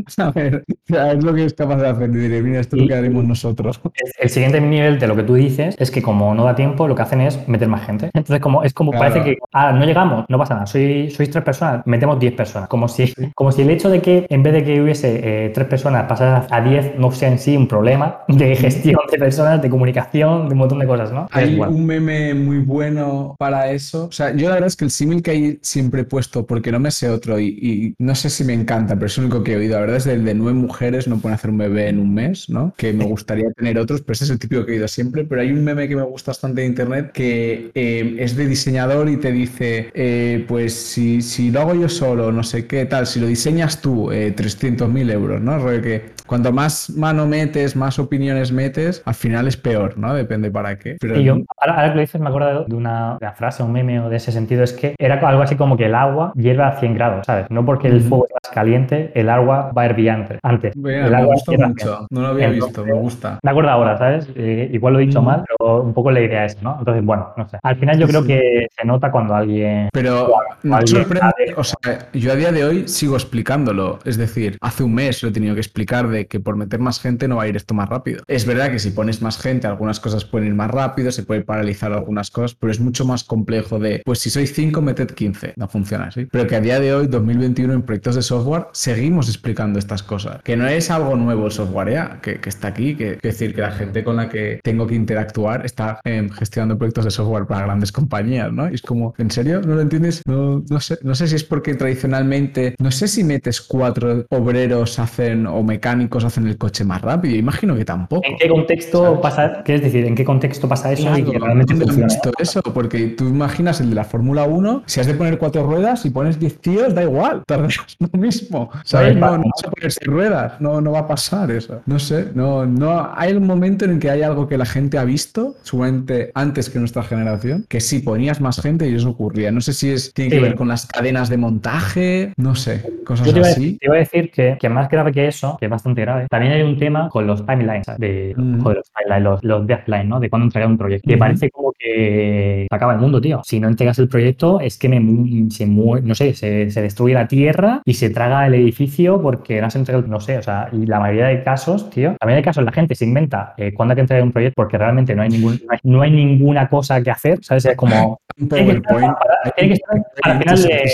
es 0.48 1.24
lo 1.24 1.34
que 1.34 1.46
es 1.46 1.54
capaz 1.54 1.78
de 1.78 1.88
hacer. 1.88 2.10
Y 2.10 2.14
diré, 2.18 2.42
mira, 2.42 2.60
esto 2.60 2.76
es 2.76 2.82
lo 2.84 2.88
que 2.88 2.94
haremos 2.96 3.24
nosotros. 3.26 3.80
El- 3.84 4.10
El 4.24 4.30
siguiente 4.30 4.62
nivel 4.62 5.00
de 5.00 5.08
lo 5.08 5.16
que 5.16 5.24
tú 5.24 5.36
dices 5.36 5.76
es 5.78 5.92
que 5.92 6.02
como 6.02 6.34
no 6.36 6.44
da 6.46 6.56
tiempo, 6.56 6.88
lo 6.88 6.96
que 6.96 7.02
hacen 7.02 7.22
es 7.22 7.48
meter 7.48 7.68
más 7.68 7.86
gente. 7.86 8.10
Entonces, 8.14 8.40
como 8.40 8.64
es 8.64 8.74
como 8.74 8.92
Claro. 8.92 9.14
parece 9.14 9.30
que 9.30 9.38
ah, 9.54 9.72
no 9.72 9.86
llegamos, 9.86 10.26
no 10.30 10.38
pasa 10.38 10.54
nada. 10.56 10.66
Soy, 10.66 11.10
sois 11.12 11.30
tres 11.30 11.44
personas, 11.44 11.86
metemos 11.86 12.20
10 12.20 12.34
personas. 12.34 12.68
Como 12.70 12.88
si, 12.88 13.14
como 13.36 13.52
si 13.52 13.62
el 13.62 13.70
hecho 13.70 13.90
de 13.90 14.02
que 14.02 14.26
en 14.30 14.44
vez 14.44 14.54
de 14.54 14.64
que 14.64 14.82
hubiese 14.82 15.20
eh, 15.46 15.50
tres 15.54 15.68
personas 15.68 16.04
pasar 16.08 16.48
a 16.50 16.62
10 16.62 16.98
no 16.98 17.12
sea 17.12 17.30
en 17.30 17.40
sí 17.40 17.56
un 17.58 17.68
problema 17.68 18.20
de 18.28 18.56
gestión 18.56 19.00
de 19.12 19.18
personas, 19.18 19.62
de 19.62 19.70
comunicación, 19.70 20.48
de 20.48 20.54
un 20.54 20.60
montón 20.60 20.80
de 20.80 20.88
cosas, 20.88 21.12
¿no? 21.12 21.28
Hay 21.32 21.60
un 21.60 21.86
meme 21.86 22.34
muy 22.34 22.60
bueno 22.60 23.36
para 23.38 23.72
eso. 23.72 24.06
O 24.06 24.12
sea, 24.12 24.34
yo 24.36 24.48
la 24.50 24.56
verdad 24.56 24.68
es 24.68 24.76
que 24.76 24.86
el 24.86 24.92
símil 24.92 25.22
que 25.22 25.32
hay 25.32 25.60
siempre 25.62 26.02
he 26.02 26.04
puesto, 26.06 26.46
porque 26.46 26.72
no 26.72 26.80
me 26.80 26.92
sé 26.92 27.10
otro 27.10 27.40
y, 27.40 27.48
y 27.48 27.96
no 28.00 28.16
sé 28.16 28.30
si 28.30 28.44
me 28.44 28.54
encanta, 28.54 28.96
pero 28.96 29.08
es 29.08 29.18
el 29.18 29.26
único 29.26 29.44
que 29.44 29.54
he 29.54 29.58
oído. 29.58 29.76
La 29.76 29.82
verdad 29.82 29.98
es 29.98 30.08
el 30.08 30.24
de 30.30 30.36
nueve 30.36 30.58
mujeres 30.58 31.08
no 31.08 31.18
pueden 31.18 31.36
hacer 31.36 31.50
un 31.50 31.58
bebé 31.58 31.90
en 31.90 32.00
un 32.00 32.14
mes, 32.14 32.50
¿no? 32.50 32.74
Que 32.78 32.94
me 32.94 33.06
gustaría 33.06 33.52
tener 33.52 33.78
otros, 33.80 34.02
pero 34.02 34.14
ese 34.14 34.26
es 34.26 34.30
el 34.30 34.40
típico 34.40 34.66
que 34.66 34.72
he 34.72 34.76
oído 34.76 34.88
siempre. 34.88 35.24
Pero 35.26 35.42
hay 35.42 35.52
un 35.52 35.64
meme 35.64 35.88
que 35.88 35.96
me 35.96 36.04
gusta 36.04 36.32
bastante 36.32 36.62
de 36.62 36.68
internet 36.68 37.12
que 37.12 37.72
eh, 37.74 38.16
es 38.20 38.36
de 38.36 38.48
diseñador 38.48 39.10
y 39.10 39.18
te 39.18 39.32
dice, 39.32 39.90
eh, 39.94 40.46
pues 40.48 40.74
si, 40.74 41.22
si 41.22 41.52
lo 41.52 41.62
hago 41.62 41.76
yo 41.76 41.90
solo, 41.90 42.32
no 42.32 42.44
sé 42.44 42.68
qué 42.68 42.86
tal, 42.86 43.08
si 43.08 43.20
lo 43.20 43.28
diseñas 43.28 43.82
tú, 43.82 44.12
eh, 44.12 44.34
300.000 44.36 45.12
euros, 45.12 45.42
¿no? 45.42 45.58
Rollo 45.58 45.82
que 45.82 46.20
cuanto 46.26 46.52
más 46.52 46.90
mano 46.92 47.26
metes, 47.26 47.76
más 47.76 47.98
opiniones 47.98 48.52
metes, 48.52 49.02
al 49.06 49.16
final 49.16 49.48
es 49.48 49.58
peor, 49.58 49.98
¿no? 49.98 50.14
Depende 50.14 50.52
para 50.52 50.78
qué. 50.78 50.98
Pero 51.00 51.20
Y 51.20 51.24
yo, 51.24 51.38
ahora, 51.58 51.76
ahora 51.76 51.90
que 51.90 51.96
lo 51.96 52.02
dices, 52.02 52.22
me 52.22 52.30
acuerdo 52.30 52.66
de 52.66 52.76
una, 52.76 53.18
de 53.20 53.26
una 53.26 53.34
frase, 53.34 53.64
un 53.64 53.72
meme 53.72 54.00
o 54.00 54.10
de 54.10 54.18
ese 54.18 54.32
sentido, 54.32 54.64
es 54.64 54.74
que 54.74 54.96
era 54.98 55.16
algo 55.28 55.42
así 55.42 55.56
como 55.56 55.76
que 55.76 55.86
el 55.86 55.96
agua 55.96 56.32
hierve 56.36 56.64
a 56.64 56.74
100 56.74 56.94
grados, 56.94 57.26
¿sabes? 57.26 57.50
No 57.50 57.66
porque 57.66 57.88
el 57.88 58.02
fuego 58.02 58.26
está 58.28 58.40
más 58.44 58.54
caliente, 58.54 59.12
el 59.16 59.30
agua 59.30 59.72
va 59.76 59.82
a 59.84 59.86
hervir 59.86 60.09
antes. 60.10 60.40
antes. 60.44 60.76
Mira, 60.76 61.06
el 61.06 61.12
me 61.12 61.18
agua 61.18 61.34
a 61.36 61.68
mucho. 61.68 61.96
100. 61.98 62.08
No 62.10 62.22
lo 62.22 62.28
había 62.28 62.46
Entonces, 62.48 62.66
visto, 62.68 62.86
me 62.86 62.94
gusta. 62.94 63.40
Me 63.44 63.52
acuerdo 63.52 63.70
ahora, 63.72 63.98
¿sabes? 63.98 64.28
Eh, 64.36 64.70
igual 64.74 64.94
lo 64.94 65.00
he 65.00 65.06
dicho 65.06 65.20
Ujú. 65.20 65.28
mal, 65.30 65.44
pero 65.48 65.82
un 65.82 65.94
poco 65.94 66.12
la 66.12 66.22
idea 66.22 66.46
es, 66.46 66.62
¿no? 66.62 66.76
Entonces, 66.80 67.04
bueno, 67.06 67.34
no 67.38 67.48
sé. 67.48 67.58
Al 67.64 67.76
final 67.78 67.98
yo 68.00 68.06
Sí, 68.08 68.12
creo 68.12 68.22
sí. 68.24 68.28
que 68.28 68.68
se 68.78 68.86
nota 68.88 69.12
cuando 69.12 69.36
alguien... 69.36 69.90
Pero 69.94 70.32
me 70.64 70.76
alguien 70.76 70.98
sorprende, 71.04 71.54
o 71.56 71.64
sea, 71.64 72.10
yo 72.14 72.32
a 72.32 72.36
día 72.36 72.52
de 72.52 72.64
hoy 72.64 72.88
sigo 72.88 73.16
explicándolo. 73.16 74.00
Es 74.06 74.18
decir, 74.18 74.58
hace 74.62 74.84
un 74.84 74.94
mes 74.94 75.22
lo 75.24 75.30
he 75.30 75.32
tenido 75.32 75.54
que 75.54 75.62
explicar 75.62 76.08
de 76.08 76.28
que 76.28 76.40
por 76.40 76.56
meter 76.56 76.80
más 76.80 77.00
gente 77.00 77.28
no 77.28 77.38
va 77.38 77.44
a 77.44 77.48
ir 77.48 77.56
esto 77.56 77.74
más 77.74 77.90
rápido. 77.90 78.24
Es 78.28 78.46
verdad 78.46 78.72
que 78.72 78.80
si 78.80 78.92
pones 78.92 79.22
más 79.22 79.40
gente, 79.40 79.68
algunas 79.68 80.00
cosas 80.00 80.26
pueden 80.26 80.48
ir 80.50 80.54
más 80.56 80.72
rápido, 80.72 81.12
se 81.12 81.24
puede 81.24 81.42
paralizar 81.42 81.92
algunas 81.94 82.32
cosas, 82.32 82.56
pero 82.60 82.72
es 82.72 82.80
mucho 82.80 83.06
más 83.06 83.24
complejo 83.24 83.80
de, 83.80 84.02
pues 84.06 84.20
si 84.20 84.30
sois 84.30 84.54
5, 84.54 84.82
meted 84.82 85.08
15. 85.12 85.54
No 85.56 85.68
funciona 85.68 86.06
así. 86.06 86.26
Pero 86.26 86.48
que 86.48 86.56
a 86.56 86.62
día 86.62 86.80
de 86.80 86.94
hoy, 86.94 87.08
2021, 87.08 87.74
en 87.74 87.82
proyectos 87.84 88.16
de 88.16 88.22
software, 88.22 88.68
seguimos 88.72 89.30
explicando 89.30 89.80
estas 89.80 89.99
cosas. 90.04 90.42
Que 90.44 90.56
no 90.58 90.68
es 90.68 90.90
algo 90.92 91.16
nuevo 91.16 91.46
el 91.46 91.52
software 91.52 91.92
ya, 91.92 92.20
que, 92.22 92.40
que 92.40 92.50
está 92.50 92.70
aquí, 92.70 92.96
que 92.96 93.14
es 93.14 93.22
decir, 93.22 93.54
que 93.56 93.62
la 93.62 93.72
gente 93.72 94.04
con 94.04 94.16
la 94.18 94.30
que 94.30 94.60
tengo 94.64 94.88
que 94.88 94.96
interactuar 94.96 95.66
está 95.66 96.00
em, 96.04 96.30
gestionando 96.30 96.78
proyectos 96.78 97.06
de 97.06 97.12
software 97.12 97.46
para 97.46 97.66
grandes 97.66 97.92
compañías, 97.92 98.52
¿no? 98.52 98.70
Y 98.70 98.76
es 98.76 98.82
como, 98.82 99.14
¿en 99.18 99.32
serio? 99.32 99.62
¿No 99.62 99.76
lo 99.76 99.82
entiendes? 99.82 100.22
No, 100.28 100.64
no 100.70 100.80
sé, 100.80 100.98
no 101.04 101.16
sé 101.16 101.28
si 101.28 101.36
es 101.36 101.44
porque 101.44 101.76
tradicionalmente, 101.76 102.76
no 102.80 102.92
sé 102.92 103.08
si 103.08 103.24
metes 103.24 103.62
cuatro 103.62 104.26
obreros 104.30 105.00
hacen 105.00 105.48
o 105.48 105.64
mecánicos 105.64 106.24
hacen 106.24 106.48
el 106.48 106.58
coche 106.58 106.84
más 106.84 107.02
rápido. 107.02 107.36
Imagino 107.36 107.76
que 107.76 107.86
tampoco. 107.86 108.22
¿En 108.26 108.38
qué 108.38 108.50
contexto 108.50 109.04
¿Sabes? 109.04 109.20
pasa, 109.20 109.64
qué 109.64 109.76
es 109.76 109.82
decir, 109.82 110.06
en 110.06 110.16
qué 110.16 110.24
contexto 110.26 110.68
pasa 110.68 110.92
eso 110.92 111.16
y 111.18 111.24
que 111.24 111.38
realmente 111.40 111.74
¿dónde 111.74 111.86
han 111.86 111.88
funciona? 111.88 112.08
visto 112.08 112.32
eso? 112.38 112.62
Porque 112.62 113.08
tú 113.08 113.28
imaginas 113.28 113.80
el 113.82 113.90
de 113.90 113.96
la 113.96 114.04
Fórmula 114.04 114.44
1, 114.46 114.84
si 114.86 115.00
has 115.00 115.08
de 115.08 115.14
poner 115.14 115.38
cuatro 115.38 115.64
ruedas 115.66 116.06
y 116.06 116.10
pones 116.10 116.40
10 116.40 116.62
tíos, 116.62 116.94
da 116.96 117.04
igual, 117.04 117.44
tardas 117.48 117.78
lo 118.00 118.20
mismo. 118.20 118.70
¿Sabes? 118.84 119.16
No, 119.16 119.38
no 119.38 119.44
vas 119.82 119.89
seis 119.92 120.08
ruedas. 120.08 120.60
no, 120.60 120.82
no 120.82 120.92
va 120.92 121.00
a 121.00 121.08
pasar 121.08 121.52
eso. 121.52 121.82
No 121.86 122.00
sé, 122.00 122.28
no, 122.36 122.66
no, 122.66 123.12
hay 123.16 123.34
un 123.34 123.46
momento 123.46 123.86
en 123.86 123.92
el 123.92 124.00
que 124.00 124.10
hay 124.10 124.22
algo 124.22 124.48
que 124.48 124.58
la 124.58 124.66
gente 124.66 124.98
ha 124.98 125.04
visto, 125.06 125.56
seguramente 125.64 126.32
antes 126.36 126.70
que 126.70 126.80
nuestra 126.80 127.04
generación, 127.04 127.66
que 127.68 127.80
si 127.80 128.00
ponías 128.00 128.42
más 128.42 128.62
gente 128.62 128.90
y 128.90 128.96
eso 128.96 129.10
ocurría. 129.10 129.52
No 129.52 129.62
sé 129.62 129.74
si 129.74 129.90
es, 129.92 130.14
tiene 130.14 130.32
que 130.32 130.40
ver 130.40 130.56
con 130.56 130.68
las 130.68 130.86
cadenas 130.86 131.30
de 131.30 131.38
montaje, 131.38 132.34
no 132.38 132.56
sé, 132.56 132.84
cosas 133.06 133.28
Yo 133.28 133.34
te 133.34 133.40
iba, 133.40 133.48
así. 133.48 133.78
te 133.80 133.86
iba 133.88 133.96
a 133.96 134.00
decir 134.00 134.32
que, 134.32 134.58
que 134.60 134.70
más 134.70 134.90
grave 134.90 135.12
que 135.12 135.28
eso, 135.28 135.58
que 135.60 135.66
es 135.66 135.72
bastante 135.72 136.02
grave, 136.02 136.28
también 136.30 136.54
hay 136.54 136.62
un 136.62 136.78
tema 136.78 137.10
con 137.10 137.28
los 137.28 137.46
timelines, 137.46 137.86
de, 137.98 138.34
Mm. 138.38 138.62
joder, 138.62 138.78
los 138.78 138.92
timelines, 138.92 139.24
los, 139.24 139.44
los 139.44 139.68
deadlines, 139.68 140.06
¿no? 140.08 140.20
De 140.20 140.30
cuándo 140.30 140.46
entregar 140.46 140.70
un 140.70 140.78
proyecto. 140.78 141.08
Que 141.08 141.16
Ujú. 141.16 141.20
parece 141.20 141.50
como 141.52 141.74
que 141.78 142.68
se 142.70 142.76
acaba 142.76 142.94
el 142.94 143.00
mundo, 143.00 143.20
tío. 143.22 143.42
Si 143.44 143.60
no 143.60 143.68
entregas 143.68 144.00
el 144.00 144.08
proyecto, 144.08 144.60
es 144.60 144.78
que 144.78 144.90
me, 144.90 145.50
se 145.50 145.66
mueve, 145.66 146.08
no 146.08 146.16
sé, 146.16 146.34
se, 146.34 146.70
se 146.72 146.82
destruye 146.82 147.14
la 147.14 147.28
tierra 147.28 147.82
y 147.86 147.94
se 147.96 148.10
traga 148.10 148.46
el 148.48 148.54
edificio 148.54 149.22
porque 149.22 149.60
no 149.62 149.68
has 149.68 149.76
entregado, 149.80 150.08
no 150.08 150.20
sé, 150.20 150.38
o 150.38 150.42
sea, 150.44 150.70
y 150.72 150.86
la 150.86 151.00
mayoría 151.00 151.28
de 151.28 151.44
casos, 151.44 151.90
tío, 151.90 152.10
la 152.12 152.18
mayoría 152.26 152.38
de 152.38 152.44
casos 152.44 152.64
la 152.64 152.72
gente 152.72 152.96
se 152.96 153.06
inventa 153.06 153.54
eh, 153.58 153.74
cuándo 153.74 153.92
hay 153.94 153.96
que 153.96 154.02
entregar 154.02 154.24
un 154.24 154.32
proyecto 154.32 154.56
porque 154.56 154.78
realmente 154.78 155.16
no 155.16 155.22
hay, 155.22 155.30
ningún, 155.30 155.60
no 155.66 155.72
hay, 155.74 155.80
no 155.84 156.02
hay 156.02 156.12
ninguna 156.12 156.70
cosa 156.70 157.02
que 157.02 157.12
hacer, 157.12 157.40
¿sabes? 157.44 157.66
Es 157.66 157.76
como, 157.76 158.20
tiene 158.36 158.66
que 158.66 158.78
estar 158.78 158.96
para- 159.00 159.18
tiene 159.56 159.70
que 159.70 159.74
estar 159.74 160.04
para 160.22 160.40
final 160.40 160.64
de, 160.64 160.92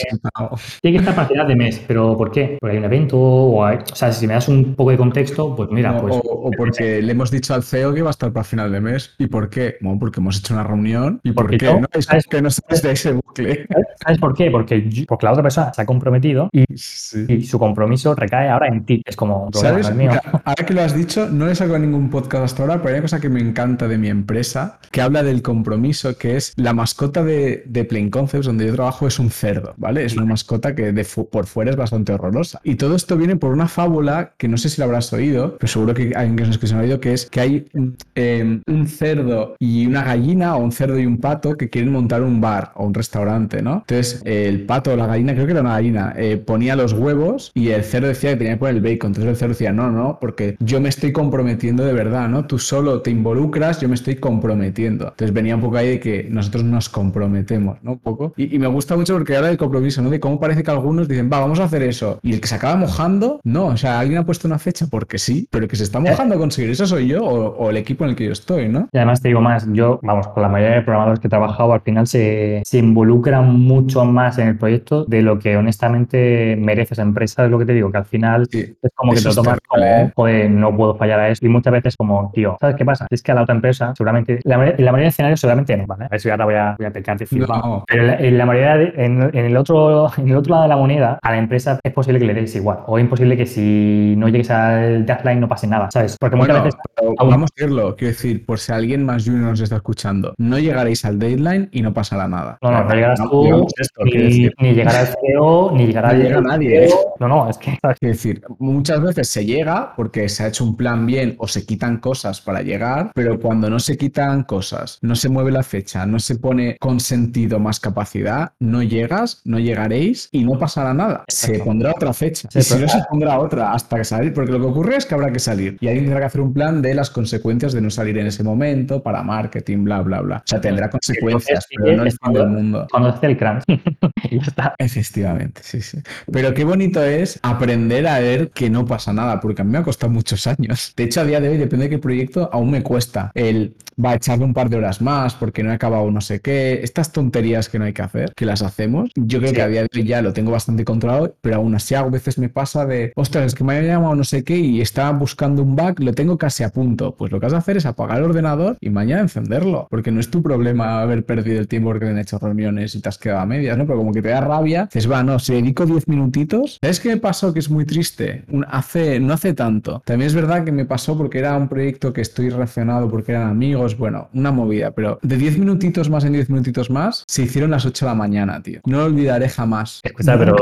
tiene 0.82 0.98
que 0.98 1.00
estar 1.02 1.16
para 1.16 1.28
final 1.28 1.48
de 1.48 1.56
mes, 1.56 1.84
pero 1.88 2.16
¿por 2.18 2.32
qué? 2.32 2.58
Porque 2.60 2.74
hay 2.74 2.80
un 2.80 2.86
evento 2.86 3.18
o 3.20 3.64
hay, 3.66 3.78
o 3.78 3.96
sea, 3.96 4.12
si 4.12 4.28
me 4.28 4.34
das 4.34 4.48
un 4.48 4.76
poco 4.76 4.92
de 4.92 4.98
contexto, 4.98 5.56
pues 5.56 5.70
mira, 5.72 5.92
No, 5.92 6.02
pues 6.02 6.16
o, 6.16 6.20
o 6.20 6.52
porque 6.52 7.02
le 7.02 7.12
hemos 7.12 7.32
dicho 7.32 7.54
al 7.54 7.64
CEO 7.64 7.94
que 7.94 8.02
va 8.02 8.10
a 8.10 8.12
estar 8.12 8.32
para 8.32 8.44
final 8.44 8.72
de 8.72 8.82
mes. 8.82 9.16
¿Y 9.18 9.28
por 9.28 9.50
qué? 9.50 9.76
Bueno, 9.82 10.00
porque 10.00 10.20
hemos 10.20 10.38
hecho 10.40 10.54
una 10.54 10.64
reunión. 10.64 11.20
¿Y 11.24 11.32
por 11.32 11.50
qué? 11.50 11.58
yo- 11.58 11.80
No, 11.80 11.88
es 11.94 12.06
¿sabes? 12.06 12.26
que 12.28 12.42
no 12.42 12.50
sabes 12.50 12.82
de 12.82 12.92
ese 12.92 13.12
bucle. 13.14 13.66
¿sabes 14.04 14.20
por 14.20 14.34
qué? 14.36 14.50
Porque, 14.52 14.88
yo- 14.90 15.06
porque 15.08 15.26
la 15.26 15.32
otra 15.32 15.44
persona 15.44 15.74
se 15.74 15.82
ha 15.82 15.86
comprometido 15.86 16.50
y, 16.52 16.66
Sí. 16.76 17.26
y 17.28 17.42
su 17.44 17.60
compromiso 17.60 18.16
recae 18.16 18.50
ahora 18.50 18.68
en 18.68 18.75
ti. 18.82 19.02
Es 19.06 19.16
como, 19.16 19.46
un 19.46 19.52
problema, 19.52 19.82
¿Sabes? 19.84 19.90
no 19.90 19.96
mío. 19.96 20.10
Mira, 20.12 20.42
ahora 20.44 20.66
que 20.66 20.74
lo 20.74 20.82
has 20.82 20.96
dicho, 20.96 21.30
no 21.30 21.48
he 21.50 21.56
sacado 21.56 21.80
ningún 21.80 22.10
podcast 22.10 22.44
hasta 22.46 22.64
ahora, 22.64 22.78
pero 22.78 22.90
hay 22.90 22.94
una 22.96 23.02
cosa 23.04 23.20
que 23.22 23.30
me 23.30 23.40
encanta 23.40 23.88
de 23.88 23.98
mi 23.98 24.08
empresa, 24.10 24.80
que 24.92 25.02
habla 25.02 25.24
del 25.24 25.42
compromiso, 25.42 26.18
que 26.18 26.36
es 26.38 26.54
la 26.58 26.74
mascota 26.74 27.24
de, 27.24 27.64
de 27.66 27.86
Plain 27.86 28.10
Concepts, 28.10 28.46
donde 28.46 28.66
yo 28.68 28.74
trabajo, 28.74 29.08
es 29.08 29.20
un 29.20 29.30
cerdo, 29.30 29.74
¿vale? 29.78 30.06
Es 30.06 30.16
una 30.18 30.26
mascota 30.26 30.76
que 30.76 30.92
de 30.92 31.04
fu- 31.04 31.30
por 31.30 31.46
fuera 31.46 31.72
es 31.72 31.78
bastante 31.78 32.14
horrorosa. 32.14 32.60
Y 32.64 32.76
todo 32.76 32.96
esto 32.96 33.18
viene 33.18 33.36
por 33.36 33.52
una 33.52 33.68
fábula 33.68 34.34
que 34.38 34.48
no 34.48 34.58
sé 34.58 34.70
si 34.70 34.80
la 34.82 34.86
habrás 34.86 35.12
oído, 35.14 35.58
pero 35.60 35.68
seguro 35.72 35.94
que 35.94 36.04
hay 36.04 36.14
alguien 36.30 36.52
que 36.60 36.68
se 36.68 36.76
ha 36.76 36.80
oído, 36.80 37.00
que 37.00 37.14
es 37.14 37.30
que 37.30 37.40
hay 37.40 37.66
un, 37.74 37.96
eh, 38.16 38.62
un 38.68 38.88
cerdo 38.88 39.56
y 39.60 39.86
una 39.86 40.04
gallina, 40.04 40.56
o 40.56 40.60
un 40.64 40.72
cerdo 40.72 41.00
y 41.00 41.06
un 41.06 41.18
pato, 41.18 41.56
que 41.58 41.70
quieren 41.70 41.92
montar 41.92 42.22
un 42.24 42.42
bar 42.42 42.72
o 42.76 42.86
un 42.86 42.94
restaurante, 42.94 43.62
¿no? 43.62 43.78
Entonces, 43.88 44.22
eh, 44.26 44.48
el 44.48 44.66
pato 44.66 44.92
o 44.94 44.96
la 44.96 45.08
gallina, 45.08 45.34
creo 45.34 45.46
que 45.46 45.52
era 45.52 45.62
una 45.62 45.74
gallina, 45.74 46.14
eh, 46.18 46.38
ponía 46.38 46.76
los 46.76 46.94
huevos 46.94 47.52
y 47.54 47.70
el 47.70 47.84
cerdo 47.84 48.08
decía 48.08 48.32
que 48.32 48.38
tenía 48.38 48.54
que 48.54 48.60
el 48.70 48.82
bacon. 48.82 49.10
Entonces 49.12 49.26
el 49.26 49.36
cerdo 49.36 49.54
decía, 49.54 49.72
no, 49.72 49.92
no, 49.92 50.18
porque 50.20 50.56
yo 50.60 50.80
me 50.82 50.90
estoy 50.90 51.12
comprometiendo 51.12 51.86
de 51.86 51.94
verdad, 51.94 52.28
¿no? 52.30 52.46
Tú 52.46 52.60
solo 52.60 53.02
te 53.02 53.12
involucras, 53.12 53.82
yo 53.82 53.90
me 53.90 53.96
estoy 53.96 54.16
comprometiendo. 54.16 55.10
Entonces 55.10 55.34
venía 55.34 55.56
un 55.56 55.62
poco 55.62 55.78
ahí 55.78 55.90
de 55.90 56.00
que 56.00 56.28
nosotros 56.30 56.64
nos 56.64 56.90
comprometemos, 56.90 57.78
¿no? 57.84 57.94
Un 57.94 58.00
poco. 58.00 58.34
Y, 58.38 58.56
y 58.56 58.60
me 58.60 58.68
gusta 58.68 58.96
mucho 58.96 59.14
porque 59.14 59.36
habla 59.36 59.50
del 59.50 59.58
compromiso, 59.58 60.02
¿no? 60.02 60.10
De 60.10 60.20
cómo 60.20 60.40
parece 60.40 60.64
que 60.64 60.72
algunos 60.72 61.08
dicen, 61.08 61.30
va, 61.32 61.40
vamos 61.40 61.60
a 61.60 61.66
hacer 61.66 61.84
eso. 61.84 62.20
Y 62.22 62.34
el 62.34 62.42
que 62.42 62.48
se 62.48 62.56
acaba 62.56 62.76
mojando, 62.76 63.40
no. 63.44 63.68
O 63.68 63.78
sea, 63.78 64.00
alguien 64.00 64.20
ha 64.20 64.26
puesto 64.26 64.48
una 64.48 64.60
fecha 64.60 64.88
porque 64.88 65.18
sí, 65.18 65.48
pero 65.52 65.66
el 65.66 65.70
que 65.70 65.76
se 65.76 65.84
está 65.84 66.00
mojando 66.00 66.36
a 66.36 66.38
conseguir 66.38 66.72
eso 66.72 66.86
soy 66.86 67.08
yo 67.08 67.24
o, 67.24 67.56
o 67.58 67.70
el 67.70 67.78
equipo 67.78 68.04
en 68.04 68.12
el 68.12 68.16
que 68.16 68.26
yo 68.26 68.32
estoy, 68.32 68.70
¿no? 68.70 68.90
Y 68.92 68.98
además 68.98 69.22
te 69.22 69.30
digo 69.30 69.42
más, 69.42 69.68
yo, 69.72 70.00
vamos, 70.04 70.28
con 70.30 70.44
la 70.44 70.50
mayoría 70.50 70.76
de 70.76 70.82
programadores 70.82 71.20
que 71.20 71.28
he 71.28 71.30
trabajado, 71.30 71.74
al 71.74 71.82
final 71.82 72.08
se, 72.08 72.62
se 72.66 72.78
involucran 72.78 73.60
mucho 73.60 74.06
más 74.06 74.38
en 74.38 74.48
el 74.50 74.58
proyecto 74.58 75.06
de 75.06 75.22
lo 75.22 75.40
que 75.40 75.58
honestamente 75.58 76.56
merece 76.60 76.94
esa 76.94 77.04
empresa. 77.04 77.46
Es 77.46 77.52
lo 77.52 77.60
que 77.60 77.66
te 77.66 77.74
digo, 77.74 77.92
que 77.92 77.98
al 77.98 78.06
final 78.06 78.48
Sí. 78.64 78.78
es 78.82 78.92
como 78.96 79.14
que 79.14 79.20
te 79.22 79.28
lo 79.30 79.36
tomas 79.36 79.60
terrible, 79.60 79.68
como, 79.68 80.08
¿eh? 80.08 80.12
joder, 80.16 80.50
no 80.52 80.76
puedo 80.78 80.96
fallar 80.96 81.20
a 81.20 81.30
eso. 81.30 81.46
Y 81.46 81.50
muchas 81.50 81.74
veces 81.74 81.96
como, 81.96 82.32
tío, 82.34 82.58
¿sabes 82.60 82.76
qué 82.76 82.86
pasa? 82.86 83.08
Es 83.10 83.22
que 83.22 83.32
a 83.32 83.36
la 83.36 83.42
otra 83.44 83.56
empresa, 83.56 83.94
seguramente, 83.96 84.40
la, 84.44 84.58
la 84.58 84.64
mayoría 84.92 85.04
de 85.04 85.08
escenarios 85.08 85.40
seguramente 85.40 85.76
no, 85.78 85.86
¿vale? 85.88 86.06
A 86.06 86.08
ver 86.10 86.20
si 86.22 86.30
ahora 86.30 86.46
voy 86.46 86.56
a, 86.56 86.76
voy 86.78 86.88
a 86.88 86.92
pecar 86.92 87.18
de. 87.18 87.28
No. 87.32 87.84
Pero 87.88 88.02
en 88.04 88.08
la, 88.08 88.16
en 88.16 88.38
la 88.38 88.46
mayoría, 88.46 88.78
de- 88.78 88.94
en, 88.98 89.22
en 89.24 89.46
el 89.46 89.58
otro, 89.58 90.12
en 90.18 90.30
el 90.30 90.36
otro 90.38 90.52
lado 90.52 90.64
de 90.64 90.70
la 90.70 90.78
moneda, 90.78 91.20
a 91.22 91.32
la 91.32 91.38
empresa 91.38 91.80
es 91.84 91.94
posible 91.94 92.20
que 92.20 92.26
le 92.26 92.34
des 92.34 92.56
igual. 92.56 92.80
O 92.88 92.98
es 92.98 93.04
imposible 93.04 93.36
que 93.38 93.46
si 93.46 94.16
no 94.18 94.28
llegues 94.30 94.50
al 94.52 95.06
deadline 95.06 95.40
no 95.40 95.48
pase 95.48 95.68
nada, 95.68 95.90
¿sabes? 95.92 96.18
Porque 96.20 96.36
muchas 96.36 96.54
Bueno, 96.62 96.64
veces 96.66 96.80
aún- 96.98 97.16
vamos 97.32 97.50
a 97.52 97.54
decirlo, 97.56 97.96
quiero 97.96 98.14
decir, 98.14 98.46
por 98.46 98.60
si 98.60 98.72
alguien 98.72 99.06
más 99.06 99.26
junior 99.26 99.50
nos 99.52 99.60
está 99.62 99.76
escuchando, 99.78 100.34
no 100.38 100.58
llegaréis 100.60 101.04
al 101.06 101.20
deadline 101.20 101.70
y 101.72 101.82
no 101.82 101.94
pasará 101.94 102.28
nada. 102.28 102.58
No, 102.62 102.72
no, 102.72 102.84
no 102.84 102.94
llegarás 102.94 103.20
tú, 103.30 103.68
esto, 103.78 104.04
ni, 104.06 104.50
ni 104.60 104.74
llegará 104.74 105.02
el 105.02 105.08
CEO, 105.08 105.72
ni 105.74 105.88
llegará 105.88 106.10
No 106.10 106.14
el 106.16 106.24
llega 106.24 106.42
nadie. 106.42 106.86
¿eh? 106.86 106.90
No, 107.20 107.28
no, 107.28 107.50
es 107.50 107.58
que 107.58 107.78
¿sabes? 107.82 107.98
Quiero 108.00 108.14
decir, 108.14 108.42
muchas 108.60 109.02
veces 109.02 109.28
se 109.30 109.46
llega 109.46 109.94
porque 109.96 110.30
se 110.30 110.44
ha 110.44 110.48
hecho 110.48 110.64
un 110.64 110.76
plan 110.78 111.06
bien 111.06 111.36
o 111.40 111.48
se 111.48 111.66
quitan 111.66 111.98
cosas 111.98 112.42
para 112.42 112.62
llegar, 112.62 113.12
pero 113.14 113.40
cuando 113.40 113.70
no 113.70 113.80
se 113.80 113.98
quitan 113.98 114.44
cosas, 114.44 115.00
no 115.02 115.16
se 115.16 115.30
mueve 115.30 115.52
la 115.52 115.64
fecha, 115.64 116.06
no 116.06 116.20
se 116.20 116.36
pone 116.38 116.78
con 116.80 117.00
sentido 117.00 117.60
más 117.60 117.80
capacidad, 117.80 118.54
no 118.60 118.84
llegas, 118.84 119.42
no 119.46 119.60
llegaréis 119.60 120.30
y 120.32 120.44
no 120.44 120.58
pasará 120.60 120.94
nada. 120.94 121.24
Se 121.28 121.60
pondrá 121.60 121.92
otra 121.92 122.14
fecha. 122.14 122.48
Sí, 122.52 122.60
y 122.60 122.62
si 122.62 122.78
no, 122.78 122.88
se 122.88 123.00
pondrá 123.10 123.40
otra 123.40 123.74
hasta 123.74 123.98
que 123.98 124.04
salir, 124.04 124.34
porque 124.34 124.52
lo 124.52 124.60
que 124.60 124.66
ocurre 124.68 124.98
es 124.98 125.06
que 125.06 125.16
habrá 125.16 125.32
que 125.32 125.40
salir 125.40 125.78
y 125.80 125.88
alguien 125.88 126.06
tendrá 126.06 126.20
que 126.22 126.26
hacer 126.26 126.42
un 126.42 126.54
plan 126.54 126.82
de 126.82 126.94
las 126.96 127.10
consecuencias 127.10 127.74
de 127.74 127.82
no 127.82 127.90
salir 127.90 128.18
en 128.18 128.28
ese 128.28 128.44
momento 128.44 129.02
para 129.04 129.24
marketing, 129.24 129.84
bla, 129.84 130.02
bla, 130.02 130.22
bla. 130.22 130.38
O 130.38 130.42
sea, 130.46 130.62
tendrá 130.62 130.90
consecuencias, 130.90 131.66
pero 131.76 131.96
no 131.98 132.02
el 132.04 132.08
es 132.08 132.14
del 132.14 132.20
cuando- 132.20 132.46
mundo. 132.48 132.88
Cuando 132.92 133.10
hace 133.10 133.26
el 133.28 133.38
crunch. 133.38 133.64
ya 134.32 134.42
está. 134.42 134.76
Efectivamente, 134.78 135.62
sí, 135.64 135.82
sí. 135.82 136.00
Pero 136.32 136.54
qué 136.54 136.64
bonito 136.64 137.04
es 137.04 137.40
aprender 137.44 138.08
a 138.08 138.20
ver 138.38 138.52
que 138.52 138.70
no 138.70 138.86
pasa 138.86 139.14
nada, 139.14 139.40
porque 139.40 139.62
a 139.62 139.66
mí 139.66 139.72
me 139.72 139.78
ha 139.80 139.84
costado 139.84 140.12
muchos 140.12 140.48
años. 140.48 140.94
De 140.96 141.04
hecho, 141.04 141.22
a 141.22 141.26
día 141.26 141.40
de 141.40 141.50
hoy, 141.50 141.58
depende 141.58 141.86
de 141.86 141.90
qué 141.92 141.98
proyecto, 141.98 142.50
aún 142.52 142.72
me 142.72 142.84
cuesta 142.84 143.32
el 143.34 143.76
va 144.04 144.12
a 144.12 144.16
echarle 144.16 144.44
un 144.44 144.54
par 144.54 144.70
de 144.70 144.76
horas 144.76 145.02
más 145.02 145.36
porque 145.36 145.64
no 145.64 145.72
he 145.72 145.74
acabado 145.76 146.12
no 146.12 146.20
sé 146.20 146.42
qué. 146.42 146.82
Estas 146.84 147.14
tonterías 147.14 147.70
que 147.70 147.80
no 147.80 147.86
hay 147.86 147.94
que 147.94 148.02
hacer, 148.02 148.34
que 148.36 148.46
las 148.46 148.62
hacemos. 148.62 149.10
Yo 149.16 149.40
creo 149.40 149.52
Sí. 149.52 149.56
que 149.56 149.62
a 149.62 149.68
día 149.70 149.82
de 149.84 149.88
hoy 149.96 150.04
ya 150.04 150.22
lo 150.22 150.34
tengo 150.34 150.52
bastante 150.52 150.84
controlado, 150.84 151.38
pero 151.42 151.56
aún 151.56 151.74
así 151.76 151.96
a 151.96 152.04
veces 152.04 152.38
me 152.38 152.50
pasa 152.50 152.86
de, 152.86 153.14
ostras, 153.16 153.46
es 153.46 153.56
que 153.56 153.64
me 153.64 153.74
ha 153.78 153.82
llamado 153.82 154.14
no 154.16 154.26
sé 154.26 154.44
qué 154.44 154.58
y 154.58 154.82
estaba 154.82 155.12
buscando 155.18 155.64
un 155.64 155.78
bug, 155.78 156.02
lo 156.02 156.14
tengo 156.14 156.38
casi 156.38 156.64
a 156.64 156.70
punto. 156.72 157.16
Pues 157.16 157.32
lo 157.32 157.40
que 157.40 157.46
has 157.46 157.54
de 157.54 157.58
hacer 157.58 157.78
es 157.78 157.86
apagar 157.86 158.18
el 158.18 158.26
ordenador 158.26 158.78
y 158.82 158.90
mañana 158.90 159.22
encenderlo, 159.22 159.88
porque 159.90 160.12
no 160.12 160.20
es 160.20 160.30
tu 160.30 160.44
problema 160.44 161.02
haber 161.02 161.26
perdido 161.26 161.60
el 161.62 161.70
tiempo 161.70 161.90
porque 161.90 162.06
te 162.06 162.12
han 162.12 162.20
hecho 162.20 162.38
reuniones 162.38 162.96
y 162.96 163.02
te 163.02 163.08
has 163.08 163.18
quedado 163.18 163.40
a 163.42 163.46
medias, 163.46 163.78
¿no? 163.78 163.86
Pero 163.86 163.98
como 164.00 164.12
que 164.12 164.22
te 164.22 164.28
da 164.30 164.42
rabia, 164.42 164.90
dices, 164.94 165.10
va, 165.10 165.24
no, 165.24 165.40
si 165.40 165.54
dedico 165.54 165.86
10 165.86 166.10
minutitos, 166.10 166.80
¿sabes 166.82 167.00
qué 167.00 167.10
me 167.10 167.18
pasó? 167.18 167.54
Que 167.54 167.60
es 167.60 167.70
muy 167.70 167.86
triste. 167.86 168.15
Un- 168.50 168.66
hace, 168.70 169.20
no 169.20 169.34
hace 169.34 169.54
tanto. 169.54 170.02
También 170.06 170.28
es 170.28 170.36
verdad 170.36 170.64
que 170.64 170.72
me 170.72 170.86
pasó 170.86 171.18
porque 171.18 171.40
era 171.40 171.56
un 171.58 171.68
proyecto 171.68 172.14
que 172.14 172.22
estoy 172.22 172.50
relacionado 172.50 173.10
porque 173.10 173.32
eran 173.34 173.50
amigos, 173.50 173.98
bueno, 173.98 174.30
una 174.34 174.52
movida, 174.52 174.92
pero 174.92 175.20
de 175.22 175.38
10 175.38 175.58
minutitos 175.60 176.10
más 176.10 176.24
en 176.26 176.34
10 176.34 176.50
minutitos 176.50 176.90
más, 176.90 177.24
se 177.28 177.44
hicieron 177.44 177.72
las 177.72 177.86
8 177.86 178.06
de 178.06 178.12
la 178.12 178.16
mañana, 178.16 178.62
tío. 178.62 178.80
No 178.86 179.00
lo 179.00 179.06
olvidaré 179.06 179.50
jamás. 179.50 180.02
Escucha, 180.04 180.38
pero- 180.38 180.56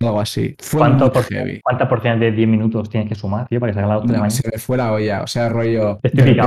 algo 0.00 0.20
así. 0.20 0.54
Fue 0.60 0.78
¿Cuánto 0.80 1.12
por, 1.12 1.24
heavy. 1.24 1.60
¿Cuánta 1.62 1.88
porción 1.88 2.20
de 2.20 2.32
10 2.32 2.48
minutos 2.48 2.88
tienes 2.88 3.08
que 3.08 3.14
sumar, 3.14 3.46
tío, 3.48 3.60
para 3.60 3.72
que 3.72 3.74
salga 3.74 3.88
la 3.88 3.96
otra 3.98 4.06
de 4.08 4.12
No, 4.14 4.18
mañana? 4.20 4.30
se 4.30 4.48
me 4.50 4.58
fue 4.58 4.76
la 4.76 4.92
olla, 4.92 5.22
o 5.22 5.26
sea, 5.26 5.48
rollo, 5.48 5.98
de 6.02 6.10
repente 6.24 6.42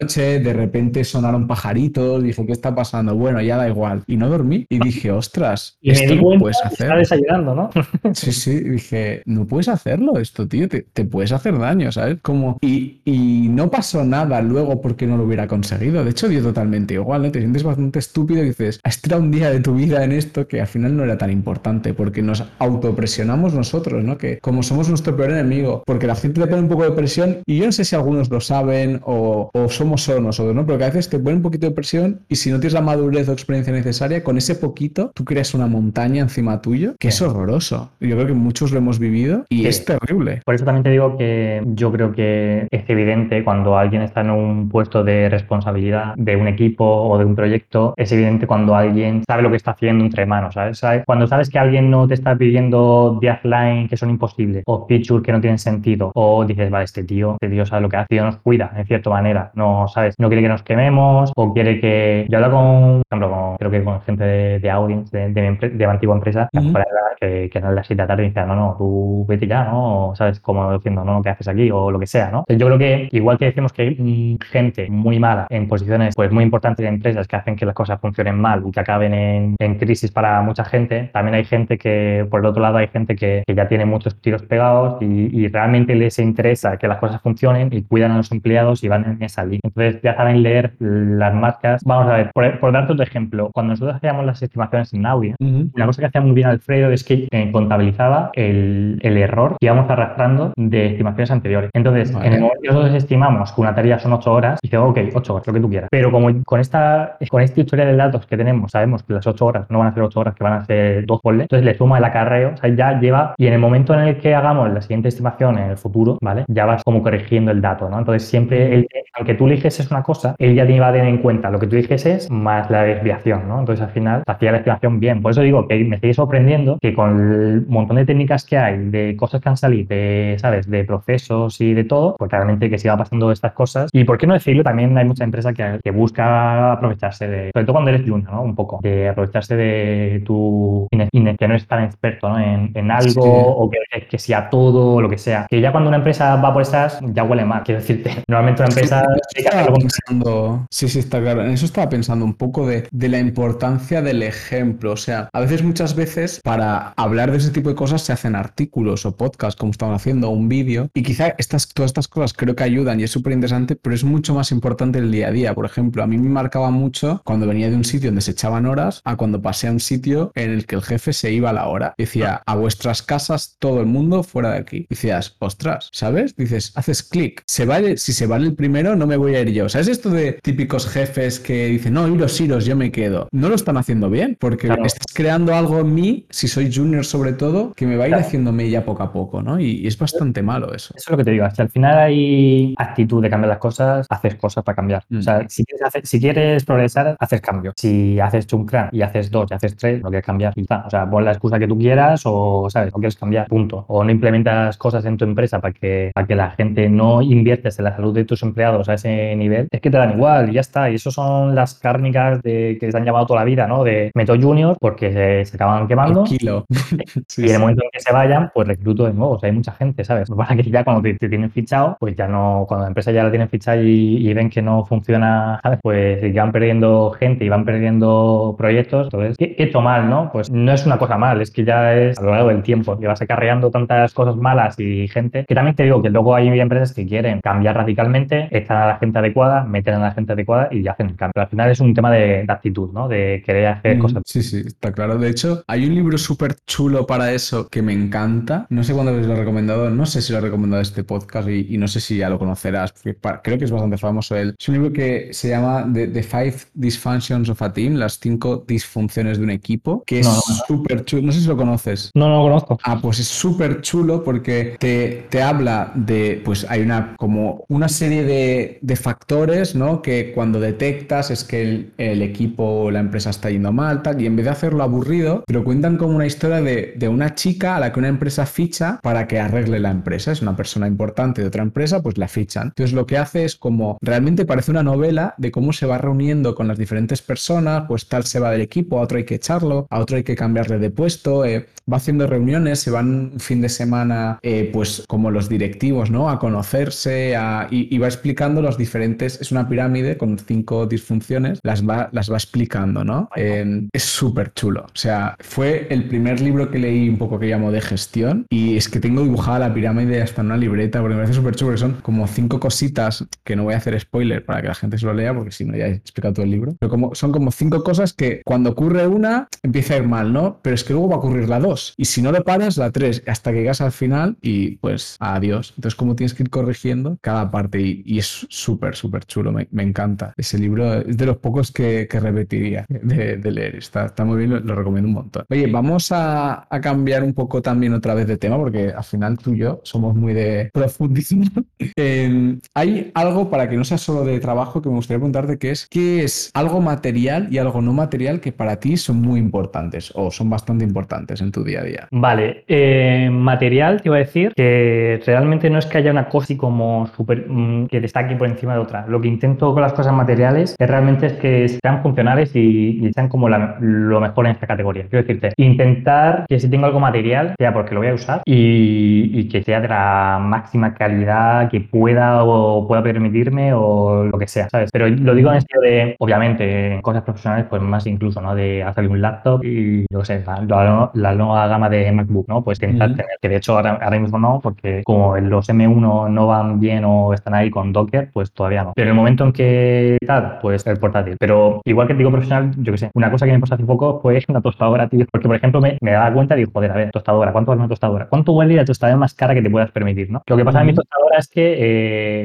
noche, 0.00 0.40
de 0.40 0.52
repente 0.52 1.04
sonaron 1.04 1.46
pajaritos, 1.46 2.22
dije, 2.22 2.44
¿qué 2.46 2.52
está 2.52 2.74
pasando? 2.74 3.14
Bueno, 3.14 3.40
ya 3.40 3.56
da 3.56 3.68
igual. 3.68 4.02
Y 4.06 4.16
no 4.16 4.28
dormí 4.28 4.66
y 4.68 4.78
dije, 4.78 5.10
ostras, 5.10 5.76
Y 5.80 5.88
me 5.90 5.94
esto 5.94 6.10
di 6.12 6.16
no 6.16 6.22
cuenta 6.22 6.40
puedes 6.40 6.64
hacer. 6.64 6.86
está 6.86 6.96
desayunando, 6.96 7.54
¿no? 7.54 7.70
Sí, 8.14 8.32
sí, 8.32 8.60
dije, 8.60 9.22
no 9.26 9.46
puedes 9.46 9.59
hacerlo 9.68 10.18
esto, 10.18 10.46
tío, 10.46 10.68
te, 10.68 10.82
te 10.82 11.04
puedes 11.04 11.32
hacer 11.32 11.58
daño, 11.58 11.92
¿sabes? 11.92 12.18
Como, 12.22 12.58
y, 12.60 13.00
y 13.04 13.48
no 13.48 13.70
pasó 13.70 14.04
nada 14.04 14.40
luego 14.42 14.80
porque 14.80 15.06
no 15.06 15.16
lo 15.16 15.24
hubiera 15.24 15.46
conseguido. 15.46 16.04
De 16.04 16.10
hecho, 16.10 16.28
dio 16.28 16.42
totalmente 16.42 16.94
igual, 16.94 17.22
¿no? 17.22 17.30
Te 17.30 17.40
sientes 17.40 17.62
bastante 17.62 17.98
estúpido 17.98 18.42
y 18.42 18.48
dices, 18.48 18.80
has 18.82 19.00
tirado 19.00 19.22
un 19.22 19.30
día 19.30 19.50
de 19.50 19.60
tu 19.60 19.74
vida 19.74 20.04
en 20.04 20.12
esto 20.12 20.46
que 20.46 20.60
al 20.60 20.66
final 20.66 20.96
no 20.96 21.04
era 21.04 21.18
tan 21.18 21.30
importante, 21.30 21.94
porque 21.94 22.22
nos 22.22 22.44
autopresionamos 22.58 23.54
nosotros, 23.54 24.04
¿no? 24.04 24.18
Que 24.18 24.38
como 24.38 24.62
somos 24.62 24.88
nuestro 24.88 25.16
peor 25.16 25.30
enemigo, 25.32 25.82
porque 25.86 26.06
la 26.06 26.14
gente 26.14 26.40
te 26.40 26.46
pone 26.46 26.62
un 26.62 26.68
poco 26.68 26.84
de 26.84 26.92
presión, 26.92 27.38
y 27.46 27.58
yo 27.58 27.66
no 27.66 27.72
sé 27.72 27.84
si 27.84 27.96
algunos 27.96 28.30
lo 28.30 28.40
saben 28.40 29.00
o, 29.04 29.50
o 29.52 29.68
somos 29.68 30.02
solo 30.02 30.20
nosotros, 30.20 30.54
¿no? 30.54 30.66
Pero 30.66 30.78
que 30.78 30.84
a 30.84 30.88
veces 30.88 31.08
te 31.08 31.18
pone 31.18 31.36
un 31.36 31.42
poquito 31.42 31.66
de 31.66 31.72
presión 31.72 32.20
y 32.28 32.36
si 32.36 32.50
no 32.50 32.58
tienes 32.60 32.74
la 32.74 32.80
madurez 32.80 33.28
o 33.28 33.32
experiencia 33.32 33.72
necesaria, 33.72 34.22
con 34.22 34.36
ese 34.38 34.54
poquito 34.54 35.12
tú 35.14 35.24
creas 35.24 35.54
una 35.54 35.66
montaña 35.66 36.22
encima 36.22 36.60
tuyo, 36.60 36.94
que 36.98 37.08
es 37.08 37.22
horroroso. 37.22 37.90
Yo 38.00 38.16
creo 38.16 38.26
que 38.26 38.32
muchos 38.32 38.72
lo 38.72 38.78
hemos 38.78 38.98
vivido 38.98 39.44
y 39.52 39.66
es 39.66 39.84
terrible. 39.84 40.42
Por 40.44 40.54
eso 40.54 40.64
también 40.64 40.84
te 40.84 40.90
digo 40.90 41.16
que 41.16 41.60
yo 41.66 41.90
creo 41.90 42.12
que 42.12 42.68
es 42.70 42.88
evidente 42.88 43.42
cuando 43.42 43.76
alguien 43.76 44.02
está 44.02 44.20
en 44.20 44.30
un 44.30 44.68
puesto 44.68 45.02
de 45.02 45.28
responsabilidad 45.28 46.14
de 46.16 46.36
un 46.36 46.46
equipo 46.46 46.84
o 46.84 47.18
de 47.18 47.24
un 47.24 47.34
proyecto, 47.34 47.92
es 47.96 48.12
evidente 48.12 48.46
cuando 48.46 48.76
alguien 48.76 49.24
sabe 49.26 49.42
lo 49.42 49.50
que 49.50 49.56
está 49.56 49.72
haciendo 49.72 50.04
entre 50.04 50.24
manos, 50.24 50.54
¿sabes? 50.54 50.78
¿Sabes? 50.78 51.02
Cuando 51.04 51.26
sabes 51.26 51.50
que 51.50 51.58
alguien 51.58 51.90
no 51.90 52.06
te 52.06 52.14
está 52.14 52.36
pidiendo 52.36 53.18
deadline 53.20 53.88
que 53.88 53.96
son 53.96 54.10
imposibles 54.10 54.62
o 54.66 54.86
features 54.86 55.24
que 55.24 55.32
no 55.32 55.40
tienen 55.40 55.58
sentido 55.58 56.12
o 56.14 56.44
dices, 56.44 56.70
vale, 56.70 56.84
este 56.84 57.02
tío, 57.02 57.32
este 57.32 57.48
tío 57.48 57.66
sabe 57.66 57.82
lo 57.82 57.88
que 57.88 57.96
hace, 57.96 58.06
tío 58.08 58.24
nos 58.24 58.36
cuida 58.36 58.72
en 58.76 58.86
cierta 58.86 59.10
manera, 59.10 59.50
no, 59.54 59.88
¿sabes? 59.88 60.14
No 60.18 60.28
quiere 60.28 60.42
que 60.42 60.48
nos 60.48 60.62
quememos 60.62 61.32
o 61.34 61.52
quiere 61.52 61.80
que... 61.80 62.26
Yo 62.28 62.38
hablo 62.38 62.50
con, 62.52 63.02
por 63.08 63.18
ejemplo, 63.18 63.30
con, 63.30 63.56
creo 63.56 63.70
que 63.72 63.84
con 63.84 64.00
gente 64.02 64.24
de, 64.24 64.58
de 64.60 64.70
audience, 64.70 65.16
de, 65.16 65.32
de, 65.32 65.50
mi, 65.50 65.56
de 65.56 65.70
mi 65.70 65.84
antigua 65.84 66.14
empresa, 66.14 66.48
Ujú. 66.52 66.72
que, 67.20 67.50
que 67.50 67.58
eran 67.58 67.74
las 67.74 67.86
7 67.86 68.00
de 68.00 68.04
la 68.04 68.08
tarde 68.08 68.24
y 68.24 68.28
decían, 68.28 68.48
no, 68.48 68.54
no, 68.54 68.74
tú 68.78 69.26
vete 69.28 69.39
ya, 69.46 69.64
¿no? 69.64 70.08
O, 70.10 70.16
¿Sabes? 70.16 70.40
Como 70.40 70.72
diciendo, 70.72 71.04
no, 71.04 71.22
¿qué 71.22 71.30
haces 71.30 71.48
aquí? 71.48 71.70
O 71.70 71.90
lo 71.90 71.98
que 71.98 72.06
sea, 72.06 72.30
¿no? 72.30 72.44
Yo 72.48 72.66
creo 72.66 72.78
que 72.78 73.08
igual 73.12 73.38
que 73.38 73.46
decimos 73.46 73.72
que 73.72 73.82
hay 73.82 74.38
gente 74.50 74.88
muy 74.90 75.18
mala 75.18 75.46
en 75.50 75.68
posiciones 75.68 76.14
pues 76.14 76.30
muy 76.32 76.44
importantes 76.44 76.82
de 76.82 76.88
empresas 76.88 77.26
que 77.26 77.36
hacen 77.36 77.56
que 77.56 77.66
las 77.66 77.74
cosas 77.74 78.00
funcionen 78.00 78.38
mal 78.38 78.62
y 78.66 78.70
que 78.70 78.80
acaben 78.80 79.14
en, 79.14 79.56
en 79.58 79.74
crisis 79.76 80.10
para 80.10 80.40
mucha 80.42 80.64
gente, 80.64 81.10
también 81.12 81.34
hay 81.34 81.44
gente 81.44 81.78
que, 81.78 82.26
por 82.30 82.40
el 82.40 82.46
otro 82.46 82.62
lado, 82.62 82.78
hay 82.78 82.88
gente 82.88 83.16
que, 83.16 83.42
que 83.46 83.54
ya 83.54 83.68
tiene 83.68 83.84
muchos 83.84 84.20
tiros 84.20 84.42
pegados 84.42 85.00
y, 85.00 85.06
y 85.32 85.48
realmente 85.48 85.94
les 85.94 86.18
interesa 86.18 86.76
que 86.76 86.88
las 86.88 86.98
cosas 86.98 87.20
funcionen 87.22 87.68
y 87.72 87.82
cuidan 87.82 88.12
a 88.12 88.16
los 88.16 88.32
empleados 88.32 88.82
y 88.84 88.88
van 88.88 89.04
en 89.04 89.22
esa 89.22 89.44
línea. 89.44 89.60
Entonces 89.64 90.00
ya 90.02 90.14
saben 90.16 90.42
leer 90.42 90.74
las 90.78 91.34
marcas. 91.34 91.82
Vamos 91.84 92.10
a 92.12 92.16
ver, 92.16 92.30
por, 92.32 92.58
por 92.60 92.72
darte 92.72 92.92
otro 92.92 93.04
ejemplo, 93.04 93.50
cuando 93.52 93.72
nosotros 93.72 93.96
hacíamos 93.96 94.24
las 94.26 94.42
estimaciones 94.42 94.92
en 94.92 95.02
Naui, 95.02 95.34
Ujú. 95.40 95.70
una 95.74 95.86
cosa 95.86 96.02
que 96.02 96.06
hacía 96.06 96.20
muy 96.20 96.32
bien 96.32 96.48
Alfredo 96.48 96.90
es 96.90 97.04
que 97.04 97.28
eh, 97.30 97.50
contabilizaba 97.52 98.30
el, 98.34 98.98
el 99.02 99.16
error 99.16 99.29
que 99.58 99.66
íbamos 99.66 99.88
arrastrando 99.88 100.52
de 100.56 100.86
estimaciones 100.86 101.30
anteriores. 101.30 101.70
Entonces, 101.74 102.12
Vale. 102.12 102.26
en 102.26 102.32
el 102.34 102.40
momento 102.40 102.62
que 102.62 102.68
nosotros 102.68 102.94
estimamos 102.94 103.52
que 103.52 103.60
una 103.60 103.74
tarea 103.74 103.98
son 103.98 104.12
8 104.12 104.32
horas, 104.32 104.60
dice, 104.62 104.76
ok, 104.76 104.98
8 105.14 105.34
horas, 105.34 105.46
lo 105.46 105.52
que 105.52 105.60
tú 105.60 105.68
quieras. 105.68 105.88
Pero 105.90 106.10
como 106.10 106.28
con 106.44 106.60
esta, 106.60 107.16
con 107.30 107.42
esta 107.42 107.60
historia 107.60 107.86
de 107.86 107.96
datos 107.96 108.26
que 108.26 108.36
tenemos, 108.36 108.70
sabemos 108.70 109.02
que 109.02 109.14
las 109.14 109.26
8 109.26 109.44
horas 109.44 109.66
no 109.70 109.78
van 109.78 109.88
a 109.88 109.94
ser 109.94 110.02
8 110.02 110.20
horas, 110.20 110.34
que 110.34 110.44
van 110.44 110.54
a 110.54 110.64
ser 110.64 111.06
2 111.06 111.20
por 111.20 111.34
entonces 111.40 111.64
le 111.64 111.74
suma 111.74 111.98
el 111.98 112.04
acarreo, 112.04 112.52
o 112.54 112.56
sea, 112.56 112.74
ya 112.74 112.98
lleva, 112.98 113.34
y 113.36 113.46
en 113.46 113.52
el 113.52 113.58
momento 113.58 113.94
en 113.94 114.00
el 114.00 114.18
que 114.18 114.34
hagamos 114.34 114.72
la 114.72 114.80
siguiente 114.80 115.08
estimación 115.08 115.58
en 115.58 115.70
el 115.70 115.76
futuro, 115.76 116.18
¿vale? 116.20 116.44
Ya 116.48 116.66
vas 116.66 116.82
como 116.84 117.02
corrigiendo 117.02 117.50
el 117.50 117.60
dato, 117.60 117.88
¿no? 117.88 117.98
Entonces 117.98 118.28
siempre, 118.28 118.74
él, 118.74 118.88
aunque 119.14 119.34
tú 119.34 119.48
dijese 119.48 119.86
una 119.90 120.02
cosa, 120.02 120.34
él 120.38 120.54
ya 120.54 120.66
te 120.66 120.72
iba 120.72 120.88
a 120.88 120.92
tener 120.92 121.08
en 121.08 121.18
cuenta 121.18 121.50
lo 121.50 121.58
que 121.58 121.66
tú 121.66 121.76
dijeses 121.76 122.30
más 122.30 122.70
la 122.70 122.82
desviación, 122.82 123.48
¿no? 123.48 123.60
Entonces 123.60 123.84
al 123.84 123.92
final 123.92 124.22
hacía 124.26 124.52
la 124.52 124.58
estimación 124.58 125.00
bien. 125.00 125.22
Por 125.22 125.32
eso 125.32 125.42
digo 125.42 125.66
que 125.66 125.82
me 125.84 125.98
sigue 125.98 126.14
sorprendiendo 126.14 126.78
que 126.80 126.94
con 126.94 127.32
el 127.32 127.66
montón 127.68 127.96
de 127.96 128.04
técnicas 128.04 128.44
que 128.44 128.58
hay, 128.58 128.78
de 128.90 129.16
cosas 129.20 129.40
que 129.40 129.48
han 129.48 129.56
salido, 129.56 129.88
de, 129.88 130.36
¿sabes? 130.40 130.68
De 130.68 130.84
procesos 130.84 131.60
y 131.60 131.74
de 131.74 131.84
todo, 131.84 132.16
pues 132.18 132.30
realmente 132.30 132.68
que 132.70 132.78
siga 132.78 132.96
pasando 132.96 133.30
estas 133.30 133.52
cosas. 133.52 133.90
Y 133.92 134.04
por 134.04 134.18
qué 134.18 134.26
no 134.26 134.34
decirlo, 134.34 134.64
también 134.64 134.96
hay 134.98 135.04
mucha 135.04 135.24
empresa 135.24 135.52
que, 135.52 135.78
que 135.82 135.90
busca 135.90 136.72
aprovecharse 136.72 137.28
de, 137.28 137.50
sobre 137.54 137.64
todo 137.64 137.74
cuando 137.74 137.90
eres 137.90 138.08
junior, 138.08 138.32
¿no? 138.32 138.42
Un 138.42 138.54
poco, 138.54 138.80
de 138.82 139.08
aprovecharse 139.08 139.56
de 139.56 140.22
tu, 140.26 140.88
que 140.90 141.48
no 141.48 141.54
eres 141.54 141.66
tan 141.66 141.84
experto, 141.84 142.28
¿no? 142.28 142.38
En, 142.38 142.72
en 142.74 142.90
algo 142.90 143.10
Sí. 143.10 143.18
o 143.22 143.70
que, 143.70 144.06
que 144.06 144.18
sea 144.18 144.48
todo 144.50 144.94
o 144.94 145.00
lo 145.00 145.08
que 145.08 145.18
sea. 145.18 145.46
Que 145.48 145.60
ya 145.60 145.72
cuando 145.72 145.88
una 145.88 145.98
empresa 145.98 146.36
va 146.36 146.52
por 146.52 146.62
esas, 146.62 147.00
ya 147.12 147.24
huele 147.24 147.44
mal, 147.44 147.62
quiero 147.62 147.80
decirte. 147.80 148.10
Normalmente 148.28 148.62
una 148.62 148.68
empresa... 148.68 149.02
contrario. 149.34 149.74
pensando, 149.74 150.66
sí, 150.70 150.88
sí, 150.88 150.98
está 151.00 151.20
claro. 151.20 151.44
En 151.44 151.50
eso 151.50 151.66
estaba 151.66 151.88
pensando 151.88 152.24
un 152.24 152.34
poco 152.34 152.66
de, 152.66 152.86
de 152.90 153.08
la 153.08 153.18
importancia 153.18 154.02
del 154.02 154.22
ejemplo. 154.22 154.92
O 154.92 154.96
sea, 154.96 155.28
a 155.32 155.40
veces, 155.40 155.62
muchas 155.62 155.94
veces, 155.94 156.40
para 156.44 156.92
hablar 156.96 157.30
de 157.30 157.38
ese 157.38 157.50
tipo 157.50 157.68
de 157.68 157.74
cosas 157.74 158.02
se 158.02 158.12
hacen 158.12 158.34
artículos 158.36 159.06
o 159.06 159.09
podcasts, 159.16 159.58
como 159.58 159.72
estamos 159.72 159.96
haciendo, 159.96 160.30
un 160.30 160.48
vídeo. 160.48 160.88
Y 160.94 161.02
quizá 161.02 161.34
estas, 161.38 161.68
todas 161.68 161.90
estas 161.90 162.08
cosas 162.08 162.32
creo 162.32 162.54
que 162.54 162.64
ayudan 162.64 163.00
y 163.00 163.04
es 163.04 163.10
súper 163.10 163.32
interesante, 163.32 163.76
pero 163.76 163.94
es 163.94 164.04
mucho 164.04 164.34
más 164.34 164.52
importante 164.52 164.98
el 164.98 165.10
día 165.10 165.28
a 165.28 165.30
día. 165.30 165.54
Por 165.54 165.66
ejemplo, 165.66 166.02
a 166.02 166.06
mí 166.06 166.18
me 166.18 166.28
marcaba 166.28 166.70
mucho 166.70 167.20
cuando 167.24 167.46
venía 167.46 167.70
de 167.70 167.76
un 167.76 167.84
sitio 167.84 168.08
donde 168.10 168.20
se 168.22 168.32
echaban 168.32 168.66
horas 168.66 169.00
a 169.04 169.16
cuando 169.16 169.40
pasé 169.42 169.68
a 169.68 169.72
un 169.72 169.80
sitio 169.80 170.32
en 170.34 170.50
el 170.50 170.66
que 170.66 170.76
el 170.76 170.82
jefe 170.82 171.12
se 171.12 171.32
iba 171.32 171.50
a 171.50 171.52
la 171.52 171.68
hora. 171.68 171.94
Decía, 171.98 172.42
a 172.46 172.54
vuestras 172.56 173.02
casas 173.02 173.56
todo 173.58 173.80
el 173.80 173.86
mundo 173.86 174.22
fuera 174.22 174.52
de 174.52 174.58
aquí. 174.58 174.86
Decías, 174.88 175.36
ostras, 175.38 175.88
¿sabes? 175.92 176.34
Dices, 176.36 176.72
haces 176.74 177.02
clic. 177.02 177.42
Se 177.46 177.64
vale, 177.64 177.96
si 177.96 178.12
se 178.12 178.26
vale 178.26 178.46
el 178.46 178.54
primero, 178.54 178.96
no 178.96 179.06
me 179.06 179.16
voy 179.16 179.34
a 179.34 179.40
ir 179.40 179.50
yo. 179.50 179.68
¿Sabes 179.68 179.88
esto 179.88 180.10
de 180.10 180.38
típicos 180.42 180.86
jefes 180.86 181.40
que 181.40 181.66
dicen, 181.66 181.94
no, 181.94 182.08
iros, 182.08 182.40
iros, 182.40 182.64
yo 182.64 182.76
me 182.76 182.90
quedo? 182.92 183.28
No 183.32 183.48
lo 183.48 183.54
están 183.54 183.76
haciendo 183.76 184.10
bien, 184.10 184.36
porque 184.38 184.66
Claro. 184.66 184.84
estás 184.84 185.06
creando 185.14 185.54
algo 185.54 185.80
en 185.80 185.94
mí, 185.94 186.26
si 186.30 186.48
soy 186.48 186.72
junior 186.72 187.04
sobre 187.04 187.32
todo, 187.32 187.72
que 187.74 187.86
me 187.86 187.96
va 187.96 188.04
a 188.04 188.06
ir 188.08 188.12
Claro. 188.14 188.26
haciéndome 188.26 188.70
ya 188.70 188.84
poco 188.84 188.99
a 189.04 189.12
poco, 189.12 189.42
¿no? 189.42 189.58
Y, 189.60 189.80
y 189.82 189.86
es 189.86 189.98
bastante 189.98 190.42
malo 190.42 190.72
eso. 190.74 190.92
Eso 190.96 191.04
es 191.06 191.10
lo 191.10 191.16
que 191.16 191.24
te 191.24 191.30
digo. 191.32 191.48
Si 191.50 191.62
al 191.62 191.68
final 191.70 191.98
hay 191.98 192.74
actitud 192.78 193.22
de 193.22 193.30
cambiar 193.30 193.48
las 193.50 193.58
cosas, 193.58 194.06
haces 194.10 194.34
cosas 194.36 194.64
para 194.64 194.76
cambiar. 194.76 195.02
Mm. 195.08 195.18
O 195.18 195.22
sea, 195.22 195.44
si 195.48 195.64
quieres, 195.64 195.86
hacer- 195.86 196.06
si 196.06 196.20
quieres 196.20 196.64
progresar, 196.64 197.16
haces 197.18 197.40
cambio. 197.40 197.72
Si 197.76 198.18
haces 198.20 198.46
chuncran 198.46 198.88
y 198.92 199.02
haces 199.02 199.30
dos 199.30 199.50
y 199.50 199.54
haces 199.54 199.76
tres, 199.76 200.02
no 200.02 200.08
quieres 200.10 200.24
cambiar. 200.26 200.52
y 200.56 200.62
está. 200.62 200.84
O 200.86 200.90
sea, 200.90 201.08
pon 201.08 201.24
la 201.24 201.32
excusa 201.32 201.58
que 201.58 201.66
tú 201.68 201.78
quieras 201.78 202.22
o, 202.24 202.68
¿sabes? 202.70 202.92
No 202.92 202.98
quieres 202.98 203.16
cambiar. 203.16 203.46
Punto. 203.48 203.84
O 203.88 204.04
no 204.04 204.10
implementas 204.10 204.76
cosas 204.76 205.04
en 205.04 205.16
tu 205.16 205.24
empresa 205.24 205.60
para 205.60 205.72
que, 205.72 206.10
para 206.14 206.26
que 206.26 206.34
la 206.34 206.50
gente 206.50 206.88
no 206.88 207.22
inviertes 207.22 207.78
en 207.78 207.84
la 207.84 207.94
salud 207.96 208.14
de 208.14 208.24
tus 208.24 208.42
empleados 208.42 208.88
a 208.88 208.94
ese 208.94 209.34
nivel. 209.36 209.68
Es 209.70 209.80
que 209.80 209.90
te 209.90 209.96
dan 209.98 210.12
igual 210.12 210.50
y 210.50 210.54
ya 210.54 210.60
está. 210.60 210.90
Y 210.90 210.96
eso 210.96 211.10
son 211.10 211.54
las 211.54 211.74
cárnicas 211.74 212.42
de, 212.42 212.76
que 212.80 212.90
se 212.90 212.96
han 212.96 213.04
llamado 213.04 213.26
toda 213.26 213.40
la 213.40 213.44
vida, 213.44 213.66
¿no? 213.66 213.84
De 213.84 214.10
meto 214.14 214.34
junior 214.40 214.76
porque 214.80 215.12
se, 215.12 215.44
se 215.50 215.56
acaban 215.56 215.86
quemando. 215.88 216.24
Kilo. 216.24 216.64
Sí, 217.28 217.42
Y 217.42 217.48
en 217.48 217.54
el 217.54 217.60
momento 217.60 217.82
en 217.84 217.90
que 217.92 218.00
se 218.00 218.12
vayan, 218.12 218.50
pues 218.54 218.66
recluto 218.80 219.04
de 219.06 219.12
nuevo. 219.14 219.34
O 219.34 219.38
sea, 219.38 219.48
hay 219.48 219.54
mucha 219.54 219.72
gente, 219.72 220.04
¿sabes? 220.04 220.28
Lo 220.28 220.36
que 220.36 220.40
pasa 220.40 220.54
es 220.54 220.64
que 220.64 220.70
ya 220.70 220.84
cuando 220.84 221.02
te, 221.02 221.14
te 221.14 221.28
tienen 221.28 221.50
fichado, 221.50 221.96
pues 222.00 222.16
ya 222.16 222.26
no, 222.26 222.64
cuando 222.66 222.84
la 222.84 222.88
empresa 222.88 223.12
ya 223.12 223.24
la 223.24 223.30
tienen 223.30 223.48
fichada 223.48 223.76
y, 223.80 224.28
y 224.28 224.34
ven 224.34 224.50
que 224.50 224.62
no 224.62 224.84
funciona, 224.84 225.60
¿sabes? 225.62 225.78
Pues 225.82 226.34
van 226.34 226.52
perdiendo 226.52 227.10
gente 227.12 227.44
y 227.44 227.48
van 227.48 227.64
perdiendo 227.64 228.54
proyectos. 228.58 229.06
Entonces, 229.06 229.36
¿qué, 229.36 229.54
qué 229.54 229.70
mal, 229.80 230.10
no? 230.10 230.30
Pues 230.32 230.50
no 230.50 230.72
es 230.72 230.84
una 230.86 230.98
cosa 230.98 231.16
mal, 231.16 231.40
es 231.40 231.50
que 231.50 231.64
ya 231.64 231.94
es 231.94 232.18
a 232.18 232.22
lo 232.22 232.32
largo 232.32 232.48
del 232.48 232.62
tiempo 232.62 232.98
que 232.98 233.06
vas 233.06 233.22
acarreando 233.22 233.70
tantas 233.70 234.12
cosas 234.14 234.36
malas 234.36 234.78
y 234.78 235.08
gente. 235.08 235.44
Que 235.46 235.54
también 235.54 235.76
te 235.76 235.84
digo 235.84 236.02
que 236.02 236.10
luego 236.10 236.34
hay 236.34 236.48
empresas 236.60 236.92
que 236.94 237.06
quieren 237.06 237.40
cambiar 237.40 237.76
radicalmente, 237.76 238.48
echan 238.50 238.76
a 238.76 238.86
la 238.86 238.96
gente 238.98 239.18
adecuada, 239.18 239.64
meten 239.64 239.94
a 239.94 239.98
la 239.98 240.12
gente 240.12 240.32
adecuada 240.32 240.68
y 240.70 240.82
ya 240.82 240.92
hacen 240.92 241.08
el 241.10 241.16
cambio. 241.16 241.32
Pero 241.34 241.44
al 241.44 241.50
final 241.50 241.70
es 241.70 241.80
un 241.80 241.94
tema 241.94 242.10
de, 242.10 242.44
de 242.44 242.52
actitud, 242.52 242.90
¿no? 242.92 243.08
De 243.08 243.42
querer 243.44 243.66
hacer 243.68 243.90
Mm, 243.96 244.00
cosas. 244.00 244.22
Sí, 244.26 244.42
sí, 244.42 244.62
está 244.66 244.92
claro. 244.92 245.18
De 245.18 245.28
hecho, 245.28 245.62
hay 245.66 245.86
un 245.86 245.94
libro 245.94 246.18
súper 246.18 246.54
chulo 246.66 247.06
para 247.06 247.32
eso 247.32 247.68
que 247.68 247.82
me 247.82 247.92
encanta. 247.92 248.66
No 248.70 248.84
sé 248.84 248.94
cuándo 248.94 249.10
habéis 249.10 249.26
lo 249.26 249.34
recomendado, 249.34 249.90
no 249.90 250.06
sé 250.06 250.22
si 250.22 250.32
lo 250.32 250.38
he 250.38 250.42
recomendado 250.42 250.80
este 250.80 251.02
podcast 251.04 251.48
y, 251.48 251.66
y 251.74 251.76
no 251.76 251.88
sé 251.88 252.00
si 252.00 252.16
ya 252.16 252.30
lo 252.30 252.38
conocerás, 252.38 252.92
porque 252.92 253.14
pa- 253.14 253.42
creo 253.42 253.58
que 253.58 253.64
es 253.64 253.70
bastante 253.72 253.98
famoso 253.98 254.36
él. 254.36 254.54
Es 254.58 254.68
un 254.68 254.74
libro 254.76 254.92
que 254.92 255.30
se 255.32 255.48
llama 255.48 255.88
The, 255.92 256.06
The 256.06 256.22
Five 256.22 256.54
Dysfunctions 256.74 257.48
of 257.48 257.60
a 257.62 257.72
Team, 257.72 257.94
las 257.96 258.18
cinco 258.20 258.64
disfunciones 258.66 259.38
de 259.38 259.44
un 259.44 259.50
equipo, 259.50 260.04
que 260.06 260.20
es 260.20 260.26
No, 260.26 260.34
no, 260.34 260.42
no. 260.48 260.54
súper 260.66 261.04
chulo. 261.04 261.22
No 261.22 261.32
sé 261.32 261.40
si 261.40 261.46
lo 261.48 261.56
conoces. 261.56 262.10
No, 262.14 262.28
no 262.28 262.36
lo 262.38 262.42
conozco. 262.44 262.78
Ah, 262.84 263.00
pues 263.00 263.18
es 263.18 263.26
súper 263.26 263.80
chulo 263.80 264.22
porque 264.22 264.76
te, 264.78 265.26
te 265.30 265.42
habla 265.42 265.92
de, 265.94 266.40
pues 266.44 266.64
hay 266.68 266.82
una 266.82 267.16
como 267.16 267.64
una 267.68 267.88
serie 267.88 268.22
de, 268.24 268.78
de 268.82 268.96
factores, 268.96 269.74
¿no? 269.74 270.00
Que 270.00 270.32
cuando 270.32 270.60
detectas 270.60 271.30
es 271.32 271.42
que 271.44 271.62
el, 271.62 271.92
el 271.98 272.22
equipo 272.22 272.62
o 272.84 272.90
la 272.90 273.00
empresa 273.00 273.30
está 273.30 273.50
yendo 273.50 273.72
mal, 273.72 274.02
tal, 274.02 274.20
y 274.22 274.26
en 274.26 274.36
vez 274.36 274.44
de 274.44 274.50
hacerlo 274.52 274.82
aburrido, 274.84 275.42
te 275.46 275.54
lo 275.54 275.64
cuentan 275.64 275.96
como 275.96 276.14
una 276.14 276.26
historia 276.26 276.60
de, 276.60 276.94
de 276.96 277.08
una 277.08 277.34
chica 277.34 277.76
a 277.76 277.80
la 277.80 277.92
que 277.92 277.98
una 277.98 278.08
empresa 278.08 278.46
ficha 278.60 279.00
para 279.02 279.26
que 279.26 279.40
arregle 279.40 279.78
la 279.80 279.90
empresa. 279.90 280.32
Es 280.32 280.42
una 280.42 280.54
persona 280.54 280.86
importante 280.86 281.40
de 281.40 281.48
otra 281.48 281.62
empresa, 281.62 282.02
pues 282.02 282.18
la 282.18 282.28
fichan. 282.28 282.68
Entonces 282.68 282.92
lo 282.94 283.06
que 283.06 283.16
hace 283.16 283.44
es 283.46 283.56
como, 283.56 283.96
realmente 284.02 284.44
parece 284.44 284.70
una 284.70 284.82
novela 284.82 285.32
de 285.38 285.50
cómo 285.50 285.72
se 285.72 285.86
va 285.86 285.96
reuniendo 285.96 286.54
con 286.54 286.68
las 286.68 286.76
diferentes 286.76 287.22
personas, 287.22 287.84
pues 287.88 288.06
tal 288.08 288.24
se 288.24 288.38
va 288.38 288.50
del 288.50 288.60
equipo, 288.60 288.98
a 288.98 289.02
otro 289.02 289.16
hay 289.16 289.24
que 289.24 289.36
echarlo, 289.36 289.86
a 289.88 289.98
otro 289.98 290.18
hay 290.18 290.24
que 290.24 290.36
cambiarle 290.36 290.78
de 290.78 290.90
puesto, 290.90 291.46
eh, 291.46 291.68
va 291.90 291.96
haciendo 291.96 292.26
reuniones, 292.26 292.80
se 292.80 292.90
van 292.90 293.30
un 293.32 293.40
fin 293.40 293.62
de 293.62 293.70
semana, 293.70 294.38
eh, 294.42 294.68
pues 294.72 295.04
como 295.08 295.30
los 295.30 295.48
directivos, 295.48 296.10
¿no? 296.10 296.28
A 296.28 296.38
conocerse 296.38 297.34
a- 297.36 297.66
y, 297.70 297.94
y 297.94 297.98
va 297.98 298.08
explicando 298.08 298.60
los 298.60 298.76
diferentes, 298.76 299.40
es 299.40 299.52
una 299.52 299.66
pirámide 299.70 300.18
con 300.18 300.38
cinco 300.38 300.86
disfunciones, 300.86 301.60
las 301.62 301.82
va, 301.88 302.10
las 302.12 302.30
va 302.30 302.36
explicando, 302.36 303.04
¿no? 303.04 303.30
Eh, 303.36 303.88
es 303.92 304.04
súper 304.04 304.52
chulo. 304.52 304.82
O 304.82 304.98
sea, 304.98 305.34
fue 305.40 305.86
el 305.90 306.04
primer 306.08 306.40
libro 306.42 306.70
que 306.70 306.78
leí 306.78 307.08
un 307.08 307.16
poco 307.16 307.38
que 307.38 307.46
llamo 307.46 307.72
de 307.72 307.80
gestión 307.80 308.44
y 308.52 308.76
es 308.76 308.88
que 308.88 308.98
tengo 308.98 309.22
dibujada 309.22 309.60
la 309.60 309.72
pirámide 309.72 310.20
hasta 310.20 310.40
en 310.40 310.48
una 310.48 310.56
libreta 310.56 311.00
porque 311.00 311.14
me 311.14 311.20
parece 311.22 311.34
súper 311.34 311.54
chulo, 311.54 311.76
son 311.76 311.94
como 312.02 312.26
cinco 312.26 312.58
cositas 312.58 313.24
que 313.44 313.54
no 313.54 313.62
voy 313.62 313.74
a 313.74 313.76
hacer 313.76 313.98
spoiler 313.98 314.44
para 314.44 314.60
que 314.60 314.68
la 314.68 314.74
gente 314.74 314.98
se 314.98 315.06
lo 315.06 315.14
lea 315.14 315.32
porque 315.32 315.52
si 315.52 315.64
no 315.64 315.76
ya 315.76 315.86
he 315.86 315.92
explicado 315.92 316.34
todo 316.34 316.44
el 316.44 316.50
libro, 316.50 316.74
pero 316.80 316.90
como, 316.90 317.14
son 317.14 317.30
como 317.30 317.52
cinco 317.52 317.84
cosas 317.84 318.12
que 318.12 318.42
cuando 318.44 318.70
ocurre 318.70 319.06
una 319.06 319.46
empieza 319.62 319.94
a 319.94 319.98
ir 319.98 320.08
mal, 320.08 320.32
¿no? 320.32 320.58
Pero 320.62 320.74
es 320.74 320.82
que 320.82 320.92
luego 320.92 321.08
va 321.10 321.14
a 321.14 321.18
ocurrir 321.18 321.48
la 321.48 321.60
dos 321.60 321.94
y 321.96 322.06
si 322.06 322.22
no 322.22 322.32
lo 322.32 322.42
paras, 322.42 322.76
la 322.76 322.90
tres 322.90 323.22
hasta 323.26 323.52
que 323.52 323.58
llegas 323.58 323.80
al 323.80 323.92
final 323.92 324.36
y 324.42 324.76
pues 324.78 325.16
adiós. 325.20 325.72
Entonces 325.76 325.94
como 325.94 326.16
tienes 326.16 326.34
que 326.34 326.42
ir 326.42 326.50
corrigiendo 326.50 327.18
cada 327.20 327.52
parte 327.52 327.80
y, 327.80 328.18
es 328.18 328.46
súper, 328.50 328.96
súper 328.96 329.24
chulo, 329.26 329.52
me, 329.52 329.82
encanta. 329.82 330.34
Ese 330.36 330.58
libro 330.58 330.94
es 331.02 331.16
de 331.16 331.26
los 331.26 331.38
pocos 331.38 331.70
que, 331.70 332.08
que 332.10 332.18
repetiría 332.18 332.84
de, 332.88 333.38
leer, 333.50 333.76
está, 333.76 334.06
está 334.06 334.24
muy 334.24 334.38
bien, 334.38 334.50
lo, 334.50 334.60
lo 334.60 334.74
recomiendo 334.74 335.08
un 335.08 335.14
montón. 335.14 335.44
Oye, 335.48 335.68
vamos 335.68 336.10
a, 336.10 336.66
a 336.68 336.80
cambiar 336.80 337.22
un 337.22 337.32
poco 337.32 337.62
también 337.62 337.94
otra 337.94 338.14
vez 338.14 338.26
de 338.26 338.39
tema 338.40 338.56
porque 338.56 338.92
al 338.96 339.04
final 339.04 339.38
tú 339.38 339.54
y 339.54 339.58
yo 339.58 339.80
somos 339.84 340.14
muy 340.14 340.34
de 340.34 340.70
profundizar. 340.72 341.30
Eh, 341.96 342.56
hay 342.74 343.10
algo 343.14 343.50
para 343.50 343.68
que 343.68 343.76
no 343.76 343.84
sea 343.84 343.98
solo 343.98 344.24
de 344.24 344.38
trabajo 344.38 344.80
que 344.80 344.88
me 344.88 344.96
gustaría 344.96 345.18
preguntarte 345.18 345.58
que 345.58 345.70
es 345.70 345.86
¿qué 345.90 346.24
es 346.24 346.50
algo 346.54 346.80
material 346.80 347.48
y 347.50 347.58
algo 347.58 347.82
no 347.82 347.92
material 347.92 348.40
que 348.40 348.52
para 348.52 348.76
ti 348.80 348.96
son 348.96 349.20
muy 349.20 349.40
importantes 349.40 350.12
o 350.14 350.30
son 350.30 350.48
bastante 350.50 350.84
importantes 350.84 351.40
en 351.40 351.52
tu 351.52 351.64
día 351.64 351.80
a 351.80 351.84
día? 351.84 352.08
Vale, 352.10 352.64
eh, 352.68 353.28
material 353.30 354.02
te 354.02 354.08
iba 354.08 354.16
a 354.16 354.20
decir 354.20 354.52
que 354.54 355.20
realmente 355.26 355.68
no 355.68 355.78
es 355.78 355.86
que 355.86 355.98
haya 355.98 356.10
una 356.10 356.28
cosa 356.28 356.44
así 356.44 356.56
como 356.56 357.06
súper 357.16 357.46
mm, 357.48 357.88
que 357.88 358.00
destaque 358.00 358.36
por 358.36 358.48
encima 358.48 358.74
de 358.74 358.80
otra. 358.80 359.06
Lo 359.06 359.20
que 359.20 359.28
intento 359.28 359.72
con 359.72 359.82
las 359.82 359.92
cosas 359.92 360.14
materiales 360.14 360.74
es 360.78 360.90
realmente 360.90 361.26
es 361.26 361.32
que 361.34 361.68
sean 361.68 362.02
funcionales 362.02 362.54
y, 362.54 363.10
sean 363.14 363.28
como 363.28 363.48
lo 363.48 364.20
mejor 364.20 364.46
en 364.46 364.52
esta 364.52 364.66
categoría. 364.66 365.06
Quiero 365.08 365.26
decirte, 365.26 365.52
intentar 365.56 366.44
que 366.48 366.58
si 366.58 366.68
tengo 366.68 366.86
algo 366.86 367.00
material, 367.00 367.54
sea 367.58 367.72
porque 367.72 367.94
lo 367.94 368.00
voy 368.00 368.10
a 368.10 368.14
usar 368.14 368.29
y, 368.44 369.48
que 369.48 369.62
sea 369.62 369.80
de 369.80 369.88
la 369.88 370.38
máxima 370.40 370.94
calidad 370.94 371.68
que 371.70 371.80
pueda 371.80 372.44
o 372.44 372.86
pueda 372.86 373.02
permitirme 373.02 373.72
o 373.74 374.24
lo 374.24 374.38
que 374.38 374.46
sea, 374.46 374.68
¿sabes? 374.68 374.90
Pero 374.92 375.08
lo 375.08 375.34
digo 375.34 375.50
en 375.50 375.56
el 375.56 375.60
sentido 375.62 375.82
de, 375.82 376.16
obviamente, 376.18 376.94
en 376.94 377.02
cosas 377.02 377.22
profesionales, 377.22 377.66
pues 377.68 377.82
más 377.82 378.06
incluso, 378.06 378.40
¿no? 378.40 378.54
De 378.54 378.82
hacer 378.82 379.08
un 379.08 379.20
laptop 379.20 379.64
y, 379.64 380.06
yo 380.10 380.24
sé, 380.24 380.44
la, 380.44 381.34
nueva 381.34 381.66
gama 381.66 381.88
de 381.88 382.12
MacBook, 382.12 382.48
¿no? 382.48 382.62
Pues 382.62 382.80
intentar 382.82 383.10
tener, 383.10 383.38
que 383.40 383.48
de 383.48 383.56
hecho 383.56 383.76
ahora, 383.76 383.98
ahora 384.00 384.20
mismo 384.20 384.38
no, 384.38 384.60
porque 384.62 385.02
como 385.04 385.36
los 385.38 385.68
M1 385.68 386.30
no 386.30 386.46
van 386.46 386.80
bien 386.80 387.04
o 387.04 387.32
están 387.32 387.54
ahí 387.54 387.70
con 387.70 387.92
Docker, 387.92 388.30
pues 388.32 388.52
todavía 388.52 388.84
no. 388.84 388.92
Pero 388.94 389.06
en 389.06 389.10
el 389.10 389.16
momento 389.16 389.44
en 389.44 389.52
que 389.52 390.18
tal, 390.26 390.58
pues 390.60 390.86
el 390.86 390.98
portátil. 390.98 391.36
Pero 391.38 391.80
igual 391.84 392.06
que 392.06 392.14
digo 392.14 392.30
profesional, 392.30 392.72
yo 392.78 392.92
qué 392.92 392.98
sé, 392.98 393.10
una 393.14 393.30
cosa 393.30 393.46
que 393.46 393.52
me 393.52 393.60
pasó 393.60 393.74
hace 393.74 393.84
poco 393.84 394.20
fue 394.20 394.40
una 394.48 394.60
tostadora, 394.60 395.08
tío. 395.08 395.26
Porque, 395.30 395.48
por 395.48 395.56
ejemplo, 395.56 395.80
me, 395.80 395.98
me 396.00 396.12
daba 396.12 396.32
cuenta 396.32 396.54
y 396.54 396.58
digo, 396.58 396.70
joder, 396.72 396.90
a 396.90 396.94
ver, 396.94 397.10
tostadora, 397.10 397.52
¿cuánto 397.52 397.70
vale 397.70 397.80
una 397.80 397.88
tostadora? 398.20 398.28
¿Cuánto 398.28 398.54
vale 398.54 398.74
la 398.74 398.84
tostadora 398.84 399.16
más 399.16 399.34
cara 399.34 399.54
que 399.54 399.62
te 399.62 399.70
puedas 399.70 399.90
permitir, 399.90 400.30
no? 400.30 400.42
Lo 400.46 400.56
que 400.56 400.64
pasa 400.64 400.80
en 400.80 400.86
mi 400.86 400.94
tostadora 400.94 401.38
es 401.38 401.48
que 401.48 401.76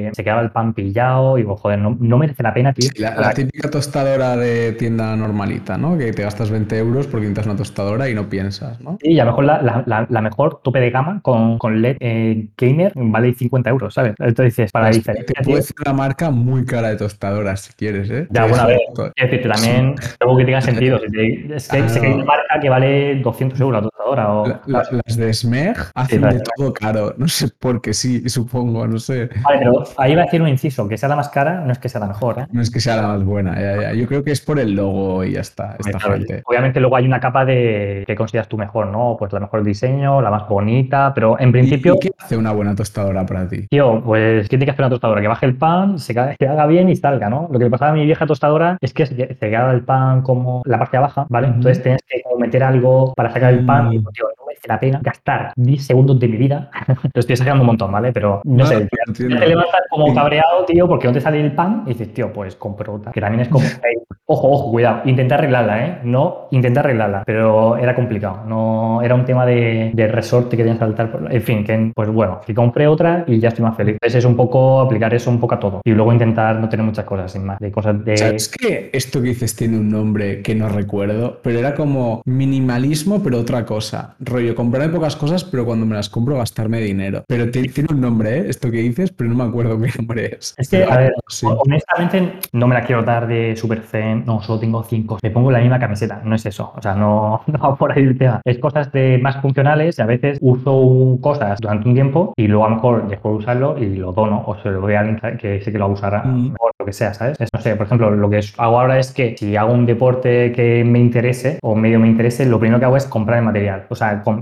eh, 0.07 0.11
se 0.13 0.23
quedaba 0.23 0.41
el 0.41 0.51
pan 0.51 0.73
pillado 0.73 1.37
y 1.37 1.41
digo, 1.41 1.55
joder, 1.57 1.79
no, 1.79 1.97
no 1.99 2.17
merece 2.17 2.43
la 2.43 2.53
pena, 2.53 2.73
tío. 2.73 2.89
la, 2.97 3.33
típica 3.33 3.69
tostadora 3.69 4.35
de 4.37 4.73
tienda 4.73 5.15
normalita, 5.15 5.77
¿no? 5.77 5.97
Que 5.97 6.11
te 6.13 6.23
gastas 6.23 6.49
20 6.49 6.77
euros 6.77 7.07
porque 7.07 7.25
necesitas 7.25 7.45
una 7.45 7.55
tostadora 7.55 8.09
y 8.09 8.15
no 8.15 8.29
piensas, 8.29 8.79
¿no? 8.81 8.97
Sí, 9.01 9.11
y 9.11 9.19
a 9.19 9.25
lo 9.25 9.31
mejor 9.31 9.45
la, 9.45 10.05
la, 10.09 10.21
mejor 10.21 10.61
tope 10.63 10.79
de 10.79 10.89
gama 10.89 11.19
con, 11.21 11.59
con 11.59 11.81
LED 11.81 11.97
eh, 11.99 12.47
gamer 12.57 12.93
vale 12.95 13.33
50 13.33 13.69
euros, 13.69 13.93
¿sabes? 13.93 14.13
Entonces 14.19 14.55
dices, 14.55 14.71
para 14.71 14.85
la 14.85 14.91
diferencia. 14.91 15.35
Te 15.35 15.43
puede 15.43 15.61
ser 15.61 15.75
una 15.85 15.93
marca 15.93 16.31
muy 16.31 16.65
cara 16.65 16.89
de 16.89 16.95
tostadoras 16.97 17.61
si 17.61 17.73
quieres, 17.73 18.09
¿eh? 18.09 18.27
Ya, 18.31 18.45
bueno, 18.45 18.63
a 18.63 18.67
ver, 18.67 18.79
es 19.15 19.31
decir, 19.31 19.49
también 19.49 19.95
algo 20.19 20.37
que 20.37 20.45
tenga 20.45 20.61
sentido. 20.61 20.99
es 21.03 21.67
que, 21.67 21.77
hay 21.77 22.13
una 22.13 22.25
marca 22.25 22.59
que 22.59 22.69
vale 22.69 23.15
200 23.21 23.59
euros 23.59 23.83
la 23.83 23.89
tostadora. 23.89 24.33
O, 24.33 24.59
las 24.65 25.17
de 25.17 25.27
Smeg 25.65 25.91
hacen 25.93 26.21
de 26.21 26.41
todo 26.55 26.73
caro. 26.73 27.13
No 27.17 27.27
sé 27.27 27.49
por 27.59 27.81
qué 27.81 27.93
sí, 27.93 28.27
supongo, 28.29 28.87
no 28.87 28.99
sé. 28.99 29.29
Vale, 29.43 29.59
pero 29.59 29.83
ahí 29.97 30.15
va 30.15 30.21
a 30.21 30.25
decir 30.25 30.41
un 30.41 30.47
inciso, 30.47 30.87
que 30.87 30.97
sea 30.97 31.09
la 31.09 31.15
más 31.15 31.29
cara 31.29 31.61
no 31.61 31.71
es 31.71 31.79
que 31.79 31.89
sea 31.89 32.01
la 32.01 32.07
mejor, 32.07 32.39
¿eh? 32.39 32.47
No 32.51 32.61
es 32.61 32.71
que 32.71 32.79
sea 32.79 32.95
la 32.97 33.07
más 33.07 33.23
buena, 33.23 33.93
Yo 33.93 34.07
creo 34.07 34.23
que 34.23 34.31
es 34.31 34.41
por 34.41 34.59
el 34.59 34.73
logo 34.73 35.23
y 35.23 35.33
ya 35.33 35.41
está. 35.41 35.77
Obviamente 36.45 36.79
luego 36.79 36.95
hay 36.95 37.05
una 37.05 37.19
capa 37.19 37.45
de 37.45 38.03
que 38.05 38.15
consideras 38.15 38.47
tú 38.47 38.57
mejor, 38.57 38.87
¿no? 38.87 39.15
Pues 39.17 39.31
la 39.33 39.39
mejor 39.39 39.63
diseño, 39.63 40.21
la 40.21 40.29
más 40.29 40.47
bonita, 40.47 41.13
pero 41.13 41.39
en 41.39 41.51
principio... 41.51 41.95
¿Y 41.95 41.99
qué 41.99 42.11
hace 42.17 42.37
una 42.37 42.51
buena 42.51 42.75
tostadora 42.75 43.25
para 43.25 43.47
ti? 43.47 43.67
Tío, 43.67 44.01
pues 44.03 44.43
¿qué 44.43 44.57
tiene 44.57 44.65
que 44.65 44.71
hacer 44.71 44.83
una 44.83 44.89
tostadora? 44.89 45.21
Que 45.21 45.27
baje 45.27 45.45
el 45.45 45.55
pan, 45.55 45.99
se, 45.99 46.17
haga 46.19 46.67
bien 46.67 46.89
y 46.89 46.95
salga, 46.95 47.29
¿no? 47.29 47.47
Lo 47.51 47.59
que 47.59 47.69
pasaba 47.69 47.91
a 47.91 47.93
mi 47.93 48.05
vieja 48.05 48.25
tostadora 48.25 48.77
es 48.81 48.93
que 48.93 49.05
se, 49.05 49.15
quedaba 49.15 49.71
el 49.71 49.83
pan 49.83 50.21
como 50.21 50.61
la 50.65 50.79
parte 50.79 50.97
baja, 50.97 51.25
¿vale? 51.29 51.47
Entonces 51.47 51.81
tienes 51.81 52.01
que 52.07 52.21
meter 52.37 52.63
algo 52.63 53.13
para 53.15 53.31
sacar 53.31 53.53
el 53.53 53.65
pan 53.65 53.93
y, 53.93 53.99
mm. 53.99 54.05
tío, 54.13 54.25
no 54.37 54.44
merece 54.55 54.67
la 54.67 54.79
pena 54.79 54.99
gastar 55.01 55.53
10 55.55 55.85
segundos 55.85 56.19
de 56.19 56.27
mi 56.27 56.37
vida. 56.37 56.69
Lo 57.13 57.19
estoy 57.19 57.35
sacando 57.35 57.61
un 57.61 57.67
montón, 57.67 57.91
¿vale? 57.91 58.11
Pero 58.11 58.41
no, 58.43 58.65
sé, 58.65 58.87
te 59.13 59.23
levantas 59.27 59.81
como 59.89 60.13
cabreado, 60.13 60.65
tío, 60.65 60.87
porque 60.87 61.07
no 61.07 61.13
te 61.13 61.21
sale 61.21 61.41
el 61.41 61.53
pan 61.53 61.83
y 61.85 61.89
dices, 61.89 62.13
tío, 62.13 62.31
pues 62.31 62.55
compro 62.55 62.95
otra. 62.95 63.11
Que 63.11 63.21
también 63.21 63.41
es 63.41 63.49
como, 63.49 63.65
ojo, 64.25 64.51
ojo, 64.51 64.71
cuidado, 64.71 65.01
intenta 65.05 65.35
arreglarla, 65.35 65.85
¿eh? 65.85 65.99
No, 66.03 66.47
intenta 66.51 66.79
arreglarla, 66.81 67.23
pero 67.25 67.77
era 67.77 67.95
complicado. 67.95 68.43
No, 68.47 69.01
era 69.01 69.15
un 69.15 69.25
tema 69.25 69.45
de, 69.45 69.91
de 69.93 70.07
resorte 70.07 70.57
que 70.57 70.63
tenía 70.63 70.73
que 70.73 70.85
saltar. 70.85 71.27
En 71.29 71.41
fin, 71.41 71.63
que, 71.63 71.91
pues 71.93 72.09
bueno, 72.09 72.41
que 72.45 72.53
compré 72.53 72.87
otra 72.87 73.23
y 73.27 73.39
ya 73.39 73.49
estoy 73.49 73.63
más 73.63 73.75
feliz. 73.75 73.93
Entonces 73.93 74.19
es 74.19 74.25
un 74.25 74.35
poco 74.35 74.79
aplicar 74.79 75.13
eso 75.13 75.29
un 75.29 75.39
poco 75.39 75.55
a 75.55 75.59
todo. 75.59 75.81
Y 75.83 75.91
luego 75.91 76.13
intentar 76.13 76.59
no 76.59 76.69
tener 76.69 76.85
muchas 76.85 77.05
cosas, 77.05 77.31
sin 77.31 77.45
más. 77.45 77.59
De 77.59 77.71
cosas 77.71 78.03
de. 78.03 78.17
¿Sabes 78.17 78.49
que 78.49 78.89
esto 78.93 79.21
que 79.21 79.29
dices 79.29 79.55
tiene 79.55 79.77
un 79.77 79.89
nombre 79.89 80.41
que 80.41 80.55
no 80.55 80.69
recuerdo? 80.69 81.39
Pero 81.41 81.59
era 81.59 81.73
como 81.73 82.21
minimalismo, 82.25 83.21
pero 83.23 83.39
otra 83.39 83.65
cosa. 83.65 84.15
Rollo, 84.19 84.44
comprarme 84.53 84.93
pocas 84.93 85.15
cosas, 85.15 85.43
pero 85.43 85.65
cuando 85.65 85.85
me 85.85 85.95
las 85.95 86.09
compro 86.09 86.37
gastarme 86.37 86.81
dinero. 86.81 87.23
Pero 87.27 87.49
tiene 87.49 87.87
un 87.89 88.01
nombre, 88.01 88.39
¿eh? 88.39 88.45
Esto 88.49 88.69
que 88.69 88.77
dices, 88.77 89.11
pero 89.11 89.29
no 89.29 89.35
me 89.35 89.49
acuerdo 89.49 89.79
qué 89.79 89.91
nombre 89.97 90.37
es. 90.37 90.53
Es 90.57 90.69
que, 90.69 90.83
a 90.83 90.97
ver, 90.97 91.13
honestamente, 91.41 92.39
no 92.51 92.67
me 92.67 92.75
la 92.75 92.83
quiero 92.83 93.03
dar 93.03 93.27
de 93.27 93.55
super 93.55 93.81
zen, 93.81 94.25
no, 94.25 94.41
solo 94.41 94.59
tengo 94.59 94.83
cinco. 94.83 95.17
Me 95.23 95.31
pongo 95.31 95.51
la 95.51 95.59
misma 95.59 95.79
camiseta, 95.79 96.21
no 96.23 96.35
es 96.35 96.45
eso. 96.45 96.73
O 96.75 96.81
sea, 96.81 96.95
no, 96.95 97.41
no 97.47 97.59
va 97.59 97.75
por 97.75 97.91
ahí 97.91 98.03
el 98.03 98.17
tema. 98.17 98.41
Es 98.45 98.59
cosas 98.59 98.91
de 98.91 99.17
más 99.17 99.41
funcionales 99.41 99.97
y 99.97 100.01
a 100.01 100.05
veces 100.05 100.37
uso 100.41 101.17
cosas 101.21 101.59
durante 101.59 101.87
un 101.87 101.95
tiempo 101.95 102.33
y 102.37 102.47
luego 102.47 102.65
a 102.65 102.69
lo 102.69 102.75
mejor 102.75 103.07
dejo 103.07 103.29
de 103.29 103.35
usarlo 103.35 103.77
y 103.77 103.95
lo 103.95 104.11
dono 104.11 104.43
o 104.45 104.55
se 104.57 104.69
lo 104.69 104.81
doy 104.81 104.95
a 104.95 104.99
alguien 104.99 105.19
que 105.37 105.61
sé 105.61 105.71
que 105.71 105.77
lo 105.77 105.87
usará 105.87 106.23
mm. 106.23 106.55
o 106.59 106.69
lo 106.77 106.85
que 106.85 106.93
sea, 106.93 107.13
¿sabes? 107.13 107.37
no 107.53 107.61
sé, 107.61 107.75
por 107.75 107.85
ejemplo, 107.85 108.11
lo 108.11 108.29
que 108.29 108.41
hago 108.57 108.79
ahora 108.79 108.99
es 108.99 109.11
que 109.11 109.35
si 109.37 109.55
hago 109.55 109.73
un 109.73 109.85
deporte 109.85 110.51
que 110.51 110.83
me 110.83 110.99
interese 110.99 111.59
o 111.61 111.75
medio 111.75 111.99
me 111.99 112.07
interese, 112.07 112.45
lo 112.45 112.59
primero 112.59 112.79
que 112.79 112.85
hago 112.85 112.97
es 112.97 113.05
comprar 113.05 113.39
el 113.39 113.45
material. 113.45 113.85
O 113.89 113.95
sea, 113.95 114.21
comprar 114.23 114.34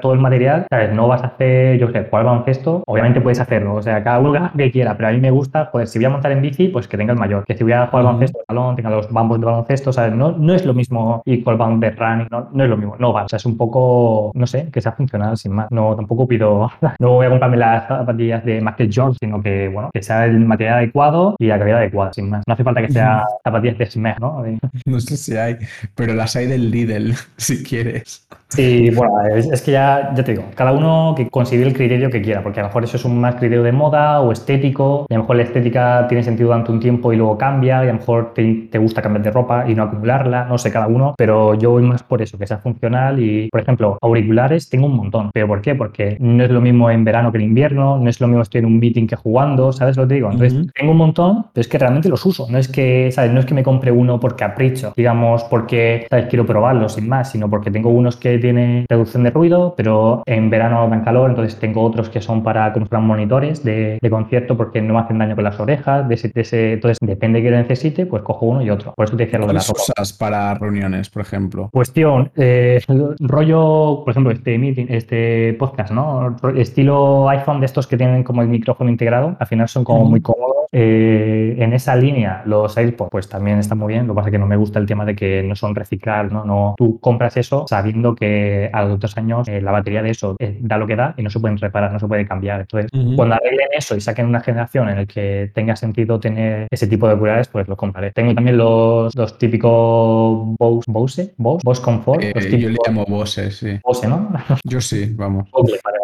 todo 0.00 0.12
el 0.12 0.20
material, 0.20 0.66
¿sabes? 0.70 0.94
No 0.94 1.08
vas 1.08 1.22
a 1.22 1.28
hacer, 1.28 1.78
yo 1.78 1.88
sé, 1.90 2.06
jugar 2.08 2.24
baloncesto, 2.24 2.82
obviamente 2.86 3.20
puedes 3.20 3.40
hacerlo. 3.40 3.74
O 3.74 3.82
sea, 3.82 4.02
cada 4.02 4.18
uno 4.18 4.50
que 4.56 4.70
quiera, 4.70 4.96
pero 4.96 5.08
a 5.08 5.12
mí 5.12 5.20
me 5.20 5.30
gusta, 5.30 5.70
pues 5.70 5.90
si 5.90 5.98
voy 5.98 6.06
a 6.06 6.10
montar 6.10 6.32
en 6.32 6.42
bici, 6.42 6.68
pues 6.68 6.88
que 6.88 6.96
tenga 6.96 7.12
el 7.12 7.18
mayor. 7.18 7.44
Que 7.44 7.56
si 7.56 7.62
voy 7.64 7.72
a 7.72 7.86
jugar 7.86 8.04
baloncesto, 8.04 8.38
el 8.40 8.44
balón, 8.48 8.76
tenga 8.76 8.90
los 8.90 9.10
bambos 9.10 9.40
de 9.40 9.46
baloncesto, 9.46 9.92
¿sabes? 9.92 10.14
No, 10.14 10.32
no 10.32 10.54
es 10.54 10.64
lo 10.64 10.74
mismo 10.74 11.22
y 11.24 11.42
con 11.42 11.60
el 11.60 11.80
de 11.80 11.90
running, 11.90 12.28
no, 12.30 12.48
no 12.52 12.64
es 12.64 12.70
lo 12.70 12.76
mismo. 12.76 12.96
No 12.98 13.12
va, 13.12 13.24
o 13.24 13.28
sea, 13.28 13.36
es 13.36 13.46
un 13.46 13.56
poco, 13.56 14.32
no 14.34 14.46
sé, 14.46 14.68
que 14.70 14.80
sea 14.80 14.92
funcional 14.92 15.36
sin 15.36 15.52
más. 15.52 15.70
No, 15.70 15.94
tampoco 15.96 16.26
pido, 16.26 16.70
no 16.98 17.10
voy 17.10 17.26
a 17.26 17.30
comprarme 17.30 17.56
las 17.56 17.88
zapatillas 17.88 18.44
de 18.44 18.60
Michael 18.60 18.92
George, 18.92 19.18
sino 19.20 19.42
que, 19.42 19.68
bueno, 19.68 19.90
que 19.92 20.02
sea 20.02 20.26
el 20.26 20.40
material 20.40 20.78
adecuado 20.78 21.36
y 21.38 21.46
la 21.46 21.58
calidad 21.58 21.78
adecuada, 21.78 22.12
sin 22.12 22.30
más. 22.30 22.42
No 22.46 22.54
hace 22.54 22.64
falta 22.64 22.82
que 22.82 22.92
sea 22.92 23.24
zapatillas 23.44 23.78
de 23.78 23.86
Smeg, 23.86 24.20
¿no? 24.20 24.42
No 24.86 25.00
sé 25.00 25.16
si 25.16 25.36
hay, 25.36 25.56
pero 25.94 26.14
las 26.14 26.36
hay 26.36 26.46
del 26.46 26.70
Lidl, 26.70 27.14
si 27.36 27.62
quieres. 27.62 28.26
Sí, 28.48 28.90
bueno, 28.90 29.05
es, 29.34 29.62
que 29.62 29.72
ya, 29.72 30.12
ya 30.14 30.24
te 30.24 30.32
digo, 30.32 30.44
cada 30.54 30.72
uno 30.72 31.14
que 31.16 31.28
considere 31.28 31.68
el 31.68 31.74
criterio 31.74 32.10
que 32.10 32.22
quiera, 32.22 32.42
porque 32.42 32.60
a 32.60 32.64
lo 32.64 32.68
mejor 32.68 32.84
eso 32.84 32.96
es 32.96 33.04
un 33.04 33.20
más 33.20 33.34
criterio 33.36 33.62
de 33.62 33.72
moda 33.72 34.20
o 34.20 34.32
estético, 34.32 35.06
y 35.08 35.14
a 35.14 35.16
lo 35.16 35.22
mejor 35.24 35.36
la 35.36 35.42
estética 35.42 36.06
tiene 36.08 36.22
sentido 36.22 36.48
durante 36.48 36.72
un 36.72 36.80
tiempo 36.80 37.12
y 37.12 37.16
luego 37.16 37.36
cambia, 37.38 37.84
y 37.84 37.88
a 37.88 37.92
lo 37.92 37.98
mejor 37.98 38.32
te, 38.34 38.68
te 38.70 38.78
gusta 38.78 39.02
cambiar 39.02 39.24
de 39.24 39.30
ropa 39.30 39.68
y 39.68 39.74
no 39.74 39.84
acumularla, 39.84 40.44
no 40.44 40.58
sé, 40.58 40.70
cada 40.70 40.86
uno, 40.86 41.14
pero 41.16 41.54
yo 41.54 41.70
voy 41.70 41.82
más 41.82 42.02
por 42.02 42.22
eso, 42.22 42.38
que 42.38 42.46
sea 42.46 42.58
funcional 42.58 43.20
y, 43.20 43.48
por 43.50 43.60
ejemplo, 43.60 43.98
auriculares 44.00 44.68
tengo 44.68 44.86
un 44.86 44.96
montón, 44.96 45.30
pero 45.32 45.46
¿por 45.46 45.60
qué? 45.60 45.74
Porque 45.74 46.16
no 46.20 46.44
es 46.44 46.50
lo 46.50 46.60
mismo 46.60 46.90
en 46.90 47.04
verano 47.04 47.32
que 47.32 47.38
en 47.38 47.44
invierno, 47.44 47.98
no 47.98 48.08
es 48.08 48.20
lo 48.20 48.28
mismo 48.28 48.42
estoy 48.42 48.60
en 48.60 48.66
un 48.66 48.78
meeting 48.78 49.06
que 49.06 49.16
jugando, 49.16 49.72
¿sabes 49.72 49.96
lo 49.96 50.04
que 50.04 50.08
te 50.08 50.14
digo? 50.14 50.30
Entonces, 50.30 50.66
tengo 50.74 50.92
un 50.92 50.98
montón, 50.98 51.46
pero 51.52 51.60
es 51.60 51.68
que 51.68 51.78
realmente 51.78 52.08
los 52.08 52.24
uso, 52.24 52.46
no 52.50 52.58
es 52.58 52.68
que, 52.68 53.10
¿sabes? 53.12 53.32
No 53.32 53.40
es 53.40 53.46
que 53.46 53.54
me 53.54 53.62
compre 53.62 53.90
uno 53.90 54.18
por 54.20 54.36
capricho, 54.36 54.92
digamos, 54.96 55.44
porque, 55.44 56.06
¿sabes? 56.10 56.26
Quiero 56.26 56.46
probarlo 56.46 56.88
sin 56.88 57.08
más, 57.08 57.30
sino 57.30 57.48
porque 57.48 57.70
tengo 57.70 57.90
unos 57.90 58.16
que 58.16 58.38
tienen 58.38 58.85
reducción 58.88 59.22
de 59.22 59.30
ruido, 59.30 59.74
pero 59.76 60.22
en 60.26 60.50
verano 60.50 60.88
dan 60.88 61.04
calor, 61.04 61.30
entonces 61.30 61.58
tengo 61.58 61.82
otros 61.82 62.08
que 62.08 62.20
son 62.20 62.42
para 62.42 62.72
como 62.72 63.00
monitores 63.00 63.64
de, 63.64 63.98
concierto 64.10 64.56
porque 64.56 64.80
no 64.80 64.94
me 64.94 65.00
hacen 65.00 65.18
daño 65.18 65.34
con 65.34 65.44
las 65.44 65.58
orejas, 65.58 66.08
de 66.08 66.14
ese, 66.14 66.72
entonces 66.74 66.98
depende 67.00 67.40
de 67.40 67.44
qué 67.44 67.50
lo 67.50 67.56
necesite, 67.58 68.06
pues 68.06 68.22
cojo 68.22 68.46
uno 68.46 68.62
y 68.62 68.70
otro. 68.70 68.92
Por 68.94 69.06
eso 69.06 69.16
te 69.16 69.24
decía 69.24 69.38
lo 69.38 69.46
de 69.46 69.54
las 69.54 69.70
cosas 69.70 70.12
para 70.12 70.54
reuniones, 70.54 71.10
por 71.10 71.22
ejemplo? 71.22 71.68
Cuestión, 71.72 72.30
eh, 72.36 72.80
rollo, 73.20 74.02
por 74.04 74.10
ejemplo, 74.10 74.32
este 74.32 74.58
meeting, 74.58 74.86
este 74.88 75.54
podcast, 75.54 75.92
¿no? 75.92 76.36
Estilo 76.56 77.28
iPhone 77.28 77.60
de 77.60 77.66
estos 77.66 77.86
que 77.86 77.96
tienen 77.96 78.22
como 78.22 78.42
el 78.42 78.48
micrófono 78.48 78.90
integrado, 78.90 79.36
al 79.38 79.46
final 79.46 79.68
son 79.68 79.84
como 79.84 80.04
muy 80.04 80.20
cómodos. 80.20 80.56
Eh, 80.72 81.56
en 81.58 81.72
esa 81.72 81.96
línea, 81.96 82.42
los 82.44 82.76
AirPods, 82.76 83.10
pues 83.10 83.28
también 83.28 83.58
están 83.58 83.78
muy 83.78 83.94
bien. 83.94 84.06
Lo 84.06 84.12
que 84.12 84.16
pasa 84.16 84.28
es 84.28 84.32
que 84.32 84.38
no 84.38 84.46
me 84.46 84.56
gusta 84.56 84.78
el 84.78 84.86
tema 84.86 85.04
de 85.04 85.14
que 85.14 85.42
no 85.42 85.54
son 85.54 85.74
reciclar, 85.74 86.32
¿no? 86.32 86.44
no 86.44 86.74
tú 86.76 86.98
compras 87.00 87.36
eso 87.36 87.64
sabiendo 87.68 88.14
que 88.14 88.68
a 88.76 88.84
los 88.84 89.00
dos 89.00 89.16
años 89.16 89.48
eh, 89.48 89.60
la 89.60 89.72
batería 89.72 90.02
de 90.02 90.10
eso 90.10 90.36
eh, 90.38 90.58
da 90.60 90.76
lo 90.76 90.86
que 90.86 90.96
da 90.96 91.14
y 91.16 91.22
no 91.22 91.30
se 91.30 91.40
pueden 91.40 91.56
reparar, 91.58 91.92
no 91.92 91.98
se 91.98 92.06
puede 92.06 92.26
cambiar. 92.26 92.60
Entonces, 92.60 92.90
cuando 93.16 93.34
arreglen 93.34 93.68
eso 93.72 93.96
y 93.96 94.00
saquen 94.00 94.26
una 94.26 94.40
generación 94.40 94.88
en 94.88 94.96
la 94.96 95.06
que 95.06 95.50
tenga 95.54 95.76
sentido 95.76 96.20
tener 96.20 96.68
ese 96.70 96.86
tipo 96.86 97.06
de 97.06 97.12
auriculares, 97.12 97.48
pues 97.48 97.66
los 97.68 97.78
compraré. 97.78 98.12
Tengo 98.12 98.34
también 98.34 98.58
los, 98.58 99.14
los 99.14 99.38
típicos 99.38 100.56
Bose, 100.58 100.84
Bose, 100.90 101.34
Bose, 101.36 101.62
Bose 101.64 101.82
Comfort. 101.82 102.22
yo 102.22 102.68
le 102.68 102.76
llamo 102.86 103.04
Bose, 103.06 103.50
sí. 103.50 103.78
Bose, 103.82 104.08
¿no? 104.08 104.30
yo 104.64 104.80
sí, 104.80 105.12
vamos. 105.14 105.48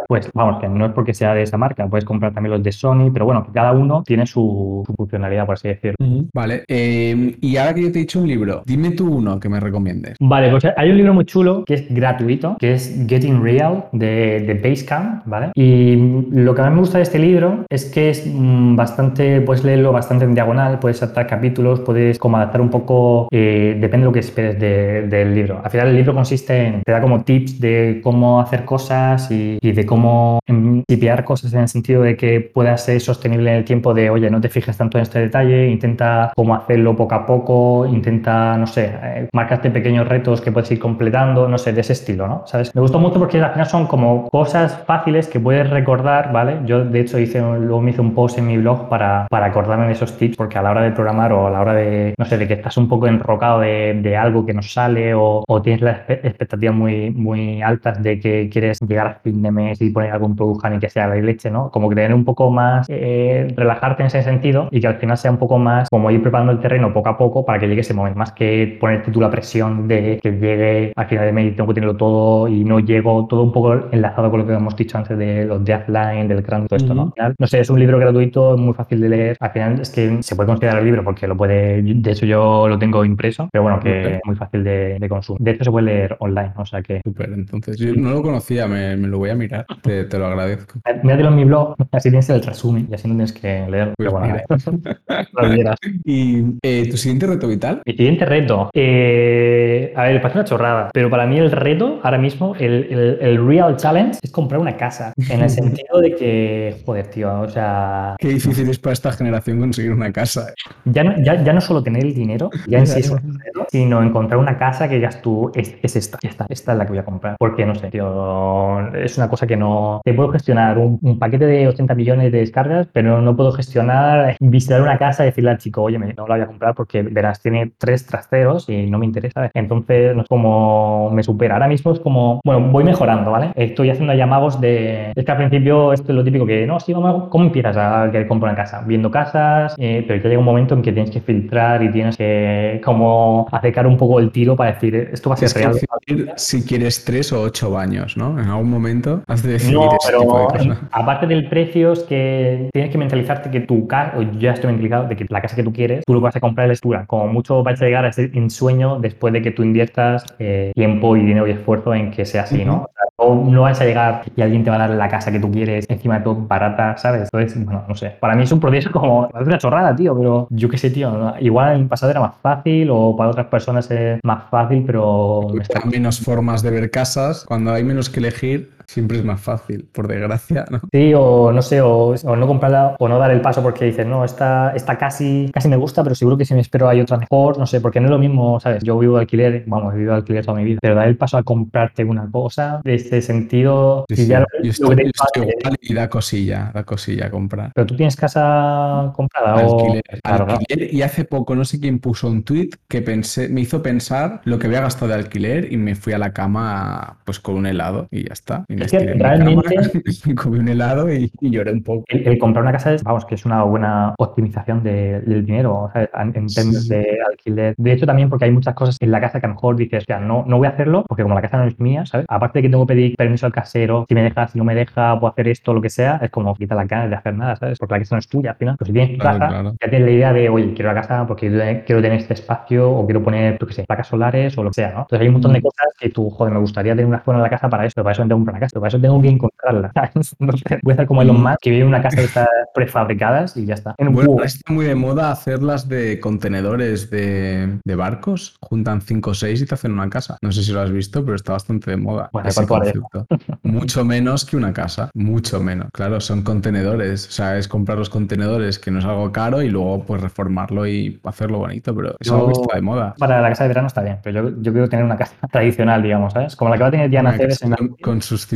Pues 0.09 0.31
vamos, 0.35 0.61
que 0.61 0.69
no 0.69 0.87
es 0.87 0.93
porque 0.93 1.15
sea 1.15 1.35
de 1.35 1.43
esa 1.43 1.57
marca, 1.57 1.87
puedes 1.89 2.05
comprar 2.05 2.33
también 2.33 2.53
los 2.53 2.63
de 2.63 2.73
Sony, 2.73 3.11
pero 3.13 3.25
bueno, 3.25 3.47
cada 3.53 3.73
uno 3.73 4.03
tiene 4.05 4.27
su, 4.27 4.85
funcionalidad, 4.97 5.47
por 5.47 5.55
así 5.55 5.69
decirlo. 5.69 5.97
Vale, 6.35 6.65
em, 6.69 7.35
y 7.41 7.57
ahora 7.57 7.75
que 7.75 7.83
yo 7.83 7.93
te 7.93 7.99
he 7.99 8.03
dicho 8.03 8.21
un 8.21 8.29
libro, 8.29 8.63
dime 8.67 8.91
tú 8.91 9.09
uno 9.11 9.41
que 9.41 9.49
me 9.49 9.61
recomiendes. 9.61 10.17
Vale, 10.21 10.51
pues 10.51 10.65
hay 10.77 10.91
un 10.91 10.97
libro 10.97 11.15
muy 11.15 11.25
chulo 11.25 11.65
que 11.65 11.75
es 11.75 11.95
gratuito, 11.95 12.57
que 12.63 12.75
es 12.75 12.95
Getting 13.09 13.43
Real 13.43 13.87
de, 13.91 14.45
de 14.47 14.55
Basecamp, 14.55 15.27
¿vale? 15.27 15.51
Y 15.57 15.97
lo 16.31 16.55
que 16.55 16.63
más 16.63 16.71
me 16.71 16.79
gusta 16.79 16.99
de 16.99 17.03
este 17.03 17.19
libro 17.19 17.65
es 17.69 17.87
que 17.87 18.11
es 18.11 18.25
mm, 18.25 18.77
bastante, 18.77 19.41
puedes 19.41 19.65
leerlo 19.65 19.91
bastante 19.91 20.27
en 20.27 20.33
diagonal, 20.33 20.79
puedes 20.79 20.99
saltar 20.99 21.27
capítulos, 21.27 21.81
puedes 21.81 22.21
como 22.21 22.37
adaptar 22.37 22.61
un 22.61 22.71
poco, 22.71 23.27
eh, 23.33 23.77
depende 23.81 24.05
de 24.05 24.05
lo 24.05 24.13
que 24.13 24.21
esperes 24.21 24.61
del 24.61 25.35
libro. 25.35 25.61
Al 25.65 25.73
final 25.73 25.89
el 25.89 25.97
libro 25.97 26.15
consiste 26.15 26.67
en, 26.67 26.83
te 26.83 26.93
da 26.93 27.01
como 27.01 27.25
tips 27.25 27.59
de 27.59 28.01
cómo 28.01 28.41
hacer 28.41 28.65
cosas 28.65 29.29
y, 29.33 29.59
de 29.61 29.85
cómo 29.85 30.39
tipear 30.87 31.25
cosas 31.25 31.53
en 31.55 31.63
el 31.63 31.69
sentido 31.69 32.03
de 32.03 32.17
que 32.17 32.43
pueda 32.43 32.77
ser 32.77 33.01
sostenible 33.01 33.51
en 33.51 33.57
el 33.57 33.65
tiempo 33.65 33.93
de, 33.93 34.09
oye, 34.09 34.31
no 34.31 34.41
te 34.41 34.49
fijes 34.49 34.77
tanto 34.77 34.99
en 34.99 35.03
este 35.03 35.19
detalle, 35.19 35.69
intenta 35.69 36.33
cómo 36.37 36.55
hacerlo 36.55 36.95
poco 36.95 37.17
a 37.17 37.27
poco, 37.27 37.87
intenta, 37.87 38.57
no 38.57 38.69
sé, 38.69 38.93
eh, 39.03 39.29
marcarte 39.33 39.69
pequeños 39.71 40.07
retos 40.07 40.41
que 40.41 40.53
puedes 40.53 40.71
ir 40.71 40.79
completando, 40.79 41.49
no 41.49 41.59
sé, 41.59 41.73
de 41.73 41.81
ese 41.81 41.95
estilo, 41.95 42.29
¿no? 42.29 42.45
Me 42.75 42.81
gustó 42.81 42.99
mucho 42.99 43.19
porque 43.19 43.41
al 43.41 43.53
final 43.53 43.67
son 43.67 43.87
como 43.87 44.29
cosas 44.31 44.83
fáciles 44.87 45.29
que 45.29 45.41
puedes 45.41 45.69
recordar, 45.71 46.33
¿vale? 46.33 46.59
Yo, 46.65 46.85
de 46.85 47.01
hecho, 47.01 47.19
hice, 47.19 47.41
luego 47.41 47.81
me 47.81 47.91
hice 47.91 48.01
un 48.01 48.15
post 48.15 48.39
en 48.39 48.47
mi 48.47 48.59
blog 48.59 48.89
para, 48.89 49.27
para 49.31 49.47
acordarme 49.47 49.87
de 49.87 49.93
esos 49.93 50.17
tips, 50.17 50.37
porque 50.37 50.59
a 50.59 50.63
la 50.63 50.71
hora 50.71 50.83
de 50.83 50.93
programar 50.93 51.33
o 51.33 51.47
a 51.47 51.51
la 51.51 51.61
hora 51.61 51.75
de, 51.75 52.15
no 52.19 52.25
sé, 52.25 52.39
de 52.39 52.47
que 52.47 52.55
estás 52.55 52.77
un 52.77 52.89
poco 52.89 53.07
enrocado 53.07 53.61
de, 53.61 53.99
de 54.03 54.17
algo 54.17 54.45
que 54.45 54.55
no 54.55 54.63
sale 54.63 55.15
o, 55.15 55.45
tienes 55.63 55.83
las 55.83 56.01
expectativas 56.09 56.75
muy, 56.75 57.11
muy 57.11 57.63
altas 57.63 58.03
de 58.03 58.19
que 58.19 58.49
quieres 58.51 58.79
llegar 58.81 59.07
a 59.07 59.15
fin 59.15 59.41
de 59.43 59.51
mes 59.51 59.81
y 59.81 59.91
poner 59.91 60.11
algún 60.11 60.35
producto 60.35 60.53
y 60.75 60.79
que 60.79 60.89
sea 60.89 61.07
la 61.07 61.15
leche, 61.17 61.51
¿no? 61.51 61.71
Como 61.71 61.89
que 61.89 61.95
tener 61.95 62.15
un 62.15 62.25
poco 62.25 62.51
más, 62.51 62.87
eh, 62.89 63.53
relajarte 63.57 64.03
en 64.03 64.07
ese 64.07 64.23
sentido 64.23 64.69
y 64.71 64.81
que 64.81 64.87
al 64.87 64.97
final 64.97 65.17
sea 65.17 65.31
un 65.31 65.37
poco 65.37 65.59
más 65.59 65.89
como 65.89 66.11
ir 66.11 66.23
preparando 66.23 66.53
el 66.53 66.61
terreno 66.61 66.93
poco 66.93 67.09
a 67.09 67.19
poco 67.19 67.45
para 67.45 67.59
que 67.59 67.67
llegue 67.69 67.81
ese 67.81 67.95
momento, 67.95 68.19
más 68.19 68.33
que 68.33 68.77
ponerte 68.81 69.11
tú 69.11 69.21
la 69.21 69.31
presión 69.31 69.89
de 69.89 70.19
que 70.23 70.33
llegue 70.33 70.93
al 70.97 71.07
final 71.07 71.27
de 71.27 71.33
mes 71.33 71.47
y 71.47 71.51
tengo 71.53 71.69
que 71.69 71.75
tenerlo 71.75 71.97
todo 71.97 72.42
y 72.49 72.65
no 72.65 72.81
llego, 72.81 73.27
todo 73.29 73.43
un 73.43 73.53
poco 73.53 73.75
enlazado 73.93 74.31
con 74.31 74.41
lo 74.41 74.47
que 74.47 74.53
hemos 74.53 74.77
dicho 74.77 74.99
antes 74.99 75.17
de 75.19 75.45
los 75.45 75.65
deadline, 75.65 76.29
del 76.29 76.43
cráneo, 76.43 76.69
todo 76.69 76.77
esto, 76.77 76.95
¿no? 76.95 77.13
no 77.39 77.47
sé, 77.47 77.61
es 77.61 77.71
un 77.71 77.79
libro 77.79 77.99
gratuito, 77.99 78.57
muy 78.57 78.75
fácil 78.75 79.01
de 79.01 79.09
leer. 79.09 79.37
Al 79.41 79.51
final 79.51 79.81
es 79.81 79.91
que 79.91 80.23
se 80.23 80.37
puede 80.37 80.49
considerar 80.49 80.79
el 80.79 80.85
libro 80.85 81.05
porque 81.05 81.27
lo 81.27 81.37
puede, 81.37 81.83
de 81.83 82.11
hecho 82.11 82.27
yo 82.27 82.69
lo 82.69 82.79
tengo 82.79 83.05
impreso, 83.05 83.49
pero 83.53 83.63
bueno, 83.63 83.81
que 83.81 84.15
es 84.17 84.21
muy 84.25 84.37
fácil 84.37 84.65
de, 84.65 84.99
de 84.99 85.09
consumir. 85.09 85.43
De 85.43 85.51
hecho 85.53 85.65
se 85.65 85.71
puede 85.71 85.87
leer 85.87 86.17
online, 86.21 86.53
o 86.57 86.65
sea 86.65 86.83
que... 86.83 87.01
Súper, 87.05 87.33
entonces 87.33 87.77
yo 87.79 87.95
no 87.95 88.11
lo 88.11 88.23
conocía, 88.23 88.67
me, 88.67 88.97
me, 88.97 89.09
lo 89.09 89.19
voy 89.19 89.31
a 89.31 89.35
mirar, 89.35 89.67
te, 89.83 90.05
te 90.05 90.19
lo 90.19 90.27
agradezco. 90.27 90.81
Míratelo 91.03 91.29
en 91.29 91.37
mi 91.37 91.45
blog, 91.45 91.75
así 91.93 92.11
tienes 92.11 92.29
el 92.31 92.43
resumen 92.43 92.89
y 92.91 92.95
así 92.95 93.09
no 93.09 93.15
tienes 93.15 93.33
que 93.33 93.67
leer. 93.69 93.93
Pues 93.97 94.11
bueno, 94.11 94.37
lo 95.33 95.75
¿Y 96.05 96.45
eh, 96.63 96.89
tu 96.91 96.97
siguiente 96.97 97.27
reto 97.27 97.49
vital? 97.49 97.83
Mi 97.87 97.95
siguiente 97.95 98.25
reto, 98.25 98.71
eh, 98.75 99.93
a 99.97 100.05
ver, 100.05 100.21
parece 100.21 100.39
una 100.39 100.45
chorrada, 100.45 100.91
pero 100.93 101.11
para 101.11 101.27
mí 101.27 101.39
el 101.39 101.51
reto 101.51 102.01
ahora 102.03 102.19
mismo, 102.19 102.32
el, 102.59 102.73
el, 102.91 103.19
el 103.21 103.47
real 103.47 103.77
challenge 103.77 104.19
es 104.23 104.31
comprar 104.31 104.61
una 104.61 104.77
casa, 104.77 105.13
en 105.29 105.41
el 105.41 105.51
sentido 105.61 106.01
de 106.01 106.15
que, 106.15 106.83
joder, 106.85 107.07
tío, 107.09 107.41
o 107.41 107.49
sea... 107.49 108.17
Qué 108.19 108.29
difícil 108.29 108.69
es 108.69 108.79
para 108.79 108.93
esta 108.93 109.13
generación 109.13 109.61
conseguir 109.61 109.93
una 109.93 110.13
casa. 110.13 110.53
Ya 110.85 111.05
no, 111.05 111.15
ya, 111.23 111.43
ya 111.43 111.53
no 111.53 111.61
solo 111.61 111.83
tener 111.83 112.05
el 112.05 112.15
dinero, 112.15 112.51
ya 112.67 112.79
en 112.79 112.87
sí 112.87 113.01
es 113.01 113.11
un 113.11 113.39
sino 113.73 114.03
encontrar 114.03 114.39
una 114.39 114.59
casa 114.59 114.89
que 114.89 114.97
digas 114.97 115.23
tú, 115.23 115.51
es, 115.55 115.75
es 115.83 115.97
esta, 115.97 116.19
esta, 116.23 116.47
esta 116.49 116.73
es 116.73 116.79
la 116.79 116.85
que 116.85 116.91
voy 116.91 116.99
a 116.99 117.05
comprar. 117.05 117.37
Porque, 117.39 117.65
no 117.65 117.75
sé, 117.75 117.91
tío, 117.91 118.95
es 118.95 119.17
una 119.17 119.29
cosa 119.29 119.47
que 119.47 119.57
no... 119.57 120.01
Te 120.05 120.13
puedo 120.13 120.31
gestionar 120.31 120.79
un, 120.79 120.99
un, 121.01 121.19
paquete 121.19 121.47
de 121.47 121.69
80 121.69 121.95
millones 121.95 122.33
de 122.33 122.39
descargas, 122.39 122.89
pero 122.93 123.23
no 123.23 123.35
puedo 123.35 123.53
gestionar, 123.53 124.37
visitar 124.41 124.83
una 124.83 124.99
casa 124.99 125.23
y 125.25 125.27
decirle 125.27 125.51
al 125.51 125.59
chico, 125.59 125.83
oye, 125.83 125.99
no 125.99 126.27
la 126.27 126.35
voy 126.35 126.43
a 126.43 126.47
comprar 126.47 126.75
porque, 126.75 127.03
verás, 127.03 127.41
tiene 127.41 127.73
tres 127.79 128.05
trasteros 128.07 128.69
y 128.69 128.91
no 128.91 128.99
me 128.99 129.07
interesa. 129.07 129.51
Entonces, 129.55 130.15
no 130.15 130.23
es 130.23 130.29
como 130.29 131.11
me 131.11 131.23
supera. 131.23 131.55
Ahora 131.55 131.69
mismo 131.69 131.93
es 131.93 132.01
como, 132.01 132.22
bueno, 132.45 132.69
voy 132.71 132.85
mejorando, 132.85 133.31
¿vale? 133.31 133.53
Estoy 133.55 133.91
haciendo 133.91 134.15
llamagos 134.15 134.61
de... 134.61 135.13
Es 135.15 135.25
que 135.25 135.31
al 135.33 135.39
principio 135.39 135.93
esto 135.93 136.13
es 136.13 136.17
lo 136.17 136.25
típico 136.25 136.47
que, 136.47 136.67
no, 136.67 136.79
sí, 136.81 136.93
¿cómo, 136.93 137.29
cómo 137.31 137.45
empiezas 137.45 137.77
a 137.77 138.09
querer 138.11 138.27
comprar 138.29 138.53
una 138.53 138.63
casa? 138.63 138.83
Viendo 138.87 139.11
casas, 139.11 139.75
eh, 139.79 140.05
pero 140.07 140.23
ya 140.23 140.29
llega 140.29 140.39
un 140.39 140.45
momento 140.45 140.75
en 140.75 140.83
que 140.83 140.93
tienes 140.93 141.11
que 141.11 141.21
filtrar 141.21 141.83
y 141.83 141.91
tienes 141.91 142.17
que 142.17 142.81
como 142.85 143.47
acercar 143.51 143.87
un 143.87 143.97
poco 143.97 144.19
el 144.21 144.31
tiro 144.31 144.57
para 144.57 144.73
decir, 144.73 144.95
esto 145.13 145.31
va 145.31 145.35
a 145.35 145.39
ser 145.39 145.47
es 145.47 145.55
real. 145.55 145.73
Que 146.07 146.33
si 146.37 146.65
quieres 146.65 147.05
tres 147.05 147.33
o 147.33 147.41
ocho 147.43 147.71
baños, 147.71 148.17
¿no? 148.17 148.39
En 148.39 148.49
algún 148.49 148.71
momento 148.71 149.23
has 149.29 149.43
de 149.43 149.53
decidir 149.53 149.75
No, 149.75 149.87
ese 149.87 149.97
pero 150.09 150.21
tipo 150.21 150.39
de 150.39 150.47
cosas. 150.47 150.79
aparte 150.93 151.27
del 151.27 151.49
precio, 151.49 151.93
es 151.93 152.01
que 152.05 152.69
tienes 152.73 152.91
que 152.91 152.99
mentalizarte 152.99 153.51
que 153.51 153.61
tu 153.61 153.87
casa, 153.87 154.15
o 154.19 154.23
ya 154.39 154.53
estoy 154.53 154.69
mentalizado 154.69 155.09
de 155.09 155.17
que 155.17 155.27
la 155.29 155.41
casa 155.41 155.57
que 155.57 155.63
tú 155.63 155.73
quieres, 155.73 156.05
tú 156.07 156.15
lo 156.15 156.21
vas 156.21 156.37
a 156.37 156.41
comprar 156.41 156.65
en 156.67 156.69
la 156.69 156.75
estura. 156.75 157.05
Como 157.07 157.27
mucho 157.29 157.63
vas 157.63 157.81
a 157.81 157.85
llegar 157.85 158.05
a 158.05 158.09
ese 158.09 158.31
ensueño 158.35 158.99
después 159.01 159.33
de 159.33 159.43
que 159.43 159.51
tú 159.51 159.63
inviertas 159.63 160.25
eh, 160.39 160.73
tiempo 160.75 161.17
y 161.17 161.21
dinero 161.25 161.47
y 161.47 161.53
esfuerzo 161.53 161.95
en 161.95 162.11
que 162.13 162.25
sea 162.25 162.43
así, 162.43 162.65
¿no? 162.65 162.85
O, 162.85 162.91
sea, 162.93 163.53
no 163.53 163.63
vas 163.63 163.81
a 163.81 163.85
llegar 163.85 164.23
y 164.37 164.43
alguien 164.43 164.63
te 164.63 164.71
va 164.71 164.77
a 164.77 164.87
dar 164.87 164.91
la 164.91 165.09
casa 165.09 165.33
que 165.33 165.41
tú 165.41 165.51
quieres 165.51 165.87
encima 165.89 166.19
de 166.19 166.25
todo 166.25 166.37
barata, 166.47 166.97
¿sabes? 166.97 167.29
Entonces, 167.33 167.65
bueno, 167.65 167.85
no 167.89 167.95
sé. 167.95 168.11
Para 168.21 168.35
mí 168.35 168.43
es 168.43 168.53
un 168.53 168.61
proceso 168.61 168.91
como, 168.91 169.29
una 169.35 169.59
chorrada, 169.59 169.95
tío, 169.97 170.17
pero 170.17 170.47
yo 170.51 170.69
qué 170.69 170.79
sé, 170.79 170.91
tío. 170.91 171.11
¿no? 171.11 171.35
Igual 171.41 171.75
en 171.75 171.81
el 171.83 171.89
pasado 171.89 172.11
era 172.11 172.21
más 172.21 172.35
fácil 172.41 172.89
o 172.91 173.17
para 173.17 173.31
otras 173.31 173.47
personas 173.47 173.91
es 173.91 174.21
más 174.23 174.45
fácil, 174.51 174.85
pero... 174.87 175.49
Hay 175.51 175.91
menos 175.91 176.21
formas 176.21 176.63
de 176.63 176.71
ver 176.71 176.91
casas. 176.91 177.45
Cuando 177.47 177.73
hay 177.73 177.85
menos 177.85 178.11
que 178.11 178.21
elegir, 178.21 178.71
siempre 178.87 179.19
es 179.19 179.25
más 179.25 179.41
fácil, 179.41 179.89
por 179.93 180.09
desgracia, 180.09 180.65
¿no? 180.71 180.81
Sí, 180.93 181.13
o 181.17 181.53
no 181.53 181.63
sé, 181.63 181.81
o, 181.81 182.15
o 182.15 182.37
no 182.37 182.47
comprarla 182.47 182.97
o 182.99 183.09
no 183.09 183.19
dar 183.19 183.31
el 183.31 183.41
paso 183.41 183.63
porque 183.63 183.85
dices, 183.87 184.07
no, 184.07 184.25
esta, 184.25 184.73
esta 184.75 184.99
casi, 184.99 185.51
casi 185.53 185.69
me 185.69 185.77
gusta, 185.77 186.03
pero 186.03 186.15
seguro 186.15 186.37
que 186.37 186.45
si 186.45 186.55
me 186.55 186.61
espero 186.61 186.89
hay 186.89 187.01
otra 187.01 187.17
mejor, 187.17 187.59
no 187.59 187.67
sé, 187.67 187.81
porque 187.81 188.01
no 188.01 188.07
es 188.07 188.11
lo 188.11 188.19
mismo, 188.19 188.61
¿sabes? 188.61 188.83
Yo 188.85 188.99
vivo 188.99 189.17
de 189.17 189.23
alquiler, 189.23 189.65
vamos, 189.67 189.93
he 189.93 189.97
vivido 189.97 190.13
de 190.13 190.19
alquiler 190.19 190.45
toda 190.45 190.59
mi 190.59 190.65
vida, 190.65 190.79
pero 190.83 190.95
dar 190.95 191.09
el 191.09 191.17
paso 191.17 191.37
a 191.39 191.43
comprarte 191.43 192.05
una 192.05 192.31
cosa, 192.31 192.81
de 192.85 192.95
este 192.95 193.23
sentido, 193.23 194.05
Sí, 194.09 194.17
si 194.17 194.23
sí. 194.23 194.29
ya 194.29 194.41
lo- 194.41 194.47
Yo 194.53 194.63
lo 194.63 194.71
estoy, 194.71 194.91
que 194.91 194.97
te 194.97 195.05
yo 195.05 195.11
estoy 195.25 195.41
digo, 195.47 195.59
igual 195.61 195.79
y 195.81 195.95
da 195.95 196.09
cosilla, 196.09 196.71
da 196.75 196.85
cosilla 196.85 197.31
comprar. 197.31 197.73
pero 197.75 197.87
tú 197.87 197.97
tienes 197.97 198.17
casa 198.17 199.13
comprada 199.15 199.57
o... 199.67 199.81
Alquiler, 199.81 200.03
Claro, 200.23 200.45
claro. 200.45 200.61
alquiler, 200.61 200.95
y 200.95 201.03
hace 201.03 201.25
poco 201.25 201.55
no 201.55 201.65
sé 201.65 201.81
quién 201.81 201.99
puso 201.99 202.29
un 202.29 202.43
tweet 202.45 202.71
que 202.89 203.03
pensé, 203.03 203.49
me 203.49 203.61
hizo 203.61 203.83
pensar 203.83 204.41
lo 204.45 204.59
que 204.59 204.67
había 204.67 204.81
gastado 204.81 205.09
de 205.09 205.15
alquiler 205.15 205.73
y 205.73 205.77
me 205.77 205.95
fui 205.95 206.13
a 206.13 206.19
la 206.19 206.33
cama 206.33 207.19
pues 207.25 207.41
con 207.41 207.57
un 207.57 207.67
helado 207.67 208.07
y 208.11 208.25
ya 208.27 208.33
está. 208.33 208.65
Me 208.77 208.85
Es 208.85 208.91
que 208.91 208.99
realmente- 209.15 209.63
me 210.27 210.35
comí 210.35 210.59
un 210.59 210.69
helado 210.69 211.13
y, 211.13 211.31
y 211.41 211.51
lloré 211.51 211.73
un 211.73 211.83
poco. 211.83 212.05
El, 212.09 212.27
el 212.27 212.39
comprar 212.39 212.63
una 212.63 212.73
casa 212.73 212.93
es, 212.95 213.03
vamos, 213.03 213.25
que 213.25 213.35
es 213.35 213.45
una 213.45 213.63
buena 213.65 214.15
optimización 214.19 214.83
de- 214.83 215.21
del 215.21 215.45
dinero, 215.45 215.91
¿sabes? 215.93 216.09
En, 216.19 216.33
términos 216.47 216.83
Sí. 216.85 216.89
de 216.91 217.19
alquiler. 217.29 217.75
De 217.77 217.93
hecho, 217.93 218.07
también 218.07 218.29
porque 218.29 218.45
hay 218.47 218.51
muchas 218.51 218.75
cosas 218.75 218.97
en 219.01 219.11
la 219.11 219.21
casa 219.21 219.41
que 219.41 219.47
a 219.47 219.49
lo 219.49 219.55
mejor 219.55 219.77
dices, 219.77 220.05
ya, 220.07 220.19
no, 220.21 220.45
no 220.47 220.59
voy 220.59 220.67
a 220.67 220.71
hacerlo 220.71 221.05
porque 221.09 221.23
como 221.23 221.35
la 221.35 221.43
casa 221.43 221.59
no 221.59 221.65
es 221.65 221.79
mía, 221.79 222.07
¿sabes? 222.07 222.27
Aparte 222.29 222.59
de 222.59 222.63
que 222.65 222.69
tengo 222.71 222.87
que 222.87 222.95
pedir 222.95 223.17
permiso 223.17 223.47
al 223.47 223.53
casero, 223.53 224.05
si 224.09 224.15
me 224.15 224.23
deja, 224.23 224.49
si 224.49 224.59
no 224.59 224.65
me 224.65 224.75
deja, 224.75 225.19
puedo 225.19 225.33
hacer 225.33 225.49
esto, 225.49 225.73
lo 225.75 225.81
que 225.83 225.91
sea, 225.91 226.19
es 226.23 226.31
como 226.31 226.55
quita 226.55 226.75
las 226.75 226.89
ganas 226.89 227.11
de 227.11 227.17
hacer 227.17 227.35
nada, 227.35 227.57
¿sabes? 227.57 227.79
Porque 227.79 227.95
la 227.95 227.99
casa 228.01 228.15
no 228.17 228.19
es 228.21 228.29
tuya 228.29 228.51
al 228.51 228.57
final. 228.57 228.77
Pues 228.79 228.87
si 228.89 228.93
tienes 228.93 229.13
tu 229.13 229.19
Claro, 229.19 229.39
casa, 229.39 229.51
claro. 229.53 229.73
ya 229.81 229.91
tienes 229.91 230.07
la 230.09 230.13
idea 230.15 230.33
de, 230.33 230.49
oye, 230.49 230.73
quiero 230.75 230.93
la 230.93 231.01
casa 231.01 231.27
porque 231.27 231.83
quiero 231.87 232.03
tener 232.03 232.19
este 232.19 232.35
espacio 232.35 232.91
o 232.91 233.05
quiero 233.07 233.23
poner, 233.23 233.59
yo 233.59 233.67
qué 233.67 233.73
sé, 233.75 233.85
placas 233.85 234.07
solares 234.09 234.57
o 234.59 234.63
lo 234.63 234.71
que 234.71 234.75
sea, 234.75 234.93
¿no? 234.93 235.01
Entonces 235.03 235.21
hay 235.21 235.27
un 235.29 235.33
montón 235.35 235.53
de 235.53 235.59
Mm. 235.61 235.63
cosas 235.63 235.87
que 235.99 236.09
tú, 236.11 236.31
joder, 236.31 236.53
me 236.53 236.61
gustaría 236.61 236.93
tener 236.93 237.07
una 237.07 237.21
zona 237.21 237.39
en 237.39 237.43
la 237.45 237.51
casa 237.51 237.69
para 237.69 237.85
eso, 237.87 237.93
pero 237.97 238.05
para 238.05 238.13
eso 238.13 238.23
no 238.23 238.29
tengo 238.29 238.39
comprar 238.41 238.55
una 238.55 238.61
casa, 238.63 238.79
para 238.81 238.89
eso 238.89 239.01
tengo 239.01 239.21
que 239.23 239.29
encontrarla, 239.29 239.93
voy 240.39 240.51
a 240.89 240.91
estar 240.93 241.07
como 241.07 241.23
Elon 241.23 241.37
Mm. 241.41 241.43
Musk, 241.43 241.59
que 241.61 241.71
vive 241.71 241.83
en 241.83 241.89
una 241.89 242.03
casa 242.03 242.17
de 242.21 242.25
estas 242.27 242.49
prefabricadas 242.75 243.57
y 243.57 243.65
ya 243.67 243.75
está. 243.75 243.95
En 243.99 244.13
Bueno, 244.13 244.37
está 244.43 244.73
muy 244.73 244.85
de 244.87 244.95
moda 244.95 245.31
hacerlas 245.31 245.89
de 245.89 246.21
contenedores 246.21 247.11
de, 247.11 247.79
de 247.85 247.95
barcos. 247.95 248.57
Juntan 248.61 249.01
5 249.01 249.31
o 249.31 249.35
6 249.35 249.63
y 249.63 249.67
te 249.67 249.75
hacen 249.75 249.93
una 249.93 250.09
casa. 250.11 250.37
No 250.43 250.53
sé 250.53 250.63
si 250.63 250.73
lo 250.73 250.81
has 250.81 250.91
visto, 250.91 251.25
pero 251.25 251.37
está 251.37 251.53
bastante 251.53 251.91
de 251.91 251.97
moda 251.97 252.29
Bueno, 252.33 252.49
ese 252.49 252.67
concepto. 252.67 253.27
Mucho 253.63 254.05
menos 254.05 254.45
que 254.45 254.57
una 254.57 254.73
casa, 254.73 255.11
mucho 255.15 255.61
menos. 255.63 255.89
Claro, 255.93 256.21
son 256.21 256.43
contenedores. 256.43 257.29
O 257.29 257.31
sea, 257.31 257.57
es 257.57 257.69
comprar 257.69 257.99
los 257.99 258.11
contenedores, 258.11 258.79
que 258.79 258.91
no 258.91 258.99
es 258.99 259.05
algo 259.05 259.31
caro, 259.33 259.63
y 259.63 259.69
luego 259.71 260.05
pues 260.05 260.21
reformarlo 260.23 260.87
y 260.87 261.21
hacerlo 261.25 261.59
bonito, 261.59 261.95
pero 261.95 262.17
es 262.21 262.29
Yo- 262.29 262.35
algo 262.35 262.47
que 262.49 262.61
está 262.61 262.77
de 262.77 262.83
moda. 262.83 263.15
Para 263.19 263.41
la 263.41 263.49
casa 263.49 263.65
de 263.65 263.69
verano 263.69 263.87
está 263.87 264.03
bien, 264.03 264.19
pero 264.23 264.49
yo, 264.51 264.57
yo 264.61 264.73
quiero 264.73 264.89
tener 264.89 265.05
una 265.05 265.17
casa 265.17 265.35
tradicional, 265.53 266.03
digamos, 266.03 266.33
¿sabes? 266.33 266.57
Como 266.57 266.71
la 266.71 266.77
que 266.77 266.83
va 266.83 266.89
a 266.89 266.93
tener 266.93 267.11
Diana 267.11 267.33
Ceres 267.33 267.63
en 267.63 267.71
la... 267.71 267.77
con 268.03 268.23
sus 268.23 268.47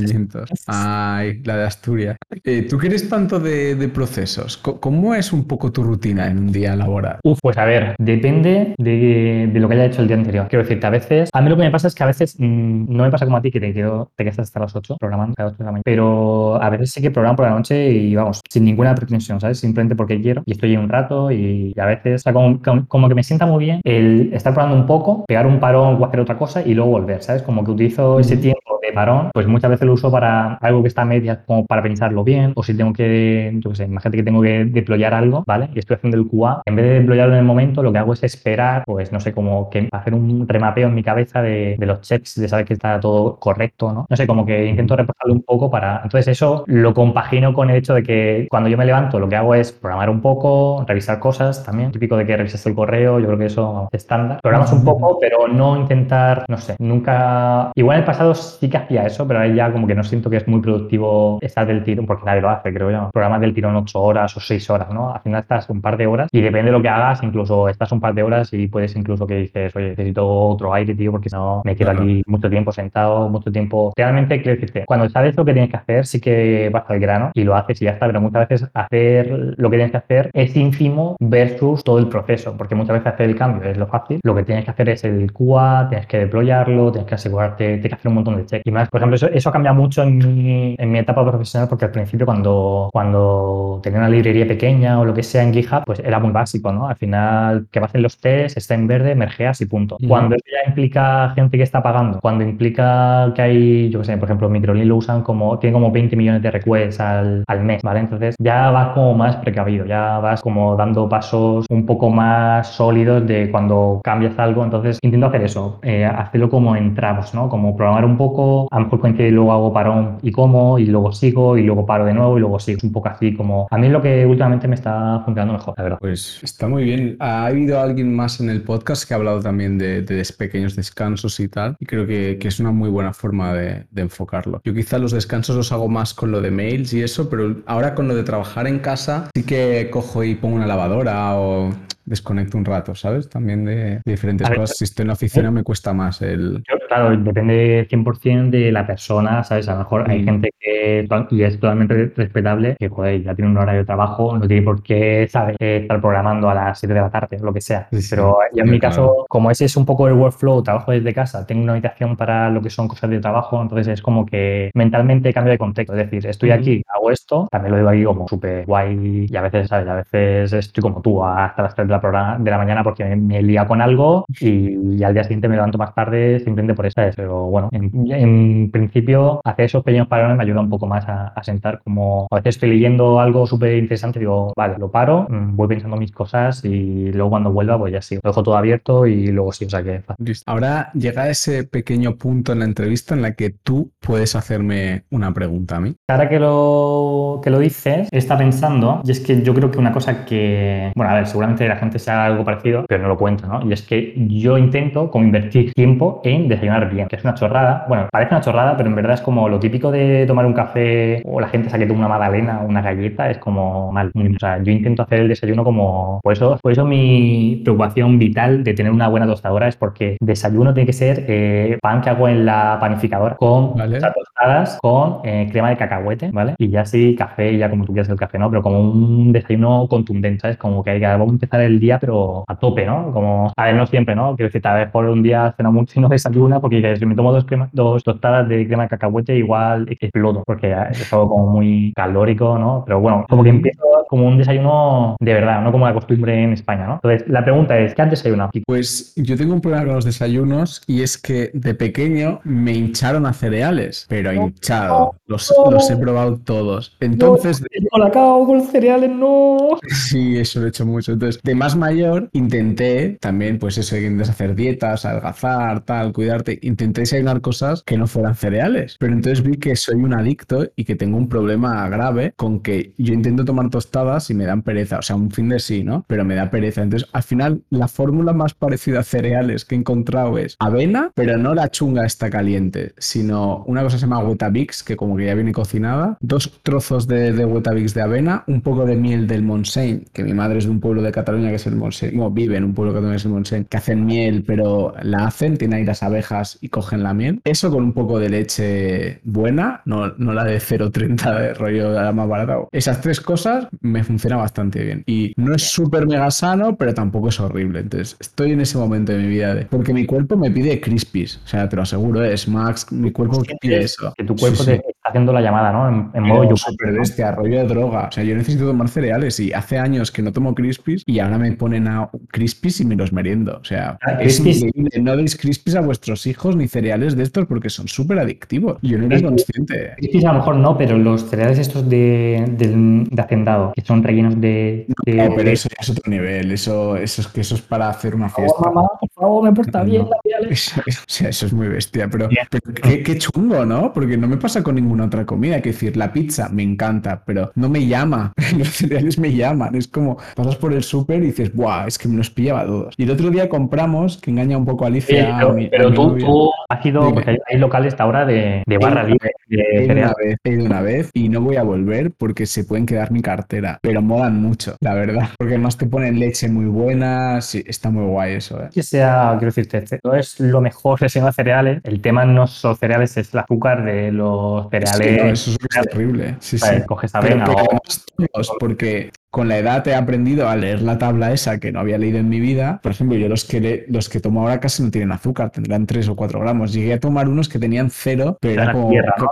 Ay, 0.66 1.40
la 1.44 1.56
de 1.56 1.64
Asturias. 1.64 2.16
Eh, 2.44 2.62
¿Tú 2.68 2.78
quieres 2.78 3.08
tanto 3.08 3.38
de, 3.38 3.74
de 3.74 3.88
procesos? 3.88 4.56
¿Cómo 4.56 5.14
es 5.14 5.32
un 5.32 5.44
poco 5.46 5.72
tu 5.72 5.82
rutina 5.82 6.26
en 6.28 6.38
un 6.38 6.52
día 6.52 6.74
laboral? 6.76 7.18
Uf, 7.24 7.38
pues 7.42 7.56
a 7.58 7.64
ver, 7.64 7.94
depende 7.98 8.74
de, 8.78 9.48
de 9.52 9.60
lo 9.60 9.68
que 9.68 9.74
haya 9.74 9.84
hecho 9.86 10.02
el 10.02 10.08
día 10.08 10.16
anterior. 10.16 10.46
Quiero 10.48 10.62
decirte, 10.64 10.86
a 10.86 10.90
veces, 10.90 11.30
a 11.32 11.40
mí 11.40 11.48
lo 11.48 11.56
que 11.56 11.62
me 11.62 11.70
pasa 11.70 11.88
es 11.88 11.94
que 11.94 12.02
a 12.02 12.06
veces 12.06 12.36
mm, 12.38 12.84
no 12.94 13.04
me 13.04 13.10
pasa 13.10 13.24
como 13.24 13.36
a 13.36 13.42
ti 13.42 13.50
que 13.50 13.60
te 13.60 13.72
quedo, 13.72 14.10
te 14.16 14.24
quedas 14.24 14.38
hasta 14.40 14.60
las 14.60 14.74
8 14.76 14.96
programando, 14.98 15.34
a 15.38 15.42
las 15.44 15.52
8 15.52 15.58
de 15.58 15.64
la 15.64 15.72
mañana. 15.72 15.82
Pero 15.84 16.60
a 16.62 16.70
veces 16.70 16.90
sí 16.90 17.00
que 17.00 17.10
programo 17.10 17.36
por 17.36 17.46
la 17.46 17.52
noche 17.54 17.90
y 17.90 18.14
vamos, 18.14 18.40
sin 18.50 18.64
ninguna 18.64 18.94
pretensión, 18.94 19.40
¿sabes? 19.40 19.58
Simplemente 19.60 19.94
porque 19.96 20.20
quiero 20.20 20.42
y 20.46 20.52
estoy 20.52 20.76
un 20.76 20.88
rato 20.88 21.30
y, 21.30 21.74
a 21.78 21.86
veces, 21.86 22.22
o 22.22 22.24
sea, 22.24 22.32
como, 22.32 22.60
como- 22.62 22.86
como 22.86 23.08
que 23.08 23.14
me 23.14 23.22
sienta 23.22 23.46
muy 23.46 23.64
bien 23.64 23.80
el 23.84 24.30
estar 24.32 24.52
probando 24.54 24.76
un 24.76 24.86
poco, 24.86 25.24
pegar 25.26 25.46
un 25.46 25.60
parón 25.60 26.00
o 26.00 26.04
hacer 26.06 26.20
otra 26.20 26.38
cosa 26.38 26.62
y 26.62 26.74
luego 26.74 26.90
volver, 26.90 27.22
¿sabes? 27.22 27.42
Como 27.42 27.64
que 27.64 27.70
utilizo 27.70 28.20
ese 28.20 28.34
Ujú. 28.34 28.42
De 28.80 28.92
parón, 28.92 29.30
pues 29.32 29.46
muchas 29.46 29.70
veces 29.70 29.86
lo 29.86 29.94
uso 29.94 30.10
para 30.10 30.54
algo 30.54 30.82
que 30.82 30.88
está 30.88 31.02
a 31.02 31.44
como 31.46 31.66
para 31.66 31.82
pensarlo 31.82 32.24
bien, 32.24 32.52
o 32.54 32.62
si 32.62 32.76
tengo 32.76 32.92
que, 32.92 33.52
yo 33.58 33.70
qué 33.70 33.76
sé, 33.76 33.84
imagínate 33.84 34.18
que 34.18 34.22
tengo 34.22 34.42
que 34.42 34.64
deployar 34.64 35.14
algo, 35.14 35.44
¿vale? 35.46 35.68
Y 35.74 35.78
estoy 35.78 35.96
haciendo 35.96 36.16
el 36.18 36.26
QA, 36.26 36.62
en 36.64 36.76
vez 36.76 36.84
de 36.84 37.00
deployarlo 37.00 37.34
en 37.34 37.40
el 37.40 37.44
momento, 37.44 37.82
lo 37.82 37.92
que 37.92 37.98
hago 37.98 38.12
es 38.12 38.22
esperar, 38.24 38.84
pues 38.84 39.12
no 39.12 39.20
sé, 39.20 39.32
como 39.32 39.70
que 39.70 39.88
hacer 39.92 40.14
un 40.14 40.46
remapeo 40.48 40.88
en 40.88 40.94
mi 40.94 41.02
cabeza 41.02 41.42
de, 41.42 41.76
los 41.78 42.00
checks, 42.00 42.40
de 42.40 42.48
saber 42.48 42.66
que 42.66 42.74
está 42.74 42.98
todo 43.00 43.36
correcto, 43.36 43.92
¿no? 43.92 44.06
No 44.08 44.16
sé, 44.16 44.26
como 44.26 44.44
que 44.44 44.66
intento 44.66 44.96
repasarlo 44.96 45.34
un 45.34 45.42
poco 45.42 45.70
para... 45.70 46.00
Entonces 46.02 46.28
eso 46.28 46.64
lo 46.66 46.92
compagino 46.94 47.54
con 47.54 47.70
el 47.70 47.76
hecho 47.76 47.94
de 47.94 48.02
que 48.02 48.46
cuando 48.50 48.68
yo 48.68 48.76
me 48.76 48.84
levanto 48.84 49.18
lo 49.20 49.28
que 49.28 49.36
hago 49.36 49.54
es 49.54 49.72
programar 49.72 50.10
un 50.10 50.20
poco, 50.20 50.84
revisar 50.86 51.18
cosas 51.18 51.64
también, 51.64 51.92
típico 51.92 52.16
de 52.16 52.26
que 52.26 52.36
revisas 52.36 52.64
el 52.66 52.74
correo, 52.74 53.20
yo 53.20 53.26
creo 53.26 53.38
que 53.38 53.46
eso 53.46 53.88
es 53.92 54.02
estándar. 54.02 54.40
Programas 54.42 54.72
un 54.72 54.84
poco, 54.84 55.18
pero 55.20 55.48
no 55.48 55.76
intentar, 55.76 56.44
no 56.48 56.58
sé, 56.58 56.76
nunca... 56.78 57.70
Igual 57.74 57.96
en 57.96 58.00
el 58.00 58.06
pasado 58.06 58.34
sí 58.34 58.65
sí 58.66 58.70
que 58.70 58.76
hacía 58.76 59.06
eso, 59.06 59.26
pero 59.26 59.40
ahora 59.40 59.54
ya 59.54 59.72
como 59.72 59.86
que 59.86 59.94
no 59.94 60.02
siento 60.02 60.28
que 60.28 60.38
es 60.38 60.48
muy 60.48 60.60
productivo 60.60 61.38
estar 61.40 61.66
del 61.66 61.84
tirón, 61.84 62.06
porque 62.06 62.24
nadie 62.24 62.40
lo 62.40 62.50
hace, 62.50 62.72
creo 62.72 62.90
yo. 62.90 63.10
Programas 63.12 63.40
del 63.40 63.54
tirón 63.54 63.76
ocho 63.76 64.02
horas 64.02 64.36
o 64.36 64.40
seis 64.40 64.68
horas, 64.68 64.90
¿no? 64.90 65.12
Al 65.12 65.20
final 65.20 65.42
estás 65.42 65.70
un 65.70 65.80
par 65.80 65.96
de 65.96 66.06
horas 66.06 66.28
y 66.32 66.40
depende 66.40 66.66
de 66.66 66.72
lo 66.72 66.82
que 66.82 66.88
hagas, 66.88 67.22
incluso 67.22 67.68
estás 67.68 67.92
un 67.92 68.00
par 68.00 68.14
de 68.14 68.22
horas 68.22 68.52
y 68.52 68.66
puedes 68.66 68.96
incluso 68.96 69.26
que 69.26 69.36
dices, 69.36 69.74
oye, 69.76 69.90
necesito 69.90 70.26
otro 70.26 70.74
aire, 70.74 70.94
tío, 70.94 71.12
porque 71.12 71.30
si 71.30 71.36
no 71.36 71.62
me 71.64 71.76
quedo 71.76 71.90
aquí 71.90 72.22
mucho 72.26 72.50
tiempo 72.50 72.72
sentado, 72.72 73.28
mucho 73.28 73.52
tiempo. 73.52 73.92
Realmente, 73.96 74.42
quiero 74.42 74.58
decirte, 74.58 74.84
cuando 74.86 75.08
sabes 75.08 75.36
lo 75.36 75.44
que 75.44 75.52
tienes 75.52 75.70
que 75.70 75.76
hacer, 75.76 76.06
sí 76.06 76.20
que 76.20 76.68
vas 76.72 76.84
al 76.88 76.98
grano 76.98 77.30
y 77.34 77.44
lo 77.44 77.54
haces 77.54 77.80
y 77.82 77.84
ya 77.84 77.92
está, 77.92 78.06
pero 78.06 78.20
muchas 78.20 78.48
veces 78.48 78.68
hacer 78.74 79.54
lo 79.56 79.70
que 79.70 79.76
tienes 79.76 79.92
que 79.92 79.98
hacer 79.98 80.30
es 80.32 80.56
ínfimo 80.56 81.16
versus 81.20 81.84
todo 81.84 81.98
el 81.98 82.08
proceso, 82.08 82.56
porque 82.56 82.74
muchas 82.74 82.94
veces 82.94 83.12
hacer 83.12 83.28
el 83.30 83.36
cambio 83.36 83.70
es 83.70 83.76
lo 83.76 83.86
fácil, 83.86 84.20
lo 84.24 84.34
que 84.34 84.42
tienes 84.42 84.64
que 84.64 84.70
hacer 84.72 84.88
es 84.88 85.04
el 85.04 85.32
QA, 85.32 85.86
tienes 85.88 86.06
que 86.06 86.18
deployarlo, 86.18 86.90
tienes 86.90 87.08
que 87.08 87.14
asegurarte, 87.14 87.66
tienes 87.78 87.88
que 87.88 87.94
hacer 87.94 88.08
un 88.08 88.14
montón 88.14 88.36
de 88.36 88.46
Y 88.64 88.70
más, 88.70 88.88
por 88.88 89.00
ejemplo, 89.00 89.16
eso, 89.16 89.28
eso 89.28 89.50
cambia 89.50 89.72
mucho 89.72 90.02
en 90.02 90.18
mi, 90.18 90.74
en 90.78 90.90
mi 90.90 90.98
etapa 90.98 91.24
profesional 91.26 91.68
porque 91.68 91.84
al 91.84 91.90
principio 91.90 92.26
cuando, 92.26 92.88
cuando 92.92 93.80
tenía 93.82 93.98
una 93.98 94.08
librería 94.08 94.46
pequeña 94.46 95.00
o 95.00 95.04
lo 95.04 95.14
que 95.14 95.22
sea 95.22 95.42
en 95.42 95.52
GitHub, 95.52 95.84
pues 95.84 96.00
era 96.00 96.18
muy 96.18 96.30
básico, 96.30 96.72
¿no? 96.72 96.88
Al 96.88 96.96
final, 96.96 97.66
que 97.70 97.78
hacen 97.78 98.02
los 98.02 98.18
tests, 98.18 98.56
está 98.56 98.74
en 98.74 98.86
verde, 98.86 99.14
mergeas 99.14 99.60
y 99.60 99.66
punto. 99.66 99.96
Cuando 100.06 100.34
eso 100.36 100.44
ya 100.46 100.68
implica 100.68 101.30
gente 101.34 101.56
que 101.56 101.62
está 101.62 101.82
pagando, 101.82 102.20
cuando 102.20 102.44
implica 102.44 103.32
que 103.34 103.42
hay, 103.42 103.90
yo 103.90 104.00
qué 104.00 104.06
sé, 104.06 104.16
por 104.18 104.28
ejemplo, 104.28 104.48
Microlin 104.48 104.88
lo 104.88 104.96
usan 104.96 105.22
como, 105.22 105.58
tiene 105.58 105.74
como 105.74 105.90
20 105.90 106.16
millones 106.16 106.42
de 106.42 106.50
requests 106.50 107.00
al, 107.00 107.44
al 107.46 107.64
mes, 107.64 107.82
¿vale? 107.82 108.00
Entonces 108.00 108.34
ya 108.38 108.70
vas 108.70 108.88
como 108.94 109.14
más 109.14 109.36
precavido, 109.36 109.86
ya 109.86 110.18
vas 110.18 110.40
como 110.42 110.76
dando 110.76 111.08
pasos 111.08 111.66
un 111.70 111.86
poco 111.86 112.10
más 112.10 112.68
sólidos 112.68 113.26
de 113.26 113.50
cuando 113.50 114.00
cambias 114.02 114.38
algo. 114.38 114.64
Entonces 114.64 114.98
intento 115.02 115.26
hacer 115.26 115.42
eso, 115.42 115.78
eh, 115.82 116.04
hacerlo 116.04 116.50
como 116.50 116.76
en 116.76 116.94
tramos, 116.94 117.34
¿no? 117.34 117.48
Como 117.48 117.76
programar 117.76 118.04
un 118.04 118.16
poco, 118.16 118.45
a 118.70 118.78
lo 118.78 118.84
mejor 118.84 119.00
coincide 119.00 119.28
y 119.28 119.32
luego 119.32 119.52
hago 119.52 119.72
parón 119.72 120.18
y 120.22 120.32
como, 120.32 120.78
y 120.78 120.86
luego 120.86 121.12
sigo, 121.12 121.56
y 121.56 121.62
luego 121.62 121.86
paro 121.86 122.04
de 122.04 122.14
nuevo, 122.14 122.36
y 122.36 122.40
luego 122.40 122.58
sigo. 122.58 122.80
Un 122.82 122.92
poco 122.92 123.08
así 123.08 123.34
como, 123.34 123.66
a 123.70 123.78
mí 123.78 123.86
es 123.86 123.92
lo 123.92 124.02
que 124.02 124.26
últimamente 124.26 124.68
me 124.68 124.74
está 124.74 125.22
funcionando 125.24 125.54
mejor, 125.54 125.74
la 125.76 125.82
verdad. 125.82 125.98
Pues 126.00 126.40
está 126.42 126.68
muy 126.68 126.84
bien. 126.84 127.16
Ha 127.20 127.46
habido 127.46 127.80
alguien 127.80 128.14
más 128.14 128.40
en 128.40 128.50
el 128.50 128.62
podcast 128.62 129.06
que 129.06 129.14
ha 129.14 129.16
hablado 129.16 129.40
también 129.40 129.78
de, 129.78 130.02
de 130.02 130.26
pequeños 130.38 130.76
descansos 130.76 131.38
y 131.40 131.48
tal, 131.48 131.76
y 131.78 131.86
creo 131.86 132.06
que, 132.06 132.38
que 132.38 132.48
es 132.48 132.60
una 132.60 132.70
muy 132.70 132.90
buena 132.90 133.12
forma 133.12 133.52
de, 133.52 133.86
de, 133.90 134.02
enfocarlo. 134.02 134.60
Yo 134.64 134.74
quizá 134.74 134.98
los 134.98 135.12
descansos 135.12 135.56
los 135.56 135.72
hago 135.72 135.88
más 135.88 136.14
con 136.14 136.30
lo 136.30 136.40
de 136.40 136.50
mails 136.50 136.92
y 136.92 137.02
eso, 137.02 137.28
pero 137.28 137.56
ahora 137.66 137.94
con 137.94 138.08
lo 138.08 138.14
de 138.14 138.22
trabajar 138.22 138.66
en 138.66 138.78
casa 138.78 139.30
sí 139.34 139.44
que 139.44 139.88
cojo 139.90 140.24
y 140.24 140.34
pongo 140.34 140.56
una 140.56 140.66
lavadora 140.66 141.36
o 141.36 141.70
desconecto 142.06 142.56
un 142.56 142.64
rato, 142.64 142.94
¿sabes? 142.94 143.28
También 143.28 143.64
de, 143.64 144.00
diferentes 144.04 144.48
cosas. 144.48 144.76
Si 144.76 144.84
estoy 144.84 145.02
en 145.02 145.08
la 145.08 145.14
oficina 145.14 145.50
me 145.50 145.62
cuesta 145.62 145.92
más 145.92 146.22
el... 146.22 146.62
Claro, 146.88 147.16
depende 147.16 147.86
100% 147.90 148.50
de 148.50 148.72
la 148.72 148.86
persona, 148.86 149.42
¿sabes? 149.42 149.68
A 149.68 149.72
lo 149.72 149.80
mejor 149.80 150.08
hay 150.08 150.24
gente 150.24 150.50
que, 150.58 151.06
y 151.30 151.42
es 151.42 151.58
totalmente 151.58 152.12
respetable, 152.16 152.76
que 152.78 152.88
joder, 152.88 153.22
ya 153.22 153.34
tiene 153.34 153.50
un 153.50 153.58
horario 153.58 153.80
de 153.80 153.86
trabajo, 153.86 154.38
no 154.38 154.46
tiene 154.46 154.62
por 154.62 154.82
qué 154.82 155.26
saber 155.28 155.56
estar 155.58 156.00
programando 156.00 156.48
a 156.48 156.54
las 156.54 156.78
7 156.78 156.94
de 156.94 157.00
la 157.00 157.10
tarde, 157.10 157.38
lo 157.42 157.52
que 157.52 157.60
sea. 157.60 157.88
Sí, 157.90 158.06
Pero 158.08 158.38
ya 158.52 158.62
en 158.62 158.70
mi 158.70 158.78
caso, 158.78 159.26
como 159.28 159.50
ese 159.50 159.64
es 159.64 159.76
un 159.76 159.84
poco 159.84 160.06
el 160.06 160.14
workflow, 160.14 160.62
trabajo 160.62 160.92
desde 160.92 161.12
casa, 161.12 161.46
tengo 161.46 161.62
una 161.64 161.72
habitación 161.72 162.16
para 162.16 162.50
lo 162.50 162.62
que 162.62 162.70
son 162.70 162.86
cosas 162.86 163.10
de 163.10 163.18
trabajo, 163.18 163.60
entonces 163.60 163.88
es 163.88 164.02
como 164.02 164.24
que 164.24 164.70
mentalmente 164.74 165.32
cambio 165.32 165.52
de 165.52 165.58
contexto. 165.58 165.92
Es 165.94 166.08
decir, 166.08 166.26
estoy 166.26 166.52
aquí, 166.52 166.82
hago 166.94 167.10
esto, 167.10 167.48
también 167.50 167.72
lo 167.72 167.78
digo 167.78 167.88
aquí 167.90 168.04
como 168.04 168.28
súper 168.28 168.64
guay 168.64 169.26
y 169.28 169.36
a 169.36 169.42
veces, 169.42 169.68
¿sabes? 169.68 169.88
A 169.88 169.94
veces 169.96 170.52
estoy 170.52 170.82
como 170.82 171.02
tú, 171.02 171.24
hasta 171.24 171.62
las 171.62 171.74
3 171.74 171.88
de 171.88 171.92
la, 171.92 171.95
programa, 172.00 172.38
de 172.38 172.50
la 172.50 172.58
mañana 172.58 172.82
porque 172.82 173.04
me, 173.04 173.42
liado 173.42 173.68
con 173.68 173.80
algo 173.80 174.24
y, 174.40 175.02
al 175.02 175.14
día 175.14 175.24
siguiente 175.24 175.48
me 175.48 175.56
levanto 175.56 175.78
más 175.78 175.94
tarde 175.94 176.40
simplemente 176.40 176.74
por 176.74 176.86
eso. 176.86 176.94
Pero 177.14 177.44
bueno, 177.44 177.68
en, 177.72 178.70
principio 178.70 179.40
hacer 179.44 179.66
esos 179.66 179.84
pequeños 179.84 180.08
parones 180.08 180.36
me 180.36 180.42
ayuda 180.42 180.60
un 180.60 180.70
poco 180.70 180.86
más 180.86 181.04
a, 181.08 181.32
sentar 181.42 181.80
como 181.84 182.26
a 182.30 182.36
veces 182.36 182.56
estoy 182.56 182.70
leyendo 182.70 183.20
algo 183.20 183.46
súper 183.46 183.76
interesante 183.76 184.18
digo, 184.18 184.52
vale, 184.56 184.76
lo 184.78 184.90
paro, 184.90 185.26
mm, 185.28 185.54
voy 185.54 185.68
pensando 185.68 185.96
mis 185.96 186.10
cosas 186.10 186.64
y 186.64 187.12
luego 187.12 187.30
cuando 187.30 187.52
vuelva 187.52 187.78
pues 187.78 187.92
ya 187.92 188.02
sí, 188.02 188.16
lo 188.16 188.30
dejo 188.30 188.42
todo 188.42 188.56
abierto 188.56 189.06
y 189.06 189.28
luego 189.28 189.52
sí, 189.52 189.66
o 189.66 189.70
sea 189.70 189.82
que... 189.82 190.02
Ahora 190.46 190.90
llega 190.92 191.28
ese 191.28 191.64
pequeño 191.64 192.16
punto 192.16 192.52
en 192.52 192.60
la 192.60 192.64
entrevista 192.64 193.14
en 193.14 193.22
la 193.22 193.32
que 193.34 193.50
tú 193.50 193.92
puedes 194.00 194.34
hacerme 194.34 195.04
una 195.10 195.32
pregunta 195.32 195.76
a 195.76 195.80
mí. 195.80 195.94
Ahora 196.08 196.28
que 196.28 196.40
lo, 196.40 197.40
que 197.42 197.50
lo 197.50 197.58
dices, 197.58 198.08
está 198.10 198.36
pensando, 198.36 199.02
y 199.04 199.10
es 199.10 199.20
que 199.20 199.42
yo 199.42 199.54
creo 199.54 199.70
que 199.70 199.78
una 199.78 199.92
cosa 199.92 200.24
que, 200.24 200.92
bueno, 200.94 201.10
a 201.10 201.14
ver, 201.14 201.26
seguramente 201.26 201.66
la 201.68 201.76
gente 201.76 201.85
se 201.98 202.10
haga 202.10 202.26
algo 202.26 202.44
parecido, 202.44 202.84
pero 202.88 203.02
no 203.02 203.08
lo 203.08 203.16
cuenta, 203.16 203.46
¿no? 203.46 203.66
Y 203.68 203.72
es 203.72 203.82
que 203.82 204.14
yo 204.28 204.58
intento 204.58 205.10
como 205.10 205.24
invertir 205.24 205.72
tiempo 205.72 206.20
en 206.24 206.48
desayunar 206.48 206.90
bien, 206.92 207.08
que 207.08 207.16
es 207.16 207.24
una 207.24 207.34
chorrada. 207.34 207.84
Bueno, 207.88 208.08
parece 208.10 208.34
una 208.34 208.40
chorrada, 208.42 208.76
pero 208.76 208.88
en 208.88 208.96
verdad 208.96 209.14
es 209.14 209.20
como 209.20 209.48
lo 209.48 209.58
típico 209.58 209.90
de 209.90 210.26
tomar 210.26 210.46
un 210.46 210.52
café 210.52 211.22
o 211.24 211.40
la 211.40 211.48
gente 211.48 211.70
saque 211.70 211.86
una 211.92 212.08
magdalena 212.08 212.60
o 212.62 212.66
una 212.66 212.82
galleta, 212.82 213.30
es 213.30 213.38
como 213.38 213.92
mal. 213.92 214.10
O 214.14 214.38
sea, 214.38 214.62
yo 214.62 214.72
intento 214.72 215.02
hacer 215.02 215.20
el 215.20 215.28
desayuno 215.28 215.64
como... 215.64 216.20
Por 216.22 216.32
eso, 216.32 216.58
por 216.62 216.72
eso 216.72 216.84
mi 216.84 217.60
preocupación 217.64 218.18
vital 218.18 218.64
de 218.64 218.74
tener 218.74 218.92
una 218.92 219.08
buena 219.08 219.26
tostadora 219.26 219.68
es 219.68 219.76
porque 219.76 220.16
desayuno 220.20 220.74
tiene 220.74 220.86
que 220.86 220.92
ser 220.92 221.24
eh, 221.28 221.78
pan 221.80 222.00
que 222.00 222.10
hago 222.10 222.28
en 222.28 222.46
la 222.46 222.78
panificadora 222.80 223.36
con 223.36 223.74
tostadas 223.74 224.78
con 224.80 225.20
eh, 225.24 225.48
crema 225.50 225.70
de 225.70 225.76
cacahuete, 225.76 226.30
¿vale? 226.32 226.54
Y 226.58 226.68
ya 226.68 226.84
sí, 226.84 227.14
café, 227.16 227.56
ya 227.56 227.70
como 227.70 227.84
tú 227.84 227.92
quieras 227.92 228.08
el 228.08 228.16
café, 228.16 228.38
¿no? 228.38 228.50
Pero 228.50 228.62
como 228.62 228.80
un 228.80 229.32
desayuno 229.32 229.86
contundente, 229.88 230.40
¿sabes? 230.40 230.56
Como 230.56 230.82
que 230.82 230.90
hay 230.90 231.00
que 231.00 231.06
vamos 231.06 231.28
a 231.28 231.32
empezar 231.32 231.60
el 231.60 231.75
día, 231.80 231.98
pero 231.98 232.44
a 232.46 232.56
tope, 232.56 232.84
¿no? 232.86 233.12
Como, 233.12 233.52
a 233.56 233.64
ver, 233.64 233.74
no 233.74 233.86
siempre, 233.86 234.14
¿no? 234.14 234.36
Quiero 234.36 234.48
decir, 234.48 234.62
tal 234.62 234.78
vez 234.78 234.90
por 234.90 235.06
un 235.06 235.22
día 235.22 235.54
ceno 235.56 235.72
mucho 235.72 235.98
y 235.98 236.02
no 236.02 236.08
desayuna, 236.08 236.60
porque 236.60 236.96
si 236.96 237.06
me 237.06 237.14
tomo 237.14 237.32
dos, 237.32 237.44
crema, 237.44 237.68
dos 237.72 238.02
tostadas 238.02 238.48
de 238.48 238.66
crema 238.66 238.84
de 238.84 238.88
cacahuete, 238.90 239.36
igual 239.36 239.86
exploto, 239.88 240.42
porque 240.46 240.74
es 240.90 241.12
algo 241.12 241.28
como 241.28 241.46
muy 241.48 241.92
calórico, 241.94 242.58
¿no? 242.58 242.82
Pero 242.86 243.00
bueno, 243.00 243.26
como 243.28 243.42
que 243.42 243.50
empiezo 243.50 243.82
como 244.08 244.26
un 244.26 244.38
desayuno 244.38 245.16
de 245.20 245.34
verdad, 245.34 245.62
no 245.62 245.72
como 245.72 245.86
la 245.86 245.94
costumbre 245.94 246.42
en 246.42 246.52
España, 246.52 246.86
¿no? 246.86 246.94
Entonces, 246.94 247.28
la 247.28 247.44
pregunta 247.44 247.78
es, 247.78 247.94
¿qué 247.94 248.02
has 248.02 248.10
desayunado? 248.10 248.50
Pues 248.66 249.12
yo 249.16 249.36
tengo 249.36 249.54
un 249.54 249.60
problema 249.60 249.84
con 249.84 249.94
los 249.96 250.04
desayunos 250.04 250.82
y 250.86 251.02
es 251.02 251.18
que 251.18 251.50
de 251.54 251.74
pequeño 251.74 252.40
me 252.44 252.72
hincharon 252.72 253.26
a 253.26 253.32
cereales, 253.32 254.06
pero 254.08 254.32
hinchado. 254.32 255.14
Los, 255.26 255.52
los 255.70 255.90
he 255.90 255.96
probado 255.96 256.38
todos. 256.38 256.96
Entonces... 257.00 257.64
con 257.90 258.00
la 258.00 258.10
con 258.10 258.58
los 258.58 258.68
cereales, 258.68 259.10
no. 259.10 259.78
Sí, 259.88 260.36
eso 260.38 260.60
lo 260.60 260.66
he 260.66 260.68
hecho 260.68 260.86
mucho. 260.86 261.12
Entonces, 261.12 261.42
de 261.42 261.54
más 261.66 261.74
mayor, 261.74 262.30
intenté 262.32 263.18
también, 263.20 263.58
pues 263.58 263.76
eso, 263.76 263.96
intentas 263.96 264.30
hacer 264.30 264.54
dietas, 264.54 265.04
adelgazar, 265.04 265.80
tal, 265.80 266.12
cuidarte. 266.12 266.60
Intenté 266.62 267.00
desayunar 267.00 267.40
cosas 267.40 267.82
que 267.82 267.96
no 267.96 268.06
fueran 268.06 268.36
cereales. 268.36 268.96
Pero 269.00 269.12
entonces 269.12 269.42
vi 269.42 269.56
que 269.56 269.74
soy 269.74 269.96
un 269.96 270.14
adicto 270.14 270.70
y 270.76 270.84
que 270.84 270.94
tengo 270.94 271.16
un 271.16 271.28
problema 271.28 271.88
grave 271.88 272.34
con 272.36 272.60
que 272.60 272.94
yo 272.98 273.12
intento 273.12 273.44
tomar 273.44 273.68
tostadas 273.68 274.30
y 274.30 274.34
me 274.34 274.44
dan 274.44 274.62
pereza. 274.62 275.00
O 275.00 275.02
sea, 275.02 275.16
un 275.16 275.32
fin 275.32 275.48
de 275.48 275.58
sí, 275.58 275.82
¿no? 275.82 276.04
Pero 276.06 276.24
me 276.24 276.36
da 276.36 276.52
pereza. 276.52 276.82
Entonces, 276.82 277.08
al 277.12 277.24
final, 277.24 277.62
la 277.70 277.88
fórmula 277.88 278.32
más 278.32 278.54
parecida 278.54 279.00
a 279.00 279.02
cereales 279.02 279.64
que 279.64 279.74
he 279.74 279.78
encontrado 279.78 280.38
es 280.38 280.54
avena, 280.60 281.10
pero 281.16 281.36
no 281.36 281.52
la 281.52 281.68
chunga 281.68 282.06
está 282.06 282.30
caliente, 282.30 282.94
sino 282.98 283.64
una 283.66 283.82
cosa 283.82 283.96
que 283.96 284.00
se 284.00 284.06
llama 284.06 284.20
Wetabix, 284.20 284.84
que 284.84 284.94
como 284.94 285.16
que 285.16 285.26
ya 285.26 285.34
viene 285.34 285.50
cocinada, 285.50 286.16
dos 286.20 286.60
trozos 286.62 287.08
de, 287.08 287.32
de 287.32 287.44
Wetabix 287.44 287.92
de 287.92 288.02
avena, 288.02 288.44
un 288.46 288.60
poco 288.60 288.86
de 288.86 288.94
miel 288.94 289.26
del 289.26 289.42
Montseny, 289.42 290.04
que 290.12 290.22
mi 290.22 290.32
madre 290.32 290.58
es 290.58 290.66
de 290.66 290.70
un 290.70 290.78
pueblo 290.78 291.02
de 291.02 291.10
Cataluña 291.10 291.55
que 291.56 291.62
es 291.62 291.66
el 291.66 291.76
Montseny, 291.76 292.16
no, 292.16 292.30
vive 292.30 292.56
en 292.56 292.64
un 292.64 292.74
pueblo 292.74 292.92
que 292.92 293.14
es 293.14 293.24
el 293.24 293.30
Montseny, 293.30 293.64
que 293.64 293.76
hacen 293.76 294.04
miel, 294.04 294.44
pero 294.46 294.94
la 295.02 295.26
hacen, 295.26 295.56
tienen 295.56 295.78
ahí 295.78 295.84
las 295.84 296.02
abejas 296.02 296.58
y 296.60 296.68
cogen 296.68 297.02
la 297.02 297.14
miel. 297.14 297.40
Eso 297.44 297.70
con 297.70 297.82
un 297.82 297.92
poco 297.92 298.18
de 298.18 298.28
leche 298.28 299.20
buena, 299.24 299.82
no, 299.84 300.14
no 300.18 300.32
la 300.32 300.44
de 300.44 300.58
0,30 300.58 301.40
de 301.40 301.54
rollo 301.54 301.92
de 301.92 302.02
la 302.02 302.12
más 302.12 302.28
barata. 302.28 302.58
Esas 302.72 303.00
tres 303.00 303.20
cosas 303.20 303.68
me 303.80 304.04
funciona 304.04 304.36
bastante 304.36 304.82
bien. 304.84 305.02
Y 305.06 305.32
no 305.36 305.54
es 305.54 305.62
súper 305.62 306.06
mega 306.06 306.30
sano, 306.30 306.76
pero 306.76 306.92
tampoco 306.94 307.28
es 307.28 307.40
horrible. 307.40 307.80
Entonces, 307.80 308.16
estoy 308.20 308.52
en 308.52 308.60
ese 308.60 308.78
momento 308.78 309.12
de 309.12 309.18
mi 309.18 309.28
vida 309.28 309.54
de... 309.54 309.64
Porque 309.64 309.92
mi 309.92 310.04
cuerpo 310.04 310.36
me 310.36 310.50
pide 310.50 310.80
crispies. 310.80 311.40
O 311.44 311.48
sea, 311.48 311.68
te 311.68 311.76
lo 311.76 311.82
aseguro, 311.82 312.22
es 312.24 312.48
Max, 312.48 312.90
mi 312.92 313.12
cuerpo 313.12 313.42
pide 313.60 313.80
eso. 313.80 314.12
Que 314.16 314.24
tu 314.24 314.36
cuerpo 314.36 314.64
te 314.64 314.74
está 314.74 314.88
haciendo 315.06 315.32
la 315.32 315.40
llamada, 315.40 315.72
¿no? 315.72 315.88
En, 315.88 316.10
en 316.14 316.22
modo 316.22 316.48
yo. 316.48 316.56
Súper 316.56 316.92
bestia, 316.92 317.32
rollo 317.32 317.58
de 317.58 317.66
droga. 317.66 318.08
O 318.08 318.12
sea, 318.12 318.24
yo 318.24 318.34
necesito 318.34 318.66
tomar 318.66 318.88
cereales 318.88 319.38
y 319.40 319.52
hace 319.52 319.78
años 319.78 320.10
que 320.10 320.22
no 320.22 320.32
tomo 320.32 320.54
crispies 320.54 321.02
y 321.06 321.18
ahora 321.20 321.38
me 321.38 321.52
ponen 321.52 321.88
a 321.88 322.10
crispies 322.28 322.80
y 322.80 322.84
me 322.84 322.96
los 322.96 323.12
meriendo. 323.12 323.58
O 323.58 323.64
sea, 323.64 323.98
ah, 324.02 324.12
es 324.20 324.40
increíble. 324.40 324.90
No 325.00 325.16
deis 325.16 325.36
crispies 325.36 325.76
a 325.76 325.80
vuestros 325.80 326.26
hijos 326.26 326.56
ni 326.56 326.68
cereales 326.68 327.16
de 327.16 327.22
estos 327.22 327.46
porque 327.46 327.70
son 327.70 327.88
súper 327.88 328.18
adictivos. 328.18 328.78
Yo 328.82 328.98
no 328.98 329.06
era 329.06 329.22
consciente. 329.22 329.94
Crispies 329.96 330.24
a 330.24 330.32
lo 330.32 330.38
mejor 330.38 330.56
no, 330.56 330.76
pero 330.76 330.98
los 330.98 331.28
cereales 331.28 331.58
estos 331.58 331.88
de, 331.88 332.44
de, 332.56 333.20
hacendado, 333.20 333.72
que 333.74 333.82
son 333.82 334.02
rellenos 334.02 334.40
de... 334.40 334.86
no, 335.06 335.34
pero 335.34 335.50
eso 335.50 335.68
es 335.78 335.90
otro 335.90 336.10
nivel. 336.10 336.52
Eso, 336.52 336.96
eso, 336.96 337.22
es 337.22 337.28
que 337.28 337.40
eso 337.40 337.54
es 337.54 337.62
para 337.62 337.88
hacer 337.88 338.14
una 338.14 338.28
fiesta. 338.28 338.60
mamá, 338.60 338.88
por 339.00 339.10
favor, 339.10 339.44
me 339.44 339.52
porta 339.52 339.82
bien 339.82 340.02
la 340.08 340.16
cereales. 340.22 340.76
o 340.78 340.82
sea, 341.06 341.28
eso 341.28 341.46
es 341.46 341.52
muy 341.52 341.68
bestia, 341.68 342.08
pero, 342.10 342.28
pero 342.50 342.74
qué, 342.74 343.02
qué 343.02 343.18
chungo, 343.18 343.64
¿no? 343.64 343.92
Porque 343.92 344.16
no 344.16 344.28
me 344.28 344.36
pasa 344.36 344.62
con 344.62 344.78
ninguna 344.96 345.06
otra 345.06 345.26
comida. 345.26 345.60
Que 345.60 345.70
decir, 345.70 345.96
la 345.96 346.12
pizza 346.12 346.48
me 346.50 346.62
encanta, 346.62 347.22
pero 347.24 347.52
no 347.54 347.68
me 347.68 347.86
llama. 347.86 348.32
Los 348.58 348.68
cereales 348.68 349.18
me 349.18 349.32
llaman. 349.34 349.74
Es 349.74 349.88
como 349.88 350.16
pasas 350.34 350.56
por 350.56 350.72
el 350.72 350.82
súper 350.82 351.22
y 351.22 351.26
dices, 351.26 351.54
¡buah! 351.54 351.86
Es 351.86 351.98
que 351.98 352.08
me 352.08 352.16
los 352.16 352.30
pillaba 352.30 352.64
todos. 352.64 352.94
Y 352.96 353.02
el 353.04 353.10
otro 353.10 353.30
día 353.30 353.48
compramos, 353.48 354.16
que 354.18 354.30
engaña 354.30 354.56
un 354.56 354.64
poco 354.64 354.84
a 354.84 354.88
Alicia. 354.88 355.36
A 355.36 355.40
pero, 355.40 355.54
mi- 355.54 355.68
tú, 355.94 356.16
tú 356.18 356.50
has 356.68 356.84
ido, 356.86 357.12
porque 357.12 357.30
hay, 357.30 357.36
hay 357.52 357.58
locales 357.58 357.94
ahora 357.98 358.24
de, 358.24 358.62
de 358.66 358.78
barra 358.78 359.02
libre 359.04 359.30
de 359.48 359.56
He 359.60 359.84
ido 359.84 359.94
una 359.94 359.94
cereales. 359.94 360.16
vez, 360.18 360.38
he 360.44 360.50
ido 360.50 360.64
una 360.64 360.80
vez 360.80 361.10
y 361.14 361.28
no 361.28 361.40
voy 361.40 361.56
a 361.56 361.62
volver 361.62 362.12
porque 362.12 362.46
se 362.46 362.64
pueden 362.64 362.86
quedar 362.86 363.10
mi 363.12 363.22
cartera, 363.22 363.78
pero 363.82 364.02
molan 364.02 364.40
mucho, 364.40 364.76
la 364.80 364.94
verdad, 364.94 365.28
porque 365.38 365.54
además 365.54 365.76
te 365.76 365.86
ponen 365.86 366.18
leche 366.18 366.48
muy 366.48 366.66
buena, 366.66 367.40
sí, 367.40 367.62
está 367.66 367.90
muy 367.90 368.04
guay 368.04 368.34
eso, 368.34 368.60
¿eh? 368.62 368.68
que 368.72 368.82
sea, 368.82 369.34
quiero 369.38 369.46
decirte, 369.52 369.84
no 370.04 370.14
es 370.14 370.40
lo 370.40 370.60
mejor 370.60 370.98
que 370.98 371.08
se 371.08 371.18
llama 371.20 371.32
cereales. 371.32 371.80
El 371.84 372.00
tema 372.00 372.24
no 372.24 372.46
son 372.46 372.76
cereales, 372.76 373.16
es 373.16 373.32
el 373.34 373.40
azúcar 373.40 373.84
de 373.84 374.10
los 374.12 374.68
Es 374.90 374.98
que 374.98 375.04
cereales. 375.04 375.24
no, 375.24 375.32
eso 375.32 375.50
es 375.50 375.86
terrible, 375.88 376.36
sí, 376.40 376.58
sí. 376.58 376.66
Coges 376.86 377.14
avena 377.14 377.44
pero 377.44 378.30
o 378.32 378.58
porque 378.58 379.10
con 379.36 379.48
la 379.48 379.58
edad 379.58 379.86
he 379.86 379.94
aprendido 379.94 380.48
a 380.48 380.56
leer 380.56 380.80
la 380.80 380.96
tabla 380.96 381.30
esa 381.30 381.60
que 381.60 381.70
no 381.70 381.78
había 381.80 381.98
leído 381.98 382.16
en 382.16 382.30
mi 382.30 382.40
vida. 382.40 382.80
Por 382.82 382.92
ejemplo, 382.92 383.18
yo 383.18 383.28
los 383.28 383.44
que, 383.44 383.60
le- 383.60 383.84
los 383.88 384.08
que 384.08 384.18
tomo 384.18 384.40
ahora 384.40 384.60
casi 384.60 384.82
no 384.82 384.90
tienen 384.90 385.12
azúcar, 385.12 385.50
tendrán 385.50 385.84
3 385.86 386.08
o 386.08 386.16
4 386.16 386.40
gramos. 386.40 386.72
Llegué 386.72 386.94
a 386.94 387.00
tomar 387.00 387.28
unos 387.28 387.46
que 387.50 387.58
tenían 387.58 387.90
cero, 387.90 388.38
pero 388.40 388.62
era 388.62 388.72
como, 388.72 388.88
tierra, 388.88 389.14
¿no? 389.18 389.26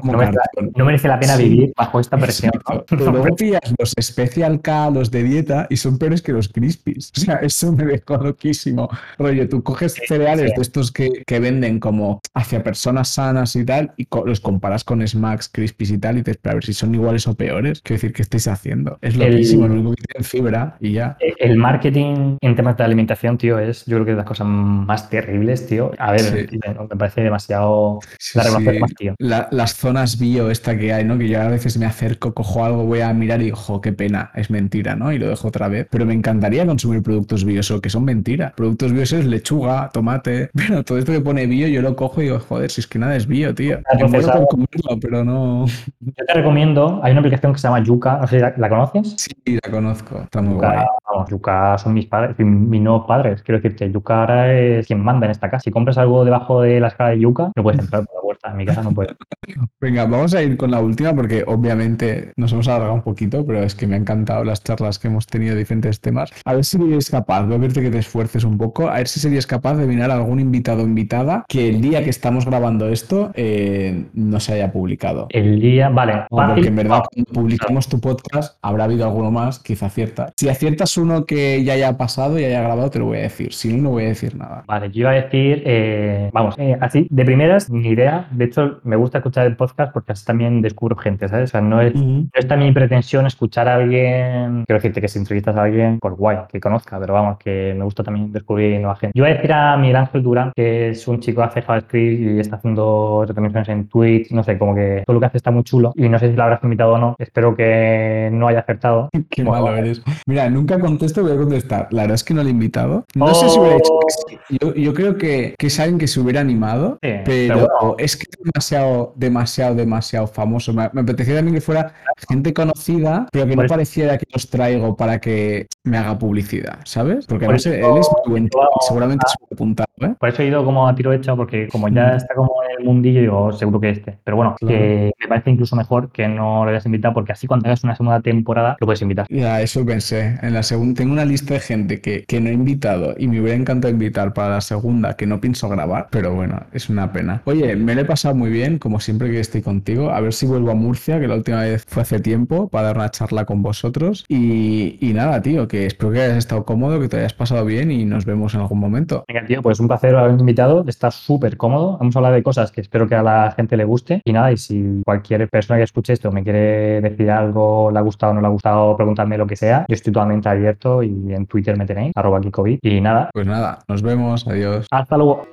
como 0.00 0.12
merece, 0.16 0.38
cartón. 0.38 0.72
no 0.74 0.84
merece 0.86 1.08
la 1.08 1.20
pena 1.20 1.36
Sí. 1.36 1.42
vivir 1.50 1.72
bajo 1.76 2.00
esta 2.00 2.16
presión. 2.16 2.50
¿no? 2.72 2.82
Pero 2.88 3.10
luego 3.12 3.36
pillas 3.36 3.60
los 3.78 3.94
Special 4.00 4.62
K, 4.62 4.88
los 4.90 5.10
de 5.10 5.22
dieta, 5.22 5.66
y 5.68 5.76
son 5.76 5.98
peores 5.98 6.22
que 6.22 6.32
los 6.32 6.48
Crispies. 6.48 7.12
O 7.14 7.20
sea, 7.20 7.34
eso 7.36 7.72
me 7.72 7.84
dejó 7.84 8.16
loquísimo. 8.16 8.88
Rollo, 9.18 9.46
tú 9.50 9.62
coges 9.62 9.96
cereales 10.08 10.50
sí. 10.50 10.56
de 10.56 10.62
estos 10.62 10.92
que, 10.92 11.10
que 11.26 11.40
venden 11.40 11.78
como 11.78 12.20
hacia 12.32 12.62
personas 12.62 13.08
sanas 13.08 13.54
y 13.56 13.66
tal, 13.66 13.92
y 13.98 14.06
co- 14.06 14.24
los 14.26 14.40
comparas 14.40 14.82
con 14.82 15.06
Smacks, 15.06 15.50
Crispies 15.52 15.90
y 15.90 15.98
tal, 15.98 16.16
y 16.18 16.22
pero 16.22 16.38
a 16.44 16.54
ver 16.54 16.64
si 16.64 16.72
son 16.72 16.94
iguales 16.94 17.26
o 17.28 17.34
peores. 17.34 17.82
Quiero 17.82 17.96
decir, 17.98 18.12
¿qué 18.14 18.22
estáis 18.22 18.48
haciendo? 18.48 18.98
Es 19.02 19.16
El- 19.26 19.58
lo 19.60 19.66
único 19.66 19.90
que 19.90 20.02
tienen 20.02 20.24
fibra 20.24 20.76
y 20.80 20.92
ya. 20.92 21.16
Eh, 21.20 21.34
El 21.38 21.56
marketing 21.56 22.36
en 22.40 22.56
temas 22.56 22.76
de 22.76 22.84
alimentación, 22.84 23.38
tío, 23.38 23.58
es 23.58 23.84
yo 23.86 23.96
creo 23.96 24.04
que 24.04 24.10
de 24.12 24.16
las 24.18 24.26
cosas 24.26 24.46
más 24.46 25.08
terribles, 25.10 25.66
tío. 25.66 25.90
A 25.98 26.12
ver, 26.12 26.20
Sí. 26.20 26.46
tío, 26.46 26.60
me 26.90 26.96
parece 26.96 27.22
demasiado 27.22 28.00
Sí, 28.18 28.38
la 28.38 28.44
sí. 28.44 28.78
más, 28.78 28.94
tío. 28.94 29.14
La- 29.18 29.48
las 29.50 29.74
zonas 29.74 30.18
bio 30.18 30.50
esta 30.50 30.76
que 30.78 30.92
hay, 30.92 31.04
¿no? 31.04 31.18
Que 31.18 31.28
yo 31.28 31.40
a 31.40 31.48
veces 31.48 31.78
me 31.78 31.86
acerco, 31.86 32.34
cojo 32.34 32.64
algo, 32.64 32.84
voy 32.84 33.00
a 33.00 33.12
mirar 33.12 33.40
y 33.40 33.44
digo, 33.46 33.56
jo, 33.56 33.80
qué 33.80 33.92
pena, 33.92 34.30
es 34.34 34.50
mentira, 34.50 34.96
¿no? 34.96 35.12
Y 35.12 35.18
lo 35.18 35.28
dejo 35.28 35.48
otra 35.48 35.68
vez. 35.68 35.86
Pero 35.90 36.06
me 36.06 36.14
encantaría 36.14 36.66
consumir 36.66 37.02
productos 37.02 37.44
bio, 37.44 37.62
solo 37.62 37.80
que 37.80 37.90
son 37.90 38.04
mentira. 38.04 38.52
Productos 38.56 38.92
bio 38.92 39.02
es 39.02 39.12
lechuga, 39.12 39.90
tomate, 39.92 40.50
pero 40.54 40.84
todo 40.84 40.98
esto 40.98 41.12
que 41.12 41.20
pone 41.20 41.46
bio 41.46 41.68
yo 41.68 41.82
lo 41.82 41.94
cojo 41.96 42.20
y 42.20 42.24
digo, 42.24 42.38
joder, 42.40 42.70
si 42.70 42.80
es 42.80 42.86
que 42.86 42.98
nada 42.98 43.16
es 43.16 43.26
bio, 43.26 43.54
tío. 43.54 43.78
Muero 44.08 44.32
por 44.32 44.46
comerlo, 44.48 44.98
pero 45.00 45.24
no... 45.24 45.66
Yo 46.00 46.24
te 46.26 46.34
recomiendo, 46.34 47.00
hay 47.02 47.12
una 47.12 47.20
aplicación 47.20 47.52
que 47.52 47.58
se 47.58 47.68
llama 47.68 47.82
Yuka, 47.82 48.18
no 48.20 48.26
sé 48.26 48.36
si 48.36 48.42
la, 48.42 48.54
¿la 48.56 48.68
conoces. 48.68 49.15
Sí, 49.16 49.32
la 49.62 49.70
conozco, 49.70 50.20
está 50.20 50.42
muy 50.42 50.54
Yuka, 50.54 50.72
guay. 50.72 50.86
vamos, 51.10 51.30
Yuka 51.30 51.78
son 51.78 51.94
mis 51.94 52.06
padres, 52.06 52.38
mis 52.38 52.80
nuevos 52.82 53.06
padres. 53.06 53.42
Quiero 53.42 53.60
decirte, 53.60 53.90
Yuka 53.90 54.20
ahora 54.20 54.52
es 54.52 54.86
quien 54.86 55.00
manda 55.02 55.26
en 55.26 55.30
esta 55.32 55.50
casa. 55.50 55.62
Si 55.62 55.70
compras 55.70 55.98
algo 55.98 56.24
debajo 56.24 56.60
de 56.60 56.80
la 56.80 56.88
escala 56.88 57.10
de 57.10 57.20
Yuka, 57.20 57.50
no 57.56 57.62
puedes 57.62 57.80
entrar 57.80 58.04
por 58.06 58.24
la. 58.24 58.35
En 58.50 58.56
mi 58.56 58.66
casa 58.66 58.82
no 58.82 58.92
puedes. 58.92 59.14
Venga, 59.80 60.06
vamos 60.06 60.34
a 60.34 60.42
ir 60.42 60.56
con 60.56 60.70
la 60.70 60.80
última 60.80 61.14
porque 61.14 61.44
obviamente 61.46 62.32
nos 62.36 62.52
hemos 62.52 62.68
alargado 62.68 62.94
un 62.94 63.02
poquito, 63.02 63.44
pero 63.44 63.62
es 63.62 63.74
que 63.74 63.86
me 63.86 63.96
han 63.96 64.02
encantado 64.02 64.44
las 64.44 64.62
charlas 64.62 64.98
que 64.98 65.08
hemos 65.08 65.26
tenido 65.26 65.54
de 65.54 65.60
diferentes 65.60 66.00
temas. 66.00 66.30
A 66.44 66.54
ver 66.54 66.64
si 66.64 66.76
eres 66.76 67.10
capaz, 67.10 67.42
voy 67.44 67.54
a 67.54 67.58
verte 67.58 67.82
que 67.82 67.90
te 67.90 67.98
esfuerces 67.98 68.44
un 68.44 68.58
poco, 68.58 68.88
a 68.88 68.94
ver 68.94 69.08
si 69.08 69.20
serías 69.20 69.46
capaz 69.46 69.74
de 69.74 69.86
mirar 69.86 70.10
a 70.10 70.14
algún 70.14 70.40
invitado 70.40 70.82
o 70.82 70.86
invitada 70.86 71.44
que 71.48 71.68
el 71.68 71.80
día 71.80 72.02
que 72.02 72.10
estamos 72.10 72.46
grabando 72.46 72.88
esto 72.88 73.30
eh, 73.34 74.06
no 74.14 74.40
se 74.40 74.54
haya 74.54 74.72
publicado. 74.72 75.26
El 75.30 75.60
día, 75.60 75.88
vale, 75.88 76.14
No, 76.30 76.54
porque 76.54 76.68
en 76.68 76.76
verdad 76.76 77.02
cuando 77.12 77.32
publiquemos 77.32 77.88
tu 77.88 78.00
podcast 78.00 78.58
habrá 78.62 78.84
habido 78.84 79.04
alguno 79.04 79.30
más, 79.30 79.58
quizá 79.58 79.86
acierta. 79.86 80.32
Si 80.36 80.48
aciertas 80.48 80.96
uno 80.96 81.24
que 81.24 81.64
ya 81.64 81.74
haya 81.74 81.96
pasado 81.96 82.38
y 82.38 82.44
haya 82.44 82.62
grabado, 82.62 82.90
te 82.90 82.98
lo 82.98 83.06
voy 83.06 83.18
a 83.18 83.22
decir. 83.22 83.52
Si 83.52 83.72
no, 83.72 83.82
no 83.82 83.90
voy 83.90 84.04
a 84.04 84.08
decir 84.08 84.36
nada. 84.36 84.64
Vale, 84.66 84.90
yo 84.90 85.00
iba 85.00 85.10
a 85.10 85.14
decir, 85.14 85.62
eh, 85.64 86.30
vamos, 86.32 86.54
eh, 86.58 86.76
así, 86.80 87.06
de 87.10 87.24
primeras, 87.24 87.70
ni 87.70 87.88
idea. 87.88 88.28
De 88.36 88.44
hecho, 88.44 88.80
me 88.84 88.96
gusta 88.96 89.18
escuchar 89.18 89.46
el 89.46 89.56
podcast 89.56 89.92
porque 89.92 90.12
así 90.12 90.24
también 90.24 90.62
descubro 90.62 90.96
gente, 90.96 91.28
¿sabes? 91.28 91.50
O 91.50 91.52
sea, 91.52 91.60
no 91.60 91.80
es, 91.80 91.94
no 91.94 92.28
está 92.34 92.56
mi 92.56 92.72
pretensión 92.72 93.26
escuchar 93.26 93.68
a 93.68 93.76
alguien, 93.76 94.64
quiero 94.66 94.78
decirte 94.78 95.00
que 95.00 95.08
si 95.08 95.18
entrevistas 95.18 95.56
a 95.56 95.62
alguien, 95.62 95.98
por 95.98 96.14
guay, 96.14 96.38
que 96.48 96.60
conozca, 96.60 96.98
pero 97.00 97.14
vamos, 97.14 97.38
que 97.38 97.74
me 97.76 97.84
gusta 97.84 98.02
también 98.02 98.32
descubrir 98.32 98.78
nueva 98.80 98.96
gente. 98.96 99.12
Yo 99.16 99.24
iba 99.24 99.32
a 99.32 99.34
decir 99.34 99.52
a 99.52 99.76
Miguel 99.76 99.96
Ángel 99.96 100.22
Durán, 100.22 100.52
que 100.54 100.90
es 100.90 101.06
un 101.08 101.20
chico 101.20 101.40
que 101.40 101.46
hace 101.48 101.62
JavaScript 101.62 102.20
y 102.20 102.40
está 102.40 102.56
haciendo 102.56 103.24
retransmisiones 103.26 103.68
en 103.68 103.88
Twitch, 103.88 104.30
no 104.32 104.42
sé, 104.42 104.58
como 104.58 104.74
que 104.74 105.02
todo 105.06 105.14
lo 105.14 105.20
que 105.20 105.26
hace 105.26 105.36
está 105.38 105.50
muy 105.50 105.62
chulo 105.64 105.92
y 105.96 106.08
no 106.08 106.18
sé 106.18 106.30
si 106.30 106.36
lo 106.36 106.42
habrás 106.42 106.62
invitado 106.62 106.92
o 106.92 106.98
no, 106.98 107.16
espero 107.18 107.54
que 107.54 108.28
no 108.32 108.48
haya 108.48 108.60
acertado. 108.60 109.08
Qué 109.30 109.42
Bueno, 109.42 109.64
malo 109.64 109.76
eres. 109.76 110.02
Mira, 110.26 110.48
nunca 110.50 110.78
contesto, 110.78 111.22
voy 111.22 111.32
a 111.32 111.36
contestar. 111.36 111.88
La 111.90 112.02
verdad 112.02 112.14
es 112.16 112.24
que 112.24 112.34
no 112.34 112.42
lo 112.42 112.48
he 112.48 112.52
invitado. 112.52 113.04
No 113.14 113.34
sé 113.34 113.48
si 113.48 113.58
hubiera 113.58 113.76
hecho 113.76 113.92
sí. 114.28 114.38
Yo, 114.60 114.74
yo 114.74 114.94
creo 114.94 115.16
que, 115.16 115.54
que 115.58 115.66
es 115.66 115.80
alguien 115.80 115.98
que 115.98 116.06
se 116.06 116.20
hubiera 116.20 116.40
animado, 116.40 116.98
Sí, 117.02 117.10
pero, 117.24 117.54
pero 117.54 117.68
bueno. 117.80 117.94
es 117.98 118.15
que 118.18 118.24
es 118.30 118.38
demasiado, 118.44 119.12
demasiado, 119.16 119.74
demasiado 119.74 120.26
famoso. 120.26 120.72
Me, 120.72 120.88
me 120.92 121.00
apetecía 121.02 121.34
también 121.36 121.54
que 121.54 121.60
fuera 121.60 121.92
gente 122.28 122.52
conocida, 122.54 123.26
pero 123.32 123.44
que 123.46 123.50
Por 123.52 123.56
no 123.58 123.62
eso- 123.66 123.72
pareciera 123.74 124.18
que 124.18 124.26
los 124.32 124.48
traigo 124.50 124.96
para 124.96 125.20
que 125.20 125.66
me 125.84 125.98
haga 125.98 126.18
publicidad, 126.18 126.78
¿sabes? 126.84 127.26
Porque 127.26 127.44
Por 127.46 127.54
además 127.54 127.66
eso 127.66 127.74
él 127.74 127.98
es 128.00 128.08
muy 128.24 128.30
buen 128.32 128.50
seguramente 128.86 129.24
es 129.28 129.34
muy 129.40 129.48
apuntado, 129.54 129.88
¿eh? 130.00 130.14
Por 130.18 130.28
eso 130.28 130.42
he 130.42 130.46
ido 130.48 130.64
como 130.64 130.86
a 130.88 130.94
tiro 130.94 131.12
hecho, 131.12 131.36
porque 131.36 131.68
como 131.68 131.88
ya 131.88 132.12
Mm. 132.12 132.16
está 132.16 132.34
como 132.34 132.52
en 132.64 132.78
el 132.80 132.84
mundillo, 132.84 133.20
digo, 133.20 133.52
seguro 133.52 133.80
que 133.80 133.90
este. 133.90 134.18
Pero 134.24 134.36
bueno, 134.36 134.56
Claro. 134.58 134.74
que 134.76 135.12
me 135.20 135.28
parece 135.28 135.50
incluso 135.50 135.76
mejor 135.76 136.10
que 136.12 136.28
no 136.28 136.64
lo 136.64 136.70
hayas 136.70 136.86
invitado, 136.86 137.14
porque 137.14 137.32
así 137.32 137.46
cuando 137.46 137.66
hagas 137.66 137.84
una 137.84 137.94
segunda 137.96 138.20
temporada 138.20 138.76
lo 138.80 138.86
puedes 138.86 139.02
invitar. 139.02 139.26
Ya, 139.30 139.60
eso 139.60 139.84
pensé. 139.84 140.38
En 140.42 140.54
la 140.54 140.62
segunda 140.62 140.94
tengo 140.98 141.12
una 141.12 141.24
lista 141.24 141.54
de 141.54 141.60
gente 141.60 142.00
que, 142.00 142.24
que 142.26 142.40
no 142.40 142.48
he 142.48 142.52
invitado 142.52 143.14
y 143.16 143.28
me 143.28 143.40
hubiera 143.40 143.56
encantado 143.56 143.92
invitar 143.92 144.32
para 144.32 144.50
la 144.54 144.60
segunda 144.60 145.16
que 145.16 145.26
no 145.26 145.40
pienso 145.40 145.68
grabar, 145.68 146.08
pero 146.10 146.34
bueno, 146.34 146.60
es 146.72 146.88
una 146.88 147.12
pena. 147.12 147.42
Oye, 147.44 147.76
me 147.76 147.94
lo 147.94 148.00
he 148.02 148.04
pasado 148.06 148.34
muy 148.34 148.50
bien, 148.50 148.78
como 148.78 149.00
siempre 149.00 149.30
que 149.30 149.40
estoy 149.40 149.62
contigo. 149.62 150.10
A 150.10 150.20
ver 150.20 150.32
si 150.32 150.46
vuelvo 150.46 150.70
a 150.70 150.74
Murcia, 150.74 151.18
que 151.20 151.28
la 151.28 151.34
última 151.34 151.60
vez 151.62 151.84
fue 151.86 152.02
hace 152.02 152.20
tiempo, 152.20 152.68
para 152.68 152.88
dar 152.88 152.96
una 152.96 153.10
charla 153.10 153.44
con 153.44 153.62
vosotros. 153.62 154.24
Y, 154.28 154.98
y 155.00 155.12
nada, 155.12 155.40
tío, 155.42 155.68
que 155.68 155.86
espero 155.86 156.12
que 156.12 156.22
hayas 156.22 156.38
estado 156.38 156.64
cómodo, 156.64 157.00
que 157.00 157.08
te 157.08 157.18
hayas 157.18 157.34
pasado 157.34 157.64
bien 157.64 157.90
y 157.90 158.04
nos 158.04 158.24
vemos 158.24 158.54
en 158.54 158.60
algún 158.60 158.78
momento. 158.78 159.24
Venga, 159.28 159.44
tío, 159.46 159.62
pues 159.62 159.80
un 159.80 159.88
placer 159.88 160.14
haber 160.16 160.38
invitado. 160.38 160.84
Está 160.86 161.10
súper 161.10 161.56
cómodo. 161.56 161.98
Hemos 162.00 162.16
hablado 162.16 162.34
de 162.34 162.42
cosas 162.42 162.70
que 162.72 162.80
espero 162.80 163.08
que 163.08 163.14
a 163.14 163.22
la 163.22 163.52
gente 163.56 163.76
le 163.76 163.84
guste. 163.84 164.20
Y 164.24 164.32
nada, 164.32 164.52
y 164.52 164.56
si 164.56 165.02
cualquier 165.04 165.48
persona 165.48 165.78
que 165.78 165.84
escuche 165.84 166.12
esto 166.12 166.30
me 166.32 166.42
quiere 166.42 167.00
decir 167.00 167.30
algo, 167.30 167.90
le 167.90 167.98
ha 167.98 168.02
gustado 168.02 168.32
o 168.32 168.34
no 168.34 168.40
le 168.40 168.46
ha 168.46 168.50
gustado, 168.50 168.96
preguntarme 168.96 169.36
lo 169.38 169.46
que 169.46 169.56
sea, 169.56 169.84
yo 169.88 169.94
estoy 169.94 170.12
totalmente 170.12 170.48
abierto 170.48 171.02
y 171.02 171.32
en 171.32 171.46
Twitter 171.46 171.76
me 171.76 171.86
tenéis, 171.86 172.12
arroba 172.14 172.40
Kikovi. 172.40 172.78
Y 172.82 173.00
nada, 173.00 173.30
Pues 173.32 173.46
nada, 173.46 173.78
nos 173.88 174.02
vemos, 174.02 174.46
adiós. 174.46 174.86
hasta 174.90 175.16
luego. 175.16 175.46